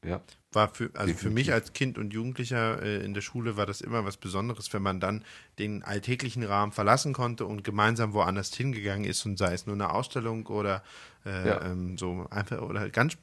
Ja. 0.05 0.21
War 0.51 0.69
für, 0.69 0.85
also 0.85 1.07
Definitiv. 1.07 1.19
für 1.19 1.29
mich 1.29 1.53
als 1.53 1.73
Kind 1.73 1.97
und 1.97 2.13
Jugendlicher 2.13 2.81
äh, 2.81 3.03
in 3.03 3.13
der 3.13 3.21
Schule 3.21 3.57
war 3.57 3.65
das 3.65 3.81
immer 3.81 4.05
was 4.05 4.17
Besonderes, 4.17 4.73
wenn 4.73 4.81
man 4.81 4.99
dann 4.99 5.25
den 5.59 5.83
alltäglichen 5.83 6.43
Rahmen 6.43 6.71
verlassen 6.71 7.13
konnte 7.13 7.45
und 7.45 7.63
gemeinsam 7.63 8.13
woanders 8.13 8.53
hingegangen 8.55 9.05
ist 9.05 9.25
und 9.25 9.37
sei 9.37 9.53
es 9.53 9.65
nur 9.65 9.75
eine 9.75 9.91
Ausstellung 9.91 10.47
oder 10.47 10.83
äh, 11.25 11.47
ja. 11.47 11.61
ähm, 11.65 11.97
so 11.97 12.25
einfach 12.31 12.61
oder 12.61 12.89
ganz 12.89 13.17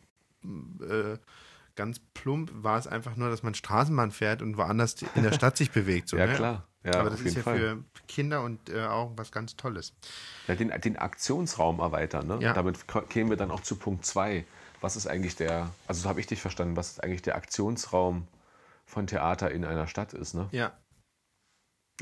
äh, 0.45 1.17
ganz 1.77 2.01
plump 2.15 2.51
war 2.55 2.79
es 2.79 2.87
einfach 2.87 3.17
nur, 3.17 3.31
dass 3.31 3.43
man 3.43 3.55
Straßenbahn 3.55 4.11
fährt 4.11 4.43
und 4.43 4.57
woanders 4.57 4.97
in 5.15 5.23
der 5.23 5.33
Stadt 5.35 5.57
sich 5.57 5.71
bewegt. 5.71 6.09
So, 6.09 6.17
ja, 6.17 6.27
ne? 6.27 6.35
klar. 6.35 6.67
Ja, 6.85 7.01
Aber 7.01 7.11
das 7.11 7.21
ist 7.21 7.37
ja 7.37 7.43
Fall. 7.43 7.59
für 7.59 7.85
Kinder 8.07 8.43
und 8.43 8.71
äh, 8.71 8.85
auch 8.85 9.13
was 9.17 9.33
ganz 9.33 9.57
Tolles. 9.57 9.93
Ja, 10.47 10.55
den, 10.55 10.73
den 10.81 10.97
Aktionsraum 10.97 11.81
erweitern. 11.81 12.29
Ne? 12.29 12.39
Ja. 12.41 12.53
Damit 12.53 12.79
kämen 13.09 13.31
wir 13.31 13.37
dann 13.37 13.51
auch 13.51 13.61
zu 13.61 13.75
Punkt 13.75 14.07
2. 14.07 14.45
Was 14.81 14.97
ist 14.97 15.07
eigentlich 15.07 15.37
der, 15.37 15.71
also 15.87 16.03
so 16.03 16.09
habe 16.09 16.21
ich 16.21 16.27
dich 16.27 16.41
verstanden, 16.41 16.77
was 16.77 16.91
ist 16.91 17.05
eigentlich 17.05 17.23
der 17.23 17.37
Aktionsraum 17.37 18.29
von 18.85 19.07
Theater 19.07 19.51
in 19.51 19.65
einer 19.65 19.89
Stadt 19.89 20.13
ist, 20.13 20.35
ne? 20.35 20.49
Ja. 20.53 20.73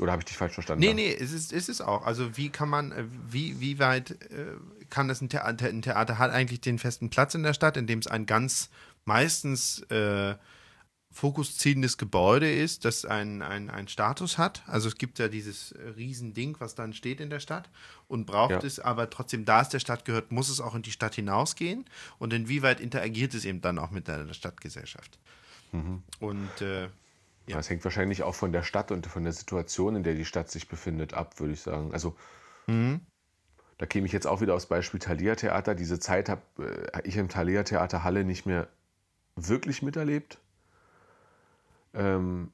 Oder 0.01 0.11
habe 0.11 0.21
ich 0.21 0.25
dich 0.25 0.37
falsch 0.37 0.53
verstanden? 0.53 0.81
Nee, 0.81 0.93
nee, 0.93 1.13
es 1.13 1.31
ist, 1.31 1.53
es 1.53 1.69
ist 1.69 1.81
auch. 1.81 2.05
Also 2.05 2.35
wie 2.35 2.49
kann 2.49 2.69
man, 2.69 2.91
äh, 2.91 3.05
wie, 3.29 3.59
wie 3.61 3.79
weit 3.79 4.11
äh, 4.29 4.57
kann 4.89 5.07
das 5.07 5.21
ein 5.21 5.29
Theater, 5.29 5.67
ein 5.67 5.81
Theater 5.81 6.17
hat 6.17 6.31
eigentlich 6.31 6.61
den 6.61 6.79
festen 6.79 7.09
Platz 7.09 7.33
in 7.33 7.43
der 7.43 7.53
Stadt, 7.53 7.77
in 7.77 7.87
dem 7.87 7.99
es 7.99 8.07
ein 8.07 8.25
ganz 8.25 8.69
meistens 9.05 9.81
äh, 9.83 10.35
fokusziehendes 11.15 11.97
Gebäude 11.97 12.51
ist, 12.53 12.83
das 12.83 13.05
einen 13.05 13.41
ein 13.41 13.87
Status 13.87 14.37
hat. 14.37 14.63
Also 14.67 14.89
es 14.89 14.97
gibt 14.97 15.17
ja 15.17 15.29
dieses 15.29 15.73
Riesending, 15.95 16.57
was 16.59 16.75
dann 16.75 16.91
steht 16.91 17.21
in 17.21 17.29
der 17.29 17.39
Stadt 17.39 17.69
und 18.09 18.25
braucht 18.25 18.51
ja. 18.51 18.59
es, 18.59 18.81
aber 18.81 19.09
trotzdem, 19.09 19.45
da 19.45 19.61
es 19.61 19.69
der 19.69 19.79
Stadt 19.79 20.03
gehört, 20.03 20.33
muss 20.33 20.49
es 20.49 20.59
auch 20.59 20.75
in 20.75 20.81
die 20.81 20.91
Stadt 20.91 21.15
hinausgehen. 21.15 21.85
Und 22.19 22.33
inwieweit 22.33 22.81
interagiert 22.81 23.33
es 23.33 23.45
eben 23.45 23.61
dann 23.61 23.79
auch 23.79 23.91
mit 23.91 24.09
der 24.09 24.33
Stadtgesellschaft? 24.33 25.17
Mhm. 25.71 26.03
Und 26.19 26.61
äh, 26.61 26.89
ja. 27.47 27.55
Das 27.55 27.69
hängt 27.69 27.85
wahrscheinlich 27.85 28.23
auch 28.23 28.35
von 28.35 28.51
der 28.51 28.63
Stadt 28.63 28.91
und 28.91 29.07
von 29.07 29.23
der 29.23 29.31
Situation, 29.31 29.95
in 29.95 30.03
der 30.03 30.15
die 30.15 30.25
Stadt 30.25 30.51
sich 30.51 30.67
befindet, 30.67 31.13
ab, 31.13 31.39
würde 31.39 31.53
ich 31.53 31.61
sagen. 31.61 31.93
Also 31.93 32.17
mhm. 32.67 32.99
da 33.77 33.85
käme 33.85 34.05
ich 34.05 34.11
jetzt 34.11 34.27
auch 34.27 34.41
wieder 34.41 34.53
aufs 34.53 34.65
Beispiel 34.65 34.99
Thalia 34.99 35.35
Theater. 35.35 35.75
Diese 35.75 35.97
Zeit 35.97 36.27
habe 36.27 36.41
äh, 36.93 37.07
ich 37.07 37.15
im 37.15 37.29
Thalia 37.29 37.63
Theater 37.63 38.03
Halle 38.03 38.25
nicht 38.25 38.45
mehr 38.45 38.67
wirklich 39.37 39.81
miterlebt. 39.81 40.39
Ähm, 41.95 42.51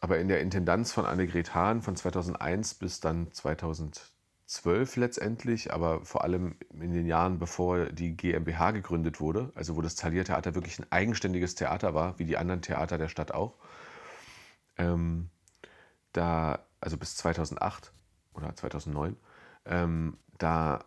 aber 0.00 0.18
in 0.18 0.28
der 0.28 0.40
Intendanz 0.40 0.92
von 0.92 1.04
Annegret 1.06 1.54
Hahn 1.54 1.82
von 1.82 1.96
2001 1.96 2.74
bis 2.74 3.00
dann 3.00 3.32
2012 3.32 4.96
letztendlich, 4.96 5.72
aber 5.72 6.04
vor 6.04 6.22
allem 6.22 6.56
in 6.72 6.92
den 6.92 7.06
Jahren, 7.06 7.38
bevor 7.38 7.86
die 7.86 8.16
GmbH 8.16 8.70
gegründet 8.70 9.20
wurde, 9.20 9.50
also 9.54 9.76
wo 9.76 9.82
das 9.82 9.96
Thalia 9.96 10.24
Theater 10.24 10.54
wirklich 10.54 10.78
ein 10.78 10.86
eigenständiges 10.90 11.54
Theater 11.56 11.94
war, 11.94 12.18
wie 12.18 12.24
die 12.24 12.36
anderen 12.36 12.62
Theater 12.62 12.98
der 12.98 13.08
Stadt 13.08 13.32
auch, 13.32 13.56
ähm, 14.76 15.30
da, 16.12 16.60
also 16.80 16.96
bis 16.96 17.16
2008 17.16 17.92
oder 18.34 18.54
2009, 18.54 19.16
ähm, 19.66 20.16
da 20.38 20.84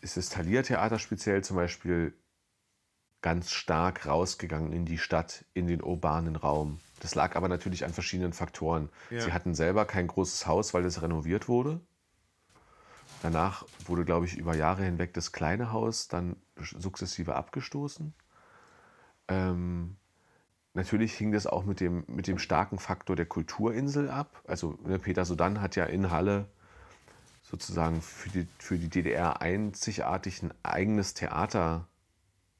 ist 0.00 0.16
das 0.16 0.30
Thalia-Theater 0.30 0.98
speziell 0.98 1.44
zum 1.44 1.56
Beispiel 1.56 2.14
ganz 3.22 3.50
stark 3.50 4.06
rausgegangen 4.06 4.72
in 4.72 4.84
die 4.84 4.98
Stadt, 4.98 5.44
in 5.52 5.66
den 5.66 5.82
urbanen 5.82 6.36
Raum. 6.36 6.80
Das 7.00 7.14
lag 7.14 7.36
aber 7.36 7.48
natürlich 7.48 7.84
an 7.84 7.92
verschiedenen 7.92 8.32
Faktoren. 8.32 8.88
Ja. 9.10 9.20
Sie 9.20 9.32
hatten 9.32 9.54
selber 9.54 9.84
kein 9.84 10.06
großes 10.06 10.46
Haus, 10.46 10.74
weil 10.74 10.84
es 10.84 11.02
renoviert 11.02 11.48
wurde. 11.48 11.80
Danach 13.22 13.66
wurde, 13.84 14.04
glaube 14.04 14.26
ich, 14.26 14.36
über 14.36 14.54
Jahre 14.54 14.84
hinweg 14.84 15.12
das 15.12 15.32
kleine 15.32 15.72
Haus 15.72 16.08
dann 16.08 16.36
sukzessive 16.56 17.34
abgestoßen. 17.34 18.14
Ähm, 19.28 19.96
natürlich 20.72 21.14
hing 21.14 21.32
das 21.32 21.46
auch 21.46 21.64
mit 21.64 21.80
dem, 21.80 22.04
mit 22.06 22.26
dem 22.26 22.38
starken 22.38 22.78
Faktor 22.78 23.16
der 23.16 23.26
Kulturinsel 23.26 24.08
ab. 24.08 24.42
Also 24.46 24.78
ne, 24.84 24.98
Peter 24.98 25.26
Sodan 25.26 25.60
hat 25.60 25.76
ja 25.76 25.84
in 25.84 26.10
Halle 26.10 26.48
sozusagen 27.42 28.00
für 28.00 28.30
die, 28.30 28.48
für 28.58 28.78
die 28.78 28.88
DDR 28.88 29.42
einzigartig 29.42 30.42
ein 30.42 30.54
eigenes 30.62 31.14
Theater, 31.14 31.88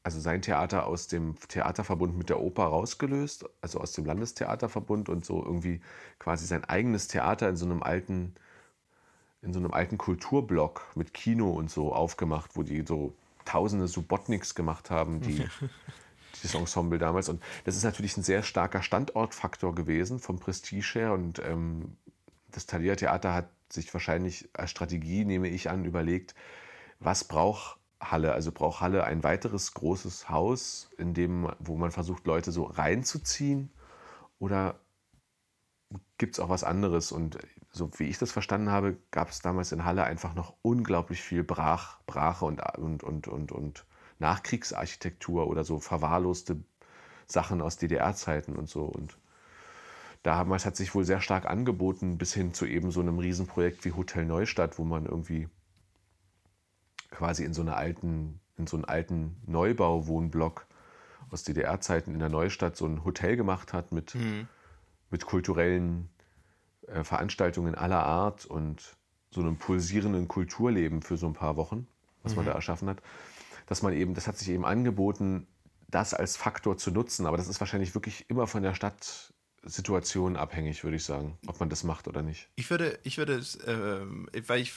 also 0.02 0.20
sein 0.20 0.42
Theater 0.42 0.86
aus 0.86 1.08
dem 1.08 1.34
Theaterverbund 1.48 2.16
mit 2.16 2.30
der 2.30 2.40
Oper 2.40 2.64
rausgelöst, 2.64 3.44
also 3.60 3.80
aus 3.80 3.92
dem 3.92 4.06
Landestheaterverbund 4.06 5.08
und 5.08 5.24
so 5.24 5.44
irgendwie 5.44 5.80
quasi 6.18 6.46
sein 6.46 6.64
eigenes 6.64 7.08
Theater 7.08 7.48
in 7.48 7.56
so 7.56 7.66
einem 7.66 7.82
alten, 7.82 8.34
in 9.42 9.52
so 9.52 9.58
einem 9.58 9.72
alten 9.72 9.98
Kulturblock 9.98 10.86
mit 10.94 11.12
Kino 11.12 11.50
und 11.50 11.70
so 11.70 11.92
aufgemacht, 11.92 12.52
wo 12.54 12.62
die 12.62 12.84
so 12.86 13.14
tausende 13.44 13.88
Subotniks 13.88 14.54
gemacht 14.54 14.90
haben, 14.90 15.20
die 15.20 15.46
dieses 16.34 16.54
Ensemble 16.54 16.98
damals. 16.98 17.28
Und 17.28 17.42
das 17.64 17.76
ist 17.76 17.84
natürlich 17.84 18.16
ein 18.16 18.22
sehr 18.22 18.42
starker 18.42 18.82
Standortfaktor 18.82 19.74
gewesen 19.74 20.18
vom 20.18 20.38
Prestige 20.38 20.94
her. 20.94 21.12
Und 21.12 21.40
ähm, 21.40 21.96
das 22.50 22.66
Thalia 22.66 22.96
Theater 22.96 23.34
hat 23.34 23.50
sich 23.68 23.92
wahrscheinlich 23.92 24.48
als 24.54 24.70
Strategie, 24.70 25.24
nehme 25.24 25.48
ich 25.48 25.68
an, 25.68 25.84
überlegt, 25.84 26.34
was 27.00 27.24
braucht 27.24 27.79
Halle? 28.00 28.32
Also 28.32 28.52
braucht 28.52 28.80
Halle 28.80 29.04
ein 29.04 29.22
weiteres 29.22 29.74
großes 29.74 30.28
Haus, 30.28 30.90
in 30.98 31.14
dem, 31.14 31.50
wo 31.58 31.76
man 31.76 31.90
versucht, 31.90 32.26
Leute 32.26 32.52
so 32.52 32.64
reinzuziehen? 32.64 33.70
Oder 34.38 34.80
gibt 36.18 36.34
es 36.34 36.40
auch 36.40 36.48
was 36.48 36.64
anderes? 36.64 37.12
Und 37.12 37.38
so 37.72 37.90
wie 37.98 38.04
ich 38.04 38.18
das 38.18 38.32
verstanden 38.32 38.70
habe, 38.70 38.96
gab 39.10 39.28
es 39.28 39.40
damals 39.40 39.72
in 39.72 39.84
Halle 39.84 40.04
einfach 40.04 40.34
noch 40.34 40.54
unglaublich 40.62 41.22
viel 41.22 41.44
Brach, 41.44 41.98
Brache 42.06 42.44
und, 42.44 42.60
und, 42.78 43.02
und, 43.02 43.28
und, 43.28 43.52
und 43.52 43.84
Nachkriegsarchitektur 44.18 45.46
oder 45.46 45.64
so 45.64 45.78
verwahrloste 45.78 46.62
Sachen 47.26 47.60
aus 47.62 47.76
DDR-Zeiten 47.76 48.56
und 48.56 48.68
so. 48.68 48.84
Und 48.84 49.16
damals 50.22 50.66
hat 50.66 50.76
sich 50.76 50.94
wohl 50.94 51.04
sehr 51.04 51.20
stark 51.20 51.46
angeboten, 51.46 52.18
bis 52.18 52.34
hin 52.34 52.54
zu 52.54 52.66
eben 52.66 52.90
so 52.90 53.00
einem 53.00 53.18
Riesenprojekt 53.18 53.84
wie 53.84 53.92
Hotel 53.92 54.24
Neustadt, 54.24 54.78
wo 54.78 54.84
man 54.84 55.06
irgendwie 55.06 55.48
quasi 57.10 57.44
in 57.44 57.54
so 57.54 57.62
einer 57.62 57.76
alten, 57.76 58.40
in 58.56 58.66
so 58.66 58.76
einen 58.76 58.84
alten 58.84 59.36
Neubauwohnblock 59.46 60.66
aus 61.30 61.44
DDR-Zeiten 61.44 62.12
in 62.12 62.18
der 62.18 62.28
Neustadt 62.28 62.76
so 62.76 62.86
ein 62.86 63.04
Hotel 63.04 63.36
gemacht 63.36 63.72
hat 63.72 63.92
mit, 63.92 64.14
mit 65.10 65.26
kulturellen 65.26 66.08
äh, 66.86 67.04
Veranstaltungen 67.04 67.74
aller 67.74 68.04
Art 68.04 68.46
und 68.46 68.96
so 69.30 69.40
einem 69.40 69.56
pulsierenden 69.56 70.26
Kulturleben 70.26 71.02
für 71.02 71.16
so 71.16 71.26
ein 71.26 71.34
paar 71.34 71.56
Wochen, 71.56 71.86
was 72.22 72.34
man 72.34 72.44
da 72.44 72.52
erschaffen 72.52 72.88
hat. 72.88 73.00
Dass 73.66 73.82
man 73.82 73.92
eben, 73.92 74.14
das 74.14 74.26
hat 74.26 74.36
sich 74.36 74.48
eben 74.48 74.64
angeboten, 74.64 75.46
das 75.88 76.14
als 76.14 76.36
Faktor 76.36 76.76
zu 76.78 76.90
nutzen, 76.90 77.26
aber 77.26 77.36
das 77.36 77.48
ist 77.48 77.60
wahrscheinlich 77.60 77.94
wirklich 77.94 78.28
immer 78.28 78.46
von 78.46 78.62
der 78.62 78.74
Stadtsituation 79.60 80.36
abhängig, 80.36 80.84
würde 80.84 80.96
ich 80.96 81.04
sagen, 81.04 81.38
ob 81.46 81.60
man 81.60 81.68
das 81.68 81.84
macht 81.84 82.08
oder 82.08 82.22
nicht. 82.22 82.48
Ich 82.56 82.70
würde, 82.70 82.98
ich 83.02 83.18
würde 83.18 83.34
es, 83.34 83.58
ähm, 83.66 84.28
weil 84.46 84.60
ich 84.60 84.72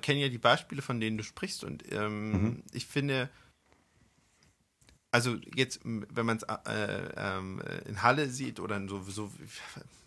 kenne 0.00 0.20
ja 0.20 0.28
die 0.28 0.38
Beispiele, 0.38 0.80
von 0.80 1.00
denen 1.00 1.18
du 1.18 1.22
sprichst, 1.22 1.64
und 1.64 1.84
ähm, 1.92 2.62
ich 2.72 2.86
finde, 2.86 3.28
also 5.12 5.36
jetzt, 5.54 5.80
wenn 5.84 6.26
man 6.26 6.38
es 6.38 6.42
äh, 6.42 7.12
ähm, 7.16 7.62
in 7.86 8.02
Halle 8.02 8.28
sieht 8.28 8.58
oder 8.60 8.80
so, 8.88 9.02
so, 9.02 9.30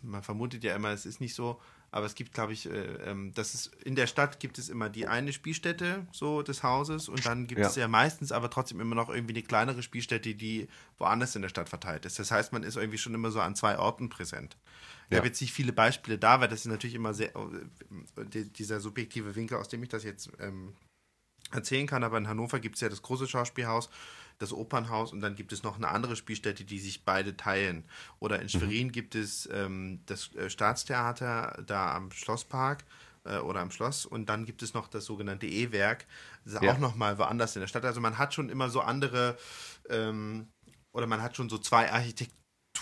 man 0.01 0.23
vermutet 0.23 0.63
ja 0.63 0.75
immer, 0.75 0.89
es 0.89 1.05
ist 1.05 1.21
nicht 1.21 1.35
so, 1.35 1.61
aber 1.91 2.07
es 2.07 2.15
gibt, 2.15 2.33
glaube 2.33 2.51
ich, 2.53 2.65
äh, 2.69 2.71
ähm, 3.05 3.31
das 3.35 3.53
ist, 3.53 3.67
in 3.85 3.95
der 3.95 4.07
Stadt 4.07 4.39
gibt 4.39 4.57
es 4.57 4.67
immer 4.67 4.89
die 4.89 5.07
eine 5.07 5.31
Spielstätte 5.31 6.05
so 6.11 6.41
des 6.41 6.63
Hauses 6.63 7.07
und 7.07 7.25
dann 7.25 7.45
gibt 7.47 7.61
Ja. 7.61 7.67
es 7.67 7.75
ja 7.75 7.87
meistens 7.87 8.31
aber 8.31 8.49
trotzdem 8.49 8.81
immer 8.81 8.95
noch 8.95 9.09
irgendwie 9.09 9.35
eine 9.35 9.43
kleinere 9.43 9.81
Spielstätte, 9.83 10.33
die 10.35 10.67
woanders 10.97 11.35
in 11.35 11.43
der 11.43 11.49
Stadt 11.49 11.69
verteilt 11.69 12.05
ist. 12.05 12.17
Das 12.19 12.31
heißt, 12.31 12.51
man 12.51 12.63
ist 12.63 12.75
irgendwie 12.75 12.97
schon 12.97 13.13
immer 13.13 13.31
so 13.31 13.39
an 13.39 13.55
zwei 13.55 13.77
Orten 13.77 14.09
präsent. 14.09 14.57
Ich 15.07 15.11
Ja. 15.13 15.17
habe 15.19 15.27
jetzt 15.27 15.39
nicht 15.39 15.53
viele 15.53 15.71
Beispiele 15.71 16.17
da, 16.17 16.41
weil 16.41 16.47
das 16.49 16.61
ist 16.61 16.65
natürlich 16.65 16.95
immer 16.95 17.13
sehr, 17.13 17.33
äh, 17.35 18.25
die- 18.25 18.51
dieser 18.51 18.79
subjektive 18.79 19.35
Winkel, 19.35 19.57
aus 19.57 19.69
dem 19.69 19.83
ich 19.83 19.89
das 19.89 20.03
jetzt 20.03 20.31
ähm, 20.39 20.73
erzählen 21.51 21.85
kann. 21.87 22.03
Aber 22.03 22.17
in 22.17 22.27
Hannover 22.27 22.59
gibt 22.59 22.75
es 22.75 22.81
ja 22.81 22.89
das 22.89 23.03
große 23.03 23.27
Schauspielhaus, 23.27 23.89
das 24.37 24.53
Opernhaus 24.53 25.11
und 25.13 25.21
dann 25.21 25.35
gibt 25.35 25.51
es 25.53 25.63
noch 25.63 25.77
eine 25.77 25.87
andere 25.89 26.15
Spielstätte, 26.15 26.63
die 26.65 26.79
sich 26.79 27.03
beide 27.05 27.37
teilen. 27.37 27.85
Oder 28.19 28.41
in 28.41 28.49
Schwerin 28.49 28.91
gibt 28.91 29.15
es 29.15 29.49
ähm, 29.51 30.01
das 30.05 30.33
äh, 30.35 30.49
Staatstheater 30.49 31.63
da 31.65 31.93
am 31.95 32.11
Schlosspark 32.11 32.83
äh, 33.23 33.37
oder 33.37 33.61
am 33.61 33.71
Schloss 33.71 34.05
und 34.05 34.27
dann 34.29 34.45
gibt 34.45 34.61
es 34.63 34.73
noch 34.73 34.87
das 34.87 35.05
sogenannte 35.05 35.47
E-Werk, 35.47 36.05
das 36.43 36.53
ist 36.53 36.61
Ja. 36.61 36.73
auch 36.73 36.79
nochmal 36.79 37.17
woanders 37.17 37.55
in 37.55 37.61
der 37.61 37.67
Stadt. 37.67 37.85
Also 37.85 38.01
man 38.01 38.17
hat 38.17 38.33
schon 38.33 38.49
immer 38.49 38.69
so 38.69 38.81
andere 38.81 39.37
ähm, 39.89 40.47
oder 40.91 41.07
man 41.07 41.21
hat 41.21 41.35
schon 41.35 41.49
so 41.49 41.57
zwei 41.57 41.91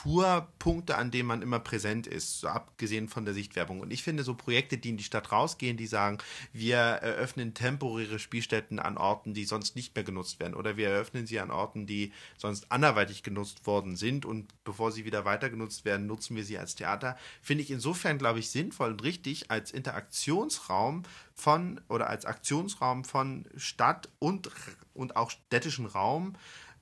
Architekturpunkte, 0.04 0.98
an 0.98 1.12
denen 1.12 1.28
man 1.28 1.42
immer 1.42 1.60
präsent 1.60 2.08
ist, 2.08 2.40
so 2.40 2.48
abgesehen 2.48 3.08
von 3.08 3.26
der 3.26 3.34
Sichtwerbung. 3.34 3.80
Und 3.80 3.92
ich 3.92 4.04
finde 4.04 4.24
so 4.24 4.34
Projekte, 4.36 4.78
die 4.78 4.90
in 4.90 4.98
die 4.98 5.04
Stadt 5.04 5.32
rausgehen, 5.32 5.78
die 5.78 5.88
sagen, 5.88 6.18
wir 6.52 6.78
eröffnen 6.78 7.54
temporäre 7.54 8.20
Spielstätten 8.20 8.80
an 8.80 8.98
Orten, 8.98 9.34
die 9.34 9.46
sonst 9.46 9.76
nicht 9.76 9.96
mehr 9.96 10.04
genutzt 10.04 10.40
werden, 10.40 10.54
oder 10.54 10.78
wir 10.78 10.90
eröffnen 10.90 11.26
sie 11.26 11.40
an 11.40 11.52
Orten, 11.52 11.86
die 11.86 12.12
sonst 12.38 12.72
anderweitig 12.72 13.24
genutzt 13.24 13.66
worden 13.66 13.96
sind 13.96 14.26
und 14.26 14.54
bevor 14.64 14.92
sie 14.92 15.06
wieder 15.06 15.26
weiter 15.26 15.50
genutzt 15.50 15.86
werden, 15.86 16.08
nutzen 16.08 16.36
wir 16.36 16.44
sie 16.44 16.58
als 16.58 16.76
Theater. 16.76 17.18
Finde 17.42 17.64
ich 17.64 17.72
insofern, 17.72 18.18
glaube 18.18 18.40
ich, 18.40 18.50
sinnvoll 18.50 18.92
und 18.92 19.04
richtig 19.04 19.52
als 19.52 19.72
Interaktionsraum 19.72 21.04
von 21.34 21.82
oder 21.90 22.10
als 22.10 22.26
Aktionsraum 22.26 23.04
von 23.06 23.46
Stadt 23.56 24.10
und, 24.20 24.50
und 24.94 25.16
auch 25.16 25.32
städtischen 25.32 25.86
Raum 25.86 26.36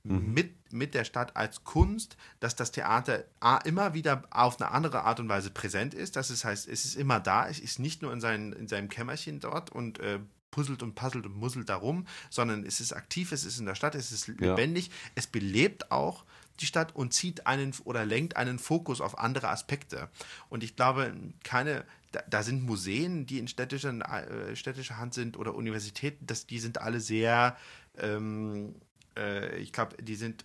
mit, 0.04 0.72
mit 0.72 0.94
der 0.94 1.04
Stadt 1.04 1.36
als 1.36 1.64
Kunst, 1.64 2.16
dass 2.40 2.56
das 2.56 2.72
Theater 2.72 3.24
A, 3.40 3.58
immer 3.58 3.94
wieder 3.94 4.22
auf 4.30 4.60
eine 4.60 4.70
andere 4.70 5.02
Art 5.02 5.20
und 5.20 5.28
Weise 5.28 5.50
präsent 5.50 5.94
ist. 5.94 6.16
Das 6.16 6.30
ist, 6.30 6.44
heißt, 6.44 6.68
es 6.68 6.84
ist 6.84 6.96
immer 6.96 7.20
da, 7.20 7.48
es 7.48 7.60
ist 7.60 7.78
nicht 7.78 8.02
nur 8.02 8.12
in, 8.12 8.20
seinen, 8.20 8.52
in 8.52 8.66
seinem 8.66 8.88
Kämmerchen 8.88 9.38
dort 9.38 9.70
und 9.70 10.00
äh, 10.00 10.18
puzzelt 10.50 10.82
und 10.82 10.94
puzzelt 10.94 11.26
und 11.26 11.36
muzzelt 11.36 11.68
darum, 11.68 12.06
sondern 12.30 12.64
es 12.64 12.80
ist 12.80 12.92
aktiv, 12.92 13.32
es 13.32 13.44
ist 13.44 13.58
in 13.58 13.66
der 13.66 13.74
Stadt, 13.74 13.94
es 13.94 14.12
ist 14.12 14.28
lebendig, 14.28 14.90
es 15.14 15.26
belebt 15.26 15.90
auch 15.90 16.24
die 16.60 16.66
Stadt 16.66 16.94
und 16.94 17.14
zieht 17.14 17.46
einen 17.46 17.72
oder 17.84 18.04
lenkt 18.04 18.36
einen 18.36 18.58
Fokus 18.58 19.00
auf 19.00 19.18
andere 19.18 19.48
Aspekte. 19.48 20.08
Und 20.48 20.62
ich 20.62 20.76
glaube, 20.76 21.14
keine, 21.42 21.84
da, 22.12 22.22
da 22.28 22.42
sind 22.42 22.64
Museen, 22.64 23.24
die 23.26 23.38
in 23.38 23.48
städtischer, 23.48 23.92
äh, 23.92 24.54
städtischer 24.54 24.98
Hand 24.98 25.14
sind 25.14 25.36
oder 25.36 25.54
Universitäten, 25.54 26.26
das, 26.26 26.46
die 26.46 26.58
sind 26.58 26.78
alle 26.78 27.00
sehr, 27.00 27.56
ähm, 27.98 28.74
äh, 29.16 29.56
ich 29.56 29.72
glaube, 29.72 29.96
die 30.02 30.14
sind 30.16 30.44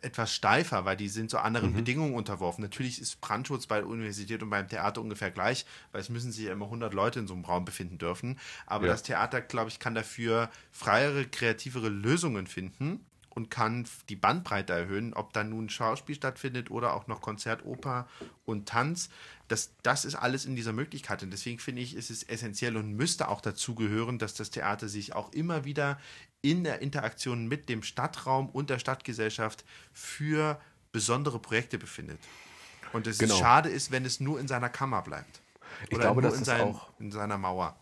etwas 0.00 0.32
steifer, 0.32 0.84
weil 0.84 0.96
die 0.96 1.08
sind 1.08 1.28
so 1.30 1.38
anderen 1.38 1.74
Bedingungen 1.74 2.14
unterworfen. 2.14 2.62
Natürlich 2.62 3.00
ist 3.00 3.20
Brandschutz 3.20 3.66
bei 3.66 3.78
der 3.78 3.88
Universität 3.88 4.42
und 4.44 4.50
beim 4.50 4.68
Theater 4.68 5.00
ungefähr 5.00 5.32
gleich, 5.32 5.66
weil 5.90 6.00
es 6.00 6.08
müssen 6.08 6.30
sich 6.30 6.44
ja 6.44 6.52
immer 6.52 6.66
100 6.66 6.94
Leute 6.94 7.18
in 7.18 7.26
so 7.26 7.34
einem 7.34 7.44
Raum 7.44 7.64
befinden 7.64 7.98
dürfen. 7.98 8.38
Aber 8.66 8.86
Ja. 8.86 8.92
das 8.92 9.02
Theater, 9.02 9.40
glaube 9.40 9.70
ich, 9.70 9.80
kann 9.80 9.96
dafür 9.96 10.50
freiere, 10.70 11.24
kreativere 11.24 11.88
Lösungen 11.88 12.46
finden 12.46 13.04
und 13.30 13.50
kann 13.50 13.86
die 14.08 14.16
Bandbreite 14.16 14.72
erhöhen, 14.72 15.14
ob 15.14 15.32
dann 15.32 15.50
nun 15.50 15.68
Schauspiel 15.68 16.14
stattfindet 16.14 16.70
oder 16.70 16.94
auch 16.94 17.08
noch 17.08 17.20
Konzert, 17.20 17.64
Oper 17.64 18.06
und 18.44 18.68
Tanz. 18.68 19.10
Das, 19.48 19.74
das 19.82 20.04
ist 20.04 20.14
alles 20.14 20.44
in 20.44 20.56
dieser 20.56 20.72
Möglichkeit. 20.72 21.22
Und 21.22 21.30
deswegen 21.30 21.58
finde 21.58 21.82
ich, 21.82 21.94
ist 21.94 22.10
es 22.10 22.22
essentiell 22.22 22.76
und 22.76 22.92
müsste 22.94 23.28
auch 23.28 23.40
dazu 23.40 23.74
gehören, 23.74 24.18
dass 24.18 24.34
das 24.34 24.50
Theater 24.50 24.88
sich 24.88 25.14
auch 25.14 25.32
immer 25.32 25.64
wieder 25.64 25.98
in 26.42 26.64
der 26.64 26.80
Interaktion 26.82 27.48
mit 27.48 27.68
dem 27.68 27.82
Stadtraum 27.82 28.48
und 28.48 28.70
der 28.70 28.78
Stadtgesellschaft 28.78 29.64
für 29.92 30.60
besondere 30.92 31.38
Projekte 31.38 31.78
befindet. 31.78 32.18
Und 32.92 33.06
es 33.06 33.18
Genau. 33.18 33.34
ist 33.34 33.40
schade 33.40 33.68
ist, 33.68 33.90
wenn 33.90 34.04
es 34.04 34.20
nur 34.20 34.40
in 34.40 34.48
seiner 34.48 34.68
Kammer 34.68 35.02
bleibt. 35.02 35.40
Ich 35.90 35.98
glaube, 35.98 36.22
nur 36.22 36.30
das 36.30 36.38
in, 36.38 36.44
seinen, 36.44 36.74
auch- 36.74 36.88
in 36.98 37.10
seiner 37.12 37.36
Mauer. 37.38 37.76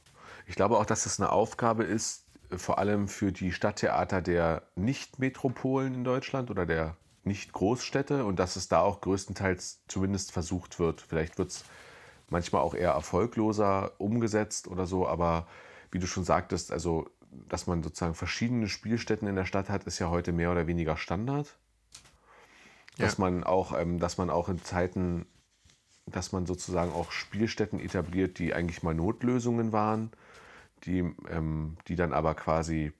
Ich 0.47 0.57
glaube 0.57 0.79
auch, 0.79 0.87
dass 0.87 1.07
es 1.07 1.21
eine 1.21 1.31
Aufgabe 1.31 1.85
ist, 1.85 2.25
äh, 2.51 2.59
vor 2.59 2.79
allem 2.79 3.09
für 3.09 3.31
die 3.33 3.53
Stadttheater 3.53 4.23
der 4.23 4.63
Nicht-Metropolen 4.75 5.95
in 5.95 6.05
Deutschland 6.05 6.51
oder 6.51 6.67
der 6.67 6.97
Nicht-Großstädte 7.25 8.25
und 8.25 8.37
dass 8.39 8.57
es 8.57 8.69
da 8.69 8.81
auch 8.81 9.01
größtenteils 9.01 9.81
zumindest 9.89 10.33
versucht 10.33 10.79
wird. 10.79 11.01
Vielleicht 11.01 11.39
wird 11.39 11.51
es 11.51 11.65
manchmal 12.31 12.63
auch 12.63 12.75
eher 12.75 12.91
erfolgloser 12.91 13.93
umgesetzt 13.99 14.67
oder 14.69 14.87
so, 14.87 15.07
aber 15.07 15.47
wie 15.93 15.99
du 16.01 16.07
schon 16.07 16.25
sagtest, 16.25 16.73
also 16.73 17.09
dass 17.49 17.67
man 17.67 17.83
sozusagen 17.83 18.15
verschiedene 18.15 18.69
Spielstätten 18.69 19.29
in 19.29 19.37
der 19.37 19.45
Stadt 19.45 19.69
hat, 19.69 19.85
ist 19.85 19.99
ja 19.99 20.11
heute 20.11 20.33
mehr 20.33 20.51
oder 20.51 20.67
weniger 20.67 20.97
Standard. 20.97 21.59
Dass 22.99 23.19
Ja. 23.19 23.25
man 23.25 23.45
auch, 23.45 23.79
ähm, 23.79 23.99
dass 23.99 24.19
man 24.19 24.31
auch 24.31 24.49
in 24.49 24.63
Zeiten, 24.63 25.27
dass 26.07 26.33
man 26.33 26.47
sozusagen 26.47 26.93
auch 26.93 27.13
Spielstätten 27.13 27.79
etabliert, 27.81 28.39
die 28.39 28.55
eigentlich 28.55 28.83
mal 28.83 28.95
Notlösungen 28.95 29.73
waren, 29.73 30.11
die, 30.85 31.01
ähm, 31.29 31.77
die 31.89 31.97
dann 31.97 32.13
aber 32.13 32.35
quasi 32.35 32.93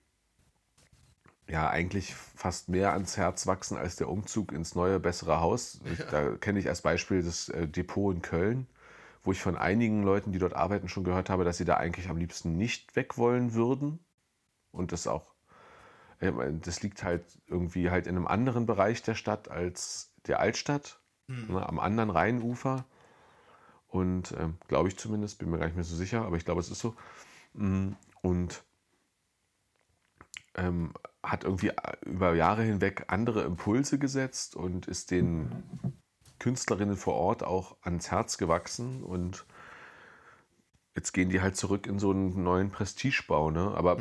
ja 1.49 1.69
eigentlich 1.69 2.13
fast 2.13 2.69
mehr 2.69 2.91
ans 2.91 3.17
Herz 3.17 3.47
wachsen 3.47 3.77
als 3.77 3.95
der 3.95 4.09
Umzug 4.09 4.51
ins 4.51 4.75
neue, 4.75 4.99
bessere 4.99 5.39
Haus. 5.39 5.79
Ich, 5.91 5.99
da 6.05 6.31
kenne 6.35 6.59
ich 6.59 6.67
als 6.67 6.81
Beispiel 6.81 7.23
das 7.23 7.49
äh, 7.49 7.67
Depot 7.67 8.13
in 8.13 8.21
Köln, 8.21 8.67
wo 9.23 9.31
ich 9.31 9.41
von 9.41 9.55
einigen 9.55 10.03
Leuten, 10.03 10.31
die 10.31 10.39
dort 10.39 10.53
arbeiten, 10.53 10.89
schon 10.89 11.05
gehört 11.05 11.29
habe, 11.29 11.45
dass 11.45 11.57
sie 11.57 11.65
da 11.65 11.77
eigentlich 11.77 12.09
am 12.09 12.17
liebsten 12.17 12.57
nicht 12.57 12.95
weg 12.95 13.17
wollen 13.17 13.53
würden. 13.53 13.99
Und 14.77 14.91
das 14.91 15.07
auch, 15.07 15.33
äh, 16.19 16.31
das 16.61 16.81
liegt 16.81 17.03
halt 17.03 17.23
irgendwie 17.47 17.89
halt 17.89 18.07
in 18.07 18.15
einem 18.15 18.27
anderen 18.27 18.65
Bereich 18.65 19.01
der 19.03 19.15
Stadt 19.15 19.49
als 19.49 20.13
der 20.27 20.39
Altstadt, 20.39 21.01
Hm. 21.29 21.53
ne, 21.53 21.67
am 21.67 21.79
anderen 21.79 22.09
Rheinufer. 22.09 22.85
Und 23.87 24.33
ähm, 24.37 24.57
glaube 24.67 24.89
ich 24.89 24.97
zumindest, 24.97 25.39
bin 25.39 25.49
mir 25.49 25.57
gar 25.59 25.65
nicht 25.65 25.75
mehr 25.75 25.83
so 25.83 25.95
sicher, 25.95 26.25
aber 26.25 26.37
ich 26.37 26.45
glaube, 26.45 26.61
es 26.61 26.69
ist 26.69 26.79
so. 26.79 26.95
Mm, 27.53 27.93
Und 28.21 28.63
ähm, 30.55 30.93
hat 31.23 31.43
irgendwie 31.43 31.71
über 32.05 32.33
Jahre 32.35 32.63
hinweg 32.63 33.05
andere 33.07 33.43
Impulse 33.43 33.99
gesetzt 33.99 34.55
und 34.55 34.87
ist 34.87 35.11
den 35.11 35.51
Künstlerinnen 36.39 36.95
vor 36.97 37.15
Ort 37.15 37.43
auch 37.43 37.77
ans 37.81 38.11
Herz 38.11 38.37
gewachsen 38.37 39.03
und 39.03 39.45
jetzt 40.95 41.13
gehen 41.13 41.29
die 41.29 41.41
halt 41.41 41.55
zurück 41.55 41.87
in 41.87 41.99
so 41.99 42.11
einen 42.11 42.43
neuen 42.43 42.71
Prestigebau, 42.71 43.51
ne? 43.51 43.73
Aber 43.75 43.97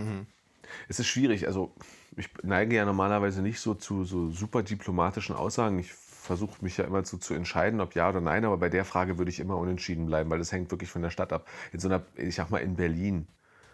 es 0.89 0.99
ist 0.99 1.07
schwierig. 1.07 1.47
Also 1.47 1.73
ich 2.17 2.29
neige 2.43 2.77
ja 2.77 2.85
normalerweise 2.85 3.43
nicht 3.43 3.61
so 3.61 3.75
zu 3.75 4.05
so 4.05 4.31
super 4.31 4.63
diplomatischen 4.63 5.35
Aussagen. 5.35 5.79
Ich 5.79 5.93
versuche 5.93 6.63
mich 6.63 6.77
ja 6.77 6.85
immer 6.85 7.05
zu, 7.05 7.19
zu 7.19 7.35
entscheiden, 7.35 7.81
ob 7.81 7.95
ja 7.95 8.09
oder 8.09 8.21
nein, 8.21 8.45
aber 8.45 8.57
bei 8.57 8.69
der 8.69 8.85
Frage 8.85 9.19
würde 9.19 9.31
ich 9.31 9.41
immer 9.41 9.57
unentschieden 9.57 10.07
bleiben, 10.07 10.29
weil 10.31 10.39
das 10.39 10.53
hängt 10.53 10.71
wirklich 10.71 10.91
von 10.91 11.03
der 11.03 11.11
Stadt 11.11 11.33
ab. 11.33 11.49
In 11.73 11.79
so 11.79 11.89
einer, 11.89 12.03
ich 12.17 12.35
sag 12.35 12.51
mal, 12.51 12.59
in 12.59 12.75
Berlin, 12.75 13.29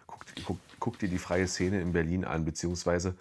guck, 0.07 0.25
guck, 0.45 0.59
guck 0.79 0.99
dir 0.99 1.09
die 1.09 1.19
freie 1.19 1.49
Szene 1.49 1.81
in 1.81 1.93
Berlin 1.93 2.25
an, 2.25 2.45
beziehungsweise 2.45 3.17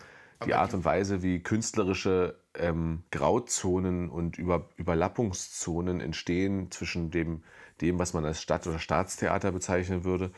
die 0.45 0.55
Art 0.55 0.73
und 0.73 0.85
Weise, 0.85 1.21
wie 1.21 1.39
künstlerische 1.39 2.35
ähm, 2.55 3.03
Grauzonen 3.11 4.09
und 4.09 4.37
Über, 4.37 4.67
Überlappungszonen 4.77 6.01
entstehen 6.01 6.71
zwischen 6.71 7.11
dem, 7.11 7.43
dem, 7.79 7.99
was 7.99 8.13
man 8.13 8.25
als 8.25 8.41
Stadt- 8.41 8.67
oder 8.67 8.79
Staatstheater 8.79 9.51
bezeichnen 9.51 10.03
würde, 10.03 10.31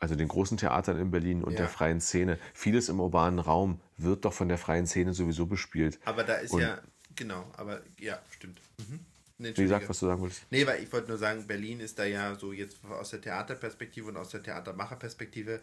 also 0.00 0.14
den 0.14 0.28
großen 0.28 0.56
Theatern 0.58 0.98
in 0.98 1.10
Berlin 1.10 1.42
und 1.42 1.52
Ja. 1.52 1.58
der 1.60 1.68
freien 1.68 2.00
Szene. 2.00 2.38
Vieles 2.54 2.88
im 2.88 3.00
urbanen 3.00 3.38
Raum 3.38 3.80
wird 3.96 4.24
doch 4.24 4.32
von 4.32 4.48
der 4.48 4.58
freien 4.58 4.86
Szene 4.86 5.12
sowieso 5.14 5.46
bespielt. 5.46 5.98
Aber 6.04 6.24
da 6.24 6.34
ist 6.34 6.52
Und- 6.52 6.60
ja, 6.62 6.80
genau, 7.16 7.50
aber 7.56 7.80
ja, 7.98 8.18
stimmt. 8.30 8.60
Mhm. 8.78 9.00
Nee, 9.40 9.52
Wie 9.56 9.62
gesagt, 9.62 9.88
was 9.88 10.00
du 10.00 10.06
sagen 10.06 10.20
wolltest. 10.20 10.42
Nee, 10.50 10.66
weil 10.66 10.82
ich 10.82 10.92
wollte 10.92 11.08
nur 11.08 11.18
sagen, 11.18 11.46
Berlin 11.46 11.78
ist 11.78 11.96
da 11.98 12.04
ja 12.04 12.34
so 12.34 12.52
jetzt 12.52 12.78
aus 12.84 13.10
der 13.10 13.20
Theaterperspektive 13.20 14.08
und 14.08 14.16
aus 14.16 14.30
der 14.30 14.42
Theatermacherperspektive 14.42 15.60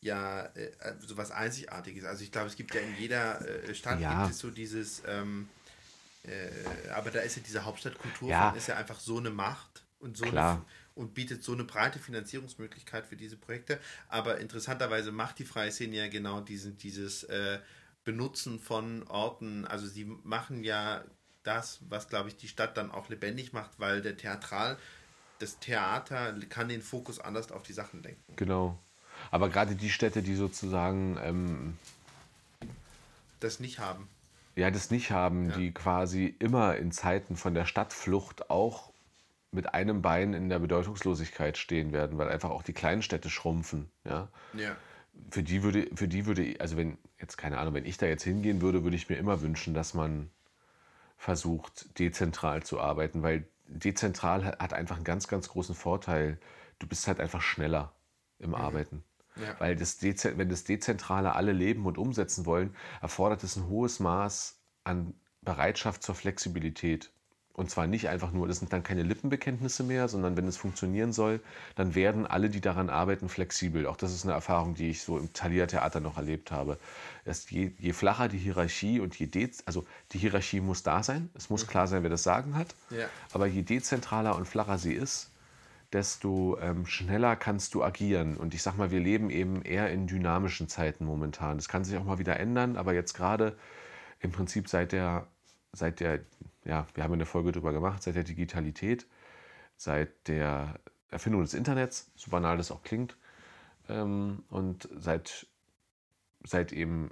ja 0.00 0.46
äh, 0.54 0.70
so 1.00 1.16
was 1.16 1.30
Einzigartiges. 1.30 2.04
Also 2.04 2.22
ich 2.24 2.32
glaube, 2.32 2.46
es 2.46 2.56
gibt 2.56 2.74
ja 2.74 2.80
in 2.80 2.94
jeder 2.98 3.40
äh, 3.68 3.74
Stadt 3.74 4.00
Ja. 4.00 4.22
gibt 4.22 4.32
es 4.34 4.38
so 4.38 4.50
dieses, 4.50 5.02
ähm, 5.06 5.48
äh, 6.24 6.88
aber 6.90 7.10
da 7.10 7.20
ist 7.20 7.36
ja 7.36 7.42
diese 7.46 7.64
Hauptstadtkultur 7.64 8.28
Ja. 8.30 8.50
ist 8.52 8.68
ja 8.68 8.76
einfach 8.76 8.98
so 9.00 9.18
eine 9.18 9.30
Macht 9.30 9.84
und 9.98 10.16
so 10.16 10.24
Klar. 10.24 10.52
Eine, 10.52 10.64
und 10.98 11.14
bietet 11.14 11.42
so 11.44 11.52
eine 11.52 11.64
breite 11.64 11.98
Finanzierungsmöglichkeit 11.98 13.06
für 13.06 13.16
diese 13.16 13.36
Projekte. 13.36 13.78
Aber 14.08 14.38
interessanterweise 14.38 15.12
macht 15.12 15.38
die 15.38 15.44
freie 15.44 15.70
Szene 15.72 15.96
ja 15.96 16.08
genau 16.08 16.40
diesen, 16.40 16.76
dieses 16.76 17.22
äh, 17.24 17.60
Benutzen 18.04 18.58
von 18.58 19.04
Orten. 19.04 19.64
Also 19.64 19.86
sie 19.86 20.04
machen 20.24 20.64
ja 20.64 21.04
das, 21.44 21.80
was 21.88 22.08
glaube 22.08 22.28
ich 22.28 22.36
die 22.36 22.48
Stadt 22.48 22.76
dann 22.76 22.90
auch 22.90 23.08
lebendig 23.08 23.52
macht, 23.52 23.70
weil 23.78 24.02
der 24.02 24.16
Theatral, 24.16 24.76
das 25.38 25.58
Theater 25.60 26.34
kann 26.48 26.68
den 26.68 26.82
Fokus 26.82 27.20
anders 27.20 27.52
auf 27.52 27.62
die 27.62 27.72
Sachen 27.72 28.02
lenken. 28.02 28.34
Genau. 28.36 28.78
Aber 29.30 29.48
gerade 29.48 29.76
die 29.76 29.90
Städte, 29.90 30.22
die 30.22 30.34
sozusagen 30.34 31.16
ähm, 31.22 31.76
Das 33.40 33.60
nicht 33.60 33.78
haben. 33.78 34.08
ja, 34.56 34.70
das 34.70 34.90
nicht 34.90 35.10
haben, 35.12 35.50
Ja. 35.50 35.56
die 35.56 35.72
quasi 35.72 36.34
immer 36.40 36.76
in 36.76 36.90
Zeiten 36.92 37.36
von 37.36 37.54
der 37.54 37.66
Stadtflucht 37.66 38.50
auch 38.50 38.92
mit 39.50 39.74
einem 39.74 40.02
Bein 40.02 40.34
in 40.34 40.48
der 40.48 40.58
Bedeutungslosigkeit 40.58 41.56
stehen 41.56 41.92
werden, 41.92 42.18
weil 42.18 42.28
einfach 42.28 42.50
auch 42.50 42.62
die 42.62 42.72
kleinen 42.72 43.02
Städte 43.02 43.30
schrumpfen. 43.30 43.90
Ja? 44.04 44.28
Ja. 44.52 44.76
Für 45.30 45.42
die 45.42 45.62
würde, 45.62 45.88
für 45.94 46.06
die 46.06 46.26
würde, 46.26 46.56
also 46.60 46.76
wenn, 46.76 46.98
jetzt 47.18 47.36
keine 47.38 47.58
Ahnung, 47.58 47.74
wenn 47.74 47.86
ich 47.86 47.96
da 47.96 48.06
jetzt 48.06 48.24
hingehen 48.24 48.60
würde, 48.60 48.84
würde 48.84 48.96
ich 48.96 49.08
mir 49.08 49.16
immer 49.16 49.40
wünschen, 49.40 49.74
dass 49.74 49.94
man 49.94 50.30
versucht, 51.16 51.98
dezentral 51.98 52.62
zu 52.62 52.78
arbeiten, 52.78 53.22
weil 53.22 53.48
dezentral 53.66 54.44
hat 54.44 54.72
einfach 54.72 54.96
einen 54.96 55.04
ganz, 55.04 55.28
ganz 55.28 55.48
großen 55.48 55.74
Vorteil. 55.74 56.38
Du 56.78 56.86
bist 56.86 57.06
halt 57.08 57.20
einfach 57.20 57.42
schneller 57.42 57.92
im 58.38 58.54
Arbeiten. 58.54 59.02
Ja. 59.36 59.54
Weil 59.58 59.76
das 59.76 60.00
wenn 60.02 60.48
das 60.48 60.64
Dezentrale 60.64 61.34
alle 61.34 61.52
leben 61.52 61.86
und 61.86 61.98
umsetzen 61.98 62.46
wollen, 62.46 62.74
erfordert 63.00 63.42
es 63.44 63.56
ein 63.56 63.68
hohes 63.68 64.00
Maß 64.00 64.58
an 64.84 65.14
Bereitschaft 65.42 66.02
zur 66.02 66.14
Flexibilität. 66.14 67.10
Und 67.58 67.70
zwar 67.70 67.88
nicht 67.88 68.08
einfach 68.08 68.30
nur, 68.30 68.46
das 68.46 68.60
sind 68.60 68.72
dann 68.72 68.84
keine 68.84 69.02
Lippenbekenntnisse 69.02 69.82
mehr, 69.82 70.06
sondern 70.06 70.36
wenn 70.36 70.46
es 70.46 70.56
funktionieren 70.56 71.12
soll, 71.12 71.40
dann 71.74 71.96
werden 71.96 72.24
alle, 72.24 72.50
die 72.50 72.60
daran 72.60 72.88
arbeiten, 72.88 73.28
flexibel. 73.28 73.84
Auch 73.86 73.96
das 73.96 74.14
ist 74.14 74.24
eine 74.24 74.32
Erfahrung, 74.32 74.76
die 74.76 74.90
ich 74.90 75.02
so 75.02 75.18
im 75.18 75.32
Thalia 75.32 75.66
Theater 75.66 75.98
noch 75.98 76.18
erlebt 76.18 76.52
habe. 76.52 76.78
Dass 77.24 77.50
je, 77.50 77.72
je 77.78 77.92
flacher 77.92 78.28
die 78.28 78.38
Hierarchie 78.38 79.00
und 79.00 79.18
je 79.18 79.26
dez 79.26 79.64
also 79.66 79.84
die 80.12 80.18
Hierarchie 80.18 80.60
muss 80.60 80.84
da 80.84 81.02
sein, 81.02 81.30
es 81.34 81.50
muss 81.50 81.66
klar 81.66 81.88
sein, 81.88 82.04
wer 82.04 82.10
das 82.10 82.22
Sagen 82.22 82.54
hat, 82.54 82.76
Ja. 82.90 83.06
aber 83.32 83.48
je 83.48 83.62
dezentraler 83.62 84.36
und 84.36 84.46
flacher 84.46 84.78
sie 84.78 84.94
ist, 84.94 85.32
desto 85.92 86.58
ähm, 86.60 86.86
schneller 86.86 87.34
kannst 87.34 87.74
du 87.74 87.82
agieren. 87.82 88.36
Und 88.36 88.54
ich 88.54 88.62
sag 88.62 88.76
mal, 88.76 88.92
wir 88.92 89.00
leben 89.00 89.30
eben 89.30 89.62
eher 89.62 89.90
in 89.90 90.06
dynamischen 90.06 90.68
Zeiten 90.68 91.04
momentan. 91.04 91.56
Das 91.56 91.68
kann 91.68 91.82
sich 91.82 91.96
auch 91.96 92.04
mal 92.04 92.20
wieder 92.20 92.38
ändern, 92.38 92.76
aber 92.76 92.94
jetzt 92.94 93.14
gerade 93.14 93.56
im 94.20 94.30
Prinzip 94.30 94.68
seit 94.68 94.92
der, 94.92 95.26
seit 95.72 95.98
der, 95.98 96.20
ja, 96.68 96.86
wir 96.94 97.02
haben 97.02 97.14
eine 97.14 97.26
Folge 97.26 97.50
drüber 97.50 97.72
gemacht, 97.72 98.02
seit 98.02 98.14
der 98.14 98.24
Digitalität, 98.24 99.06
seit 99.76 100.28
der 100.28 100.78
Erfindung 101.10 101.42
des 101.42 101.54
Internets, 101.54 102.12
so 102.14 102.30
banal 102.30 102.58
das 102.58 102.70
auch 102.70 102.82
klingt, 102.82 103.16
ähm, 103.88 104.44
und 104.50 104.88
seit, 104.94 105.46
seit 106.44 106.72
eben 106.72 107.10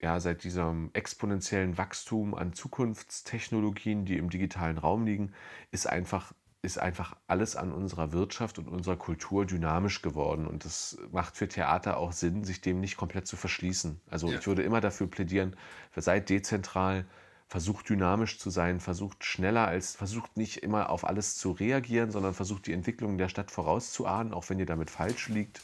ja, 0.00 0.20
seit 0.20 0.44
diesem 0.44 0.90
exponentiellen 0.92 1.78
Wachstum 1.78 2.34
an 2.34 2.52
Zukunftstechnologien, 2.52 4.04
die 4.04 4.18
im 4.18 4.28
digitalen 4.28 4.76
Raum 4.76 5.06
liegen, 5.06 5.32
ist 5.70 5.86
einfach, 5.88 6.34
ist 6.60 6.78
einfach 6.78 7.16
alles 7.26 7.56
an 7.56 7.72
unserer 7.72 8.12
Wirtschaft 8.12 8.58
und 8.58 8.68
unserer 8.68 8.96
Kultur 8.96 9.46
dynamisch 9.46 10.02
geworden. 10.02 10.46
Und 10.46 10.66
das 10.66 10.98
macht 11.10 11.38
für 11.38 11.48
Theater 11.48 11.96
auch 11.96 12.12
Sinn, 12.12 12.44
sich 12.44 12.60
dem 12.60 12.80
nicht 12.80 12.98
komplett 12.98 13.26
zu 13.26 13.36
verschließen. 13.36 13.98
Also 14.10 14.30
Ja. 14.30 14.38
ich 14.38 14.46
würde 14.46 14.62
immer 14.62 14.82
dafür 14.82 15.06
plädieren, 15.06 15.56
seid 15.96 16.28
dezentral, 16.28 17.06
versucht 17.48 17.88
dynamisch 17.88 18.38
zu 18.38 18.50
sein, 18.50 18.80
versucht 18.80 19.24
schneller 19.24 19.66
als, 19.68 19.96
versucht 19.96 20.36
nicht 20.36 20.62
immer 20.62 20.90
auf 20.90 21.06
alles 21.06 21.36
zu 21.36 21.52
reagieren, 21.52 22.10
sondern 22.10 22.34
versucht 22.34 22.66
die 22.66 22.72
Entwicklung 22.72 23.18
der 23.18 23.28
Stadt 23.28 23.50
vorauszuahnen, 23.50 24.32
auch 24.32 24.48
wenn 24.48 24.58
ihr 24.58 24.66
damit 24.66 24.90
falsch 24.90 25.28
liegt 25.28 25.60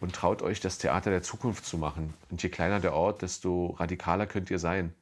und 0.00 0.14
traut 0.14 0.42
euch, 0.42 0.60
das 0.60 0.78
Theater 0.78 1.10
der 1.10 1.22
Zukunft 1.22 1.64
zu 1.64 1.78
machen. 1.78 2.12
Und 2.30 2.42
je 2.42 2.48
kleiner 2.48 2.80
der 2.80 2.92
Ort, 2.92 3.22
desto 3.22 3.76
radikaler 3.78 4.26
könnt 4.26 4.50
ihr 4.50 4.58
sein. 4.58 4.94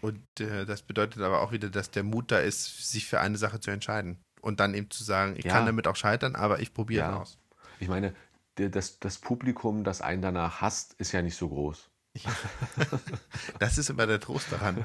Und 0.00 0.20
äh, 0.40 0.66
das 0.66 0.82
bedeutet 0.82 1.22
aber 1.22 1.40
auch 1.40 1.52
wieder, 1.52 1.70
dass 1.70 1.90
der 1.90 2.02
Mut 2.02 2.30
da 2.30 2.38
ist, 2.38 2.90
sich 2.90 3.06
für 3.06 3.20
eine 3.20 3.38
Sache 3.38 3.60
zu 3.60 3.70
entscheiden. 3.70 4.18
Und 4.40 4.60
dann 4.60 4.74
eben 4.74 4.90
zu 4.90 5.02
sagen, 5.02 5.34
ich 5.36 5.44
Ja. 5.44 5.52
kann 5.52 5.66
damit 5.66 5.86
auch 5.88 5.96
scheitern, 5.96 6.36
aber 6.36 6.60
ich 6.60 6.74
probiere 6.74 7.06
Ja. 7.06 7.20
aus. 7.20 7.38
Ich 7.80 7.88
meine, 7.88 8.14
das, 8.56 8.98
das 9.00 9.18
Publikum, 9.18 9.84
das 9.84 10.00
einen 10.00 10.22
danach 10.22 10.60
hasst, 10.60 10.94
ist 10.94 11.12
ja 11.12 11.22
nicht 11.22 11.36
so 11.36 11.48
groß. 11.48 11.88
Das 13.58 13.78
ist 13.78 13.90
immer 13.90 14.06
der 14.06 14.20
Trost 14.20 14.50
daran. 14.50 14.84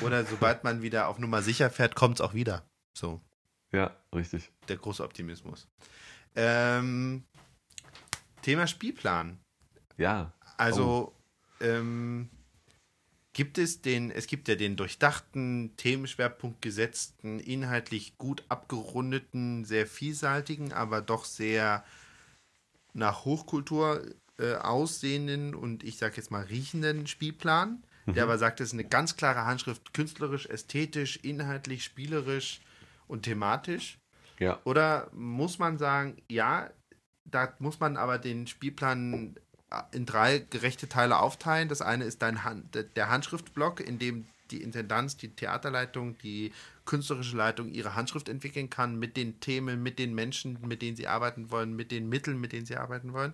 Oder 0.00 0.24
sobald 0.24 0.64
man 0.64 0.82
wieder 0.82 1.08
auf 1.08 1.18
Nummer 1.18 1.42
sicher 1.42 1.70
fährt, 1.70 1.94
kommt 1.94 2.16
es 2.16 2.20
auch 2.20 2.34
wieder. 2.34 2.64
So, 2.96 3.20
Ja, 3.72 3.96
richtig. 4.14 4.50
der 4.68 4.76
große 4.76 5.02
Optimismus. 5.02 5.68
Ähm, 6.36 7.24
Thema 8.42 8.66
Spielplan. 8.66 9.38
Ja. 9.96 10.32
Also 10.56 11.14
ähm, 11.60 12.28
gibt 13.32 13.58
es 13.58 13.82
den, 13.82 14.10
es 14.10 14.26
gibt 14.26 14.48
ja 14.48 14.54
den 14.54 14.76
durchdachten, 14.76 15.76
Themenschwerpunkt 15.76 16.62
gesetzten, 16.62 17.40
inhaltlich 17.40 18.16
gut 18.16 18.44
abgerundeten, 18.48 19.64
sehr 19.64 19.86
vielseitigen, 19.86 20.72
aber 20.72 21.00
doch 21.02 21.24
sehr 21.24 21.84
nach 22.92 23.24
Hochkultur 23.24 24.02
äh, 24.38 24.54
aussehenden 24.54 25.54
und 25.54 25.84
ich 25.84 25.96
sag 25.98 26.16
jetzt 26.16 26.30
mal 26.30 26.44
riechenden 26.44 27.06
Spielplan, 27.06 27.82
der 28.06 28.24
aber 28.24 28.36
sagt, 28.36 28.60
es 28.60 28.68
ist 28.68 28.72
eine 28.74 28.84
ganz 28.84 29.16
klare 29.16 29.46
Handschrift, 29.46 29.94
künstlerisch, 29.94 30.46
ästhetisch, 30.46 31.16
inhaltlich, 31.22 31.84
spielerisch 31.84 32.60
und 33.08 33.22
thematisch. 33.22 33.98
Ja. 34.38 34.60
Oder 34.64 35.08
muss 35.12 35.58
man 35.58 35.78
sagen, 35.78 36.18
ja, 36.28 36.70
da 37.24 37.54
muss 37.60 37.80
man 37.80 37.96
aber 37.96 38.18
den 38.18 38.46
Spielplan 38.46 39.36
in 39.92 40.06
drei 40.06 40.38
gerechte 40.38 40.88
Teile 40.88 41.18
aufteilen. 41.18 41.68
Das 41.68 41.80
eine 41.80 42.04
ist 42.04 42.20
dein 42.22 42.44
Hand, 42.44 42.78
der 42.96 43.08
Handschriftblock, 43.08 43.80
in 43.80 43.98
dem 43.98 44.26
die 44.50 44.62
Intendanz, 44.62 45.16
die 45.16 45.30
Theaterleitung, 45.30 46.18
die 46.18 46.52
künstlerische 46.84 47.36
Leitung 47.36 47.70
ihre 47.70 47.94
Handschrift 47.94 48.28
entwickeln 48.28 48.68
kann 48.70 48.98
mit 48.98 49.16
den 49.16 49.40
Themen, 49.40 49.82
mit 49.82 49.98
den 49.98 50.14
Menschen, 50.14 50.58
mit 50.62 50.82
denen 50.82 50.96
sie 50.96 51.06
arbeiten 51.06 51.50
wollen, 51.50 51.74
mit 51.74 51.90
den 51.90 52.08
Mitteln, 52.08 52.40
mit 52.40 52.52
denen 52.52 52.66
sie 52.66 52.76
arbeiten 52.76 53.12
wollen. 53.12 53.32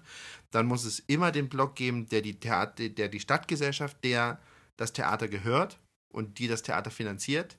Dann 0.51 0.66
muss 0.66 0.85
es 0.85 1.01
immer 1.01 1.32
den 1.32 1.48
Block 1.48 1.74
geben, 1.74 2.09
der 2.09 2.22
die 2.22 2.39
Theater, 2.39 2.89
der 2.89 3.09
die 3.09 3.20
Stadtgesellschaft, 3.20 4.02
der 4.05 4.40
das 4.77 4.93
Theater 4.93 5.28
gehört 5.28 5.78
und 6.12 6.39
die 6.39 6.48
das 6.48 6.62
Theater 6.62 6.90
finanziert, 6.90 7.59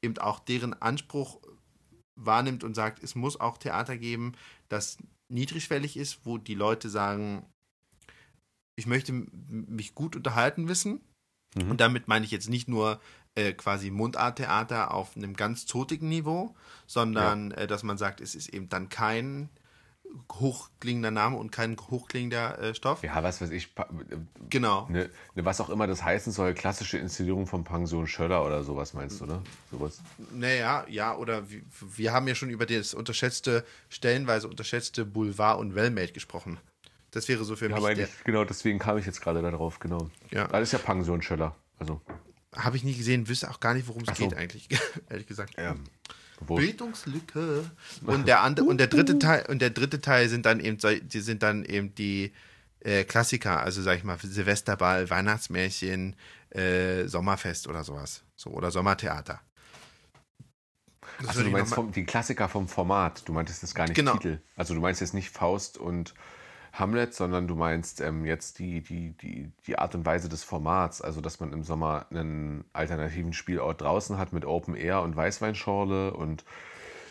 eben 0.00 0.18
auch 0.18 0.38
deren 0.38 0.80
Anspruch 0.80 1.40
wahrnimmt 2.14 2.64
und 2.64 2.74
sagt, 2.74 3.02
es 3.02 3.14
muss 3.14 3.40
auch 3.40 3.58
Theater 3.58 3.96
geben, 3.96 4.32
das 4.68 4.98
niedrigschwellig 5.28 5.96
ist, 5.96 6.24
wo 6.24 6.38
die 6.38 6.54
Leute 6.54 6.88
sagen, 6.88 7.46
ich 8.76 8.86
möchte 8.86 9.12
mich 9.12 9.94
gut 9.94 10.16
unterhalten 10.16 10.68
wissen. 10.68 11.00
Mhm. 11.54 11.70
Und 11.70 11.80
damit 11.80 12.08
meine 12.08 12.24
ich 12.24 12.30
jetzt 12.30 12.48
nicht 12.48 12.68
nur 12.68 13.00
äh, 13.34 13.52
quasi 13.52 13.90
Mundarttheater 13.90 14.92
auf 14.92 15.16
einem 15.16 15.34
ganz 15.34 15.66
zotigen 15.66 16.08
Niveau, 16.08 16.54
sondern 16.86 17.50
ja. 17.50 17.58
äh, 17.58 17.66
dass 17.66 17.82
man 17.82 17.98
sagt, 17.98 18.20
es 18.20 18.34
ist 18.34 18.48
eben 18.48 18.68
dann 18.68 18.88
kein 18.88 19.48
hochklingender 20.30 21.10
Name 21.10 21.36
und 21.36 21.52
kein 21.52 21.76
hochklingender 21.78 22.58
äh, 22.58 22.74
Stoff. 22.74 23.02
Ja, 23.02 23.22
was 23.22 23.40
weiß 23.40 23.50
ich. 23.50 23.72
Äh, 23.76 23.84
genau. 24.50 24.86
Ne, 24.88 25.10
ne, 25.34 25.44
was 25.44 25.60
auch 25.60 25.70
immer 25.70 25.86
das 25.86 26.02
heißen 26.02 26.32
soll, 26.32 26.54
klassische 26.54 26.98
Inszenierung 26.98 27.46
von 27.46 27.64
Pension 27.64 28.06
Schöller 28.06 28.44
oder 28.44 28.62
sowas 28.62 28.94
meinst 28.94 29.20
du, 29.20 29.26
ne? 29.26 29.42
Sowas. 29.70 30.00
Naja, 30.32 30.84
ja, 30.88 31.16
oder 31.16 31.48
wir, 31.50 31.62
wir 31.80 32.12
haben 32.12 32.28
ja 32.28 32.34
schon 32.34 32.50
über 32.50 32.66
das 32.66 32.94
unterschätzte, 32.94 33.64
stellenweise 33.88 34.48
unterschätzte 34.48 35.04
Boulevard 35.04 35.58
und 35.58 35.74
Wellmate 35.74 36.12
gesprochen. 36.12 36.58
Das 37.10 37.28
wäre 37.28 37.44
so 37.44 37.56
für 37.56 37.68
ja, 37.68 37.80
mich. 37.80 37.96
Der, 37.96 38.08
genau, 38.24 38.44
deswegen 38.44 38.78
kam 38.78 38.98
ich 38.98 39.06
jetzt 39.06 39.20
gerade 39.20 39.42
darauf, 39.42 39.78
genau. 39.78 40.10
Ja. 40.30 40.48
Das 40.48 40.62
ist 40.62 40.72
ja 40.72 40.78
Pension 40.78 41.22
Schöller. 41.22 41.54
Also. 41.78 42.00
Habe 42.54 42.76
ich 42.76 42.84
nie 42.84 42.94
gesehen, 42.94 43.28
wüsste 43.28 43.50
auch 43.50 43.60
gar 43.60 43.74
nicht, 43.74 43.88
worum 43.88 44.02
es 44.02 44.16
so. 44.16 44.28
geht 44.28 44.36
eigentlich, 44.36 44.68
ehrlich 45.08 45.26
gesagt. 45.26 45.54
Ja. 45.58 45.76
Bildungslücke. 46.46 47.64
Und 48.04 48.26
der 48.26 48.40
andere 48.40 48.66
und 48.66 48.78
der 48.78 48.88
dritte 48.88 49.18
Teil 49.18 49.46
und 49.48 49.62
der 49.62 49.70
dritte 49.70 50.00
Teil 50.00 50.28
sind 50.28 50.44
dann 50.44 50.58
eben 50.60 50.76
die 51.02 51.20
sind 51.20 51.42
dann 51.42 51.64
eben 51.64 51.94
die 51.94 52.32
äh, 52.80 53.04
Klassiker, 53.04 53.60
also 53.60 53.80
sag 53.80 53.98
ich 53.98 54.04
mal 54.04 54.18
Silvesterball, 54.18 55.08
Weihnachtsmärchen, 55.08 56.16
äh, 56.50 57.06
Sommerfest 57.06 57.68
oder 57.68 57.84
sowas, 57.84 58.24
so 58.34 58.50
oder 58.50 58.72
Sommertheater. 58.72 59.40
Also 61.26 61.42
du 61.42 61.50
meinst 61.50 61.74
vom, 61.74 61.92
die 61.92 62.04
Klassiker 62.04 62.48
vom 62.48 62.68
Format. 62.68 63.28
Du 63.28 63.32
meintest 63.32 63.62
das 63.62 63.74
gar 63.74 63.84
nicht 63.84 63.94
genau. 63.94 64.14
Titel. 64.14 64.40
Also 64.56 64.74
du 64.74 64.80
meinst 64.80 65.00
jetzt 65.00 65.14
nicht 65.14 65.30
Faust 65.30 65.78
und 65.78 66.14
Hamlet, 66.72 67.14
sondern 67.14 67.46
du 67.46 67.54
meinst 67.54 68.00
ähm, 68.00 68.24
jetzt 68.24 68.58
die, 68.58 68.80
die, 68.80 69.10
die, 69.10 69.50
die 69.66 69.78
Art 69.78 69.94
und 69.94 70.06
Weise 70.06 70.28
des 70.28 70.42
Formats. 70.42 71.02
Also, 71.02 71.20
dass 71.20 71.38
man 71.38 71.52
im 71.52 71.62
Sommer 71.62 72.06
einen 72.10 72.64
alternativen 72.72 73.34
Spielort 73.34 73.80
draußen 73.82 74.16
hat 74.16 74.32
mit 74.32 74.44
Open 74.44 74.74
Air 74.74 75.02
und 75.02 75.14
Weißweinschorle 75.14 76.14
und 76.14 76.44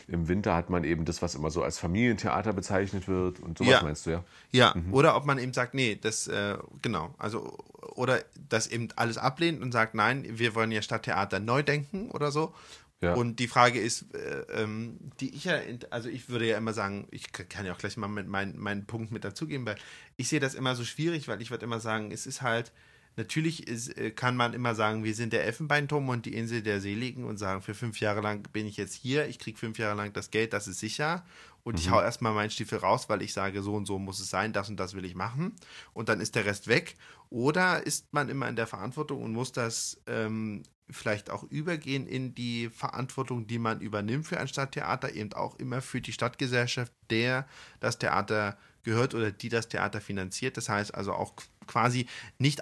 im 0.08 0.28
Winter 0.28 0.56
hat 0.56 0.70
man 0.70 0.84
eben 0.84 1.06
das, 1.06 1.22
was 1.22 1.36
immer 1.36 1.52
so 1.52 1.64
als 1.64 1.80
Familientheater 1.80 2.54
bezeichnet 2.54 3.08
wird 3.08 3.40
und 3.40 3.58
sowas 3.58 3.72
ja. 3.72 3.84
meinst 3.84 4.06
du, 4.06 4.10
ja? 4.10 4.24
Ja, 4.52 4.74
mhm. 4.76 4.94
oder 4.94 5.16
ob 5.16 5.26
man 5.26 5.38
eben 5.40 5.54
sagt, 5.54 5.74
nee, 5.74 5.98
das, 6.00 6.28
äh, 6.28 6.58
genau, 6.82 7.14
also, 7.18 7.58
oder 7.96 8.20
das 8.50 8.68
eben 8.68 8.90
alles 8.96 9.18
ablehnt 9.18 9.62
und 9.62 9.72
sagt, 9.72 9.96
nein, 9.96 10.26
wir 10.28 10.54
wollen 10.54 10.72
ja 10.72 10.82
Stadttheater 10.82 11.40
neu 11.40 11.64
denken 11.64 12.12
oder 12.12 12.32
so. 12.32 12.54
Ja. 13.02 13.16
Und 13.16 13.40
die 13.40 13.48
Frage 13.48 13.80
ist, 13.80 14.14
äh, 14.14 14.46
ähm, 14.62 15.00
die 15.20 15.34
ich 15.36 15.46
ja, 15.46 15.60
also 15.90 16.08
ich 16.08 16.30
würde 16.30 16.48
ja 16.48 16.58
immer 16.58 16.74
sagen, 16.74 17.08
ich 17.10 17.32
kann 17.32 17.66
ja 17.66 17.74
auch 17.74 17.80
gleich 17.80 17.98
mal 17.98 18.08
mit 18.08 18.28
mein, 18.28 18.58
meinen 18.58 18.86
Punkt 18.86 19.12
mit 19.12 19.24
dazugeben, 19.24 19.66
weil 19.66 19.78
ich 20.18 20.30
sehe 20.30 20.40
das 20.40 20.54
immer 20.54 20.76
so 20.76 20.84
schwierig, 20.84 21.28
weil 21.28 21.42
ich 21.42 21.50
würde 21.50 21.66
immer 21.66 21.80
sagen, 21.80 22.12
es 22.12 22.28
ist 22.28 22.44
halt, 22.44 22.72
natürlich 23.16 23.68
ist, 23.68 23.98
äh, 23.98 24.12
kann 24.12 24.36
man 24.36 24.54
immer 24.54 24.76
sagen, 24.76 25.04
wir 25.04 25.16
sind 25.16 25.34
der 25.34 25.46
Elfenbeinturm 25.46 26.10
und 26.10 26.28
die 26.28 26.36
Insel 26.36 26.62
der 26.62 26.80
Seligen 26.80 27.26
und 27.26 27.38
sagen, 27.38 27.62
für 27.62 27.74
fünf 27.74 28.00
Jahre 28.00 28.22
lang 28.22 28.48
bin 28.54 28.68
ich 28.68 28.78
jetzt 28.78 28.94
hier, 28.94 29.28
ich 29.28 29.40
kriege 29.40 29.58
fünf 29.58 29.80
Jahre 29.80 29.96
lang 29.96 30.14
das 30.14 30.30
Geld, 30.30 30.54
das 30.54 30.68
ist 30.68 30.80
sicher. 30.80 31.26
Und 31.64 31.74
mhm. 31.74 31.80
ich 31.80 31.92
hau 31.92 32.02
erstmal 32.02 32.34
meinen 32.34 32.50
Stiefel 32.50 32.80
raus, 32.80 33.10
weil 33.10 33.22
ich 33.22 33.34
sage, 33.34 33.62
so 33.62 33.76
und 33.76 33.86
so 33.86 34.00
muss 34.00 34.20
es 34.20 34.30
sein, 34.30 34.54
das 34.54 34.70
und 34.70 34.80
das 34.80 34.94
will 34.94 35.06
ich 35.06 35.16
machen. 35.16 35.54
Und 35.94 36.10
dann 36.10 36.20
ist 36.20 36.36
der 36.36 36.46
Rest 36.46 36.68
weg. 36.68 36.96
Oder 37.30 37.86
ist 37.86 38.14
man 38.14 38.30
immer 38.30 38.50
in 38.50 38.56
der 38.56 38.68
Verantwortung 38.68 39.24
und 39.24 39.34
muss 39.34 39.52
das 39.52 40.02
ähm, 40.08 40.64
vielleicht 40.92 41.30
auch 41.30 41.44
übergehen 41.44 42.08
in 42.08 42.36
die 42.36 42.70
Verantwortung, 42.70 43.48
die 43.48 43.60
man 43.60 43.82
übernimmt 43.82 44.28
für 44.28 44.40
ein 44.40 44.48
Stadttheater, 44.48 45.14
eben 45.14 45.34
auch 45.34 45.56
immer 45.56 45.82
für 45.82 46.02
die 46.02 46.14
Stadtgesellschaft, 46.14 46.92
der 47.10 47.48
das 47.80 47.98
Theater 47.98 48.58
gehört 48.84 49.14
oder 49.16 49.32
die 49.32 49.50
das 49.50 49.68
Theater 49.68 50.02
finanziert. 50.02 50.58
Das 50.58 50.70
heißt 50.70 50.94
also 50.94 51.14
auch 51.14 51.34
quasi 51.68 52.08
nicht 52.38 52.62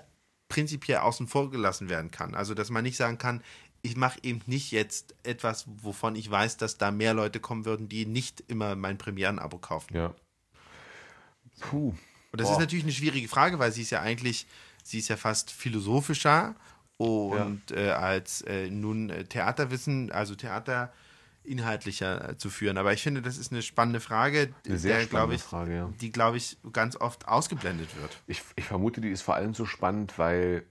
prinzipiell 0.49 0.99
außen 0.99 1.27
vor 1.27 1.51
gelassen 1.51 1.89
werden 1.89 2.11
kann. 2.11 2.35
Also 2.35 2.53
dass 2.53 2.69
man 2.69 2.83
nicht 2.83 2.97
sagen 2.97 3.17
kann, 3.17 3.43
ich 3.81 3.95
mache 3.95 4.19
eben 4.23 4.41
nicht 4.45 4.71
jetzt 4.71 5.15
etwas, 5.23 5.65
wovon 5.67 6.15
ich 6.15 6.29
weiß, 6.29 6.57
dass 6.57 6.77
da 6.77 6.91
mehr 6.91 7.13
Leute 7.13 7.39
kommen 7.39 7.65
würden, 7.65 7.87
die 7.87 8.05
nicht 8.05 8.43
immer 8.47 8.75
mein 8.75 8.97
Premieren-Abo 8.97 9.57
kaufen. 9.57 9.95
Ja. 9.95 10.13
Puh. 11.61 11.95
Und 12.31 12.41
das 12.41 12.47
Boah. 12.47 12.53
ist 12.53 12.59
natürlich 12.59 12.83
eine 12.83 12.93
schwierige 12.93 13.27
Frage, 13.27 13.59
weil 13.59 13.71
sie 13.71 13.81
ist 13.81 13.89
ja 13.91 14.01
eigentlich, 14.01 14.47
sie 14.83 14.99
ist 14.99 15.07
ja 15.07 15.17
fast 15.17 15.51
philosophischer 15.51 16.55
und 16.99 17.61
ja. 17.71 17.77
äh, 17.77 17.91
als 17.91 18.41
äh, 18.41 18.69
nun 18.69 19.09
äh, 19.09 19.23
Theaterwissen, 19.23 20.11
also 20.11 20.35
Theater 20.35 20.91
inhaltlicher 21.45 22.31
äh, 22.31 22.37
zu 22.37 22.49
führen. 22.49 22.77
Aber 22.77 22.91
ich 22.91 23.01
finde, 23.01 23.21
das 23.21 23.37
ist 23.37 23.53
eine 23.53 23.61
spannende 23.61 24.01
Frage, 24.01 24.53
eine 24.65 24.77
sehr 24.77 25.05
der, 25.05 25.29
ich, 25.29 25.41
Frage, 25.41 25.73
ja. 25.73 25.89
die, 26.01 26.11
glaube 26.11 26.35
ich, 26.35 26.57
ganz 26.73 26.97
oft 26.97 27.25
ausgeblendet 27.27 27.95
wird. 28.01 28.19
Ich, 28.27 28.43
ich 28.57 28.65
vermute, 28.65 28.99
die 28.99 29.11
ist 29.11 29.21
vor 29.21 29.35
allem 29.35 29.53
so 29.53 29.65
spannend, 29.65 30.19
weil 30.19 30.65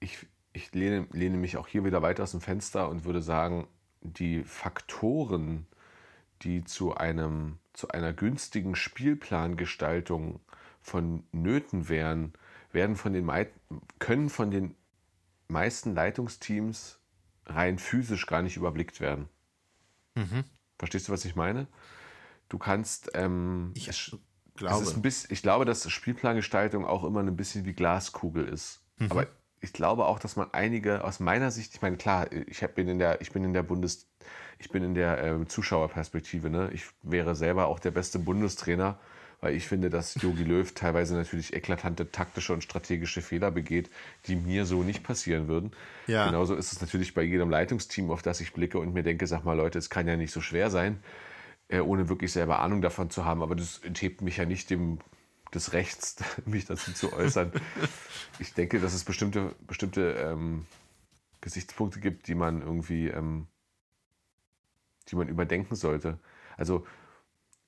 ich, 0.00 0.18
ich 0.52 0.74
lehne, 0.74 1.06
lehne 1.12 1.38
mich 1.38 1.56
auch 1.56 1.66
hier 1.66 1.86
wieder 1.86 2.02
weiter 2.02 2.24
aus 2.24 2.32
dem 2.32 2.42
Fenster 2.42 2.90
und 2.90 3.06
würde 3.06 3.22
sagen, 3.22 3.66
die 4.02 4.44
Faktoren, 4.44 5.66
die 6.42 6.62
zu, 6.62 6.94
einem, 6.94 7.58
zu 7.72 7.88
einer 7.88 8.12
günstigen 8.12 8.76
Spielplangestaltung 8.76 10.40
von 10.82 11.24
Nöten 11.32 11.88
wären, 11.88 12.34
werden 12.72 12.96
von 12.96 13.12
den 13.12 13.30
können 13.98 14.28
von 14.28 14.50
den 14.50 14.74
meisten 15.48 15.94
Leitungsteams 15.94 17.00
rein 17.46 17.78
physisch 17.78 18.26
gar 18.26 18.42
nicht 18.42 18.56
überblickt 18.56 19.00
werden. 19.00 19.28
Mhm. 20.14 20.44
Verstehst 20.78 21.08
du, 21.08 21.12
was 21.12 21.24
ich 21.24 21.36
meine? 21.36 21.66
Du 22.48 22.58
kannst. 22.58 23.10
Ähm, 23.14 23.72
ich 23.74 23.88
es, 23.88 24.16
glaube. 24.54 24.84
Es 24.84 25.00
bisschen, 25.00 25.32
ich 25.32 25.42
glaube, 25.42 25.64
dass 25.64 25.90
Spielplangestaltung 25.90 26.84
auch 26.84 27.04
immer 27.04 27.20
ein 27.20 27.36
bisschen 27.36 27.64
wie 27.64 27.72
Glaskugel 27.72 28.46
ist. 28.46 28.82
Mhm. 28.98 29.10
Aber 29.10 29.26
ich 29.60 29.72
glaube 29.72 30.06
auch, 30.06 30.18
dass 30.18 30.36
man 30.36 30.52
einige 30.52 31.04
aus 31.04 31.20
meiner 31.20 31.50
Sicht, 31.50 31.74
ich 31.74 31.82
meine, 31.82 31.96
klar, 31.96 32.30
ich 32.32 32.60
bin 32.74 32.88
in 32.88 32.98
der, 32.98 33.20
ich 33.20 33.32
bin 33.32 33.44
in 33.44 33.52
der 33.52 33.62
Bundes, 33.62 34.08
ich 34.58 34.70
bin 34.70 34.84
in 34.84 34.94
der 34.94 35.22
äh, 35.22 35.46
Zuschauerperspektive. 35.46 36.50
Ne? 36.50 36.70
Ich 36.72 36.86
wäre 37.02 37.34
selber 37.34 37.66
auch 37.66 37.80
der 37.80 37.90
beste 37.90 38.18
Bundestrainer 38.18 38.98
weil 39.40 39.54
ich 39.54 39.68
finde, 39.68 39.88
dass 39.88 40.20
Jogi 40.20 40.42
Löw 40.42 40.72
teilweise 40.74 41.14
natürlich 41.14 41.54
eklatante 41.54 42.10
taktische 42.10 42.52
und 42.52 42.62
strategische 42.62 43.22
Fehler 43.22 43.50
begeht, 43.50 43.90
die 44.26 44.36
mir 44.36 44.66
so 44.66 44.82
nicht 44.82 45.04
passieren 45.04 45.46
würden. 45.46 45.72
Ja. 46.06 46.26
Genauso 46.26 46.54
ist 46.54 46.72
es 46.72 46.80
natürlich 46.80 47.14
bei 47.14 47.22
jedem 47.22 47.50
Leitungsteam, 47.50 48.10
auf 48.10 48.22
das 48.22 48.40
ich 48.40 48.52
blicke 48.52 48.78
und 48.78 48.94
mir 48.94 49.02
denke, 49.02 49.26
sag 49.26 49.44
mal 49.44 49.56
Leute, 49.56 49.78
es 49.78 49.90
kann 49.90 50.08
ja 50.08 50.16
nicht 50.16 50.32
so 50.32 50.40
schwer 50.40 50.70
sein, 50.70 51.00
äh, 51.68 51.80
ohne 51.80 52.08
wirklich 52.08 52.32
selber 52.32 52.58
Ahnung 52.58 52.82
davon 52.82 53.10
zu 53.10 53.24
haben, 53.24 53.42
aber 53.42 53.54
das 53.54 53.78
enthebt 53.78 54.22
mich 54.22 54.38
ja 54.38 54.44
nicht 54.44 54.70
dem 54.70 54.98
des 55.54 55.72
Rechts, 55.72 56.16
mich 56.44 56.66
dazu 56.66 56.92
zu 56.92 57.12
äußern. 57.12 57.52
ich 58.38 58.54
denke, 58.54 58.80
dass 58.80 58.92
es 58.92 59.04
bestimmte, 59.04 59.54
bestimmte 59.66 60.12
ähm, 60.12 60.66
Gesichtspunkte 61.40 62.00
gibt, 62.00 62.26
die 62.28 62.34
man 62.34 62.60
irgendwie, 62.60 63.08
ähm, 63.08 63.46
die 65.08 65.16
man 65.16 65.28
überdenken 65.28 65.76
sollte. 65.76 66.18
Also 66.56 66.86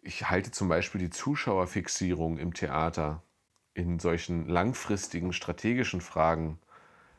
ich 0.03 0.31
halte 0.31 0.51
zum 0.51 0.69
Beispiel 0.69 1.01
die 1.01 1.11
Zuschauerfixierung 1.11 2.39
im 2.39 2.55
Theater 2.55 3.23
in 3.75 3.99
solchen 3.99 4.49
langfristigen 4.49 5.33
strategischen 5.33 6.01
Fragen 6.01 6.59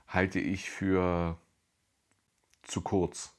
halte 0.07 0.39
ich 0.39 0.69
für 0.69 1.37
zu 2.63 2.81
kurz. 2.81 3.33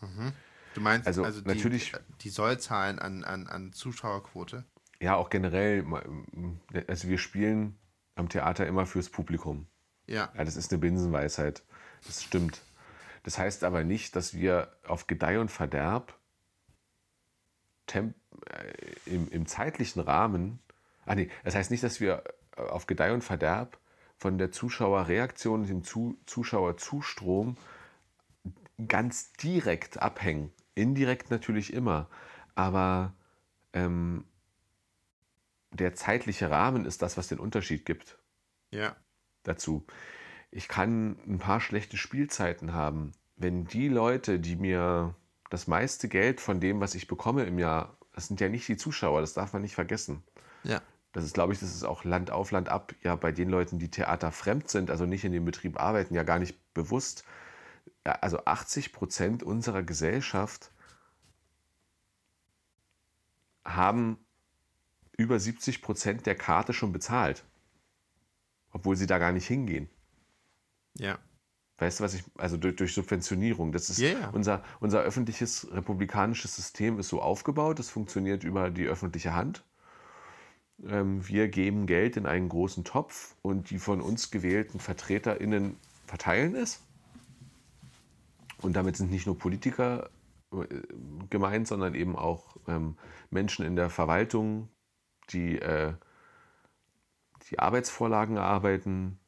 Mhm. 0.00 0.32
Du 0.74 0.80
meinst 0.80 1.06
also, 1.06 1.24
also 1.24 1.40
die, 1.40 1.48
natürlich 1.48 1.92
die 2.20 2.30
Sollzahlen 2.30 2.98
an, 2.98 3.24
an, 3.24 3.46
an 3.48 3.72
Zuschauerquote? 3.72 4.64
Ja, 5.00 5.16
auch 5.16 5.30
generell. 5.30 5.84
Also 6.86 7.08
wir 7.08 7.18
spielen 7.18 7.78
am 8.14 8.28
Theater 8.28 8.66
immer 8.66 8.86
fürs 8.86 9.08
Publikum. 9.08 9.66
Ja. 10.06 10.32
ja. 10.36 10.44
Das 10.44 10.56
ist 10.56 10.72
eine 10.72 10.78
Binsenweisheit. 10.78 11.62
Das 12.06 12.22
stimmt. 12.22 12.62
Das 13.22 13.36
heißt 13.38 13.64
aber 13.64 13.84
nicht, 13.84 14.16
dass 14.16 14.34
wir 14.34 14.72
auf 14.86 15.06
Gedeih 15.06 15.40
und 15.40 15.50
Verderb 15.50 16.18
Temp 17.86 18.14
äh, 18.14 18.19
im, 19.06 19.28
im 19.28 19.46
zeitlichen 19.46 20.00
Rahmen, 20.00 20.60
ah 21.06 21.14
nee, 21.14 21.30
das 21.44 21.54
heißt 21.54 21.70
nicht, 21.70 21.82
dass 21.82 22.00
wir 22.00 22.22
äh, 22.56 22.62
auf 22.62 22.86
Gedeih 22.86 23.12
und 23.12 23.24
Verderb 23.24 23.78
von 24.16 24.38
der 24.38 24.52
Zuschauerreaktion, 24.52 25.66
dem 25.66 25.82
Zu 25.82 26.18
Zuschauerzustrom 26.26 27.56
ganz 28.88 29.32
direkt 29.34 30.00
abhängen. 30.00 30.52
Indirekt 30.74 31.30
natürlich 31.30 31.72
immer, 31.72 32.08
aber 32.54 33.14
ähm, 33.72 34.24
der 35.72 35.94
zeitliche 35.94 36.50
Rahmen 36.50 36.84
ist 36.84 37.02
das, 37.02 37.16
was 37.16 37.28
den 37.28 37.38
Unterschied 37.38 37.84
gibt. 37.84 38.18
Ja. 38.70 38.96
Dazu. 39.42 39.86
ich 40.50 40.68
kann 40.68 41.18
ein 41.26 41.38
paar 41.38 41.60
schlechte 41.60 41.96
Spielzeiten 41.96 42.74
haben. 42.74 43.12
Wenn 43.36 43.64
die 43.64 43.88
Leute, 43.88 44.38
die 44.38 44.56
mir 44.56 45.14
das 45.48 45.66
meiste 45.66 46.08
Geld 46.08 46.40
von 46.40 46.60
dem, 46.60 46.80
was 46.80 46.94
ich 46.94 47.06
bekomme 47.06 47.44
im 47.44 47.58
Jahr, 47.58 47.96
das 48.20 48.28
sind 48.28 48.38
ja 48.38 48.50
nicht 48.50 48.68
die 48.68 48.76
Zuschauer, 48.76 49.22
das 49.22 49.32
darf 49.32 49.54
man 49.54 49.62
nicht 49.62 49.74
vergessen. 49.74 50.22
Ja. 50.62 50.82
Das 51.12 51.24
ist, 51.24 51.32
glaube 51.32 51.54
ich, 51.54 51.58
das 51.58 51.74
ist 51.74 51.84
auch 51.84 52.04
Land 52.04 52.30
auf, 52.30 52.50
Land 52.50 52.68
ab, 52.68 52.94
ja, 53.02 53.16
bei 53.16 53.32
den 53.32 53.48
Leuten, 53.48 53.78
die 53.78 53.90
Theater 53.90 54.30
fremd 54.30 54.68
sind, 54.68 54.90
also 54.90 55.06
nicht 55.06 55.24
in 55.24 55.32
dem 55.32 55.46
Betrieb 55.46 55.80
arbeiten, 55.80 56.12
ja 56.12 56.22
gar 56.22 56.38
nicht 56.38 56.54
bewusst. 56.74 57.24
Also 58.04 58.44
80 58.44 58.92
Prozent 58.92 59.42
unserer 59.42 59.82
Gesellschaft 59.82 60.70
haben 63.64 64.18
über 65.16 65.40
70 65.40 65.80
Prozent 65.80 66.26
der 66.26 66.34
Karte 66.34 66.74
schon 66.74 66.92
bezahlt, 66.92 67.42
obwohl 68.70 68.96
sie 68.96 69.06
da 69.06 69.16
gar 69.16 69.32
nicht 69.32 69.46
hingehen. 69.46 69.88
Ja. 70.92 71.18
Weißt 71.80 71.98
du, 71.98 72.04
was 72.04 72.14
ich, 72.14 72.24
also 72.36 72.58
durch, 72.58 72.76
durch 72.76 72.92
Subventionierung. 72.92 73.72
Das 73.72 73.88
ist 73.88 73.98
ja. 73.98 74.28
unser, 74.32 74.62
unser 74.80 75.00
öffentliches 75.00 75.66
republikanisches 75.72 76.54
System 76.54 76.98
ist 76.98 77.08
so 77.08 77.22
aufgebaut, 77.22 77.80
es 77.80 77.88
funktioniert 77.88 78.44
über 78.44 78.70
die 78.70 78.84
öffentliche 78.84 79.34
Hand. 79.34 79.64
Ähm, 80.86 81.26
wir 81.26 81.48
geben 81.48 81.86
Geld 81.86 82.18
in 82.18 82.26
einen 82.26 82.50
großen 82.50 82.84
Topf 82.84 83.34
und 83.40 83.70
die 83.70 83.78
von 83.78 84.02
uns 84.02 84.30
gewählten 84.30 84.78
VertreterInnen 84.78 85.76
verteilen 86.06 86.54
es. 86.54 86.82
Und 88.58 88.74
damit 88.74 88.98
sind 88.98 89.10
nicht 89.10 89.24
nur 89.26 89.38
Politiker 89.38 90.10
äh, 90.52 90.66
gemeint, 91.30 91.66
sondern 91.66 91.94
eben 91.94 92.14
auch 92.14 92.56
ähm, 92.68 92.98
Menschen 93.30 93.64
in 93.64 93.74
der 93.74 93.88
Verwaltung, 93.88 94.68
die 95.30 95.58
äh, 95.58 95.94
die 97.50 97.58
Arbeitsvorlagen 97.58 98.36
erarbeiten 98.36 99.18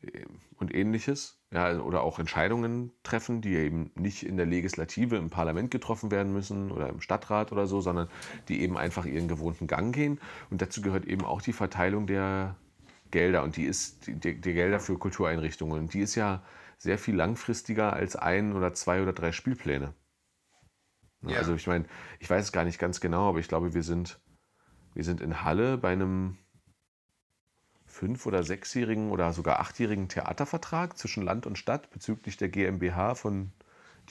äh, 0.00 0.24
und 0.56 0.74
ähnliches. 0.74 1.37
Ja, 1.50 1.64
also, 1.64 1.82
oder 1.82 2.02
auch 2.02 2.18
Entscheidungen 2.18 2.92
treffen, 3.02 3.40
die 3.40 3.54
eben 3.54 3.90
nicht 3.94 4.22
in 4.22 4.36
der 4.36 4.44
Legislative 4.44 5.16
im 5.16 5.30
Parlament 5.30 5.70
getroffen 5.70 6.10
werden 6.10 6.32
müssen 6.32 6.70
oder 6.70 6.90
im 6.90 7.00
Stadtrat 7.00 7.52
oder 7.52 7.66
so, 7.66 7.80
sondern 7.80 8.08
die 8.48 8.60
eben 8.60 8.76
einfach 8.76 9.06
ihren 9.06 9.28
gewohnten 9.28 9.66
Gang 9.66 9.94
gehen. 9.94 10.20
Und 10.50 10.60
dazu 10.60 10.82
gehört 10.82 11.06
eben 11.06 11.24
auch 11.24 11.40
die 11.40 11.54
Verteilung 11.54 12.06
der 12.06 12.56
Gelder 13.10 13.42
und 13.44 13.56
die 13.56 13.64
ist 13.64 14.06
die, 14.06 14.14
die 14.18 14.52
Gelder 14.52 14.78
für 14.78 14.98
Kultureinrichtungen. 14.98 15.78
Und 15.78 15.94
die 15.94 16.00
ist 16.00 16.14
ja 16.16 16.42
sehr 16.76 16.98
viel 16.98 17.16
langfristiger 17.16 17.94
als 17.94 18.14
ein 18.14 18.54
oder 18.54 18.74
zwei 18.74 19.02
oder 19.02 19.14
drei 19.14 19.32
Spielpläne. 19.32 19.94
Ne, 21.22 21.32
Ja. 21.32 21.38
Also 21.38 21.54
ich 21.54 21.66
meine, 21.66 21.86
ich 22.20 22.28
weiß 22.28 22.44
es 22.46 22.52
gar 22.52 22.64
nicht 22.64 22.78
ganz 22.78 23.00
genau, 23.00 23.28
aber 23.28 23.38
ich 23.38 23.48
glaube, 23.48 23.74
wir 23.74 23.82
sind, 23.82 24.20
wir 24.94 25.04
sind 25.04 25.20
in 25.20 25.42
Halle 25.44 25.78
bei 25.78 25.92
einem 25.92 26.36
fünf- 27.98 28.26
oder 28.26 28.44
sechsjährigen 28.44 29.10
oder 29.10 29.32
sogar 29.32 29.58
achtjährigen 29.58 30.08
Theatervertrag 30.08 30.96
zwischen 30.96 31.24
Land 31.24 31.46
und 31.46 31.58
Stadt 31.58 31.90
bezüglich 31.90 32.36
der 32.36 32.48
GmbH 32.48 33.16
von, 33.16 33.50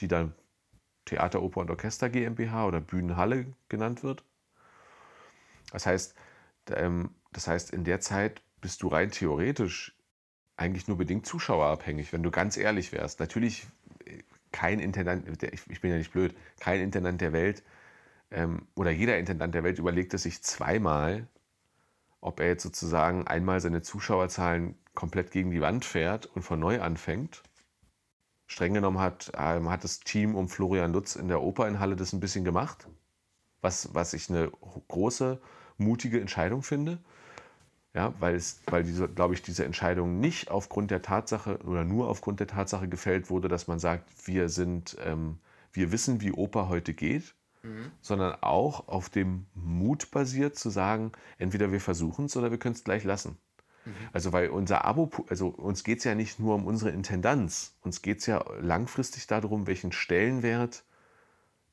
die 0.00 0.08
dann 0.08 0.34
Theater, 1.06 1.42
Oper 1.42 1.62
und 1.62 1.70
Orchester 1.70 2.10
GmbH 2.10 2.66
oder 2.66 2.82
Bühnenhalle 2.82 3.46
genannt 3.70 4.02
wird. 4.02 4.24
Das 5.72 5.86
heißt, 5.86 6.14
ähm, 6.74 7.14
das 7.32 7.48
heißt, 7.48 7.70
in 7.70 7.84
der 7.84 8.00
Zeit 8.00 8.42
bist 8.60 8.82
du 8.82 8.88
rein 8.88 9.10
theoretisch 9.10 9.96
eigentlich 10.58 10.86
nur 10.86 10.98
bedingt 10.98 11.24
zuschauerabhängig, 11.24 12.12
wenn 12.12 12.22
du 12.22 12.30
ganz 12.30 12.58
ehrlich 12.58 12.92
wärst. 12.92 13.20
Natürlich 13.20 13.66
äh, 14.04 14.18
kein 14.52 14.80
Intendant, 14.80 15.42
ich 15.42 15.80
bin 15.80 15.90
ja 15.90 15.96
nicht 15.96 16.12
blöd, 16.12 16.36
kein 16.60 16.82
Intendant 16.82 17.22
der 17.22 17.32
Welt 17.32 17.62
ähm, 18.30 18.66
oder 18.74 18.90
jeder 18.90 19.16
Intendant 19.16 19.54
der 19.54 19.64
Welt 19.64 19.78
überlegt 19.78 20.12
es 20.12 20.24
sich 20.24 20.42
zweimal, 20.42 21.26
ob 22.20 22.40
er 22.40 22.48
jetzt 22.48 22.62
sozusagen 22.62 23.26
einmal 23.26 23.60
seine 23.60 23.82
Zuschauerzahlen 23.82 24.76
komplett 24.94 25.30
gegen 25.30 25.50
die 25.50 25.60
Wand 25.60 25.84
fährt 25.84 26.26
und 26.26 26.42
von 26.42 26.58
neu 26.58 26.80
anfängt. 26.80 27.42
Streng 28.46 28.74
genommen 28.74 28.98
hat, 28.98 29.30
ähm, 29.36 29.68
hat 29.68 29.84
das 29.84 30.00
Team 30.00 30.34
um 30.34 30.48
Florian 30.48 30.92
Lutz 30.92 31.16
in 31.16 31.28
der 31.28 31.42
Oper 31.42 31.68
in 31.68 31.78
Halle 31.80 31.96
das 31.96 32.12
ein 32.12 32.20
bisschen 32.20 32.44
gemacht, 32.44 32.88
was, 33.60 33.94
was 33.94 34.14
ich 34.14 34.30
eine 34.30 34.50
große, 34.88 35.40
mutige 35.76 36.20
Entscheidung 36.20 36.62
finde. 36.62 36.98
Ja, 37.94 38.14
weil 38.20 38.34
es, 38.34 38.60
weil 38.66 38.84
diese, 38.84 39.08
glaube 39.08 39.34
ich, 39.34 39.42
diese 39.42 39.64
Entscheidung 39.64 40.20
nicht 40.20 40.50
aufgrund 40.50 40.90
der 40.90 41.02
Tatsache 41.02 41.58
oder 41.64 41.84
nur 41.84 42.08
aufgrund 42.08 42.40
der 42.40 42.46
Tatsache 42.46 42.88
gefällt 42.88 43.30
wurde, 43.30 43.48
dass 43.48 43.66
man 43.66 43.78
sagt, 43.78 44.26
wir 44.26 44.48
sind, 44.48 44.96
ähm, 45.04 45.38
wir 45.72 45.90
wissen, 45.90 46.20
wie 46.20 46.32
Oper 46.32 46.68
heute 46.68 46.94
geht, 46.94 47.34
sondern 48.00 48.36
auch 48.42 48.88
auf 48.88 49.08
dem 49.08 49.46
Mut 49.54 50.10
basiert 50.10 50.56
zu 50.56 50.70
sagen, 50.70 51.12
entweder 51.38 51.72
wir 51.72 51.80
versuchen 51.80 52.26
es 52.26 52.36
oder 52.36 52.50
wir 52.50 52.58
können 52.58 52.74
es 52.74 52.84
gleich 52.84 53.04
lassen. 53.04 53.38
Also 54.12 54.34
weil 54.34 54.50
unser 54.50 54.84
Abo, 54.84 55.10
also 55.30 55.48
uns 55.48 55.82
geht 55.82 55.98
es 55.98 56.04
ja 56.04 56.14
nicht 56.14 56.38
nur 56.38 56.54
um 56.54 56.66
unsere 56.66 56.90
Intendanz, 56.90 57.74
uns 57.80 58.02
geht 58.02 58.18
es 58.18 58.26
ja 58.26 58.44
langfristig 58.60 59.26
darum, 59.26 59.66
welchen 59.66 59.92
Stellenwert 59.92 60.84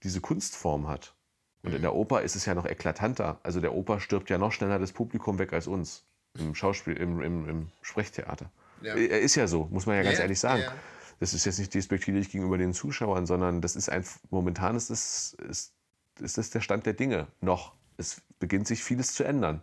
diese 0.04 0.22
Kunstform 0.22 0.88
hat. 0.88 1.14
Und 1.62 1.74
in 1.74 1.82
der 1.82 1.94
Oper 1.94 2.22
ist 2.22 2.36
es 2.36 2.46
ja 2.46 2.54
noch 2.56 2.66
eklatanter. 2.66 3.40
Also 3.44 3.60
der 3.60 3.74
Oper 3.74 4.00
stirbt 4.00 4.30
ja 4.30 4.38
noch 4.38 4.52
schneller 4.54 4.80
das 4.80 4.94
Publikum 4.94 5.40
weg 5.40 5.52
als 5.52 5.68
uns 5.68 6.06
im 6.38 6.56
Schauspiel, 6.56 6.96
im, 6.96 7.22
im, 7.22 7.50
im 7.50 7.68
Sprechtheater. 7.82 8.50
Ja. 8.82 8.96
Er 8.96 9.20
ist 9.20 9.36
ja 9.36 9.48
so, 9.48 9.68
muss 9.72 9.86
man 9.86 9.96
ja 9.98 10.04
ganz 10.04 10.18
Ja, 10.18 10.24
ehrlich 10.24 10.40
sagen. 10.40 10.62
ja. 10.62 10.74
Das 11.20 11.34
ist 11.34 11.46
jetzt 11.46 11.60
nicht 11.60 11.74
despektierlich 11.74 12.30
gegenüber 12.30 12.58
den 12.58 12.74
Zuschauern, 12.74 13.26
sondern 13.26 13.62
das 13.62 13.76
ist 13.76 13.90
ein, 13.90 14.06
momentan 14.30 14.76
ist 14.76 14.90
das, 14.90 15.36
ist, 15.50 15.72
ist 16.20 16.38
das 16.38 16.50
der 16.50 16.62
Stand 16.62 16.86
der 16.86 16.94
Dinge 16.94 17.28
noch. 17.42 17.74
Es 17.98 18.22
beginnt 18.40 18.68
sich 18.68 18.84
vieles 18.84 19.14
zu 19.14 19.24
ändern. 19.24 19.62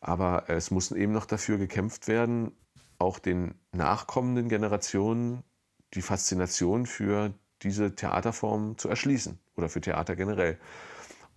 Aber 0.00 0.48
es 0.48 0.70
muss 0.70 0.92
eben 0.92 1.12
noch 1.12 1.26
dafür 1.26 1.58
gekämpft 1.58 2.06
werden, 2.06 2.52
auch 2.98 3.18
den 3.18 3.54
nachkommenden 3.72 4.48
Generationen 4.48 5.42
die 5.94 6.02
Faszination 6.02 6.86
für 6.86 7.32
diese 7.62 7.94
Theaterform 7.94 8.78
zu 8.78 8.88
erschließen 8.88 9.38
oder 9.56 9.68
für 9.68 9.80
Theater 9.80 10.16
generell. 10.16 10.58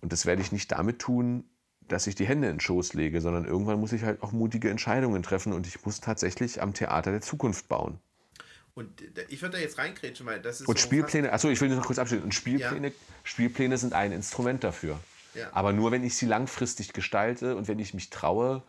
Und 0.00 0.12
das 0.12 0.26
werde 0.26 0.42
ich 0.42 0.52
nicht 0.52 0.70
damit 0.70 0.98
tun, 0.98 1.44
dass 1.88 2.06
ich 2.06 2.14
die 2.14 2.26
Hände 2.26 2.48
in 2.48 2.54
den 2.54 2.60
Schoß 2.60 2.94
lege, 2.94 3.20
sondern 3.20 3.44
irgendwann 3.44 3.80
muss 3.80 3.92
ich 3.92 4.02
halt 4.04 4.22
auch 4.22 4.32
mutige 4.32 4.70
Entscheidungen 4.70 5.22
treffen 5.22 5.52
und 5.52 5.66
ich 5.66 5.84
muss 5.84 6.00
tatsächlich 6.00 6.62
am 6.62 6.74
Theater 6.74 7.10
der 7.10 7.20
Zukunft 7.20 7.68
bauen. 7.68 7.98
Und 8.74 9.02
ich 9.28 9.42
würde 9.42 9.56
da 9.56 9.62
jetzt 9.62 9.76
reingrätschen, 9.78 10.24
weil 10.24 10.40
das 10.40 10.62
ist 10.62 10.68
Und 10.68 10.78
so 10.78 10.86
Spielpläne, 10.86 11.32
achso, 11.32 11.48
ich 11.48 11.60
will 11.60 11.68
noch 11.68 11.84
kurz 11.84 11.98
abschließen. 11.98 12.24
Und 12.24 12.32
Spielpläne, 12.32 12.92
Spielpläne 13.22 13.76
sind 13.76 13.92
ein 13.92 14.12
Instrument 14.12 14.64
dafür. 14.64 14.98
Ja. 15.34 15.50
Aber 15.52 15.72
nur, 15.72 15.90
wenn 15.90 16.04
ich 16.04 16.16
sie 16.16 16.26
langfristig 16.26 16.92
gestalte 16.92 17.56
und 17.56 17.68
wenn 17.68 17.78
ich 17.78 17.92
mich 17.94 18.10
traue, 18.10 18.62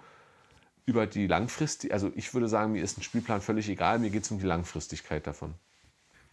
über 0.85 1.07
die 1.07 1.27
langfristig, 1.27 1.93
also 1.93 2.11
ich 2.15 2.33
würde 2.33 2.49
sagen, 2.49 2.73
mir 2.73 2.83
ist 2.83 2.97
ein 2.97 3.03
Spielplan 3.03 3.41
völlig 3.41 3.69
egal, 3.69 3.99
mir 3.99 4.09
geht 4.09 4.23
es 4.23 4.31
um 4.31 4.39
die 4.39 4.45
Langfristigkeit 4.45 5.25
davon. 5.25 5.53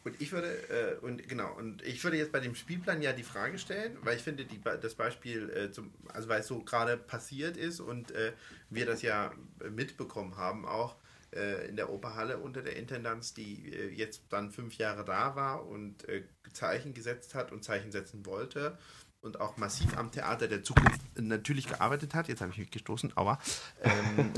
Und 0.02 0.20
ich 0.20 0.32
würde, 0.32 0.48
äh, 0.48 1.04
und 1.04 1.28
genau, 1.28 1.54
und 1.56 1.82
ich 1.82 2.02
würde 2.02 2.16
jetzt 2.16 2.32
bei 2.32 2.40
dem 2.40 2.54
Spielplan 2.54 3.02
ja 3.02 3.12
die 3.12 3.22
Frage 3.22 3.58
stellen, 3.58 3.98
weil 4.02 4.16
ich 4.16 4.22
finde, 4.22 4.46
die, 4.46 4.60
das 4.60 4.94
Beispiel, 4.94 5.50
äh, 5.50 5.70
zum, 5.70 5.92
also 6.08 6.28
weil 6.28 6.40
es 6.40 6.46
so 6.46 6.60
gerade 6.60 6.96
passiert 6.96 7.56
ist 7.56 7.80
und 7.80 8.10
äh, 8.12 8.32
wir 8.70 8.86
das 8.86 9.02
ja 9.02 9.32
mitbekommen 9.70 10.36
haben, 10.36 10.64
auch 10.64 10.96
äh, 11.34 11.68
in 11.68 11.76
der 11.76 11.90
Operhalle 11.90 12.38
unter 12.38 12.62
der 12.62 12.76
Intendanz, 12.76 13.34
die 13.34 13.72
äh, 13.72 13.88
jetzt 13.90 14.22
dann 14.30 14.50
fünf 14.50 14.76
Jahre 14.78 15.04
da 15.04 15.36
war 15.36 15.66
und 15.66 16.08
äh, 16.08 16.24
Zeichen 16.52 16.94
gesetzt 16.94 17.34
hat 17.34 17.52
und 17.52 17.62
Zeichen 17.64 17.92
setzen 17.92 18.26
wollte 18.26 18.76
und 19.20 19.38
auch 19.40 19.56
massiv 19.58 19.96
am 19.98 20.10
Theater 20.10 20.48
der 20.48 20.62
Zukunft 20.62 21.00
natürlich 21.16 21.68
gearbeitet 21.68 22.14
hat. 22.14 22.28
Jetzt 22.28 22.40
habe 22.40 22.50
ich 22.52 22.58
mich 22.58 22.70
gestoßen, 22.70 23.12
aber 23.16 23.38
ähm, 23.82 24.32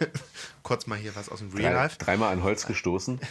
kurz 0.62 0.86
mal 0.86 0.98
hier 0.98 1.14
was 1.14 1.28
aus 1.28 1.40
dem 1.40 1.52
Real 1.52 1.72
Drei, 1.74 1.82
Life. 1.82 1.98
dreimal 1.98 2.32
an 2.32 2.42
Holz 2.42 2.66
gestoßen. 2.66 3.20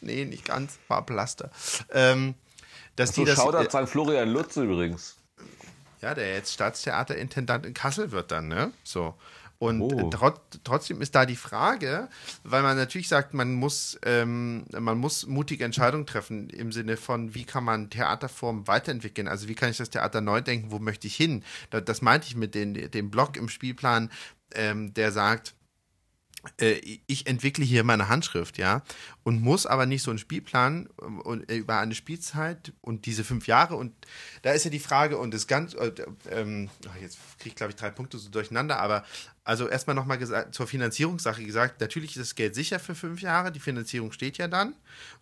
Nee, 0.00 0.24
nicht 0.24 0.44
ganz, 0.44 0.78
war 0.88 1.04
Plaster. 1.06 1.50
Ähm, 1.90 2.34
dass 2.96 3.14
So, 3.14 3.22
die 3.22 3.30
das, 3.30 3.38
Shoutout 3.38 3.74
äh, 3.76 3.80
an 3.80 3.86
Florian 3.86 4.28
Lutz 4.30 4.56
übrigens. 4.56 5.16
ja, 6.02 6.14
der 6.14 6.34
jetzt 6.34 6.52
Staatstheaterintendant 6.52 7.64
in 7.64 7.72
Kassel 7.74 8.10
wird 8.10 8.30
dann, 8.30 8.48
ne? 8.48 8.72
So. 8.82 9.14
Und 9.58 9.80
Oh. 9.80 10.08
äh, 10.08 10.10
trot, 10.10 10.40
trotzdem 10.64 11.00
ist 11.00 11.14
da 11.14 11.26
die 11.26 11.36
Frage, 11.36 12.08
weil 12.42 12.62
man 12.62 12.76
natürlich 12.76 13.08
sagt, 13.08 13.34
man 13.34 13.54
muss, 13.54 13.98
ähm, 14.04 14.64
man 14.78 14.98
muss 14.98 15.26
mutige 15.26 15.64
Entscheidungen 15.64 16.06
treffen 16.06 16.50
im 16.50 16.72
Sinne 16.72 16.96
von, 16.96 17.34
wie 17.34 17.44
kann 17.44 17.64
man 17.64 17.88
Theaterformen 17.88 18.66
weiterentwickeln? 18.66 19.28
Also 19.28 19.48
wie 19.48 19.54
kann 19.54 19.70
ich 19.70 19.76
das 19.76 19.90
Theater 19.90 20.20
neu 20.20 20.40
denken? 20.40 20.70
Wo 20.70 20.78
möchte 20.78 21.06
ich 21.06 21.16
hin? 21.16 21.44
Da, 21.70 21.80
das 21.80 22.02
meinte 22.02 22.26
ich 22.26 22.36
mit 22.36 22.54
den, 22.54 22.90
dem 22.90 23.10
Block 23.10 23.36
im 23.36 23.48
Spielplan, 23.48 24.10
ähm, 24.54 24.92
der 24.94 25.12
sagt, 25.12 25.54
äh, 26.60 26.78
ich 27.06 27.26
entwickle 27.26 27.64
hier 27.64 27.84
meine 27.84 28.08
Handschrift, 28.08 28.58
ja, 28.58 28.82
und 29.22 29.40
muss 29.40 29.64
aber 29.64 29.86
nicht 29.86 30.02
so 30.02 30.10
einen 30.10 30.18
Spielplan 30.18 30.90
ähm, 31.02 31.20
und, 31.22 31.50
äh, 31.50 31.56
über 31.56 31.78
eine 31.78 31.94
Spielzeit 31.94 32.72
und 32.82 33.06
diese 33.06 33.24
fünf 33.24 33.46
Jahre 33.46 33.76
und 33.76 33.94
da 34.42 34.52
ist 34.52 34.64
ja 34.64 34.70
die 34.70 34.78
Frage 34.78 35.16
und 35.16 35.32
das 35.32 35.46
ganz, 35.46 35.72
äh, 35.74 35.92
ähm, 36.30 36.68
jetzt 37.00 37.18
kriege 37.38 37.48
ich 37.50 37.54
glaube 37.56 37.70
ich 37.70 37.76
drei 37.76 37.90
Punkte 37.90 38.18
so 38.18 38.28
durcheinander, 38.28 38.78
aber 38.78 39.04
also 39.44 39.68
erstmal 39.68 39.94
nochmal 39.94 40.18
zur 40.50 40.66
Finanzierungssache 40.66 41.44
gesagt, 41.44 41.80
natürlich 41.82 42.16
ist 42.16 42.20
das 42.20 42.34
Geld 42.34 42.54
sicher 42.54 42.80
für 42.80 42.94
fünf 42.94 43.20
Jahre, 43.20 43.52
die 43.52 43.60
Finanzierung 43.60 44.10
steht 44.10 44.38
ja 44.38 44.48
dann. 44.48 44.74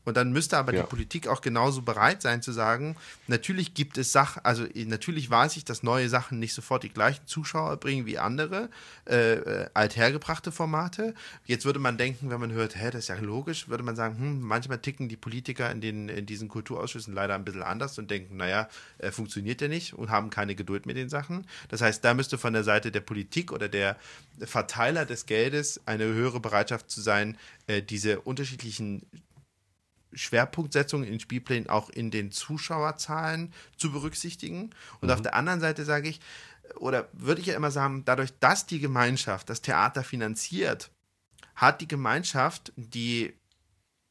Und 0.04 0.16
dann 0.16 0.32
müsste 0.32 0.58
aber 0.58 0.72
ja. 0.72 0.82
die 0.82 0.88
Politik 0.88 1.26
auch 1.26 1.40
genauso 1.40 1.82
bereit 1.82 2.22
sein 2.22 2.40
zu 2.40 2.52
sagen, 2.52 2.96
natürlich 3.26 3.74
gibt 3.74 3.98
es 3.98 4.12
Sachen, 4.12 4.44
also 4.44 4.64
natürlich 4.74 5.28
weiß 5.28 5.56
ich, 5.56 5.64
dass 5.64 5.82
neue 5.82 6.08
Sachen 6.08 6.38
nicht 6.38 6.54
sofort 6.54 6.84
die 6.84 6.92
gleichen 6.92 7.26
Zuschauer 7.26 7.76
bringen 7.78 8.06
wie 8.06 8.18
andere 8.18 8.68
äh, 9.08 9.34
äh, 9.34 9.70
althergebrachte 9.74 10.52
Formate. 10.52 11.14
Jetzt 11.44 11.64
würde 11.64 11.80
man 11.80 11.98
denken, 11.98 12.30
wenn 12.30 12.40
man 12.40 12.52
hört, 12.52 12.76
hä, 12.76 12.90
das 12.90 13.04
ist 13.04 13.08
ja 13.08 13.16
logisch, 13.16 13.68
würde 13.68 13.82
man 13.82 13.96
sagen, 13.96 14.18
hm, 14.18 14.40
manchmal 14.40 14.78
ticken 14.78 15.08
die 15.08 15.16
Politiker 15.16 15.70
in, 15.70 15.80
den, 15.80 16.08
in 16.08 16.26
diesen 16.26 16.48
Kulturausschüssen 16.48 17.12
leider 17.12 17.34
ein 17.34 17.44
bisschen 17.44 17.62
anders 17.62 17.98
und 17.98 18.10
denken, 18.10 18.36
naja, 18.36 18.68
äh, 18.98 19.10
funktioniert 19.10 19.60
ja 19.60 19.68
nicht 19.68 19.94
und 19.94 20.10
haben 20.10 20.30
keine 20.30 20.54
Geduld 20.54 20.86
mit 20.86 20.96
den 20.96 21.08
Sachen. 21.08 21.46
Das 21.68 21.80
heißt, 21.80 22.04
da 22.04 22.14
müsste 22.14 22.38
von 22.38 22.52
der 22.52 22.64
Seite 22.64 22.92
der 22.92 23.00
Politik 23.00 23.50
oder 23.50 23.68
der 23.68 23.96
Verteiler 24.40 25.04
des 25.04 25.26
Geldes 25.26 25.80
eine 25.86 26.04
höhere 26.04 26.40
Bereitschaft 26.40 26.90
zu 26.90 27.00
sein, 27.00 27.36
äh, 27.66 27.82
diese 27.82 28.20
unterschiedlichen 28.20 29.06
Schwerpunktsetzungen 30.14 31.08
in 31.08 31.20
Spielplänen 31.20 31.68
auch 31.68 31.88
in 31.90 32.10
den 32.10 32.32
Zuschauerzahlen 32.32 33.52
zu 33.76 33.92
berücksichtigen. 33.92 34.70
Und 35.00 35.08
mhm. 35.08 35.10
auf 35.10 35.22
der 35.22 35.34
anderen 35.34 35.60
Seite 35.60 35.84
sage 35.84 36.08
ich, 36.08 36.20
oder 36.76 37.08
würde 37.12 37.40
ich 37.40 37.48
ja 37.48 37.54
immer 37.54 37.70
sagen, 37.70 38.04
dadurch, 38.04 38.32
dass 38.38 38.66
die 38.66 38.80
Gemeinschaft 38.80 39.50
das 39.50 39.62
Theater 39.62 40.04
finanziert, 40.04 40.90
hat 41.54 41.80
die 41.80 41.88
Gemeinschaft, 41.88 42.72
die 42.76 43.34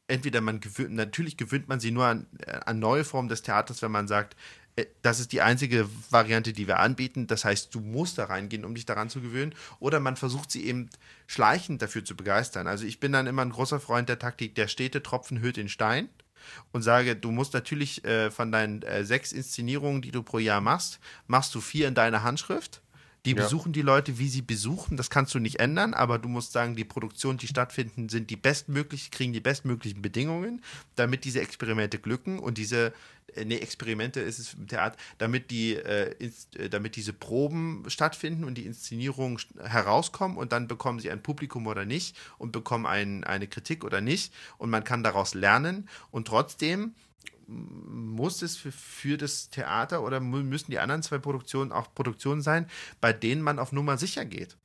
entweder 0.08 0.40
man 0.40 0.60
gewöhnt, 0.60 0.92
natürlich 0.92 1.36
gewöhnt 1.36 1.68
man 1.68 1.80
sie 1.80 1.90
nur 1.90 2.06
an, 2.06 2.26
äh, 2.46 2.60
an 2.66 2.78
neue 2.78 3.04
Formen 3.04 3.28
des 3.28 3.42
Theaters, 3.42 3.82
wenn 3.82 3.92
man 3.92 4.08
sagt, 4.08 4.36
das 5.02 5.20
ist 5.20 5.32
die 5.32 5.42
einzige 5.42 5.88
Variante, 6.10 6.52
die 6.52 6.66
wir 6.66 6.78
anbieten. 6.78 7.26
Das 7.26 7.44
heißt, 7.44 7.74
du 7.74 7.80
musst 7.80 8.18
da 8.18 8.24
reingehen, 8.24 8.64
um 8.64 8.74
dich 8.74 8.86
daran 8.86 9.10
zu 9.10 9.20
gewöhnen. 9.20 9.54
Oder 9.80 10.00
man 10.00 10.16
versucht 10.16 10.50
sie 10.50 10.64
eben 10.64 10.88
schleichend 11.26 11.82
dafür 11.82 12.04
zu 12.04 12.16
begeistern. 12.16 12.66
Also 12.66 12.84
ich 12.86 12.98
bin 12.98 13.12
dann 13.12 13.26
immer 13.26 13.42
ein 13.42 13.50
großer 13.50 13.80
Freund 13.80 14.08
der 14.08 14.18
Taktik, 14.18 14.54
der 14.54 14.68
stete 14.68 15.02
Tropfen 15.02 15.40
hüllt 15.40 15.56
den 15.56 15.68
Stein. 15.68 16.08
Und 16.72 16.82
sage, 16.82 17.14
du 17.14 17.30
musst 17.30 17.54
natürlich 17.54 18.04
äh, 18.04 18.30
von 18.30 18.50
deinen 18.50 18.82
äh, 18.82 19.04
sechs 19.04 19.30
Inszenierungen, 19.30 20.02
die 20.02 20.10
du 20.10 20.22
pro 20.24 20.38
Jahr 20.38 20.60
machst, 20.60 20.98
machst 21.28 21.54
du 21.54 21.60
vier 21.60 21.86
in 21.86 21.94
deiner 21.94 22.24
Handschrift. 22.24 22.82
Die 23.24 23.30
ja. 23.30 23.42
besuchen 23.42 23.72
die 23.72 23.82
Leute, 23.82 24.18
wie 24.18 24.28
sie 24.28 24.42
besuchen. 24.42 24.96
Das 24.96 25.08
kannst 25.08 25.34
du 25.34 25.38
nicht 25.38 25.60
ändern, 25.60 25.94
aber 25.94 26.18
du 26.18 26.28
musst 26.28 26.52
sagen, 26.52 26.74
die 26.74 26.84
Produktionen, 26.84 27.38
die 27.38 27.46
stattfinden, 27.46 28.08
sind 28.08 28.30
die 28.30 28.36
bestmöglichen, 28.36 29.10
kriegen 29.12 29.32
die 29.32 29.40
bestmöglichen 29.40 30.02
Bedingungen, 30.02 30.62
damit 30.96 31.24
diese 31.24 31.40
Experimente 31.40 31.98
glücken 31.98 32.40
und 32.40 32.58
diese 32.58 32.92
äh, 33.34 33.44
nee, 33.44 33.56
Experimente 33.56 34.20
ist 34.20 34.38
es 34.38 34.54
im 34.54 34.66
Theater, 34.66 34.96
damit 35.18 35.50
die, 35.50 35.74
äh, 35.74 36.14
äh, 36.56 36.68
damit 36.68 36.96
diese 36.96 37.12
Proben 37.12 37.84
stattfinden 37.86 38.44
und 38.44 38.56
die 38.56 38.66
Inszenierungen 38.66 39.38
herauskommen 39.62 40.36
und 40.36 40.52
dann 40.52 40.68
bekommen 40.68 41.00
sie 41.00 41.10
ein 41.10 41.22
Publikum 41.22 41.66
oder 41.66 41.84
nicht 41.84 42.16
und 42.38 42.52
bekommen 42.52 42.86
ein, 42.86 43.24
eine 43.24 43.46
Kritik 43.46 43.84
oder 43.84 44.00
nicht 44.00 44.32
und 44.58 44.70
man 44.70 44.84
kann 44.84 45.02
daraus 45.02 45.34
lernen 45.34 45.88
und 46.10 46.26
trotzdem 46.26 46.94
muss 47.46 48.42
es 48.42 48.56
für, 48.56 48.72
für, 48.72 49.16
das 49.18 49.50
Theater 49.50 50.02
oder 50.02 50.20
müssen 50.20 50.70
die 50.70 50.78
anderen 50.78 51.02
zwei 51.02 51.18
Produktionen 51.18 51.72
auch 51.72 51.94
Produktionen 51.94 52.40
sein, 52.40 52.68
bei 53.00 53.12
denen 53.12 53.42
man 53.42 53.58
auf 53.58 53.72
Nummer 53.72 53.98
sicher 53.98 54.24
geht. 54.24 54.56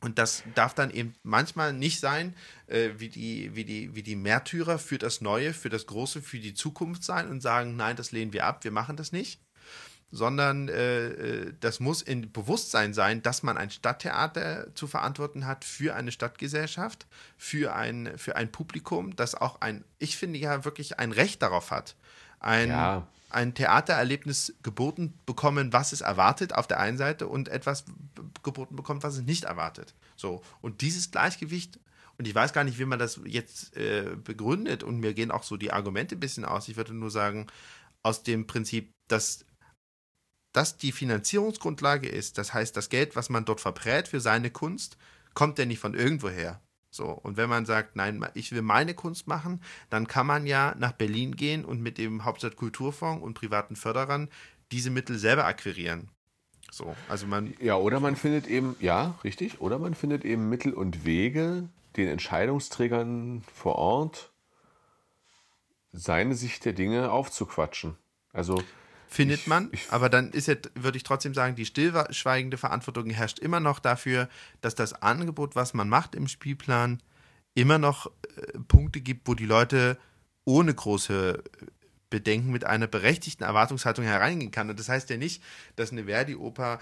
Und 0.00 0.18
das 0.18 0.42
darf 0.54 0.74
dann 0.74 0.90
eben 0.90 1.14
manchmal 1.22 1.72
nicht 1.72 1.98
sein, 1.98 2.34
äh, 2.66 2.90
wie, 2.98 3.08
die, 3.08 3.54
wie, 3.56 3.64
die, 3.64 3.94
wie 3.94 4.02
die 4.02 4.16
Märtyrer 4.16 4.78
für 4.78 4.98
das 4.98 5.22
Neue, 5.22 5.54
für 5.54 5.70
das 5.70 5.86
Große, 5.86 6.20
für 6.20 6.38
die 6.38 6.52
Zukunft 6.52 7.04
sein 7.04 7.28
und 7.30 7.40
sagen, 7.40 7.76
nein, 7.76 7.96
das 7.96 8.12
lehnen 8.12 8.34
wir 8.34 8.44
ab, 8.44 8.64
wir 8.64 8.70
machen 8.70 8.96
das 8.96 9.12
nicht. 9.12 9.40
Sondern 10.16 10.68
äh, 10.68 11.06
äh 11.06 11.52
das 11.60 11.80
muss 11.80 12.00
in 12.00 12.30
Bewusstsein 12.30 12.94
sein, 12.94 13.22
dass 13.22 13.42
man 13.42 13.58
ein 13.58 13.70
Stadttheater 13.70 14.74
zu 14.74 14.86
verantworten 14.86 15.46
hat 15.46 15.64
für 15.64 15.94
eine 15.94 16.12
Stadtgesellschaft, 16.12 17.06
für 17.36 17.74
ein, 17.74 18.12
für 18.16 18.36
ein 18.36 18.52
Publikum, 18.52 19.16
das 19.16 19.34
auch 19.34 19.60
ein, 19.60 19.84
ich 19.98 20.16
finde 20.16 20.38
ja 20.38 20.64
wirklich 20.64 20.98
ein 20.98 21.10
Recht 21.10 21.42
darauf 21.42 21.70
hat, 21.70 21.96
ein, 22.38 22.68
ja 22.68 23.08
ein 23.34 23.54
Theatererlebnis 23.54 24.54
geboten 24.62 25.18
bekommen, 25.26 25.72
was 25.72 25.92
es 25.92 26.00
erwartet 26.00 26.54
auf 26.54 26.68
der 26.68 26.78
einen 26.78 26.96
Seite 26.96 27.26
und 27.26 27.48
etwas 27.48 27.84
geboten 28.44 28.76
bekommt, 28.76 29.02
was 29.02 29.16
es 29.16 29.22
nicht 29.22 29.44
erwartet. 29.44 29.94
So. 30.14 30.42
Und 30.60 30.82
dieses 30.82 31.10
Gleichgewicht, 31.10 31.80
und 32.16 32.28
ich 32.28 32.34
weiß 32.34 32.52
gar 32.52 32.62
nicht, 32.62 32.78
wie 32.78 32.84
man 32.84 33.00
das 33.00 33.20
jetzt 33.24 33.76
äh, 33.76 34.16
begründet, 34.22 34.84
und 34.84 35.00
mir 35.00 35.14
gehen 35.14 35.32
auch 35.32 35.42
so 35.42 35.56
die 35.56 35.72
Argumente 35.72 36.14
ein 36.14 36.20
bisschen 36.20 36.44
aus. 36.44 36.68
Ich 36.68 36.76
würde 36.76 36.94
nur 36.94 37.10
sagen, 37.10 37.48
aus 38.04 38.22
dem 38.22 38.46
Prinzip, 38.46 38.94
dass 39.08 39.44
das 40.54 40.78
die 40.78 40.92
Finanzierungsgrundlage 40.92 42.08
ist, 42.08 42.38
das 42.38 42.54
heißt, 42.54 42.76
das 42.76 42.88
Geld, 42.88 43.16
was 43.16 43.28
man 43.28 43.44
dort 43.44 43.60
verprät 43.60 44.08
für 44.08 44.20
seine 44.20 44.50
Kunst, 44.50 44.96
kommt 45.34 45.58
ja 45.58 45.66
nicht 45.66 45.80
von 45.80 45.94
irgendwoher. 45.94 46.60
So, 46.90 47.06
und 47.06 47.36
wenn 47.36 47.48
man 47.48 47.66
sagt, 47.66 47.96
nein, 47.96 48.24
ich 48.34 48.52
will 48.52 48.62
meine 48.62 48.94
Kunst 48.94 49.26
machen, 49.26 49.60
dann 49.90 50.06
kann 50.06 50.28
man 50.28 50.46
ja 50.46 50.76
nach 50.78 50.92
Berlin 50.92 51.34
gehen 51.34 51.64
und 51.64 51.82
mit 51.82 51.98
dem 51.98 52.24
Hauptstadtkulturfonds 52.24 53.22
und 53.22 53.34
privaten 53.34 53.74
Förderern 53.74 54.28
diese 54.70 54.90
Mittel 54.90 55.18
selber 55.18 55.44
akquirieren. 55.44 56.08
So, 56.70 56.94
also 57.08 57.26
man. 57.26 57.52
Ja, 57.60 57.74
oder 57.76 57.98
man 57.98 58.14
findet 58.14 58.46
eben, 58.46 58.76
ja, 58.78 59.18
richtig, 59.24 59.60
oder 59.60 59.80
man 59.80 59.94
findet 59.94 60.24
eben 60.24 60.48
Mittel 60.48 60.72
und 60.72 61.04
Wege, 61.04 61.68
den 61.96 62.08
Entscheidungsträgern 62.08 63.42
vor 63.52 63.74
Ort 63.74 64.32
seine 65.90 66.36
Sicht 66.36 66.64
der 66.64 66.74
Dinge 66.74 67.10
aufzuquatschen. 67.10 67.96
Also 68.32 68.62
findet 69.08 69.46
man. 69.46 69.70
Aber 69.90 70.08
dann 70.08 70.30
ist 70.30 70.48
jetzt, 70.48 70.70
würde 70.74 70.96
ich 70.96 71.04
trotzdem 71.04 71.34
sagen, 71.34 71.54
die 71.56 71.66
stillschweigende 71.66 72.56
Verantwortung 72.56 73.10
herrscht 73.10 73.38
immer 73.38 73.60
noch 73.60 73.78
dafür, 73.78 74.28
dass 74.60 74.74
das 74.74 74.94
Angebot, 75.02 75.56
was 75.56 75.74
man 75.74 75.88
macht 75.88 76.14
im 76.14 76.28
Spielplan, 76.28 77.02
immer 77.54 77.78
noch 77.78 78.06
äh, 78.06 78.58
Punkte 78.66 79.00
gibt, 79.00 79.28
wo 79.28 79.34
die 79.34 79.46
Leute 79.46 79.98
ohne 80.44 80.74
große 80.74 81.42
äh, 81.42 81.66
Bedenken 82.10 82.50
mit 82.50 82.64
einer 82.64 82.86
berechtigten 82.86 83.44
Erwartungshaltung 83.44 84.04
hereingehen 84.04 84.50
kann. 84.50 84.70
Und 84.70 84.78
das 84.78 84.88
heißt 84.88 85.10
ja 85.10 85.16
nicht, 85.16 85.42
dass 85.76 85.92
eine 85.92 86.04
Verdi-Oper 86.04 86.78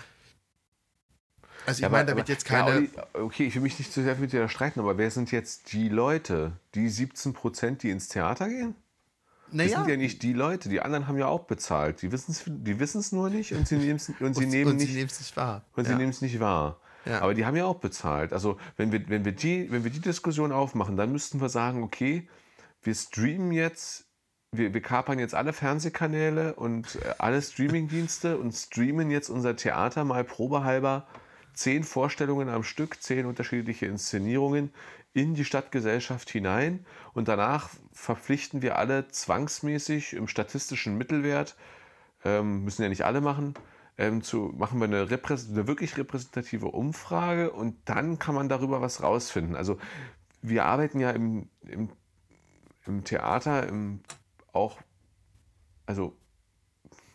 also 1.65 1.78
ich 1.78 1.82
ja, 1.82 1.89
meine 1.89 2.07
damit 2.07 2.24
aber, 2.24 2.31
jetzt 2.31 2.44
keine. 2.44 2.89
Ja, 2.94 3.07
okay, 3.12 3.47
ich 3.47 3.55
will 3.55 3.62
mich 3.62 3.78
nicht 3.78 3.93
zu 3.93 4.03
sehr 4.03 4.16
mit 4.16 4.32
dir 4.32 4.49
streiten, 4.49 4.81
aber 4.81 4.99
wer 4.99 5.11
sind 5.11 5.31
jetzt 5.31 5.73
die 5.73 5.89
Leute, 5.89 6.53
die 6.74 6.89
17 6.89 7.35
Prozent, 7.35 7.82
die 7.82 7.90
ins 7.90 8.09
Theater 8.09 8.49
gehen? 8.49 8.74
Naja. 9.52 9.70
Das 9.70 9.78
sind 9.80 9.90
ja 9.90 9.96
nicht 9.96 10.22
die 10.22 10.32
Leute, 10.32 10.68
die 10.68 10.80
anderen 10.80 11.06
haben 11.08 11.18
ja 11.18 11.26
auch 11.26 11.44
bezahlt. 11.44 12.02
Die 12.02 12.10
wissen 12.12 12.32
es 12.32 12.44
die 12.46 13.16
nur 13.16 13.30
nicht 13.30 13.52
und 13.52 13.68
sie, 13.68 13.76
und 13.92 14.00
sie 14.00 14.14
und, 14.20 14.48
nehmen 14.48 14.70
und 14.72 14.76
nicht, 14.76 14.96
es 14.96 15.20
nicht 15.20 15.36
wahr. 15.36 15.64
Und 15.76 15.84
ja. 15.84 15.92
sie 15.92 15.96
nehmen 15.96 16.10
es 16.10 16.20
nicht 16.22 16.40
wahr. 16.40 16.80
Ja. 17.04 17.20
Aber 17.20 17.34
die 17.34 17.44
haben 17.44 17.56
ja 17.56 17.64
auch 17.64 17.80
bezahlt. 17.80 18.32
Also 18.32 18.58
wenn 18.76 18.92
wir, 18.92 19.08
wenn, 19.08 19.24
wir 19.24 19.32
die, 19.32 19.70
wenn 19.70 19.84
wir 19.84 19.90
die 19.90 20.00
Diskussion 20.00 20.52
aufmachen, 20.52 20.96
dann 20.96 21.12
müssten 21.12 21.40
wir 21.40 21.48
sagen, 21.48 21.82
okay, 21.82 22.28
wir 22.82 22.94
streamen 22.94 23.52
jetzt, 23.52 24.06
wir, 24.52 24.72
wir 24.72 24.80
kapern 24.80 25.18
jetzt 25.18 25.34
alle 25.34 25.52
Fernsehkanäle 25.52 26.54
und 26.54 26.96
äh, 26.96 27.14
alle 27.18 27.42
Streamingdienste 27.42 28.38
und 28.38 28.52
streamen 28.52 29.10
jetzt 29.10 29.30
unser 29.30 29.56
Theater 29.56 30.04
mal 30.04 30.24
probehalber 30.24 31.06
zehn 31.54 31.84
Vorstellungen 31.84 32.48
am 32.48 32.62
Stück, 32.62 33.02
zehn 33.02 33.26
unterschiedliche 33.26 33.86
Inszenierungen 33.86 34.72
in 35.14 35.34
die 35.34 35.44
Stadtgesellschaft 35.44 36.30
hinein 36.30 36.86
und 37.12 37.28
danach 37.28 37.70
verpflichten 37.93 38.62
wir 38.62 38.78
alle 38.78 39.09
zwangsmäßig 39.09 40.14
im 40.14 40.26
statistischen 40.26 40.97
Mittelwert, 40.97 41.56
ähm, 42.24 42.64
müssen 42.64 42.82
ja 42.82 42.89
nicht 42.89 43.05
alle 43.05 43.20
machen, 43.20 43.55
ähm, 43.98 44.22
zu, 44.22 44.52
machen 44.56 44.78
wir 44.78 44.86
eine, 44.86 45.02
eine, 45.02 45.66
wirklich 45.66 45.98
repräsentative 45.98 46.66
Umfrage 46.68 47.51
und 47.51 47.76
dann 47.84 48.18
kann 48.18 48.34
man 48.34 48.48
darüber 48.48 48.80
was 48.80 49.02
rausfinden. 49.02 49.55
Also 49.55 49.78
wir 50.40 50.64
arbeiten 50.64 50.98
ja 50.98 51.10
im, 51.10 51.48
im, 51.62 51.90
im 52.86 53.05
Theater 53.05 53.66
im, 53.68 54.01
auch 54.52 54.78
also 55.84 56.16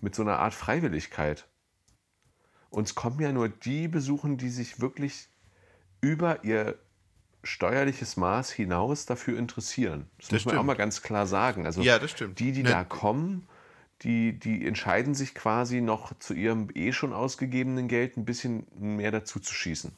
mit 0.01 0.13
so 0.13 0.21
einer 0.21 0.39
Art 0.39 0.53
Freiwilligkeit. 0.53 1.47
Uns 2.69 2.93
kommen 2.95 3.19
ja 3.19 3.31
nur 3.31 3.49
die 3.49 3.87
besuchen, 3.87 4.37
die 4.37 4.49
sich 4.49 4.79
wirklich 4.79 5.29
über 5.99 6.43
ihr 6.43 6.77
steuerliches 7.43 8.17
Maß 8.17 8.51
hinaus 8.51 9.05
dafür 9.05 9.37
interessieren. 9.37 10.07
Das, 10.17 10.27
das 10.27 10.31
muss 10.31 10.45
man 10.45 10.51
stimmt. 10.51 10.59
auch 10.59 10.65
mal 10.65 10.75
ganz 10.75 11.01
klar 11.01 11.27
sagen. 11.27 11.65
Also 11.65 11.81
ja, 11.81 11.99
das 11.99 12.15
die, 12.15 12.51
die 12.51 12.63
ne. 12.63 12.69
da 12.69 12.83
kommen, 12.83 13.47
die, 14.01 14.37
die 14.37 14.65
entscheiden 14.65 15.15
sich 15.15 15.33
quasi 15.33 15.81
noch 15.81 16.17
zu 16.19 16.33
ihrem 16.33 16.69
eh 16.73 16.91
schon 16.91 17.13
ausgegebenen 17.13 17.87
Geld 17.87 18.17
ein 18.17 18.25
bisschen 18.25 18.67
mehr 18.77 19.11
dazu 19.11 19.39
zu 19.39 19.53
schießen. 19.53 19.91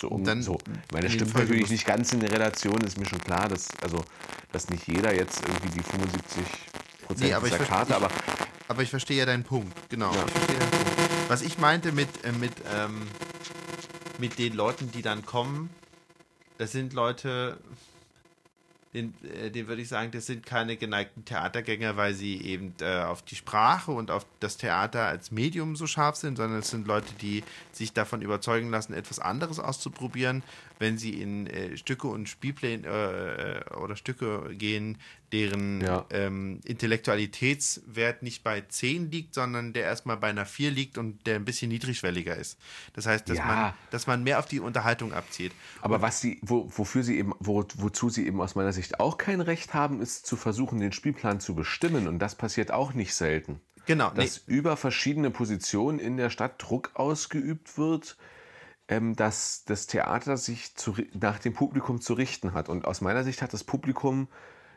So, 0.00 0.08
um, 0.08 0.24
dann, 0.24 0.42
so. 0.42 0.58
Meine 0.92 1.10
stimmt 1.10 1.34
natürlich 1.34 1.70
nicht 1.70 1.86
ganz 1.86 2.12
in 2.12 2.20
der 2.20 2.32
Relation, 2.32 2.80
ist 2.80 2.98
mir 2.98 3.04
schon 3.04 3.20
klar, 3.20 3.48
dass, 3.48 3.68
also, 3.82 4.02
dass 4.50 4.70
nicht 4.70 4.86
jeder 4.86 5.14
jetzt 5.14 5.46
irgendwie 5.46 5.68
die 5.68 5.82
75 5.82 6.44
Prozent 7.06 7.28
nee, 7.28 7.34
aber 7.34 7.48
dieser 7.48 7.64
Karte, 7.64 7.96
aber. 7.96 8.08
Aber 8.68 8.82
ich 8.82 8.88
verstehe 8.88 9.18
ja 9.18 9.26
deinen 9.26 9.44
Punkt, 9.44 9.76
genau. 9.90 10.10
Ja. 10.14 10.24
Ich 10.24 10.46
deinen 10.46 10.70
Punkt. 10.70 11.00
Was 11.28 11.42
ich 11.42 11.58
meinte 11.58 11.92
mit, 11.92 12.08
äh, 12.24 12.32
mit, 12.32 12.52
ähm, 12.74 13.02
mit 14.18 14.38
den 14.38 14.54
Leuten, 14.54 14.90
die 14.90 15.02
dann 15.02 15.26
kommen, 15.26 15.68
das 16.60 16.72
sind 16.72 16.92
Leute, 16.92 17.56
den, 18.92 19.14
äh, 19.24 19.50
den 19.50 19.66
würde 19.66 19.80
ich 19.80 19.88
sagen, 19.88 20.10
das 20.10 20.26
sind 20.26 20.44
keine 20.44 20.76
geneigten 20.76 21.24
Theatergänger, 21.24 21.96
weil 21.96 22.12
sie 22.12 22.38
eben 22.42 22.74
äh, 22.82 23.02
auf 23.02 23.22
die 23.22 23.34
Sprache 23.34 23.92
und 23.92 24.10
auf 24.10 24.26
das 24.40 24.58
Theater 24.58 25.06
als 25.06 25.30
Medium 25.30 25.74
so 25.74 25.86
scharf 25.86 26.16
sind, 26.16 26.36
sondern 26.36 26.58
es 26.58 26.68
sind 26.68 26.86
Leute, 26.86 27.14
die 27.22 27.44
sich 27.72 27.94
davon 27.94 28.20
überzeugen 28.20 28.68
lassen, 28.68 28.92
etwas 28.92 29.20
anderes 29.20 29.58
auszuprobieren, 29.58 30.42
wenn 30.80 30.98
sie 30.98 31.20
in 31.20 31.46
äh, 31.46 31.76
Stücke 31.76 32.08
und 32.08 32.28
Spielpläne 32.28 32.86
äh, 33.68 33.74
oder 33.74 33.96
Stücke 33.96 34.54
gehen, 34.54 34.98
deren 35.30 35.82
ja. 35.82 36.06
ähm, 36.10 36.60
Intellektualitätswert 36.64 38.22
nicht 38.22 38.42
bei 38.42 38.62
10 38.62 39.10
liegt, 39.10 39.34
sondern 39.34 39.74
der 39.74 39.84
erstmal 39.84 40.16
bei 40.16 40.28
einer 40.28 40.46
4 40.46 40.70
liegt 40.70 40.98
und 40.98 41.26
der 41.26 41.36
ein 41.36 41.44
bisschen 41.44 41.68
niedrigschwelliger 41.68 42.34
ist. 42.34 42.58
Das 42.94 43.06
heißt, 43.06 43.28
dass, 43.28 43.38
ja. 43.38 43.44
man, 43.44 43.74
dass 43.90 44.06
man 44.06 44.24
mehr 44.24 44.38
auf 44.38 44.46
die 44.46 44.58
Unterhaltung 44.58 45.12
abzieht. 45.12 45.52
Aber 45.82 45.96
und 45.96 46.02
was 46.02 46.20
sie, 46.20 46.40
wo, 46.42 46.68
wofür 46.74 47.02
sie 47.02 47.18
eben, 47.18 47.34
wo, 47.38 47.64
wozu 47.76 48.08
sie 48.08 48.26
eben 48.26 48.40
aus 48.40 48.54
meiner 48.54 48.72
Sicht 48.72 48.98
auch 49.00 49.18
kein 49.18 49.42
Recht 49.42 49.74
haben, 49.74 50.00
ist 50.00 50.26
zu 50.26 50.36
versuchen, 50.36 50.80
den 50.80 50.92
Spielplan 50.92 51.40
zu 51.40 51.54
bestimmen. 51.54 52.08
Und 52.08 52.18
das 52.18 52.34
passiert 52.34 52.72
auch 52.72 52.94
nicht 52.94 53.14
selten. 53.14 53.60
Genau. 53.86 54.10
Dass 54.10 54.46
nee. 54.46 54.54
über 54.54 54.76
verschiedene 54.78 55.30
Positionen 55.30 55.98
in 55.98 56.16
der 56.16 56.30
Stadt 56.30 56.54
Druck 56.58 56.92
ausgeübt 56.94 57.76
wird, 57.76 58.16
dass 59.14 59.64
das 59.64 59.86
Theater 59.86 60.36
sich 60.36 60.74
zu, 60.74 60.96
nach 61.12 61.38
dem 61.38 61.54
Publikum 61.54 62.00
zu 62.00 62.14
richten 62.14 62.54
hat. 62.54 62.68
Und 62.68 62.84
aus 62.84 63.00
meiner 63.00 63.22
Sicht 63.22 63.40
hat 63.40 63.52
das 63.52 63.62
Publikum 63.62 64.28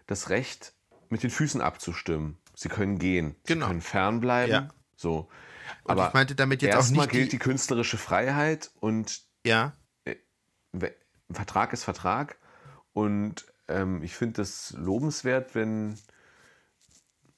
das 0.05 0.29
Recht, 0.29 0.73
mit 1.09 1.23
den 1.23 1.29
Füßen 1.29 1.61
abzustimmen. 1.61 2.37
Sie 2.55 2.69
können 2.69 2.99
gehen, 2.99 3.35
genau. 3.45 3.65
sie 3.65 3.69
können 3.69 3.81
fernbleiben. 3.81 4.51
Ja. 4.51 4.69
So. 4.95 5.29
Und 5.83 5.91
Aber 5.91 6.07
ich 6.07 6.13
meinte 6.13 6.35
damit 6.35 6.61
jetzt 6.61 6.75
auch 6.75 6.89
nicht. 6.89 7.09
gilt 7.09 7.25
die, 7.25 7.37
die 7.37 7.39
künstlerische 7.39 7.97
Freiheit 7.97 8.71
und 8.79 9.21
ja. 9.45 9.73
Äh, 10.05 10.15
Vertrag 11.31 11.73
ist 11.73 11.83
Vertrag. 11.83 12.37
Und 12.93 13.45
ähm, 13.67 14.03
ich 14.03 14.15
finde 14.15 14.43
es 14.43 14.73
lobenswert, 14.77 15.55
wenn 15.55 15.97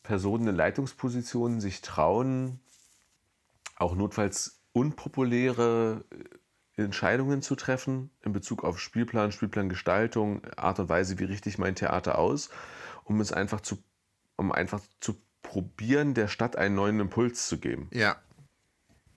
Personen 0.03 0.47
in 0.47 0.55
Leitungspositionen 0.55 1.61
sich 1.61 1.81
trauen, 1.81 2.59
auch 3.77 3.95
notfalls 3.95 4.61
unpopuläre 4.73 6.03
äh, 6.11 6.23
Entscheidungen 6.77 7.41
zu 7.41 7.55
treffen 7.55 8.09
in 8.21 8.33
Bezug 8.33 8.63
auf 8.63 8.79
Spielplan, 8.79 9.31
Spielplangestaltung, 9.31 10.43
Art 10.57 10.79
und 10.79 10.89
Weise, 10.89 11.19
wie 11.19 11.23
richte 11.23 11.49
ich 11.49 11.57
mein 11.57 11.75
Theater 11.75 12.17
aus, 12.17 12.49
um 13.03 13.21
es 13.21 13.31
einfach 13.31 13.61
zu, 13.61 13.81
um 14.35 14.51
einfach 14.51 14.81
zu 14.99 15.21
probieren, 15.41 16.13
der 16.13 16.27
Stadt 16.27 16.55
einen 16.55 16.75
neuen 16.75 16.99
Impuls 16.99 17.47
zu 17.47 17.59
geben. 17.59 17.89
Ja. 17.93 18.17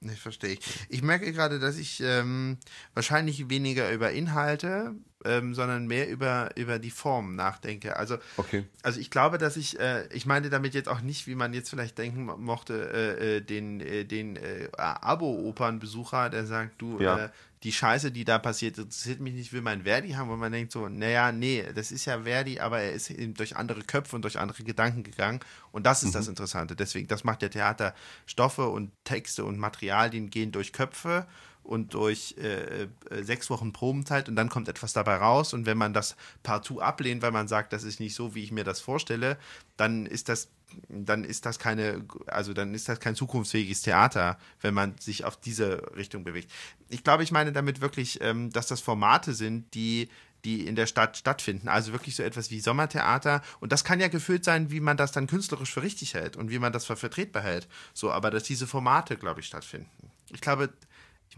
Ich 0.01 0.21
verstehe. 0.21 0.57
Ich 0.89 1.03
merke 1.03 1.33
gerade, 1.33 1.59
dass 1.59 1.77
ich 1.77 2.01
ähm, 2.05 2.59
wahrscheinlich 2.95 3.51
weniger 3.51 3.91
über 3.91 4.13
Inhalte, 4.13 4.95
ähm, 5.25 5.55
sondern 5.55 5.87
mehr 5.87 6.09
über, 6.09 6.51
über 6.57 6.79
die 6.79 6.91
Form 6.91 7.35
nachdenke. 7.35 7.97
Also, 7.97 8.19
okay. 8.37 8.65
also 8.83 9.01
ich 9.01 9.11
glaube, 9.11 9.39
dass 9.39 9.57
ich, 9.57 9.79
äh, 9.81 10.07
ich 10.13 10.27
meine 10.27 10.51
damit 10.51 10.75
jetzt 10.75 10.89
auch 10.89 11.01
nicht, 11.01 11.27
wie 11.27 11.35
man 11.35 11.53
jetzt 11.53 11.71
vielleicht 11.71 11.99
denken 11.99 12.25
mochte, 12.25 12.91
äh, 12.93 13.37
äh 13.37 13.41
den, 13.41 13.81
äh, 13.81 14.05
den 14.05 14.37
äh, 14.37 14.69
Abo-Opernbesucher, 14.77 16.31
der 16.31 16.47
sagt, 16.47 16.81
du, 16.81 17.01
ja. 17.01 17.25
Äh, 17.25 17.29
die 17.65 17.73
Scheiße, 17.73 18.13
die 18.13 18.25
da 18.25 18.39
passiert, 18.39 18.79
interessiert 18.79 19.21
mich 19.21 19.35
nicht, 19.35 19.53
will 19.53 19.63
mein 19.63 19.83
Verdi 19.83 20.11
haben, 20.13 20.31
wo 20.31 20.37
man 20.37 20.53
denkt 20.53 20.71
so, 20.71 20.89
naja, 20.89 21.33
nee, 21.33 21.65
das 21.75 21.91
ist 21.91 22.05
ja 22.05 22.23
Verdi, 22.23 22.61
aber 22.61 22.81
er 22.81 22.93
ist 22.93 23.11
eben 23.11 23.35
durch 23.35 23.57
andere 23.57 23.83
Köpfe 23.83 24.15
und 24.15 24.23
durch 24.23 24.39
andere 24.39 24.63
Gedanken 24.63 25.03
gegangen 25.03 25.41
und 25.73 25.85
das 25.85 26.03
ist 26.03 26.11
mhm. 26.11 26.19
das 26.19 26.29
Interessante. 26.29 26.77
Deswegen, 26.77 27.09
das 27.09 27.25
macht 27.25 27.43
der 27.43 27.51
Theater 27.51 27.95
Stoffe 28.27 28.69
und 28.69 28.93
Texte 29.05 29.45
und 29.45 29.59
Materialien 29.59 30.31
gehen 30.31 30.53
durch 30.53 30.73
Köpfe 30.73 31.27
und 31.69 31.93
durch 31.93 32.35
äh, 32.39 32.85
äh, 32.85 32.89
sechs 33.23 33.51
Wochen 33.51 33.73
Probenzeit 33.73 34.29
und 34.29 34.37
dann 34.37 34.49
kommt 34.49 34.69
etwas 34.69 34.95
dabei 34.95 35.17
raus. 35.17 35.53
Und 35.53 35.67
wenn 35.67 35.77
man 35.77 35.93
das 35.93 36.17
partout 36.43 36.81
ablehnt, 36.81 37.21
weil 37.21 37.31
man 37.31 37.47
sagt, 37.47 37.75
das 37.75 37.85
ist 37.85 38.01
nicht 38.01 38.15
so, 38.15 38.35
wie 38.35 38.43
ich 38.43 38.53
mir 38.53 38.65
das 38.65 38.81
vorstelle, 38.81 39.37
dann 39.77 40.07
ist 40.07 40.31
das, 40.31 40.49
dann 40.89 41.25
ist 41.25 41.45
das 41.45 41.59
keine, 41.59 42.07
also 42.27 42.55
dann 42.55 42.73
ist 42.73 42.89
das 42.89 43.01
kein 43.01 43.15
zukunftsfähiges 43.15 43.83
Theater, 43.83 44.39
wenn 44.63 44.73
man 44.73 44.97
sich 44.99 45.27
auf 45.27 45.39
diese 45.39 45.95
Richtung 45.95 46.25
bewegt. 46.25 46.51
Ich 46.89 47.05
glaube, 47.05 47.23
ich 47.23 47.33
meine 47.33 47.53
damit 47.53 47.83
wirklich, 47.83 48.19
ähm, 48.23 48.51
dass 48.51 48.67
das 48.67 48.81
Formate 48.81 49.35
sind, 49.35 49.75
die 49.75 50.09
die 50.45 50.69
in 50.69 50.77
der 50.77 50.87
Stadt 50.87 51.17
stattfinden. 51.17 51.69
Also 51.69 51.91
wirklich 51.91 52.15
so 52.15 52.23
etwas 52.23 52.53
wie 52.53 52.61
Sommertheater. 52.61 53.43
Und 53.59 53.73
das 53.73 53.83
kann 53.83 53.99
ja 53.99 54.07
gefüllt 54.07 54.45
sein, 54.45 54.71
wie 54.71 54.79
man 54.79 54.97
das 54.97 55.11
dann 55.11 55.27
künstlerisch 55.27 55.73
für 55.73 55.83
richtig 55.83 56.15
hält 56.15 56.37
und 56.37 56.49
wie 56.49 56.61
man 56.61 56.73
das 56.73 56.85
für 56.85 56.97
vertretbar 56.97 57.43
hält. 57.43 57.67
So, 57.93 58.13
aber 58.13 58.31
dass 58.31 58.45
diese 58.45 58.69
Formate, 58.69 59.17
glaube 59.17 59.41
ich, 59.41 59.47
stattfinden. 59.47 59.91
Ich 60.31 60.41
glaube, 60.41 60.71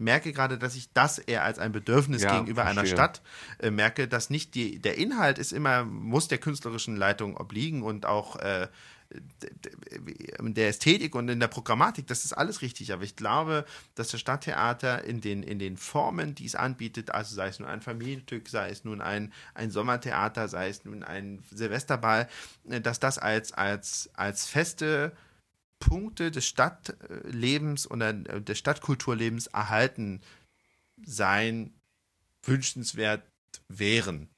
merke 0.01 0.33
gerade, 0.33 0.57
dass 0.57 0.75
ich 0.75 0.91
das 0.93 1.19
eher 1.19 1.43
als 1.43 1.59
ein 1.59 1.71
Bedürfnis 1.71 2.23
ja, 2.23 2.33
gegenüber 2.33 2.63
verstehe. 2.63 2.81
einer 2.81 2.89
Stadt 2.89 3.21
äh, 3.59 3.71
merke, 3.71 4.07
dass 4.07 4.29
nicht 4.29 4.55
die, 4.55 4.79
der 4.79 4.97
Inhalt 4.97 5.37
ist 5.37 5.53
immer, 5.53 5.85
muss 5.85 6.27
der 6.27 6.39
künstlerischen 6.39 6.95
Leitung 6.95 7.37
obliegen 7.37 7.83
und 7.83 8.05
auch 8.05 8.35
äh, 8.37 8.67
der 10.39 10.69
Ästhetik 10.69 11.15
und 11.15 11.29
in 11.29 11.39
der 11.39 11.47
Programmatik, 11.47 12.07
das 12.07 12.23
ist 12.23 12.33
alles 12.33 12.61
richtig. 12.61 12.93
Aber 12.93 13.03
ich 13.03 13.15
glaube, 13.15 13.65
dass 13.95 14.09
das 14.09 14.19
Stadttheater 14.19 15.03
in 15.03 15.21
den, 15.21 15.43
in 15.43 15.59
den 15.59 15.77
Formen, 15.77 16.35
die 16.35 16.45
es 16.45 16.55
anbietet, 16.55 17.11
also 17.11 17.35
sei 17.35 17.47
es 17.47 17.59
nun 17.59 17.67
ein 17.67 17.81
Familienstück, 17.81 18.47
sei 18.47 18.69
es 18.69 18.83
nun 18.83 19.01
ein, 19.01 19.33
ein 19.53 19.71
Sommertheater, 19.71 20.47
sei 20.47 20.69
es 20.69 20.85
nun 20.85 21.03
ein 21.03 21.43
Silvesterball, 21.51 22.29
äh, 22.69 22.81
dass 22.81 22.99
das 22.99 23.17
als, 23.17 23.51
als, 23.53 24.09
als 24.13 24.47
feste 24.47 25.11
Punkte 25.81 26.31
des 26.31 26.47
Stadtlebens 26.47 27.89
oder 27.91 28.11
äh, 28.11 28.41
des 28.41 28.57
Stadtkulturlebens 28.57 29.47
erhalten 29.47 30.21
sein 31.03 31.73
wünschenswert 32.43 33.29
wären. 33.67 34.29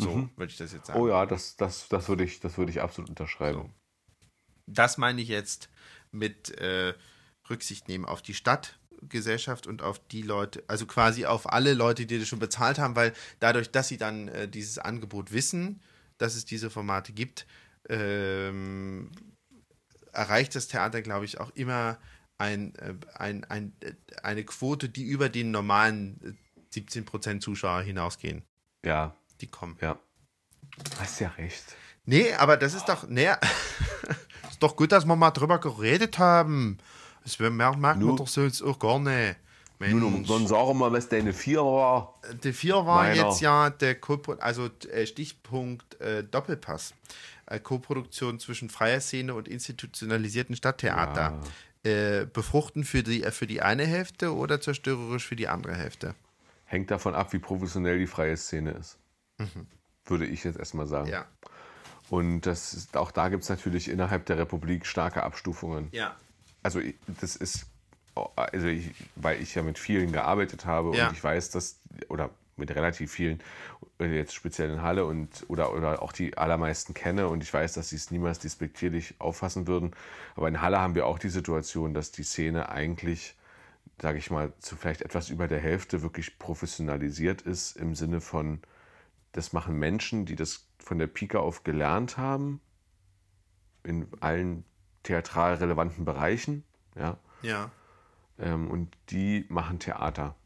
So 0.00 0.16
mhm. 0.16 0.30
würde 0.36 0.50
ich 0.50 0.56
das 0.56 0.72
jetzt 0.72 0.86
sagen. 0.86 0.98
Oh 0.98 1.08
ja, 1.08 1.26
das, 1.26 1.56
das, 1.56 1.88
das 1.88 2.08
würde 2.08 2.24
ich, 2.24 2.40
das 2.40 2.56
ich 2.56 2.80
absolut 2.80 3.10
unterschreiben. 3.10 3.58
So. 3.58 3.70
Das 4.66 4.96
meine 4.96 5.20
ich 5.20 5.28
jetzt 5.28 5.68
mit 6.10 6.50
äh, 6.58 6.94
Rücksicht 7.50 7.88
nehmen 7.88 8.04
auf 8.04 8.22
die 8.22 8.34
Stadtgesellschaft 8.34 9.66
und 9.66 9.82
auf 9.82 9.98
die 10.08 10.22
Leute, 10.22 10.64
also 10.68 10.86
quasi 10.86 11.26
auf 11.26 11.52
alle 11.52 11.74
Leute, 11.74 12.06
die 12.06 12.18
das 12.18 12.28
schon 12.28 12.38
bezahlt 12.38 12.78
haben, 12.78 12.96
weil 12.96 13.12
dadurch, 13.40 13.70
dass 13.70 13.88
sie 13.88 13.98
dann 13.98 14.28
äh, 14.28 14.48
dieses 14.48 14.78
Angebot 14.78 15.32
wissen, 15.32 15.82
dass 16.18 16.36
es 16.36 16.44
diese 16.44 16.70
Formate 16.70 17.12
gibt, 17.12 17.46
ähm, 17.88 19.10
erreicht 20.12 20.54
das 20.54 20.68
Theater, 20.68 21.02
glaube 21.02 21.24
ich, 21.24 21.40
auch 21.40 21.50
immer 21.54 21.98
ein, 22.38 22.74
äh, 22.76 22.94
ein, 23.14 23.44
ein, 23.44 23.72
äh, 23.80 23.92
eine 24.22 24.44
Quote, 24.44 24.88
die 24.88 25.04
über 25.04 25.28
den 25.28 25.50
normalen 25.50 26.38
17% 26.72 27.36
äh, 27.36 27.38
Zuschauer 27.38 27.82
hinausgehen. 27.82 28.42
Ja. 28.84 29.14
Die 29.40 29.46
kommen. 29.46 29.76
Ja. 29.80 29.98
Hast 30.98 31.20
ja 31.20 31.28
recht. 31.30 31.76
Nee, 32.04 32.32
aber 32.34 32.56
das 32.56 32.74
ist 32.74 32.88
doch, 32.88 33.08
nee, 33.08 33.28
ist 34.50 34.62
doch 34.62 34.76
gut, 34.76 34.92
dass 34.92 35.04
wir 35.04 35.16
mal 35.16 35.30
drüber 35.30 35.58
geredet 35.58 36.18
haben. 36.18 36.78
Das 37.22 37.38
merkt 37.38 37.78
man 37.78 37.98
nu, 37.98 38.16
doch 38.16 38.26
so 38.26 38.42
jetzt 38.42 38.62
auch 38.62 38.78
gar 38.78 38.98
nicht. 38.98 39.36
Mensch. 39.78 39.94
Nun, 39.94 40.24
dann 40.24 40.48
wir 40.68 40.74
mal, 40.74 40.92
was 40.92 41.08
deine 41.08 41.32
Vier 41.32 41.60
war. 41.60 42.20
Die 42.42 42.52
Vier 42.52 42.74
war 42.74 43.02
Meiner. 43.02 43.26
jetzt 43.26 43.40
ja 43.40 43.70
der 43.70 43.96
also 44.38 44.70
Stichpunkt 45.04 46.00
äh, 46.00 46.24
Doppelpass. 46.24 46.94
Co-Produktion 47.58 48.38
zwischen 48.38 48.70
freier 48.70 49.00
Szene 49.00 49.34
und 49.34 49.48
institutionalisierten 49.48 50.56
Stadttheater 50.56 51.40
ja. 51.84 51.90
äh, 51.90 52.26
befruchten 52.26 52.84
für 52.84 53.02
die, 53.02 53.22
für 53.30 53.46
die 53.46 53.62
eine 53.62 53.86
Hälfte 53.86 54.34
oder 54.34 54.60
zerstörerisch 54.60 55.26
für 55.26 55.36
die 55.36 55.48
andere 55.48 55.74
Hälfte? 55.74 56.14
Hängt 56.64 56.90
davon 56.90 57.14
ab, 57.14 57.32
wie 57.32 57.38
professionell 57.38 57.98
die 57.98 58.06
freie 58.06 58.36
Szene 58.36 58.72
ist. 58.72 58.98
Mhm. 59.38 59.66
Würde 60.06 60.26
ich 60.26 60.44
jetzt 60.44 60.58
erstmal 60.58 60.86
sagen. 60.86 61.08
Ja. 61.08 61.26
Und 62.10 62.42
das 62.42 62.74
ist, 62.74 62.96
auch 62.96 63.10
da 63.10 63.28
gibt 63.28 63.42
es 63.42 63.48
natürlich 63.48 63.88
innerhalb 63.88 64.26
der 64.26 64.38
Republik 64.38 64.86
starke 64.86 65.22
Abstufungen. 65.22 65.88
Ja. 65.92 66.16
Also 66.62 66.80
das 67.20 67.36
ist, 67.36 67.66
also 68.36 68.66
ich, 68.66 68.90
weil 69.16 69.40
ich 69.40 69.54
ja 69.54 69.62
mit 69.62 69.78
vielen 69.78 70.12
gearbeitet 70.12 70.66
habe 70.66 70.96
ja. 70.96 71.08
und 71.08 71.14
ich 71.14 71.24
weiß, 71.24 71.50
dass, 71.50 71.80
oder 72.08 72.30
mit 72.62 72.74
relativ 72.76 73.10
vielen, 73.10 73.40
äh, 73.98 74.06
jetzt 74.06 74.34
speziell 74.34 74.70
in 74.70 74.82
Halle 74.82 75.04
und 75.04 75.44
oder, 75.48 75.74
oder 75.74 76.00
auch 76.00 76.12
die 76.12 76.38
allermeisten 76.38 76.94
kenne 76.94 77.26
und 77.26 77.42
ich 77.42 77.52
weiß, 77.52 77.72
dass 77.72 77.88
sie 77.88 77.96
es 77.96 78.12
niemals 78.12 78.38
despektierlich 78.38 79.16
auffassen 79.18 79.66
würden. 79.66 79.90
Aber 80.36 80.46
in 80.46 80.60
Halle 80.60 80.80
haben 80.80 80.94
wir 80.94 81.06
auch 81.06 81.18
die 81.18 81.28
Situation, 81.28 81.92
dass 81.92 82.12
die 82.12 82.22
Szene 82.22 82.68
eigentlich, 82.68 83.36
sage 84.00 84.18
ich 84.18 84.30
mal, 84.30 84.52
zu 84.60 84.76
vielleicht 84.76 85.02
etwas 85.02 85.28
über 85.28 85.48
der 85.48 85.58
Hälfte 85.58 86.02
wirklich 86.02 86.38
professionalisiert 86.38 87.42
ist 87.42 87.76
im 87.76 87.96
Sinne 87.96 88.20
von, 88.20 88.60
das 89.32 89.52
machen 89.52 89.76
Menschen, 89.76 90.24
die 90.24 90.36
das 90.36 90.68
von 90.78 90.98
der 90.98 91.08
Pike 91.08 91.40
auf 91.40 91.64
gelernt 91.64 92.16
haben, 92.16 92.60
in 93.82 94.06
allen 94.20 94.64
theatral 95.02 95.54
relevanten 95.54 96.04
Bereichen. 96.04 96.62
Ja. 96.94 97.18
ja. 97.42 97.72
Ähm, 98.38 98.70
und 98.70 98.96
die 99.10 99.46
machen 99.48 99.80
Theater. 99.80 100.36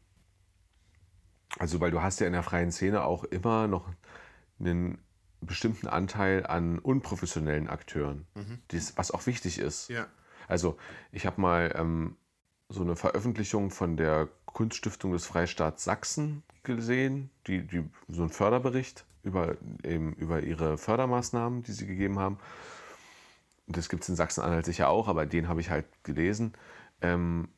Also, 1.57 1.79
weil 1.79 1.91
du 1.91 2.01
hast 2.01 2.19
ja 2.19 2.27
in 2.27 2.33
der 2.33 2.43
freien 2.43 2.71
Szene 2.71 3.03
auch 3.03 3.23
immer 3.23 3.67
noch 3.67 3.89
einen 4.59 4.99
bestimmten 5.41 5.87
Anteil 5.87 6.45
an 6.45 6.79
unprofessionellen 6.79 7.69
Akteuren, 7.69 8.25
mhm. 8.35 8.59
dies, 8.71 8.97
was 8.97 9.11
auch 9.11 9.25
wichtig 9.25 9.59
ist. 9.59 9.89
Ja. 9.89 10.07
Also, 10.47 10.77
ich 11.11 11.25
habe 11.25 11.39
mal 11.41 11.73
ähm, 11.75 12.17
so 12.69 12.81
eine 12.81 12.95
Veröffentlichung 12.95 13.71
von 13.71 13.97
der 13.97 14.29
Kunststiftung 14.45 15.11
des 15.11 15.25
Freistaats 15.25 15.83
Sachsen 15.83 16.43
gesehen, 16.63 17.29
die, 17.45 17.65
die, 17.65 17.83
so 18.07 18.23
ein 18.23 18.29
Förderbericht 18.29 19.05
über, 19.23 19.55
eben 19.83 20.13
über 20.13 20.41
ihre 20.41 20.77
Fördermaßnahmen, 20.77 21.63
die 21.63 21.71
sie 21.71 21.85
gegeben 21.85 22.19
haben. 22.19 22.39
Das 23.67 23.89
gibt 23.89 24.03
es 24.03 24.09
in 24.09 24.15
Sachsen-Anhalt 24.15 24.65
sicher 24.65 24.89
auch, 24.89 25.07
aber 25.07 25.25
den 25.25 25.47
habe 25.47 25.61
ich 25.61 25.69
halt 25.69 25.85
gelesen, 26.03 26.53
ähm, 27.01 27.49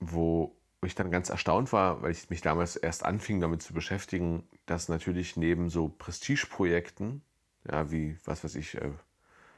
wo 0.00 0.56
ich 0.86 0.94
dann 0.94 1.10
ganz 1.10 1.30
erstaunt 1.30 1.72
war, 1.72 2.02
weil 2.02 2.10
ich 2.10 2.28
mich 2.30 2.40
damals 2.40 2.76
erst 2.76 3.04
anfing, 3.04 3.40
damit 3.40 3.62
zu 3.62 3.72
beschäftigen, 3.72 4.48
dass 4.66 4.88
natürlich 4.88 5.36
neben 5.36 5.68
so 5.70 5.88
Prestigeprojekten, 5.88 7.22
ja, 7.70 7.90
wie, 7.90 8.18
was 8.24 8.42
weiß 8.42 8.56
ich, 8.56 8.74
äh, 8.74 8.90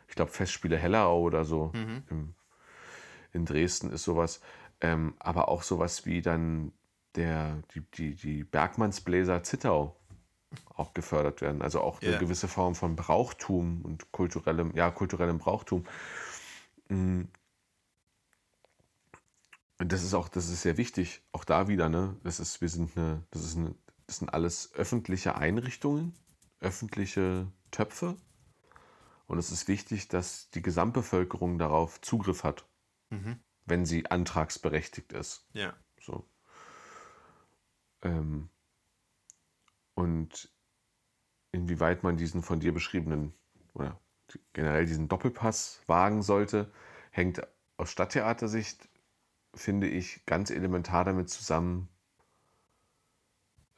ich 0.09 0.15
glaube 0.15 0.31
Festspiele 0.31 0.77
Hellerau 0.77 1.23
oder 1.23 1.45
so 1.45 1.73
mhm. 1.75 2.03
im, 2.11 2.35
in 3.33 3.47
Dresden 3.47 3.91
ist 3.91 4.05
sowas, 4.05 4.41
ähm, 4.81 5.15
aber 5.19 5.49
auch 5.49 5.63
sowas 5.63 6.05
wie 6.05 6.21
dann 6.21 6.73
der, 7.15 7.63
die, 7.75 7.81
die, 7.81 8.15
die 8.15 8.45
Bergmannsbläser 8.45 9.43
Zittau 9.43 9.97
auch 10.75 10.93
gefördert 10.93 11.41
werden. 11.41 11.63
Also 11.63 11.81
auch 11.81 12.03
yeah. 12.03 12.13
eine 12.13 12.21
gewisse 12.21 12.49
Form 12.49 12.75
von 12.75 12.97
Brauchtum 12.97 13.83
und 13.83 14.13
kulturellem, 14.13 14.73
ja, 14.75 14.91
kulturellem 14.91 15.39
Brauchtum. 15.39 15.85
Mhm 16.89 17.29
und 19.85 19.93
das 19.93 20.03
ist 20.03 20.15
auch, 20.15 20.31
das 20.31 20.49
ist 20.49 20.63
sehr 20.63 20.79
wichtig, 20.79 21.23
auch 21.33 21.45
da 21.45 21.69
wieder, 21.69 21.91
ne? 21.91 22.17
Das 22.23 22.41
ist, 22.41 22.63
wir 22.63 22.71
sind 22.71 22.97
eine, 22.97 23.23
das 23.31 23.45
ist 23.45 23.59
eine, 23.59 23.75
das 24.07 24.17
sind 24.17 24.33
alles 24.33 24.73
öffentliche 24.73 25.35
Einrichtungen, 25.35 26.15
öffentliche 26.61 27.53
Töpfe. 27.71 28.17
Und 29.27 29.37
es 29.37 29.51
ist 29.51 29.69
wichtig, 29.69 30.09
dass 30.09 30.49
die 30.49 30.63
Gesamtbevölkerung 30.63 31.59
darauf 31.59 32.01
Zugriff 32.01 32.45
hat, 32.45 32.67
mhm. 33.11 33.41
wenn 33.67 33.85
sie 33.85 34.07
antragsberechtigt 34.07 35.13
ist. 35.13 35.47
Ja. 35.53 35.75
So. 36.01 36.27
Ähm, 38.01 38.49
und 39.93 40.51
inwieweit 41.53 42.03
man 42.03 42.17
diesen 42.17 42.43
von 42.43 42.59
dir 42.59 42.73
beschriebenen 42.73 43.35
oder 43.75 44.01
generell 44.55 44.87
diesen 44.87 45.09
Doppelpass 45.09 45.83
wagen 45.87 46.23
sollte, 46.23 46.73
hängt 47.11 47.47
aus 47.77 47.91
Stadttheatersicht 47.91 48.89
finde 49.57 49.89
ich, 49.89 50.25
ganz 50.27 50.51
elementar 50.51 51.05
damit 51.05 51.29
zusammen, 51.29 51.89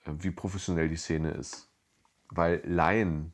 äh, 0.05 0.13
wie 0.19 0.31
professionell 0.31 0.89
die 0.89 0.97
Szene 0.97 1.31
ist. 1.31 1.71
Weil 2.29 2.63
Laien 2.65 3.33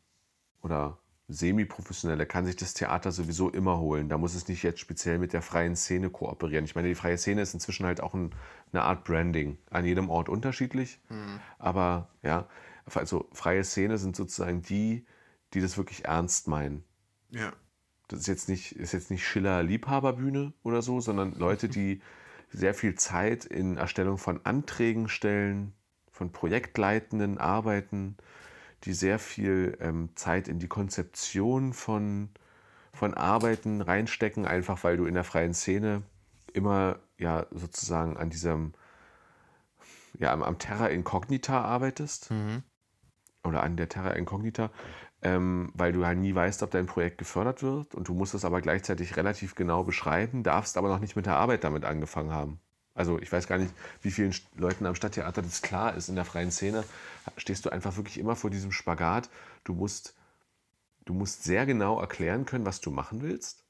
oder 0.62 0.98
Semi-Professionelle 1.28 2.26
kann 2.26 2.44
sich 2.44 2.56
das 2.56 2.74
Theater 2.74 3.10
sowieso 3.10 3.48
immer 3.48 3.78
holen. 3.78 4.08
Da 4.08 4.18
muss 4.18 4.34
es 4.34 4.48
nicht 4.48 4.62
jetzt 4.62 4.80
speziell 4.80 5.18
mit 5.18 5.32
der 5.32 5.42
freien 5.42 5.76
Szene 5.76 6.10
kooperieren. 6.10 6.64
Ich 6.64 6.74
meine, 6.74 6.88
die 6.88 6.94
freie 6.94 7.16
Szene 7.16 7.42
ist 7.42 7.54
inzwischen 7.54 7.86
halt 7.86 8.00
auch 8.00 8.14
ein, 8.14 8.34
eine 8.72 8.82
Art 8.82 9.04
Branding. 9.04 9.58
An 9.70 9.84
jedem 9.84 10.10
Ort 10.10 10.28
unterschiedlich. 10.28 11.00
Mhm. 11.08 11.40
Aber 11.58 12.10
ja, 12.22 12.48
also 12.94 13.28
freie 13.32 13.64
Szene 13.64 13.98
sind 13.98 14.16
sozusagen 14.16 14.62
die, 14.62 15.06
die 15.54 15.60
das 15.60 15.76
wirklich 15.76 16.04
ernst 16.04 16.48
meinen. 16.48 16.84
Ja. 17.30 17.52
Das 18.08 18.20
ist 18.20 18.26
jetzt 18.26 18.48
nicht, 18.48 18.72
ist 18.72 18.92
jetzt 18.92 19.10
nicht 19.10 19.26
Schiller 19.26 19.62
Liebhaberbühne 19.62 20.52
oder 20.62 20.82
so, 20.82 21.00
sondern 21.00 21.32
Leute, 21.34 21.68
die 21.68 22.02
sehr 22.52 22.74
viel 22.74 22.94
Zeit 22.94 23.44
in 23.44 23.76
Erstellung 23.76 24.18
von 24.18 24.44
Anträgen 24.44 25.08
stellen, 25.08 25.72
von 26.10 26.32
projektleitenden 26.32 27.38
Arbeiten, 27.38 28.16
die 28.84 28.92
sehr 28.92 29.18
viel 29.18 29.76
ähm, 29.80 30.10
Zeit 30.14 30.48
in 30.48 30.58
die 30.58 30.68
Konzeption 30.68 31.72
von, 31.72 32.28
von 32.92 33.14
Arbeiten 33.14 33.80
reinstecken, 33.80 34.46
einfach 34.46 34.84
weil 34.84 34.96
du 34.96 35.06
in 35.06 35.14
der 35.14 35.24
freien 35.24 35.54
Szene 35.54 36.02
immer 36.52 36.98
ja 37.18 37.46
sozusagen 37.50 38.16
an 38.16 38.28
diesem, 38.28 38.74
ja, 40.18 40.32
am, 40.32 40.42
am 40.42 40.58
Terra 40.58 40.88
Incognita 40.88 41.62
arbeitest. 41.62 42.30
Mhm. 42.30 42.62
Oder 43.44 43.62
an 43.62 43.76
der 43.76 43.88
Terra 43.88 44.10
Incognita 44.10 44.70
ähm, 45.22 45.70
weil 45.74 45.92
du 45.92 46.04
halt 46.04 46.18
nie 46.18 46.34
weißt, 46.34 46.62
ob 46.62 46.70
dein 46.70 46.86
Projekt 46.86 47.18
gefördert 47.18 47.62
wird 47.62 47.94
und 47.94 48.08
du 48.08 48.14
musst 48.14 48.34
es 48.34 48.44
aber 48.44 48.60
gleichzeitig 48.60 49.16
relativ 49.16 49.54
genau 49.54 49.84
beschreiben, 49.84 50.42
darfst 50.42 50.76
aber 50.76 50.88
noch 50.88 50.98
nicht 50.98 51.16
mit 51.16 51.26
der 51.26 51.36
Arbeit 51.36 51.64
damit 51.64 51.84
angefangen 51.84 52.32
haben. 52.32 52.60
Also 52.94 53.18
ich 53.20 53.32
weiß 53.32 53.46
gar 53.46 53.58
nicht, 53.58 53.72
wie 54.02 54.10
vielen 54.10 54.34
Leuten 54.56 54.84
am 54.84 54.94
Stadttheater 54.94 55.40
das 55.42 55.62
klar 55.62 55.94
ist. 55.94 56.08
In 56.08 56.16
der 56.16 56.24
freien 56.24 56.50
Szene 56.50 56.84
stehst 57.36 57.64
du 57.64 57.70
einfach 57.70 57.96
wirklich 57.96 58.18
immer 58.18 58.36
vor 58.36 58.50
diesem 58.50 58.72
Spagat. 58.72 59.30
Du 59.64 59.72
musst, 59.72 60.14
du 61.06 61.14
musst 61.14 61.44
sehr 61.44 61.64
genau 61.64 62.00
erklären 62.00 62.44
können, 62.44 62.66
was 62.66 62.80
du 62.80 62.90
machen 62.90 63.22
willst. 63.22 63.61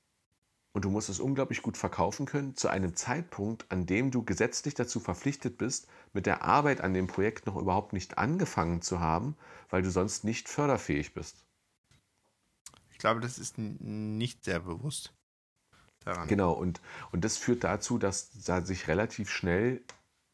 Und 0.73 0.87
du 0.87 0.91
musst 0.91 1.11
es 1.11 1.21
unglaublich 1.21 1.61
gut 1.61 1.77
verkaufen 1.77 2.25
können 2.25 2.57
zu 2.57 2.69
einem 2.69 2.97
Zeitpunkt, 2.97 3.67
an 3.71 3.85
dem 3.85 4.11
du 4.11 4.25
gesetzlich 4.25 4.75
dazu 4.75 5.01
verpflichtet 5.01 5.59
bist, 5.59 5.87
mit 6.15 6.25
der 6.25 6.43
Arbeit 6.43 6.81
an 6.81 6.95
dem 6.95 7.07
Projekt 7.07 7.47
noch 7.47 7.57
überhaupt 7.57 7.93
nicht 7.93 8.17
angefangen 8.17 8.81
zu 8.81 9.01
haben, 9.01 9.37
weil 9.69 9.83
du 9.83 9.91
sonst 9.91 10.25
nicht 10.25 10.49
förderfähig 10.49 11.13
bist. 11.13 11.45
Ich 12.91 12.99
glaube, 12.99 13.21
das 13.21 13.39
ist 13.39 13.59
nicht 13.59 14.45
sehr 14.45 14.61
bewusst 14.61 15.13
daran. 16.05 16.27
Genau, 16.29 16.53
und, 16.53 16.81
und 17.11 17.25
das 17.25 17.37
führt 17.37 17.65
dazu, 17.65 17.99
dass 17.99 18.31
da 18.45 18.63
sich 18.63 18.89
relativ 18.89 19.31
schnell, 19.31 19.83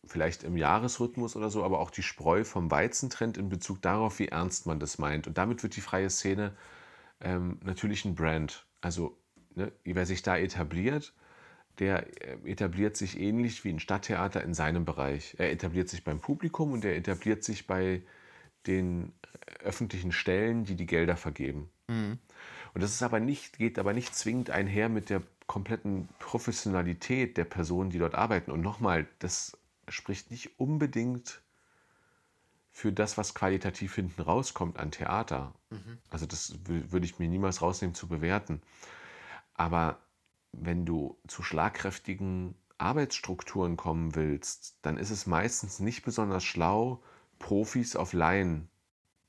vielleicht 0.04 0.44
im 0.44 0.56
Jahresrhythmus 0.56 1.34
oder 1.34 1.50
so, 1.50 1.64
aber 1.64 1.80
auch 1.80 1.90
die 1.90 2.02
Spreu 2.02 2.44
vom 2.44 2.70
Weizen 2.70 3.10
trennt 3.10 3.36
in 3.36 3.48
Bezug 3.48 3.82
darauf, 3.82 4.20
wie 4.20 4.28
ernst 4.28 4.66
man 4.66 4.78
das 4.78 4.98
meint. 4.98 5.26
Und 5.26 5.36
damit 5.36 5.64
wird 5.64 5.74
die 5.74 5.80
freie 5.80 6.10
Szene 6.10 6.56
ähm, 7.20 7.58
natürlich 7.64 8.04
ein 8.04 8.14
Brand. 8.14 8.66
Also 8.80 9.17
ne, 9.58 9.72
wer 9.84 10.06
sich 10.06 10.22
da 10.22 10.36
etabliert, 10.36 11.12
der 11.78 12.06
äh, 12.22 12.50
etabliert 12.50 12.96
sich 12.96 13.18
ähnlich 13.18 13.64
wie 13.64 13.70
ein 13.70 13.80
Stadttheater 13.80 14.42
in 14.42 14.54
seinem 14.54 14.84
Bereich. 14.84 15.34
Er 15.38 15.52
etabliert 15.52 15.88
sich 15.88 16.04
beim 16.04 16.20
Publikum 16.20 16.72
und 16.72 16.84
er 16.84 16.96
etabliert 16.96 17.44
sich 17.44 17.66
bei 17.66 18.02
den 18.66 19.12
äh, 19.22 19.64
öffentlichen 19.64 20.12
Stellen, 20.12 20.64
die 20.64 20.76
die 20.76 20.86
Gelder 20.86 21.16
vergeben. 21.16 21.70
Mhm. 21.88 22.18
Und 22.74 22.82
das 22.82 22.92
ist 22.92 23.02
aber 23.02 23.20
nicht, 23.20 23.58
geht 23.58 23.78
aber 23.78 23.92
nicht 23.92 24.14
zwingend 24.14 24.50
einher 24.50 24.88
mit 24.88 25.10
der 25.10 25.22
kompletten 25.46 26.08
Professionalität 26.18 27.36
der 27.36 27.44
Personen, 27.44 27.90
die 27.90 27.98
dort 27.98 28.14
arbeiten. 28.14 28.50
Und 28.50 28.60
nochmal, 28.60 29.06
das 29.18 29.56
spricht 29.88 30.30
nicht 30.30 30.60
unbedingt 30.60 31.40
für 32.70 32.92
das, 32.92 33.18
was 33.18 33.34
qualitativ 33.34 33.94
hinten 33.96 34.22
rauskommt 34.22 34.78
an 34.78 34.92
Theater. 34.92 35.54
Mhm. 35.70 35.98
Also 36.10 36.26
das 36.26 36.54
würde 36.64 37.06
ich 37.06 37.18
mir 37.18 37.28
niemals 37.28 37.62
rausnehmen 37.62 37.94
zu 37.94 38.06
bewerten. 38.06 38.62
Aber 39.58 39.98
wenn 40.52 40.86
du 40.86 41.18
zu 41.26 41.42
schlagkräftigen 41.42 42.54
Arbeitsstrukturen 42.78 43.76
kommen 43.76 44.14
willst, 44.14 44.78
dann 44.82 44.96
ist 44.96 45.10
es 45.10 45.26
meistens 45.26 45.80
nicht 45.80 46.04
besonders 46.04 46.44
schlau, 46.44 47.02
Profis 47.38 47.96
auf 47.96 48.12
Laien 48.12 48.70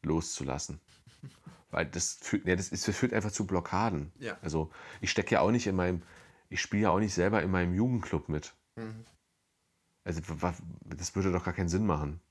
loszulassen. 0.03 0.79
Weil 1.71 1.87
das 1.87 2.13
führt, 2.13 2.45
ja, 2.45 2.55
das, 2.55 2.69
ist, 2.69 2.87
das 2.87 2.95
führt 2.95 3.13
einfach 3.13 3.31
zu 3.31 3.45
Blockaden. 3.45 4.13
Ja. 4.19 4.37
Also 4.41 4.71
ich 5.01 5.11
stecke 5.11 5.35
ja 5.35 5.41
auch 5.41 5.51
nicht 5.51 5.67
in 5.67 5.75
meinem, 5.75 6.03
ich 6.49 6.61
spiele 6.61 6.83
ja 6.83 6.89
auch 6.91 6.99
nicht 6.99 7.13
selber 7.13 7.41
in 7.41 7.51
meinem 7.51 7.73
Jugendclub 7.73 8.29
mit. 8.29 8.53
Mhm. 8.75 9.03
Also 10.03 10.21
das 10.85 11.15
würde 11.15 11.31
doch 11.31 11.43
gar 11.43 11.53
keinen 11.53 11.69
Sinn 11.69 11.85
machen. 11.85 12.21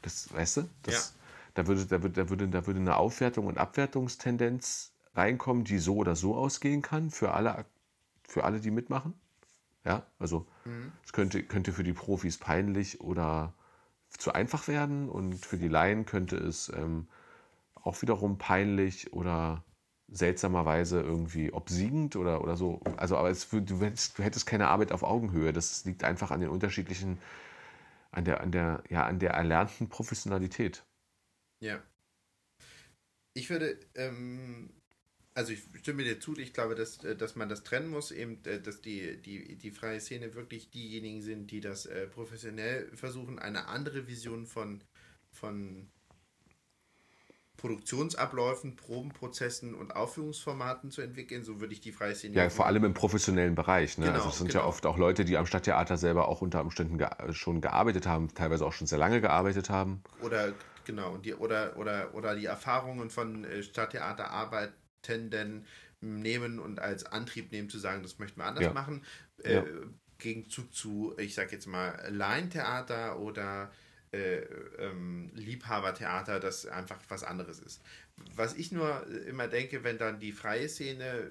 Das, 0.00 0.32
weißt 0.32 0.58
du? 0.58 0.68
Das, 0.82 0.94
ja. 0.94 1.20
da, 1.54 1.66
würde, 1.66 1.86
da, 1.86 2.02
würde, 2.02 2.14
da, 2.14 2.30
würde, 2.30 2.48
da 2.48 2.66
würde 2.66 2.80
eine 2.80 2.96
Aufwertung 2.96 3.46
und 3.46 3.58
Abwertungstendenz 3.58 4.91
reinkommen, 5.14 5.64
die 5.64 5.78
so 5.78 5.96
oder 5.96 6.16
so 6.16 6.34
ausgehen 6.34 6.82
kann 6.82 7.10
für 7.10 7.32
alle, 7.32 7.64
für 8.26 8.44
alle 8.44 8.60
die 8.60 8.70
mitmachen. 8.70 9.14
Ja, 9.84 10.06
also 10.18 10.46
mhm. 10.64 10.92
es 11.04 11.12
könnte, 11.12 11.42
könnte 11.42 11.72
für 11.72 11.84
die 11.84 11.92
Profis 11.92 12.38
peinlich 12.38 13.00
oder 13.00 13.52
zu 14.08 14.32
einfach 14.32 14.68
werden 14.68 15.08
und 15.08 15.44
für 15.44 15.56
die 15.56 15.68
Laien 15.68 16.06
könnte 16.06 16.36
es 16.36 16.68
ähm, 16.68 17.08
auch 17.74 18.00
wiederum 18.02 18.38
peinlich 18.38 19.12
oder 19.12 19.64
seltsamerweise 20.08 21.00
irgendwie 21.00 21.52
obsiegend 21.52 22.16
oder, 22.16 22.42
oder 22.42 22.56
so. 22.56 22.80
Also, 22.96 23.16
aber 23.16 23.30
es, 23.30 23.48
du, 23.48 23.80
hättest, 23.80 24.18
du 24.18 24.22
hättest 24.22 24.46
keine 24.46 24.68
Arbeit 24.68 24.92
auf 24.92 25.02
Augenhöhe. 25.02 25.52
Das 25.52 25.84
liegt 25.84 26.04
einfach 26.04 26.30
an 26.30 26.40
den 26.40 26.50
unterschiedlichen, 26.50 27.18
an 28.10 28.24
der, 28.24 28.40
an 28.42 28.52
der, 28.52 28.84
ja, 28.90 29.04
an 29.04 29.18
der 29.18 29.30
erlernten 29.30 29.88
Professionalität. 29.88 30.84
Ja. 31.60 31.82
Ich 33.34 33.48
würde 33.48 33.80
ähm, 33.94 34.70
also 35.34 35.52
ich 35.52 35.62
stimme 35.78 36.04
dir 36.04 36.20
zu, 36.20 36.36
ich 36.36 36.52
glaube, 36.52 36.74
dass, 36.74 37.02
äh, 37.04 37.16
dass 37.16 37.36
man 37.36 37.48
das 37.48 37.62
trennen 37.62 37.88
muss, 37.88 38.10
eben, 38.10 38.44
äh, 38.44 38.60
dass 38.60 38.80
die, 38.80 39.20
die, 39.20 39.56
die 39.56 39.70
freie 39.70 40.00
Szene 40.00 40.34
wirklich 40.34 40.70
diejenigen 40.70 41.22
sind, 41.22 41.50
die 41.50 41.60
das 41.60 41.86
äh, 41.86 42.06
professionell 42.06 42.90
versuchen, 42.94 43.38
eine 43.38 43.68
andere 43.68 44.06
Vision 44.06 44.46
von, 44.46 44.82
von 45.30 45.88
Produktionsabläufen, 47.56 48.76
Probenprozessen 48.76 49.74
und 49.74 49.94
Aufführungsformaten 49.94 50.90
zu 50.90 51.00
entwickeln. 51.00 51.44
So 51.44 51.60
würde 51.60 51.72
ich 51.72 51.80
die 51.80 51.92
freie 51.92 52.14
Szene. 52.14 52.34
Ja, 52.34 52.50
vor 52.50 52.66
allem 52.66 52.84
im 52.84 52.94
professionellen 52.94 53.54
Bereich. 53.54 53.98
Ne? 53.98 54.06
Genau, 54.06 54.18
also 54.18 54.30
es 54.30 54.38
sind 54.38 54.48
genau. 54.48 54.62
ja 54.64 54.68
oft 54.68 54.84
auch 54.84 54.98
Leute, 54.98 55.24
die 55.24 55.36
am 55.36 55.46
Stadttheater 55.46 55.96
selber 55.96 56.28
auch 56.28 56.42
unter 56.42 56.60
Umständen 56.60 56.98
ge 56.98 57.08
schon 57.30 57.60
gearbeitet 57.60 58.06
haben, 58.06 58.34
teilweise 58.34 58.66
auch 58.66 58.72
schon 58.72 58.86
sehr 58.86 58.98
lange 58.98 59.20
gearbeitet 59.20 59.70
haben. 59.70 60.02
Oder 60.20 60.52
genau, 60.84 61.18
die, 61.18 61.34
oder, 61.34 61.76
oder, 61.76 62.14
oder 62.14 62.34
die 62.34 62.46
Erfahrungen 62.46 63.10
von 63.10 63.46
Stadttheaterarbeit 63.62 64.72
Tenden 65.02 65.66
nehmen 66.00 66.58
und 66.58 66.80
als 66.80 67.04
Antrieb 67.04 67.52
nehmen, 67.52 67.70
zu 67.70 67.78
sagen, 67.78 68.02
das 68.02 68.18
möchten 68.18 68.40
wir 68.40 68.46
anders 68.46 68.64
ja. 68.64 68.72
machen. 68.72 69.04
Äh, 69.42 69.54
ja. 69.54 69.64
Gegenzug 70.18 70.72
zu, 70.72 71.14
ich 71.18 71.34
sag 71.34 71.52
jetzt 71.52 71.66
mal, 71.66 72.08
Laientheater 72.10 73.18
oder 73.18 73.72
äh, 74.12 74.40
ähm, 74.78 75.30
Liebhabertheater, 75.34 76.38
das 76.38 76.66
einfach 76.66 76.98
was 77.08 77.24
anderes 77.24 77.58
ist. 77.58 77.82
Was 78.36 78.54
ich 78.54 78.70
nur 78.70 79.06
immer 79.26 79.48
denke, 79.48 79.84
wenn 79.84 79.98
dann 79.98 80.20
die 80.20 80.32
freie 80.32 80.68
Szene, 80.68 81.28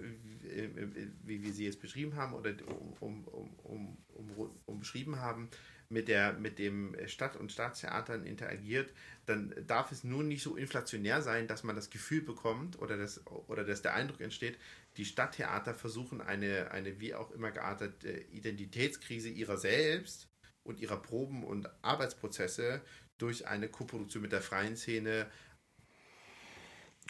wie 1.23 1.43
wir 1.43 1.53
sie 1.53 1.65
jetzt 1.65 1.79
beschrieben 1.79 2.15
haben 2.15 2.33
oder 2.33 2.53
um, 2.99 3.23
um, 3.27 3.57
um, 3.63 3.97
um, 4.13 4.51
um 4.65 4.79
beschrieben 4.79 5.19
haben, 5.19 5.49
mit, 5.91 6.07
der, 6.07 6.33
mit 6.33 6.57
dem 6.57 6.95
Stadt- 7.07 7.35
und 7.35 7.51
Staatstheatern 7.51 8.25
interagiert, 8.25 8.91
dann 9.25 9.53
darf 9.67 9.91
es 9.91 10.03
nur 10.03 10.23
nicht 10.23 10.41
so 10.41 10.55
inflationär 10.55 11.21
sein, 11.21 11.47
dass 11.47 11.63
man 11.63 11.75
das 11.75 11.89
Gefühl 11.89 12.21
bekommt 12.21 12.79
oder, 12.79 12.97
das, 12.97 13.25
oder 13.27 13.63
dass 13.63 13.81
der 13.81 13.93
Eindruck 13.93 14.21
entsteht, 14.21 14.57
die 14.97 15.05
Stadttheater 15.05 15.73
versuchen 15.73 16.21
eine, 16.21 16.71
eine 16.71 16.99
wie 16.99 17.13
auch 17.13 17.31
immer 17.31 17.51
geartete 17.51 18.09
Identitätskrise 18.31 19.29
ihrer 19.29 19.57
selbst 19.57 20.27
und 20.63 20.79
ihrer 20.79 21.01
Proben 21.01 21.43
und 21.43 21.69
Arbeitsprozesse 21.81 22.81
durch 23.17 23.47
eine 23.47 23.67
Koproduktion 23.67 24.23
mit 24.23 24.31
der 24.31 24.41
freien 24.41 24.75
Szene 24.75 25.27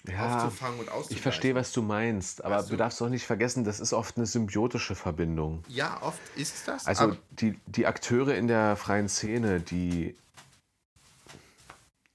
ja, 0.08 0.46
aufzufangen 0.46 0.80
und 0.80 0.90
auszugleichen. 0.90 1.16
Ich 1.16 1.22
verstehe, 1.22 1.56
was 1.56 1.72
du 1.72 1.82
meinst, 1.82 2.44
aber 2.44 2.58
weißt 2.58 2.70
du, 2.70 2.72
du 2.72 2.78
darfst 2.78 3.02
auch 3.02 3.10
nicht 3.10 3.26
vergessen, 3.26 3.64
das 3.64 3.80
ist 3.80 3.94
oft 3.94 4.18
eine 4.18 4.26
symbiotische 4.26 4.96
Verbindung. 4.96 5.64
Ja, 5.68 6.02
oft 6.02 6.20
ist 6.36 6.56
es 6.56 6.64
das. 6.66 6.88
Also 6.88 7.16
die, 7.32 7.60
die 7.68 7.86
Akteure 7.86 8.36
in 8.36 8.48
der 8.48 8.76
freien 8.76 9.10
Szene, 9.10 9.60
die, 9.60 10.16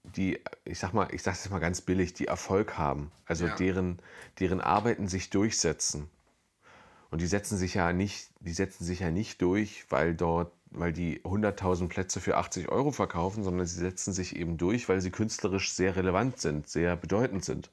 die, 0.02 0.40
ich 0.64 0.78
sag 0.78 0.94
mal, 0.94 1.08
ich 1.12 1.22
sag's 1.22 1.44
jetzt 1.44 1.52
mal 1.52 1.60
ganz 1.60 1.80
billig, 1.80 2.12
die 2.14 2.26
Erfolg 2.26 2.76
haben, 2.76 3.12
also 3.24 3.46
ja. 3.46 3.54
deren, 3.54 4.00
deren 4.40 4.60
Arbeiten 4.60 5.06
sich 5.06 5.30
durchsetzen. 5.30 6.10
Und 7.10 7.20
die 7.20 7.26
setzen 7.28 7.56
sich 7.56 7.74
ja 7.74 7.92
nicht, 7.92 8.30
die 8.40 8.52
setzen 8.52 8.84
sich 8.84 9.00
ja 9.00 9.12
nicht 9.12 9.40
durch, 9.40 9.86
weil 9.90 10.14
dort, 10.14 10.52
weil 10.70 10.92
die 10.92 11.20
100.000 11.20 11.86
Plätze 11.88 12.20
für 12.20 12.36
80 12.36 12.68
Euro 12.68 12.90
verkaufen, 12.90 13.44
sondern 13.44 13.64
sie 13.64 13.78
setzen 13.78 14.12
sich 14.12 14.34
eben 14.34 14.58
durch, 14.58 14.88
weil 14.88 15.00
sie 15.00 15.12
künstlerisch 15.12 15.72
sehr 15.72 15.94
relevant 15.94 16.40
sind, 16.40 16.68
sehr 16.68 16.96
bedeutend 16.96 17.44
sind 17.44 17.70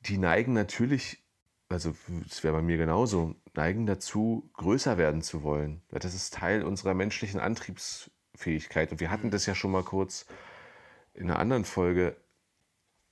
die 0.00 0.18
neigen 0.18 0.52
natürlich, 0.52 1.22
also 1.68 1.94
es 2.28 2.42
wäre 2.42 2.54
bei 2.54 2.62
mir 2.62 2.78
genauso, 2.78 3.34
neigen 3.54 3.86
dazu, 3.86 4.50
größer 4.54 4.98
werden 4.98 5.22
zu 5.22 5.42
wollen. 5.42 5.82
Das 5.90 6.14
ist 6.14 6.34
Teil 6.34 6.62
unserer 6.62 6.94
menschlichen 6.94 7.40
Antriebsfähigkeit. 7.40 8.92
Und 8.92 9.00
wir 9.00 9.10
hatten 9.10 9.26
mhm. 9.28 9.32
das 9.32 9.46
ja 9.46 9.54
schon 9.54 9.70
mal 9.70 9.84
kurz 9.84 10.26
in 11.14 11.30
einer 11.30 11.38
anderen 11.38 11.64
Folge. 11.64 12.16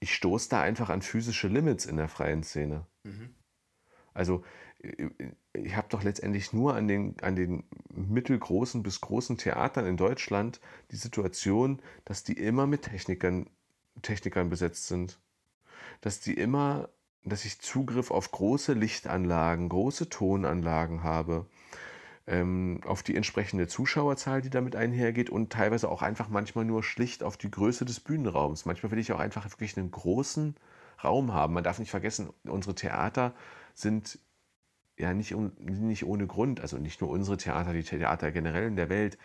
Ich 0.00 0.14
stoße 0.14 0.48
da 0.48 0.62
einfach 0.62 0.90
an 0.90 1.02
physische 1.02 1.48
Limits 1.48 1.84
in 1.84 1.96
der 1.96 2.08
freien 2.08 2.42
Szene. 2.42 2.86
Mhm. 3.02 3.34
Also 4.14 4.44
ich 5.52 5.76
habe 5.76 5.88
doch 5.90 6.04
letztendlich 6.04 6.52
nur 6.52 6.74
an 6.74 6.86
den, 6.86 7.16
an 7.20 7.34
den 7.34 7.64
mittelgroßen 7.90 8.82
bis 8.82 9.00
großen 9.00 9.36
Theatern 9.36 9.86
in 9.86 9.96
Deutschland 9.96 10.60
die 10.92 10.96
Situation, 10.96 11.82
dass 12.04 12.22
die 12.22 12.34
immer 12.34 12.66
mit 12.66 12.82
Technikern, 12.82 13.50
Technikern 14.02 14.50
besetzt 14.50 14.86
sind 14.86 15.18
dass 16.00 16.20
die 16.20 16.34
immer, 16.34 16.88
dass 17.24 17.44
ich 17.44 17.60
Zugriff 17.60 18.10
auf 18.10 18.30
große 18.30 18.72
Lichtanlagen, 18.72 19.68
große 19.68 20.08
Tonanlagen 20.08 21.02
habe, 21.02 21.46
ähm, 22.26 22.80
auf 22.84 23.02
die 23.02 23.16
entsprechende 23.16 23.66
Zuschauerzahl, 23.66 24.42
die 24.42 24.50
damit 24.50 24.76
einhergeht 24.76 25.30
und 25.30 25.50
teilweise 25.50 25.88
auch 25.88 26.02
einfach 26.02 26.28
manchmal 26.28 26.64
nur 26.64 26.82
schlicht 26.82 27.22
auf 27.22 27.36
die 27.36 27.50
Größe 27.50 27.84
des 27.84 28.00
Bühnenraums. 28.00 28.66
Manchmal 28.66 28.92
will 28.92 28.98
ich 28.98 29.12
auch 29.12 29.18
einfach 29.18 29.50
wirklich 29.50 29.76
einen 29.76 29.90
großen 29.90 30.54
Raum 31.02 31.32
haben. 31.32 31.54
Man 31.54 31.64
darf 31.64 31.78
nicht 31.78 31.90
vergessen, 31.90 32.30
unsere 32.44 32.74
Theater 32.74 33.34
sind 33.74 34.18
ja 34.98 35.14
nicht, 35.14 35.34
nicht 35.60 36.04
ohne 36.04 36.26
Grund, 36.26 36.60
also 36.60 36.76
nicht 36.76 37.00
nur 37.00 37.10
unsere 37.10 37.36
Theater, 37.36 37.72
die 37.72 37.84
Theater 37.84 38.30
generell 38.32 38.66
in 38.66 38.76
der 38.76 38.90
Welt, 38.90 39.16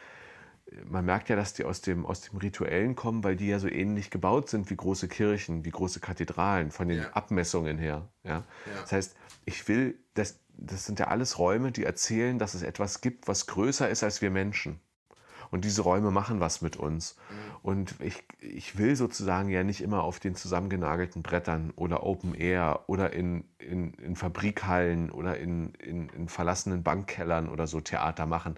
man 0.86 1.06
merkt 1.06 1.30
ja, 1.30 1.36
dass 1.36 1.54
die 1.54 1.66
aus 1.66 1.82
dem, 1.82 2.06
aus 2.06 2.22
dem 2.22 2.38
Rituellen 2.38 2.96
kommen, 2.96 3.24
weil 3.24 3.36
die 3.36 3.48
ja 3.48 3.60
so 3.60 3.68
ähnlich 3.68 4.10
gebaut 4.10 4.50
sind 4.50 4.70
wie 4.70 4.76
große 4.76 5.08
Kirchen, 5.08 5.66
wie 5.66 5.72
große 5.72 6.00
Kathedralen, 6.00 6.72
von 6.72 6.88
den 6.88 7.00
ja. 7.00 7.10
Abmessungen 7.12 7.78
her. 7.78 8.08
Ja? 8.24 8.32
ja? 8.32 8.44
Das 8.82 8.92
heißt, 8.92 9.16
ich 9.46 9.68
will, 9.68 10.00
das, 10.14 10.40
das 10.58 10.86
sind 10.86 11.00
ja 11.00 11.08
alles 11.08 11.38
Räume, 11.38 11.72
die 11.72 11.84
erzählen, 11.84 12.40
dass 12.40 12.54
es 12.54 12.64
etwas 12.64 13.02
gibt, 13.02 13.28
was 13.28 13.48
größer 13.48 13.90
ist 13.90 14.04
als 14.04 14.22
wir 14.22 14.32
Menschen. 14.32 14.80
Und 15.52 15.66
diese 15.66 15.84
Räume 15.84 16.10
machen 16.10 16.40
was 16.40 16.64
mit 16.64 16.78
uns. 16.78 17.16
Mhm. 17.30 17.36
Und 17.62 17.96
ich, 18.00 18.24
ich 18.40 18.78
will 18.80 18.96
sozusagen 18.96 19.50
ja 19.50 19.64
nicht 19.64 19.82
immer 19.82 20.04
auf 20.04 20.20
den 20.20 20.34
zusammengenagelten 20.34 21.22
Brettern 21.22 21.72
oder 21.76 22.04
Open 22.04 22.34
Air 22.34 22.86
oder 22.88 23.14
in, 23.14 23.44
in, 23.60 23.94
in 23.96 24.16
Fabrikhallen 24.16 25.12
oder 25.12 25.38
in, 25.38 25.76
in, 25.76 26.10
in 26.10 26.28
verlassenen 26.28 26.82
Bankkellern 26.82 27.50
oder 27.50 27.68
so 27.68 27.82
Theater 27.82 28.26
machen 28.26 28.58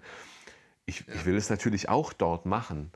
ich, 0.86 1.00
ja. 1.06 1.14
ich 1.14 1.26
will 1.26 1.36
es 1.36 1.50
natürlich 1.50 1.88
auch 1.88 2.12
dort 2.12 2.46
machen. 2.46 2.90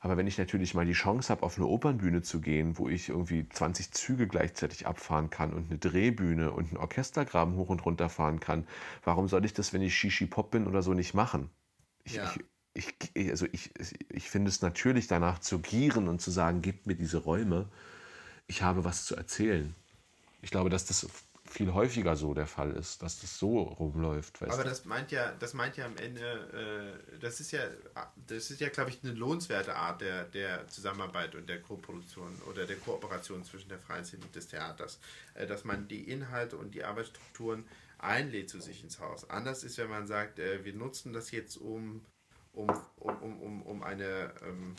Aber 0.00 0.16
wenn 0.16 0.26
ich 0.26 0.38
natürlich 0.38 0.74
mal 0.74 0.84
die 0.84 0.92
Chance 0.92 1.30
habe, 1.30 1.42
auf 1.42 1.56
eine 1.56 1.66
Opernbühne 1.66 2.22
zu 2.22 2.40
gehen, 2.40 2.78
wo 2.78 2.88
ich 2.88 3.08
irgendwie 3.08 3.48
20 3.48 3.92
Züge 3.92 4.28
gleichzeitig 4.28 4.86
abfahren 4.86 5.30
kann 5.30 5.52
und 5.52 5.68
eine 5.68 5.78
Drehbühne 5.78 6.52
und 6.52 6.68
einen 6.68 6.76
Orchestergraben 6.76 7.56
hoch 7.56 7.70
und 7.70 7.84
runter 7.84 8.08
fahren 8.08 8.38
kann, 8.38 8.66
warum 9.04 9.26
soll 9.26 9.44
ich 9.44 9.54
das, 9.54 9.72
wenn 9.72 9.82
ich 9.82 9.96
Shishi 9.96 10.26
Pop 10.26 10.50
bin 10.50 10.66
oder 10.66 10.82
so, 10.82 10.92
nicht 10.92 11.14
machen? 11.14 11.50
Ich, 12.04 12.14
ja. 12.14 12.32
ich, 12.74 12.94
ich, 13.14 13.30
also 13.30 13.46
ich, 13.50 13.70
ich 14.10 14.30
finde 14.30 14.48
es 14.50 14.62
natürlich 14.62 15.08
danach 15.08 15.38
zu 15.40 15.58
gieren 15.60 16.08
und 16.08 16.20
zu 16.20 16.30
sagen, 16.30 16.62
gebt 16.62 16.86
mir 16.86 16.94
diese 16.94 17.18
Räume. 17.18 17.68
Ich 18.46 18.62
habe 18.62 18.84
was 18.84 19.06
zu 19.06 19.16
erzählen. 19.16 19.74
Ich 20.42 20.50
glaube, 20.50 20.70
dass 20.70 20.84
das 20.84 21.08
viel 21.56 21.72
häufiger 21.72 22.16
so 22.16 22.34
der 22.34 22.46
Fall 22.46 22.72
ist, 22.72 23.02
dass 23.02 23.20
das 23.20 23.38
so 23.38 23.62
rumläuft. 23.62 24.42
Aber 24.42 24.62
das 24.62 24.84
meint 24.84 25.10
ja, 25.10 25.32
das 25.38 25.54
meint 25.54 25.78
ja 25.78 25.86
am 25.86 25.96
Ende, 25.96 27.00
äh, 27.10 27.18
das 27.18 27.40
ist 27.40 27.50
ja, 27.52 27.60
das 28.26 28.50
ist 28.50 28.60
ja, 28.60 28.68
glaube 28.68 28.90
ich, 28.90 29.02
eine 29.02 29.14
lohnenswerte 29.14 29.74
Art 29.74 30.02
der, 30.02 30.24
der 30.24 30.68
Zusammenarbeit 30.68 31.34
und 31.34 31.48
der 31.48 31.62
Koproduktion 31.62 32.30
oder 32.50 32.66
der 32.66 32.76
Kooperation 32.76 33.42
zwischen 33.42 33.70
der 33.70 33.78
freien 33.78 34.04
Szene 34.04 34.24
und 34.24 34.36
des 34.36 34.48
Theaters, 34.48 34.98
äh, 35.34 35.46
dass 35.46 35.64
man 35.64 35.88
die 35.88 36.10
Inhalte 36.10 36.58
und 36.58 36.74
die 36.74 36.84
Arbeitsstrukturen 36.84 37.64
einlädt 37.98 38.50
zu 38.50 38.60
sich 38.60 38.84
ins 38.84 39.00
Haus. 39.00 39.30
Anders 39.30 39.64
ist, 39.64 39.78
wenn 39.78 39.88
man 39.88 40.06
sagt, 40.06 40.38
äh, 40.38 40.62
wir 40.62 40.74
nutzen 40.74 41.14
das 41.14 41.30
jetzt 41.30 41.56
um, 41.56 42.04
um, 42.52 42.70
um, 42.98 43.40
um, 43.40 43.62
um 43.62 43.82
eine 43.82 44.34
ähm, 44.42 44.76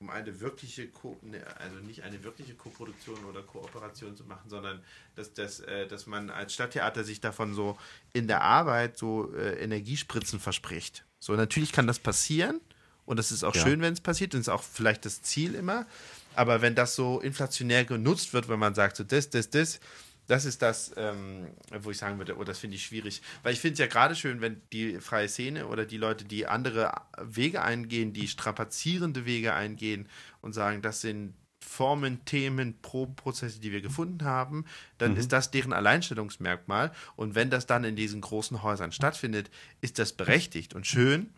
um 0.00 0.10
eine 0.10 0.40
wirkliche, 0.40 0.88
Ko 0.88 1.18
ne, 1.22 1.42
also 1.58 1.76
nicht 1.76 2.02
eine 2.02 2.22
wirkliche 2.24 2.54
Koproduktion 2.54 3.24
oder 3.24 3.42
Kooperation 3.42 4.16
zu 4.16 4.24
machen, 4.24 4.48
sondern 4.48 4.82
dass, 5.14 5.32
dass, 5.32 5.60
äh, 5.60 5.86
dass 5.86 6.06
man 6.06 6.30
als 6.30 6.54
Stadttheater 6.54 7.04
sich 7.04 7.20
davon 7.20 7.54
so 7.54 7.78
in 8.12 8.26
der 8.26 8.42
Arbeit 8.42 8.98
so 8.98 9.32
äh, 9.34 9.62
Energiespritzen 9.62 10.40
verspricht. 10.40 11.04
So, 11.18 11.34
natürlich 11.34 11.72
kann 11.72 11.86
das 11.86 11.98
passieren 11.98 12.60
und 13.06 13.18
das 13.18 13.32
ist 13.32 13.44
auch 13.44 13.54
ja. 13.54 13.62
schön, 13.62 13.80
wenn 13.80 13.92
es 13.92 14.00
passiert 14.00 14.34
und 14.34 14.40
ist 14.40 14.48
auch 14.48 14.62
vielleicht 14.62 15.04
das 15.04 15.22
Ziel 15.22 15.54
immer. 15.54 15.86
Aber 16.34 16.62
wenn 16.62 16.74
das 16.74 16.96
so 16.96 17.20
inflationär 17.20 17.84
genutzt 17.84 18.32
wird, 18.32 18.48
wenn 18.48 18.58
man 18.58 18.74
sagt, 18.74 18.96
so 18.96 19.04
das, 19.04 19.30
das, 19.30 19.50
das, 19.50 19.80
das 20.26 20.44
ist 20.44 20.62
das, 20.62 20.92
ähm, 20.96 21.48
wo 21.80 21.90
ich 21.90 21.98
sagen 21.98 22.18
würde, 22.18 22.38
oh, 22.38 22.44
das 22.44 22.58
finde 22.58 22.76
ich 22.76 22.84
schwierig. 22.84 23.22
Weil 23.42 23.52
ich 23.52 23.60
finde 23.60 23.74
es 23.74 23.78
ja 23.80 23.86
gerade 23.86 24.14
schön, 24.14 24.40
wenn 24.40 24.60
die 24.72 25.00
freie 25.00 25.28
Szene 25.28 25.66
oder 25.66 25.84
die 25.84 25.98
Leute, 25.98 26.24
die 26.24 26.46
andere 26.46 26.92
Wege 27.20 27.62
eingehen, 27.62 28.12
die 28.12 28.28
strapazierende 28.28 29.26
Wege 29.26 29.54
eingehen 29.54 30.08
und 30.40 30.52
sagen, 30.52 30.82
das 30.82 31.00
sind 31.00 31.34
Formen, 31.60 32.24
Themen, 32.24 32.80
Probenprozesse, 32.82 33.58
die 33.60 33.72
wir 33.72 33.80
gefunden 33.80 34.24
haben, 34.24 34.64
dann 34.98 35.12
mhm. 35.12 35.18
ist 35.18 35.32
das 35.32 35.50
deren 35.50 35.72
Alleinstellungsmerkmal. 35.72 36.92
Und 37.16 37.34
wenn 37.34 37.50
das 37.50 37.66
dann 37.66 37.84
in 37.84 37.96
diesen 37.96 38.20
großen 38.20 38.62
Häusern 38.62 38.92
stattfindet, 38.92 39.50
ist 39.80 39.98
das 39.98 40.12
berechtigt 40.12 40.74
und 40.74 40.86
schön. 40.86 41.30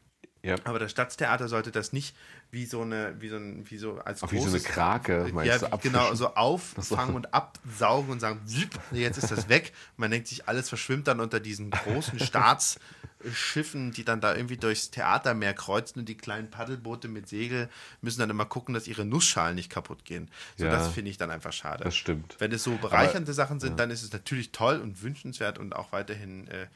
Ja. 0.47 0.55
Aber 0.63 0.79
das 0.79 0.93
Stadttheater 0.93 1.49
sollte 1.49 1.73
das 1.73 1.93
nicht 1.93 2.15
wie 2.53 2.67
so 2.67 2.83
eine, 2.83 3.21
wie 3.21 3.29
so 3.29 3.37
ein, 3.37 3.69
wie 3.69 3.79
so 3.79 3.99
als 3.99 4.23
Auch 4.23 4.31
großes, 4.31 4.55
wie 4.55 4.59
so 4.59 4.65
eine 4.65 4.75
Krake, 4.75 5.33
ja, 5.45 5.59
du, 5.59 5.79
genau, 5.79 6.15
so 6.15 6.35
auffangen 6.35 7.17
und 7.17 7.35
absaugen 7.35 8.13
und 8.13 8.21
sagen, 8.21 8.41
jetzt 8.93 9.19
ist 9.19 9.33
das 9.33 9.49
weg. 9.49 9.73
Man 9.97 10.13
denkt 10.13 10.29
sich, 10.29 10.47
alles 10.47 10.69
verschwimmt 10.69 11.09
dann 11.09 11.19
unter 11.19 11.41
diesen 11.41 11.71
großen 11.71 12.19
Staatsschiffen, 12.21 13.91
die 13.91 14.05
dann 14.05 14.21
da 14.21 14.37
irgendwie 14.37 14.57
durchs 14.57 14.93
Theatermeer 14.93 15.55
kreuzen 15.55 15.99
und 15.99 16.09
die 16.09 16.17
kleinen 16.17 16.49
Paddelboote 16.49 17.09
mit 17.09 17.29
Segel 17.29 17.69
müssen 18.01 18.21
dann 18.21 18.31
immer 18.31 18.47
gucken, 18.47 18.73
dass 18.73 18.87
ihre 18.87 19.05
Nussschalen 19.05 19.57
nicht 19.57 19.71
kaputt 19.71 20.05
gehen. 20.05 20.31
So, 20.57 20.67
ja, 20.67 20.71
das 20.71 20.89
finde 20.89 21.11
ich 21.11 21.17
dann 21.17 21.33
einfach 21.33 21.53
schade. 21.53 21.83
Das 21.83 21.97
stimmt. 21.97 22.37
Wenn 22.39 22.53
es 22.53 22.63
so 22.63 22.77
bereichernde 22.77 23.31
Aber, 23.31 23.35
Sachen 23.35 23.59
sind, 23.59 23.71
ja. 23.71 23.77
dann 23.77 23.91
ist 23.91 24.05
es 24.05 24.13
natürlich 24.13 24.53
toll 24.53 24.79
und 24.79 25.03
wünschenswert 25.03 25.59
und 25.59 25.75
auch 25.75 25.91
weiterhin 25.91 26.47
äh, 26.47 26.69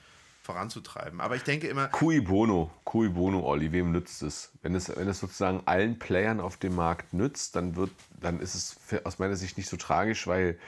voranzutreiben. 0.51 1.21
Aber 1.21 1.37
ich 1.37 1.43
denke 1.43 1.69
immer. 1.69 1.89
Cui 1.89 2.21
bono, 2.21 2.71
cui 2.85 3.09
bono, 3.09 3.45
Olli, 3.45 3.73
wem 3.73 3.93
nützt 3.93 4.23
es? 4.23 4.53
Wenn 4.63 4.75
es, 4.75 4.95
wenn 4.95 5.09
es 5.09 5.21
sozusagen 5.21 5.63
allen 5.67 5.99
Playern 5.99 6.41
auf 6.41 6.57
dem 6.57 6.75
Markt 6.75 7.13
nützt, 7.15 7.57
dann 7.57 7.77
wird, 7.77 7.91
dann 8.21 8.41
ist 8.41 8.55
es 8.55 9.05
aus 9.05 9.19
meiner 9.19 9.37
Sicht 9.37 9.57
nicht 9.57 9.69
so 9.69 9.77
tragisch, 9.77 10.27
weil 10.27 10.59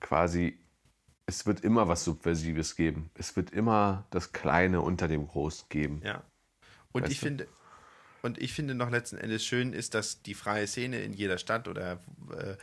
quasi 0.00 0.58
es 1.26 1.46
wird 1.46 1.60
immer 1.60 1.88
was 1.88 2.04
Subversives 2.04 2.74
geben. 2.74 3.10
Es 3.14 3.36
wird 3.36 3.50
immer 3.50 4.06
das 4.10 4.32
Kleine 4.32 4.80
unter 4.80 5.08
dem 5.08 5.28
Großen 5.28 5.66
geben. 5.68 6.02
Ja. 6.04 6.22
Und 6.90 7.02
weißt 7.02 7.12
ich 7.12 7.20
du? 7.20 7.26
finde, 7.26 7.48
und 8.22 8.38
ich 8.38 8.52
finde 8.52 8.74
noch 8.74 8.90
letzten 8.90 9.18
Endes 9.18 9.44
schön 9.44 9.72
ist, 9.72 9.94
dass 9.94 10.22
die 10.22 10.34
freie 10.34 10.66
Szene 10.66 11.00
in 11.00 11.12
jeder 11.12 11.38
Stadt 11.38 11.68
oder 11.68 12.00
äh, 12.32 12.50
äh, 12.50 12.56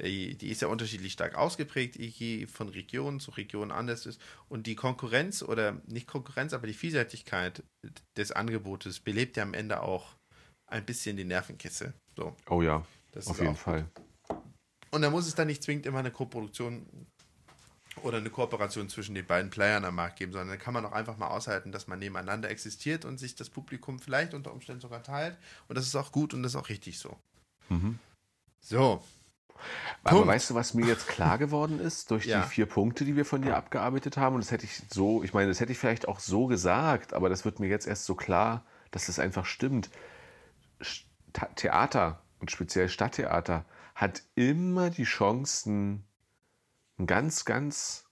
die 0.00 0.50
ist 0.50 0.62
ja 0.62 0.68
unterschiedlich 0.68 1.12
stark 1.12 1.34
ausgeprägt, 1.36 1.96
je 1.96 2.46
von 2.46 2.68
Region 2.68 3.20
zu 3.20 3.30
Region 3.32 3.70
anders 3.70 4.06
ist. 4.06 4.20
Und 4.48 4.66
die 4.66 4.76
Konkurrenz 4.76 5.42
oder 5.42 5.80
nicht 5.86 6.06
Konkurrenz, 6.06 6.52
aber 6.52 6.66
die 6.66 6.74
Vielseitigkeit 6.74 7.62
des 8.16 8.32
Angebotes 8.32 9.00
belebt 9.00 9.36
ja 9.36 9.42
am 9.42 9.54
Ende 9.54 9.82
auch 9.82 10.14
ein 10.66 10.84
bisschen 10.84 11.16
die 11.16 11.24
Nervenkiste. 11.24 11.94
So. 12.16 12.36
Oh 12.48 12.62
ja, 12.62 12.84
Das 13.12 13.26
auf 13.26 13.36
ist 13.36 13.40
jeden 13.40 13.54
auch 13.54 13.58
Fall. 13.58 13.88
Und 14.90 15.02
da 15.02 15.10
muss 15.10 15.26
es 15.26 15.34
dann 15.34 15.46
nicht 15.46 15.62
zwingend 15.62 15.86
immer 15.86 16.00
eine 16.00 16.10
Koproduktion 16.10 16.86
oder 18.02 18.18
eine 18.18 18.30
Kooperation 18.30 18.88
zwischen 18.88 19.14
den 19.14 19.26
beiden 19.26 19.50
Playern 19.50 19.84
am 19.84 19.94
Markt 19.94 20.18
geben, 20.18 20.32
sondern 20.32 20.48
dann 20.50 20.58
kann 20.58 20.74
man 20.74 20.84
auch 20.84 20.92
einfach 20.92 21.16
mal 21.16 21.28
aushalten, 21.28 21.72
dass 21.72 21.86
man 21.86 21.98
nebeneinander 21.98 22.50
existiert 22.50 23.04
und 23.04 23.18
sich 23.18 23.34
das 23.34 23.48
Publikum 23.48 23.98
vielleicht 23.98 24.34
unter 24.34 24.52
Umständen 24.52 24.82
sogar 24.82 25.02
teilt. 25.02 25.36
Und 25.68 25.76
das 25.76 25.86
ist 25.86 25.96
auch 25.96 26.12
gut 26.12 26.34
und 26.34 26.42
das 26.42 26.52
ist 26.52 26.56
auch 26.56 26.68
richtig 26.68 26.98
so. 26.98 27.16
Mhm. 27.68 27.98
So. 28.60 29.02
Aber 30.04 30.16
Punkt. 30.16 30.28
weißt 30.28 30.50
du, 30.50 30.54
was 30.54 30.74
mir 30.74 30.86
jetzt 30.86 31.08
klar 31.08 31.38
geworden 31.38 31.80
ist 31.80 32.10
durch 32.10 32.26
Ja. 32.26 32.42
die 32.42 32.48
vier 32.48 32.66
Punkte, 32.66 33.04
die 33.04 33.16
wir 33.16 33.24
von 33.24 33.42
dir 33.42 33.56
abgearbeitet 33.56 34.16
haben? 34.16 34.34
Und 34.36 34.44
das 34.44 34.50
hätte 34.50 34.64
ich 34.64 34.82
so, 34.90 35.22
ich 35.22 35.34
meine, 35.34 35.48
das 35.48 35.60
hätte 35.60 35.72
ich 35.72 35.78
vielleicht 35.78 36.06
auch 36.08 36.20
so 36.20 36.46
gesagt, 36.46 37.12
aber 37.14 37.28
das 37.28 37.44
wird 37.44 37.60
mir 37.60 37.68
jetzt 37.68 37.86
erst 37.86 38.04
so 38.04 38.14
klar, 38.14 38.64
dass 38.90 39.06
das 39.06 39.18
einfach 39.18 39.46
stimmt. 39.46 39.90
Theater 41.56 42.22
und 42.40 42.50
speziell 42.50 42.88
Stadttheater 42.88 43.64
hat 43.94 44.22
immer 44.34 44.90
die 44.90 45.04
Chancen, 45.04 46.04
ein 46.98 47.06
ganz, 47.06 47.44
ganz 47.44 48.04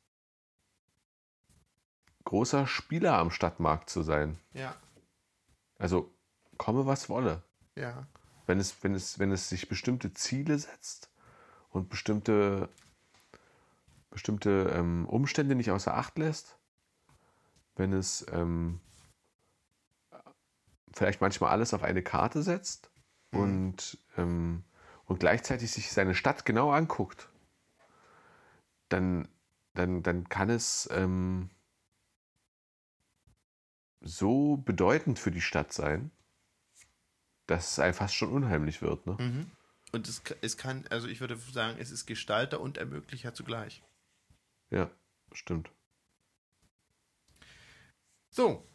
großer 2.24 2.66
Spieler 2.66 3.18
am 3.18 3.30
Stadtmarkt 3.30 3.90
zu 3.90 4.02
sein. 4.02 4.38
Ja, 4.52 4.74
Also 5.78 6.10
komme, 6.58 6.86
was 6.86 7.08
wolle. 7.08 7.42
ja. 7.76 8.06
wenn 8.46 8.58
es, 8.58 8.76
wenn 8.82 8.94
es, 8.94 9.18
wenn 9.18 9.32
es 9.32 9.48
sich 9.48 9.68
bestimmte 9.68 10.12
Ziele 10.12 10.58
setzt 10.58 11.10
und 11.74 11.88
bestimmte, 11.88 12.68
bestimmte 14.10 14.72
ähm, 14.74 15.06
Umstände 15.06 15.55
nicht 15.56 15.72
außer 15.72 15.94
Acht 15.94 16.16
lässt, 16.18 16.56
wenn 17.74 17.92
es 17.92 18.24
ähm, 18.32 18.80
vielleicht 20.92 21.20
manchmal 21.20 21.51
alles 21.51 21.74
auf 21.74 21.82
eine 21.82 22.02
Karte 22.02 22.42
setzt 22.42 22.90
und, 23.32 23.98
ähm, 24.16 24.62
und 25.06 25.18
gleichzeitig 25.18 25.72
sich 25.72 25.92
seine 25.92 26.14
Stadt 26.14 26.44
genau 26.44 26.70
anguckt, 26.70 27.28
dann, 28.88 29.26
dann, 29.74 30.05
dann 30.05 30.28
kann 30.28 30.51
es 30.51 30.88
ähm, 30.92 31.51
so 34.01 34.59
bedeutend 34.59 35.18
für 35.18 35.32
die 35.32 35.40
Stadt 35.40 35.72
sein, 35.72 36.12
dass 37.46 37.72
es 37.72 37.78
einem 37.80 37.94
fast 37.94 38.14
schon 38.14 38.30
unheimlich 38.30 38.80
wird. 38.80 39.06
Ne? 39.06 39.16
Mhm. 39.18 39.51
Und 39.94 40.08
es, 40.08 40.22
es 40.40 40.56
kann, 40.56 40.84
also 40.90 41.06
ich 41.06 41.20
würde 41.20 41.36
sagen, 41.52 41.76
es 41.78 41.90
ist 41.92 42.06
Gestalter 42.06 42.60
und 42.60 42.78
Ermöglicher 42.78 43.32
zugleich. 43.32 43.82
Ja, 44.70 44.90
stimmt. 45.32 45.70
So, 48.30 48.66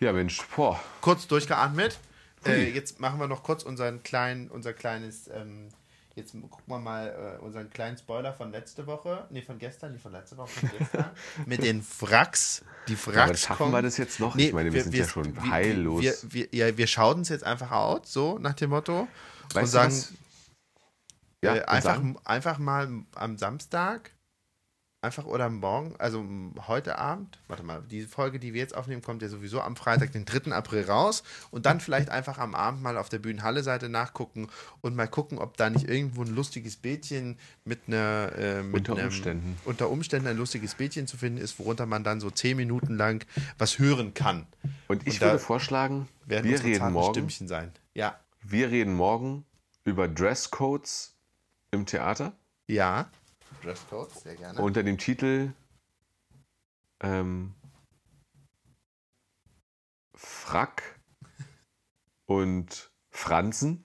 Ja, 0.00 0.12
Mensch, 0.12 0.42
boah. 0.56 0.80
kurz 1.00 1.28
durchgeatmet. 1.28 1.98
Äh, 2.44 2.70
jetzt 2.72 2.98
machen 3.00 3.18
wir 3.20 3.28
noch 3.28 3.42
kurz 3.44 3.62
unseren 3.62 4.02
kleinen, 4.02 4.48
unser 4.50 4.72
kleines, 4.72 5.28
ähm, 5.28 5.68
jetzt 6.16 6.32
gucken 6.32 6.64
wir 6.66 6.78
mal 6.78 7.36
äh, 7.38 7.42
unseren 7.44 7.70
kleinen 7.70 7.96
Spoiler 7.96 8.32
von 8.32 8.50
letzte 8.50 8.86
Woche, 8.88 9.26
nee, 9.30 9.42
von 9.42 9.58
gestern, 9.58 9.92
nicht 9.92 10.02
von 10.02 10.12
letzter 10.12 10.36
Woche, 10.36 10.48
von 10.50 10.70
gestern, 10.78 11.10
mit 11.46 11.62
den 11.62 11.84
Wracks. 12.00 12.64
Die 12.88 12.96
Aber 13.06 13.14
Wracks 13.14 13.42
schaffen 13.42 13.58
kommen. 13.58 13.72
wir 13.72 13.82
das 13.82 13.96
jetzt 13.96 14.18
noch? 14.20 14.34
Nee, 14.34 14.48
ich 14.48 14.52
meine, 14.52 14.72
wir, 14.72 14.82
sind 14.82 14.94
ja 14.94 15.06
schon 15.06 15.34
wir- 15.34 15.50
heillos. 15.50 16.02
Wir, 16.02 16.14
wir, 16.32 16.48
ja, 16.52 16.76
wir 16.76 16.86
schauen 16.88 17.20
es 17.20 17.28
jetzt 17.28 17.44
einfach 17.44 17.70
aus, 17.70 18.12
so 18.12 18.38
nach 18.38 18.54
dem 18.54 18.70
Motto. 18.70 19.06
Und 19.54 19.62
weißt 19.62 19.72
sagen, 19.72 19.90
du 19.90 19.96
was? 19.96 20.12
Ja, 21.42 21.54
äh, 21.54 21.60
und 21.60 21.68
einfach, 21.68 21.94
sagen? 21.96 22.16
einfach 22.24 22.58
mal 22.58 22.88
am 23.14 23.38
Samstag, 23.38 24.10
einfach 25.00 25.26
oder 25.26 25.48
morgen, 25.48 25.94
also 25.98 26.26
heute 26.66 26.98
Abend, 26.98 27.38
warte 27.46 27.62
mal, 27.62 27.82
die 27.88 28.02
Folge, 28.02 28.40
die 28.40 28.52
wir 28.52 28.60
jetzt 28.60 28.74
aufnehmen, 28.74 29.00
kommt 29.00 29.22
ja 29.22 29.28
sowieso 29.28 29.60
am 29.60 29.76
Freitag, 29.76 30.10
den 30.10 30.24
3. 30.24 30.50
April 30.50 30.84
raus 30.86 31.22
und 31.52 31.66
dann 31.66 31.78
vielleicht 31.78 32.10
einfach 32.10 32.38
am 32.38 32.56
Abend 32.56 32.82
mal 32.82 32.96
auf 32.98 33.08
der 33.08 33.20
Bühnenhalle-Seite 33.20 33.88
nachgucken 33.88 34.48
und 34.80 34.96
mal 34.96 35.06
gucken, 35.06 35.38
ob 35.38 35.56
da 35.56 35.70
nicht 35.70 35.88
irgendwo 35.88 36.22
ein 36.22 36.34
lustiges 36.34 36.76
Bildchen 36.76 37.38
mit 37.64 37.82
einer 37.86 38.32
äh, 38.36 38.62
mit 38.64 38.88
Unter 38.88 38.94
einem, 38.94 39.06
Umständen. 39.06 39.56
unter 39.64 39.88
Umständen 39.88 40.26
ein 40.26 40.36
lustiges 40.36 40.74
Bildchen 40.74 41.06
zu 41.06 41.16
finden 41.16 41.38
ist, 41.38 41.60
worunter 41.60 41.86
man 41.86 42.02
dann 42.02 42.20
so 42.20 42.30
zehn 42.30 42.56
Minuten 42.56 42.96
lang 42.96 43.24
was 43.56 43.78
hören 43.78 44.14
kann. 44.14 44.48
Und 44.88 45.06
ich 45.06 45.14
und 45.14 45.20
würde 45.20 45.38
vorschlagen, 45.38 46.08
Werden 46.26 46.50
wir 46.50 46.62
reden 46.64 46.92
morgen. 46.92 47.14
Stimmchen 47.14 47.46
sein. 47.46 47.70
Ja. 47.94 48.18
Wir 48.50 48.70
reden 48.70 48.94
morgen 48.94 49.44
über 49.84 50.08
Dresscodes 50.08 51.14
im 51.70 51.84
Theater 51.84 52.32
Ja. 52.66 53.10
Dresscode, 53.62 54.10
sehr 54.10 54.36
gerne. 54.36 54.58
unter 54.62 54.82
dem 54.82 54.96
Titel 54.96 55.52
ähm, 57.00 57.54
Frack 60.14 60.98
und 62.24 62.90
Franzen 63.10 63.84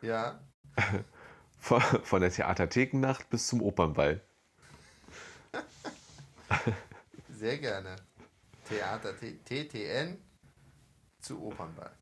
ja. 0.00 0.40
von, 1.58 1.80
von 1.80 2.20
der 2.20 2.30
Theaterthekennacht 2.30 3.28
bis 3.30 3.48
zum 3.48 3.62
Opernball. 3.62 4.22
Sehr 7.30 7.58
gerne. 7.58 7.96
Theater 8.68 9.18
T- 9.18 9.38
TTN 9.44 10.18
zu 11.20 11.42
Opernball. 11.42 11.92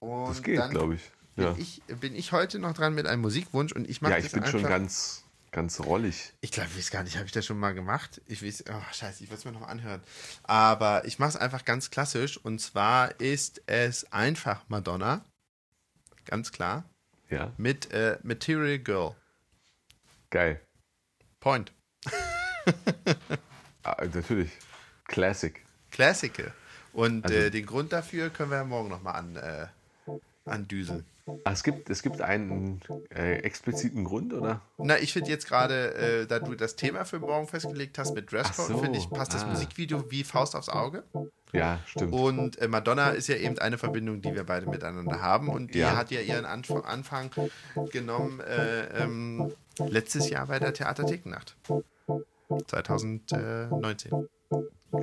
Und 0.00 0.28
Das 0.30 0.42
geht, 0.42 0.70
glaube 0.70 0.94
ich. 0.96 1.10
bin, 1.36 1.44
Ja. 1.44 1.54
ich, 1.58 1.82
bin 2.00 2.14
ich 2.14 2.32
heute 2.32 2.58
noch 2.58 2.72
dran 2.74 2.94
mit 2.94 3.06
einem 3.06 3.22
Musikwunsch 3.22 3.72
und 3.72 3.88
ich 3.88 4.00
mache 4.02 4.12
ja, 4.12 4.18
ich 4.18 4.32
bin 4.32 4.44
schon 4.46 4.62
ganz, 4.62 5.24
ganz 5.52 5.78
rollig. 5.80 6.32
ich 6.40 6.50
glaube, 6.52 6.70
ich 6.70 6.78
weiß 6.78 6.90
gar 6.90 7.02
nicht, 7.02 7.16
habe 7.16 7.26
ich 7.26 7.32
das 7.32 7.44
schon 7.46 7.58
mal 7.58 7.74
gemacht? 7.74 8.20
Ich 8.26 8.42
weiß, 8.44 8.64
oh 8.70 8.82
scheiße, 8.92 9.22
ich 9.24 9.30
will 9.30 9.36
es 9.36 9.44
mir 9.44 9.52
noch 9.52 9.60
mal 9.60 9.66
anhören. 9.68 10.00
Aber 10.42 11.04
ich 11.04 11.18
mache 11.18 11.30
es 11.30 11.36
einfach 11.36 11.64
ganz 11.64 11.90
klassisch 11.90 12.36
und 12.38 12.60
zwar 12.60 13.20
ist 13.20 13.62
es 13.66 14.10
einfach 14.12 14.62
Madonna, 14.68 15.24
ganz 16.24 16.50
klar, 16.52 16.84
Ja, 17.28 17.52
mit 17.58 17.90
äh, 17.92 18.18
Material 18.22 18.78
Girl. 18.78 19.14
geil. 20.30 20.60
Point. 21.40 21.72
Ah, 23.82 24.04
natürlich. 24.12 24.50
Classic. 25.06 25.64
Classical. 25.90 26.52
Und 26.92 27.24
Also- 27.24 27.36
äh, 27.36 27.50
den 27.50 27.64
Grund 27.66 27.92
dafür 27.92 28.28
können 28.30 28.50
wir 28.50 28.58
ja 28.58 28.64
morgen 28.64 28.88
nochmal 28.90 29.14
an, 29.16 29.36
äh, 29.36 29.66
andüseln. 30.50 31.04
Ah, 31.44 31.52
es, 31.52 31.62
gibt, 31.62 31.90
es 31.90 32.02
gibt 32.02 32.20
einen 32.20 32.80
äh, 33.14 33.36
expliziten 33.38 34.04
Grund, 34.04 34.32
oder? 34.32 34.62
Na, 34.78 34.98
ich 34.98 35.12
finde 35.12 35.30
jetzt 35.30 35.46
gerade, 35.46 35.94
äh, 35.94 36.26
da 36.26 36.40
du 36.40 36.54
das 36.54 36.74
Thema 36.76 37.04
für 37.04 37.20
morgen 37.20 37.46
festgelegt 37.46 37.98
hast 37.98 38.14
mit 38.14 38.32
Dresscode, 38.32 38.66
so, 38.66 38.78
finde 38.78 38.98
ich, 38.98 39.08
passt 39.10 39.32
das 39.34 39.44
ah. 39.44 39.48
Musikvideo 39.48 40.10
wie 40.10 40.24
Faust 40.24 40.56
aufs 40.56 40.68
Auge. 40.68 41.04
Ja, 41.52 41.80
stimmt. 41.86 42.12
Und 42.12 42.58
äh, 42.58 42.68
Madonna 42.68 43.10
ist 43.10 43.28
ja 43.28 43.36
eben 43.36 43.58
eine 43.58 43.78
Verbindung, 43.78 44.20
die 44.22 44.34
wir 44.34 44.44
beide 44.44 44.66
miteinander 44.66 45.20
haben. 45.20 45.48
Und 45.48 45.74
die 45.74 45.80
Ja. 45.80 45.96
hat 45.96 46.10
ja 46.10 46.20
ihren 46.20 46.44
Anf 46.44 46.70
Anfang 46.70 47.30
genommen 47.90 48.40
äh, 48.40 49.02
ähm, 49.02 49.52
letztes 49.78 50.30
Jahr 50.30 50.46
bei 50.46 50.58
der 50.58 50.72
Theaterthekennacht. 50.72 51.56
2019. 52.66 54.28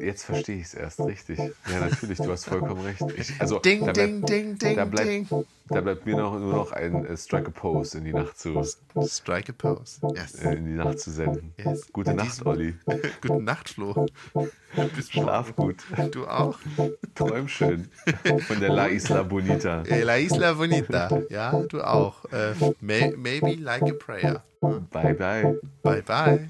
Jetzt 0.01 0.23
verstehe 0.25 0.57
ich 0.57 0.63
es 0.67 0.73
erst 0.73 0.99
richtig. 0.99 1.39
Ja, 1.39 1.79
natürlich, 1.79 2.17
du 2.17 2.29
hast 2.29 2.45
vollkommen 2.45 2.81
recht. 2.81 3.01
Ich, 3.15 3.39
also, 3.39 3.59
Ding, 3.59 3.85
da, 3.85 3.93
ding, 3.93 4.19
bleibt, 4.21 4.29
ding, 4.29 4.57
ding, 4.57 4.75
da, 4.75 4.85
bleibt, 4.85 5.07
ding. 5.07 5.27
da 5.69 5.81
bleibt 5.81 6.05
mir 6.05 6.17
noch, 6.17 6.37
nur 6.37 6.53
noch 6.53 6.71
ein 6.73 7.05
äh, 7.05 7.15
Strike 7.15 7.47
a 7.47 7.51
Pose 7.51 7.97
in 7.99 8.03
die 8.03 8.13
Nacht 8.13 8.37
zu, 8.37 8.61
Strike 9.07 9.53
a 9.53 9.55
pose. 9.57 9.99
Yes. 10.13 10.35
äh, 10.43 10.55
in 10.55 10.65
die 10.65 10.73
Nacht 10.73 10.99
zu 10.99 11.11
senden. 11.11 11.53
Yes. 11.57 11.91
Gute 11.93 12.11
In 12.11 12.17
Nacht, 12.17 12.27
diesem- 12.27 12.47
Olli. 12.47 12.75
Gute 13.21 13.41
Nacht, 13.41 13.69
Flo. 13.69 14.05
Bis 14.95 15.09
Schlaf 15.09 15.55
gut. 15.55 15.77
Du 16.11 16.27
auch. 16.27 16.59
Träum 17.15 17.47
schön. 17.47 17.87
Von 18.47 18.59
der 18.59 18.73
La 18.73 18.87
Isla 18.87 19.23
Bonita. 19.23 19.83
Eh, 19.83 20.01
La 20.03 20.17
Isla 20.17 20.53
Bonita. 20.53 21.09
Ja, 21.29 21.51
du 21.69 21.81
auch. 21.81 22.25
Äh, 22.25 22.53
may, 22.81 23.13
maybe 23.15 23.55
like 23.61 23.83
a 23.83 23.93
prayer. 23.93 24.43
Bye, 24.59 25.13
bye. 25.13 25.59
Bye, 25.81 26.01
bye. 26.01 26.49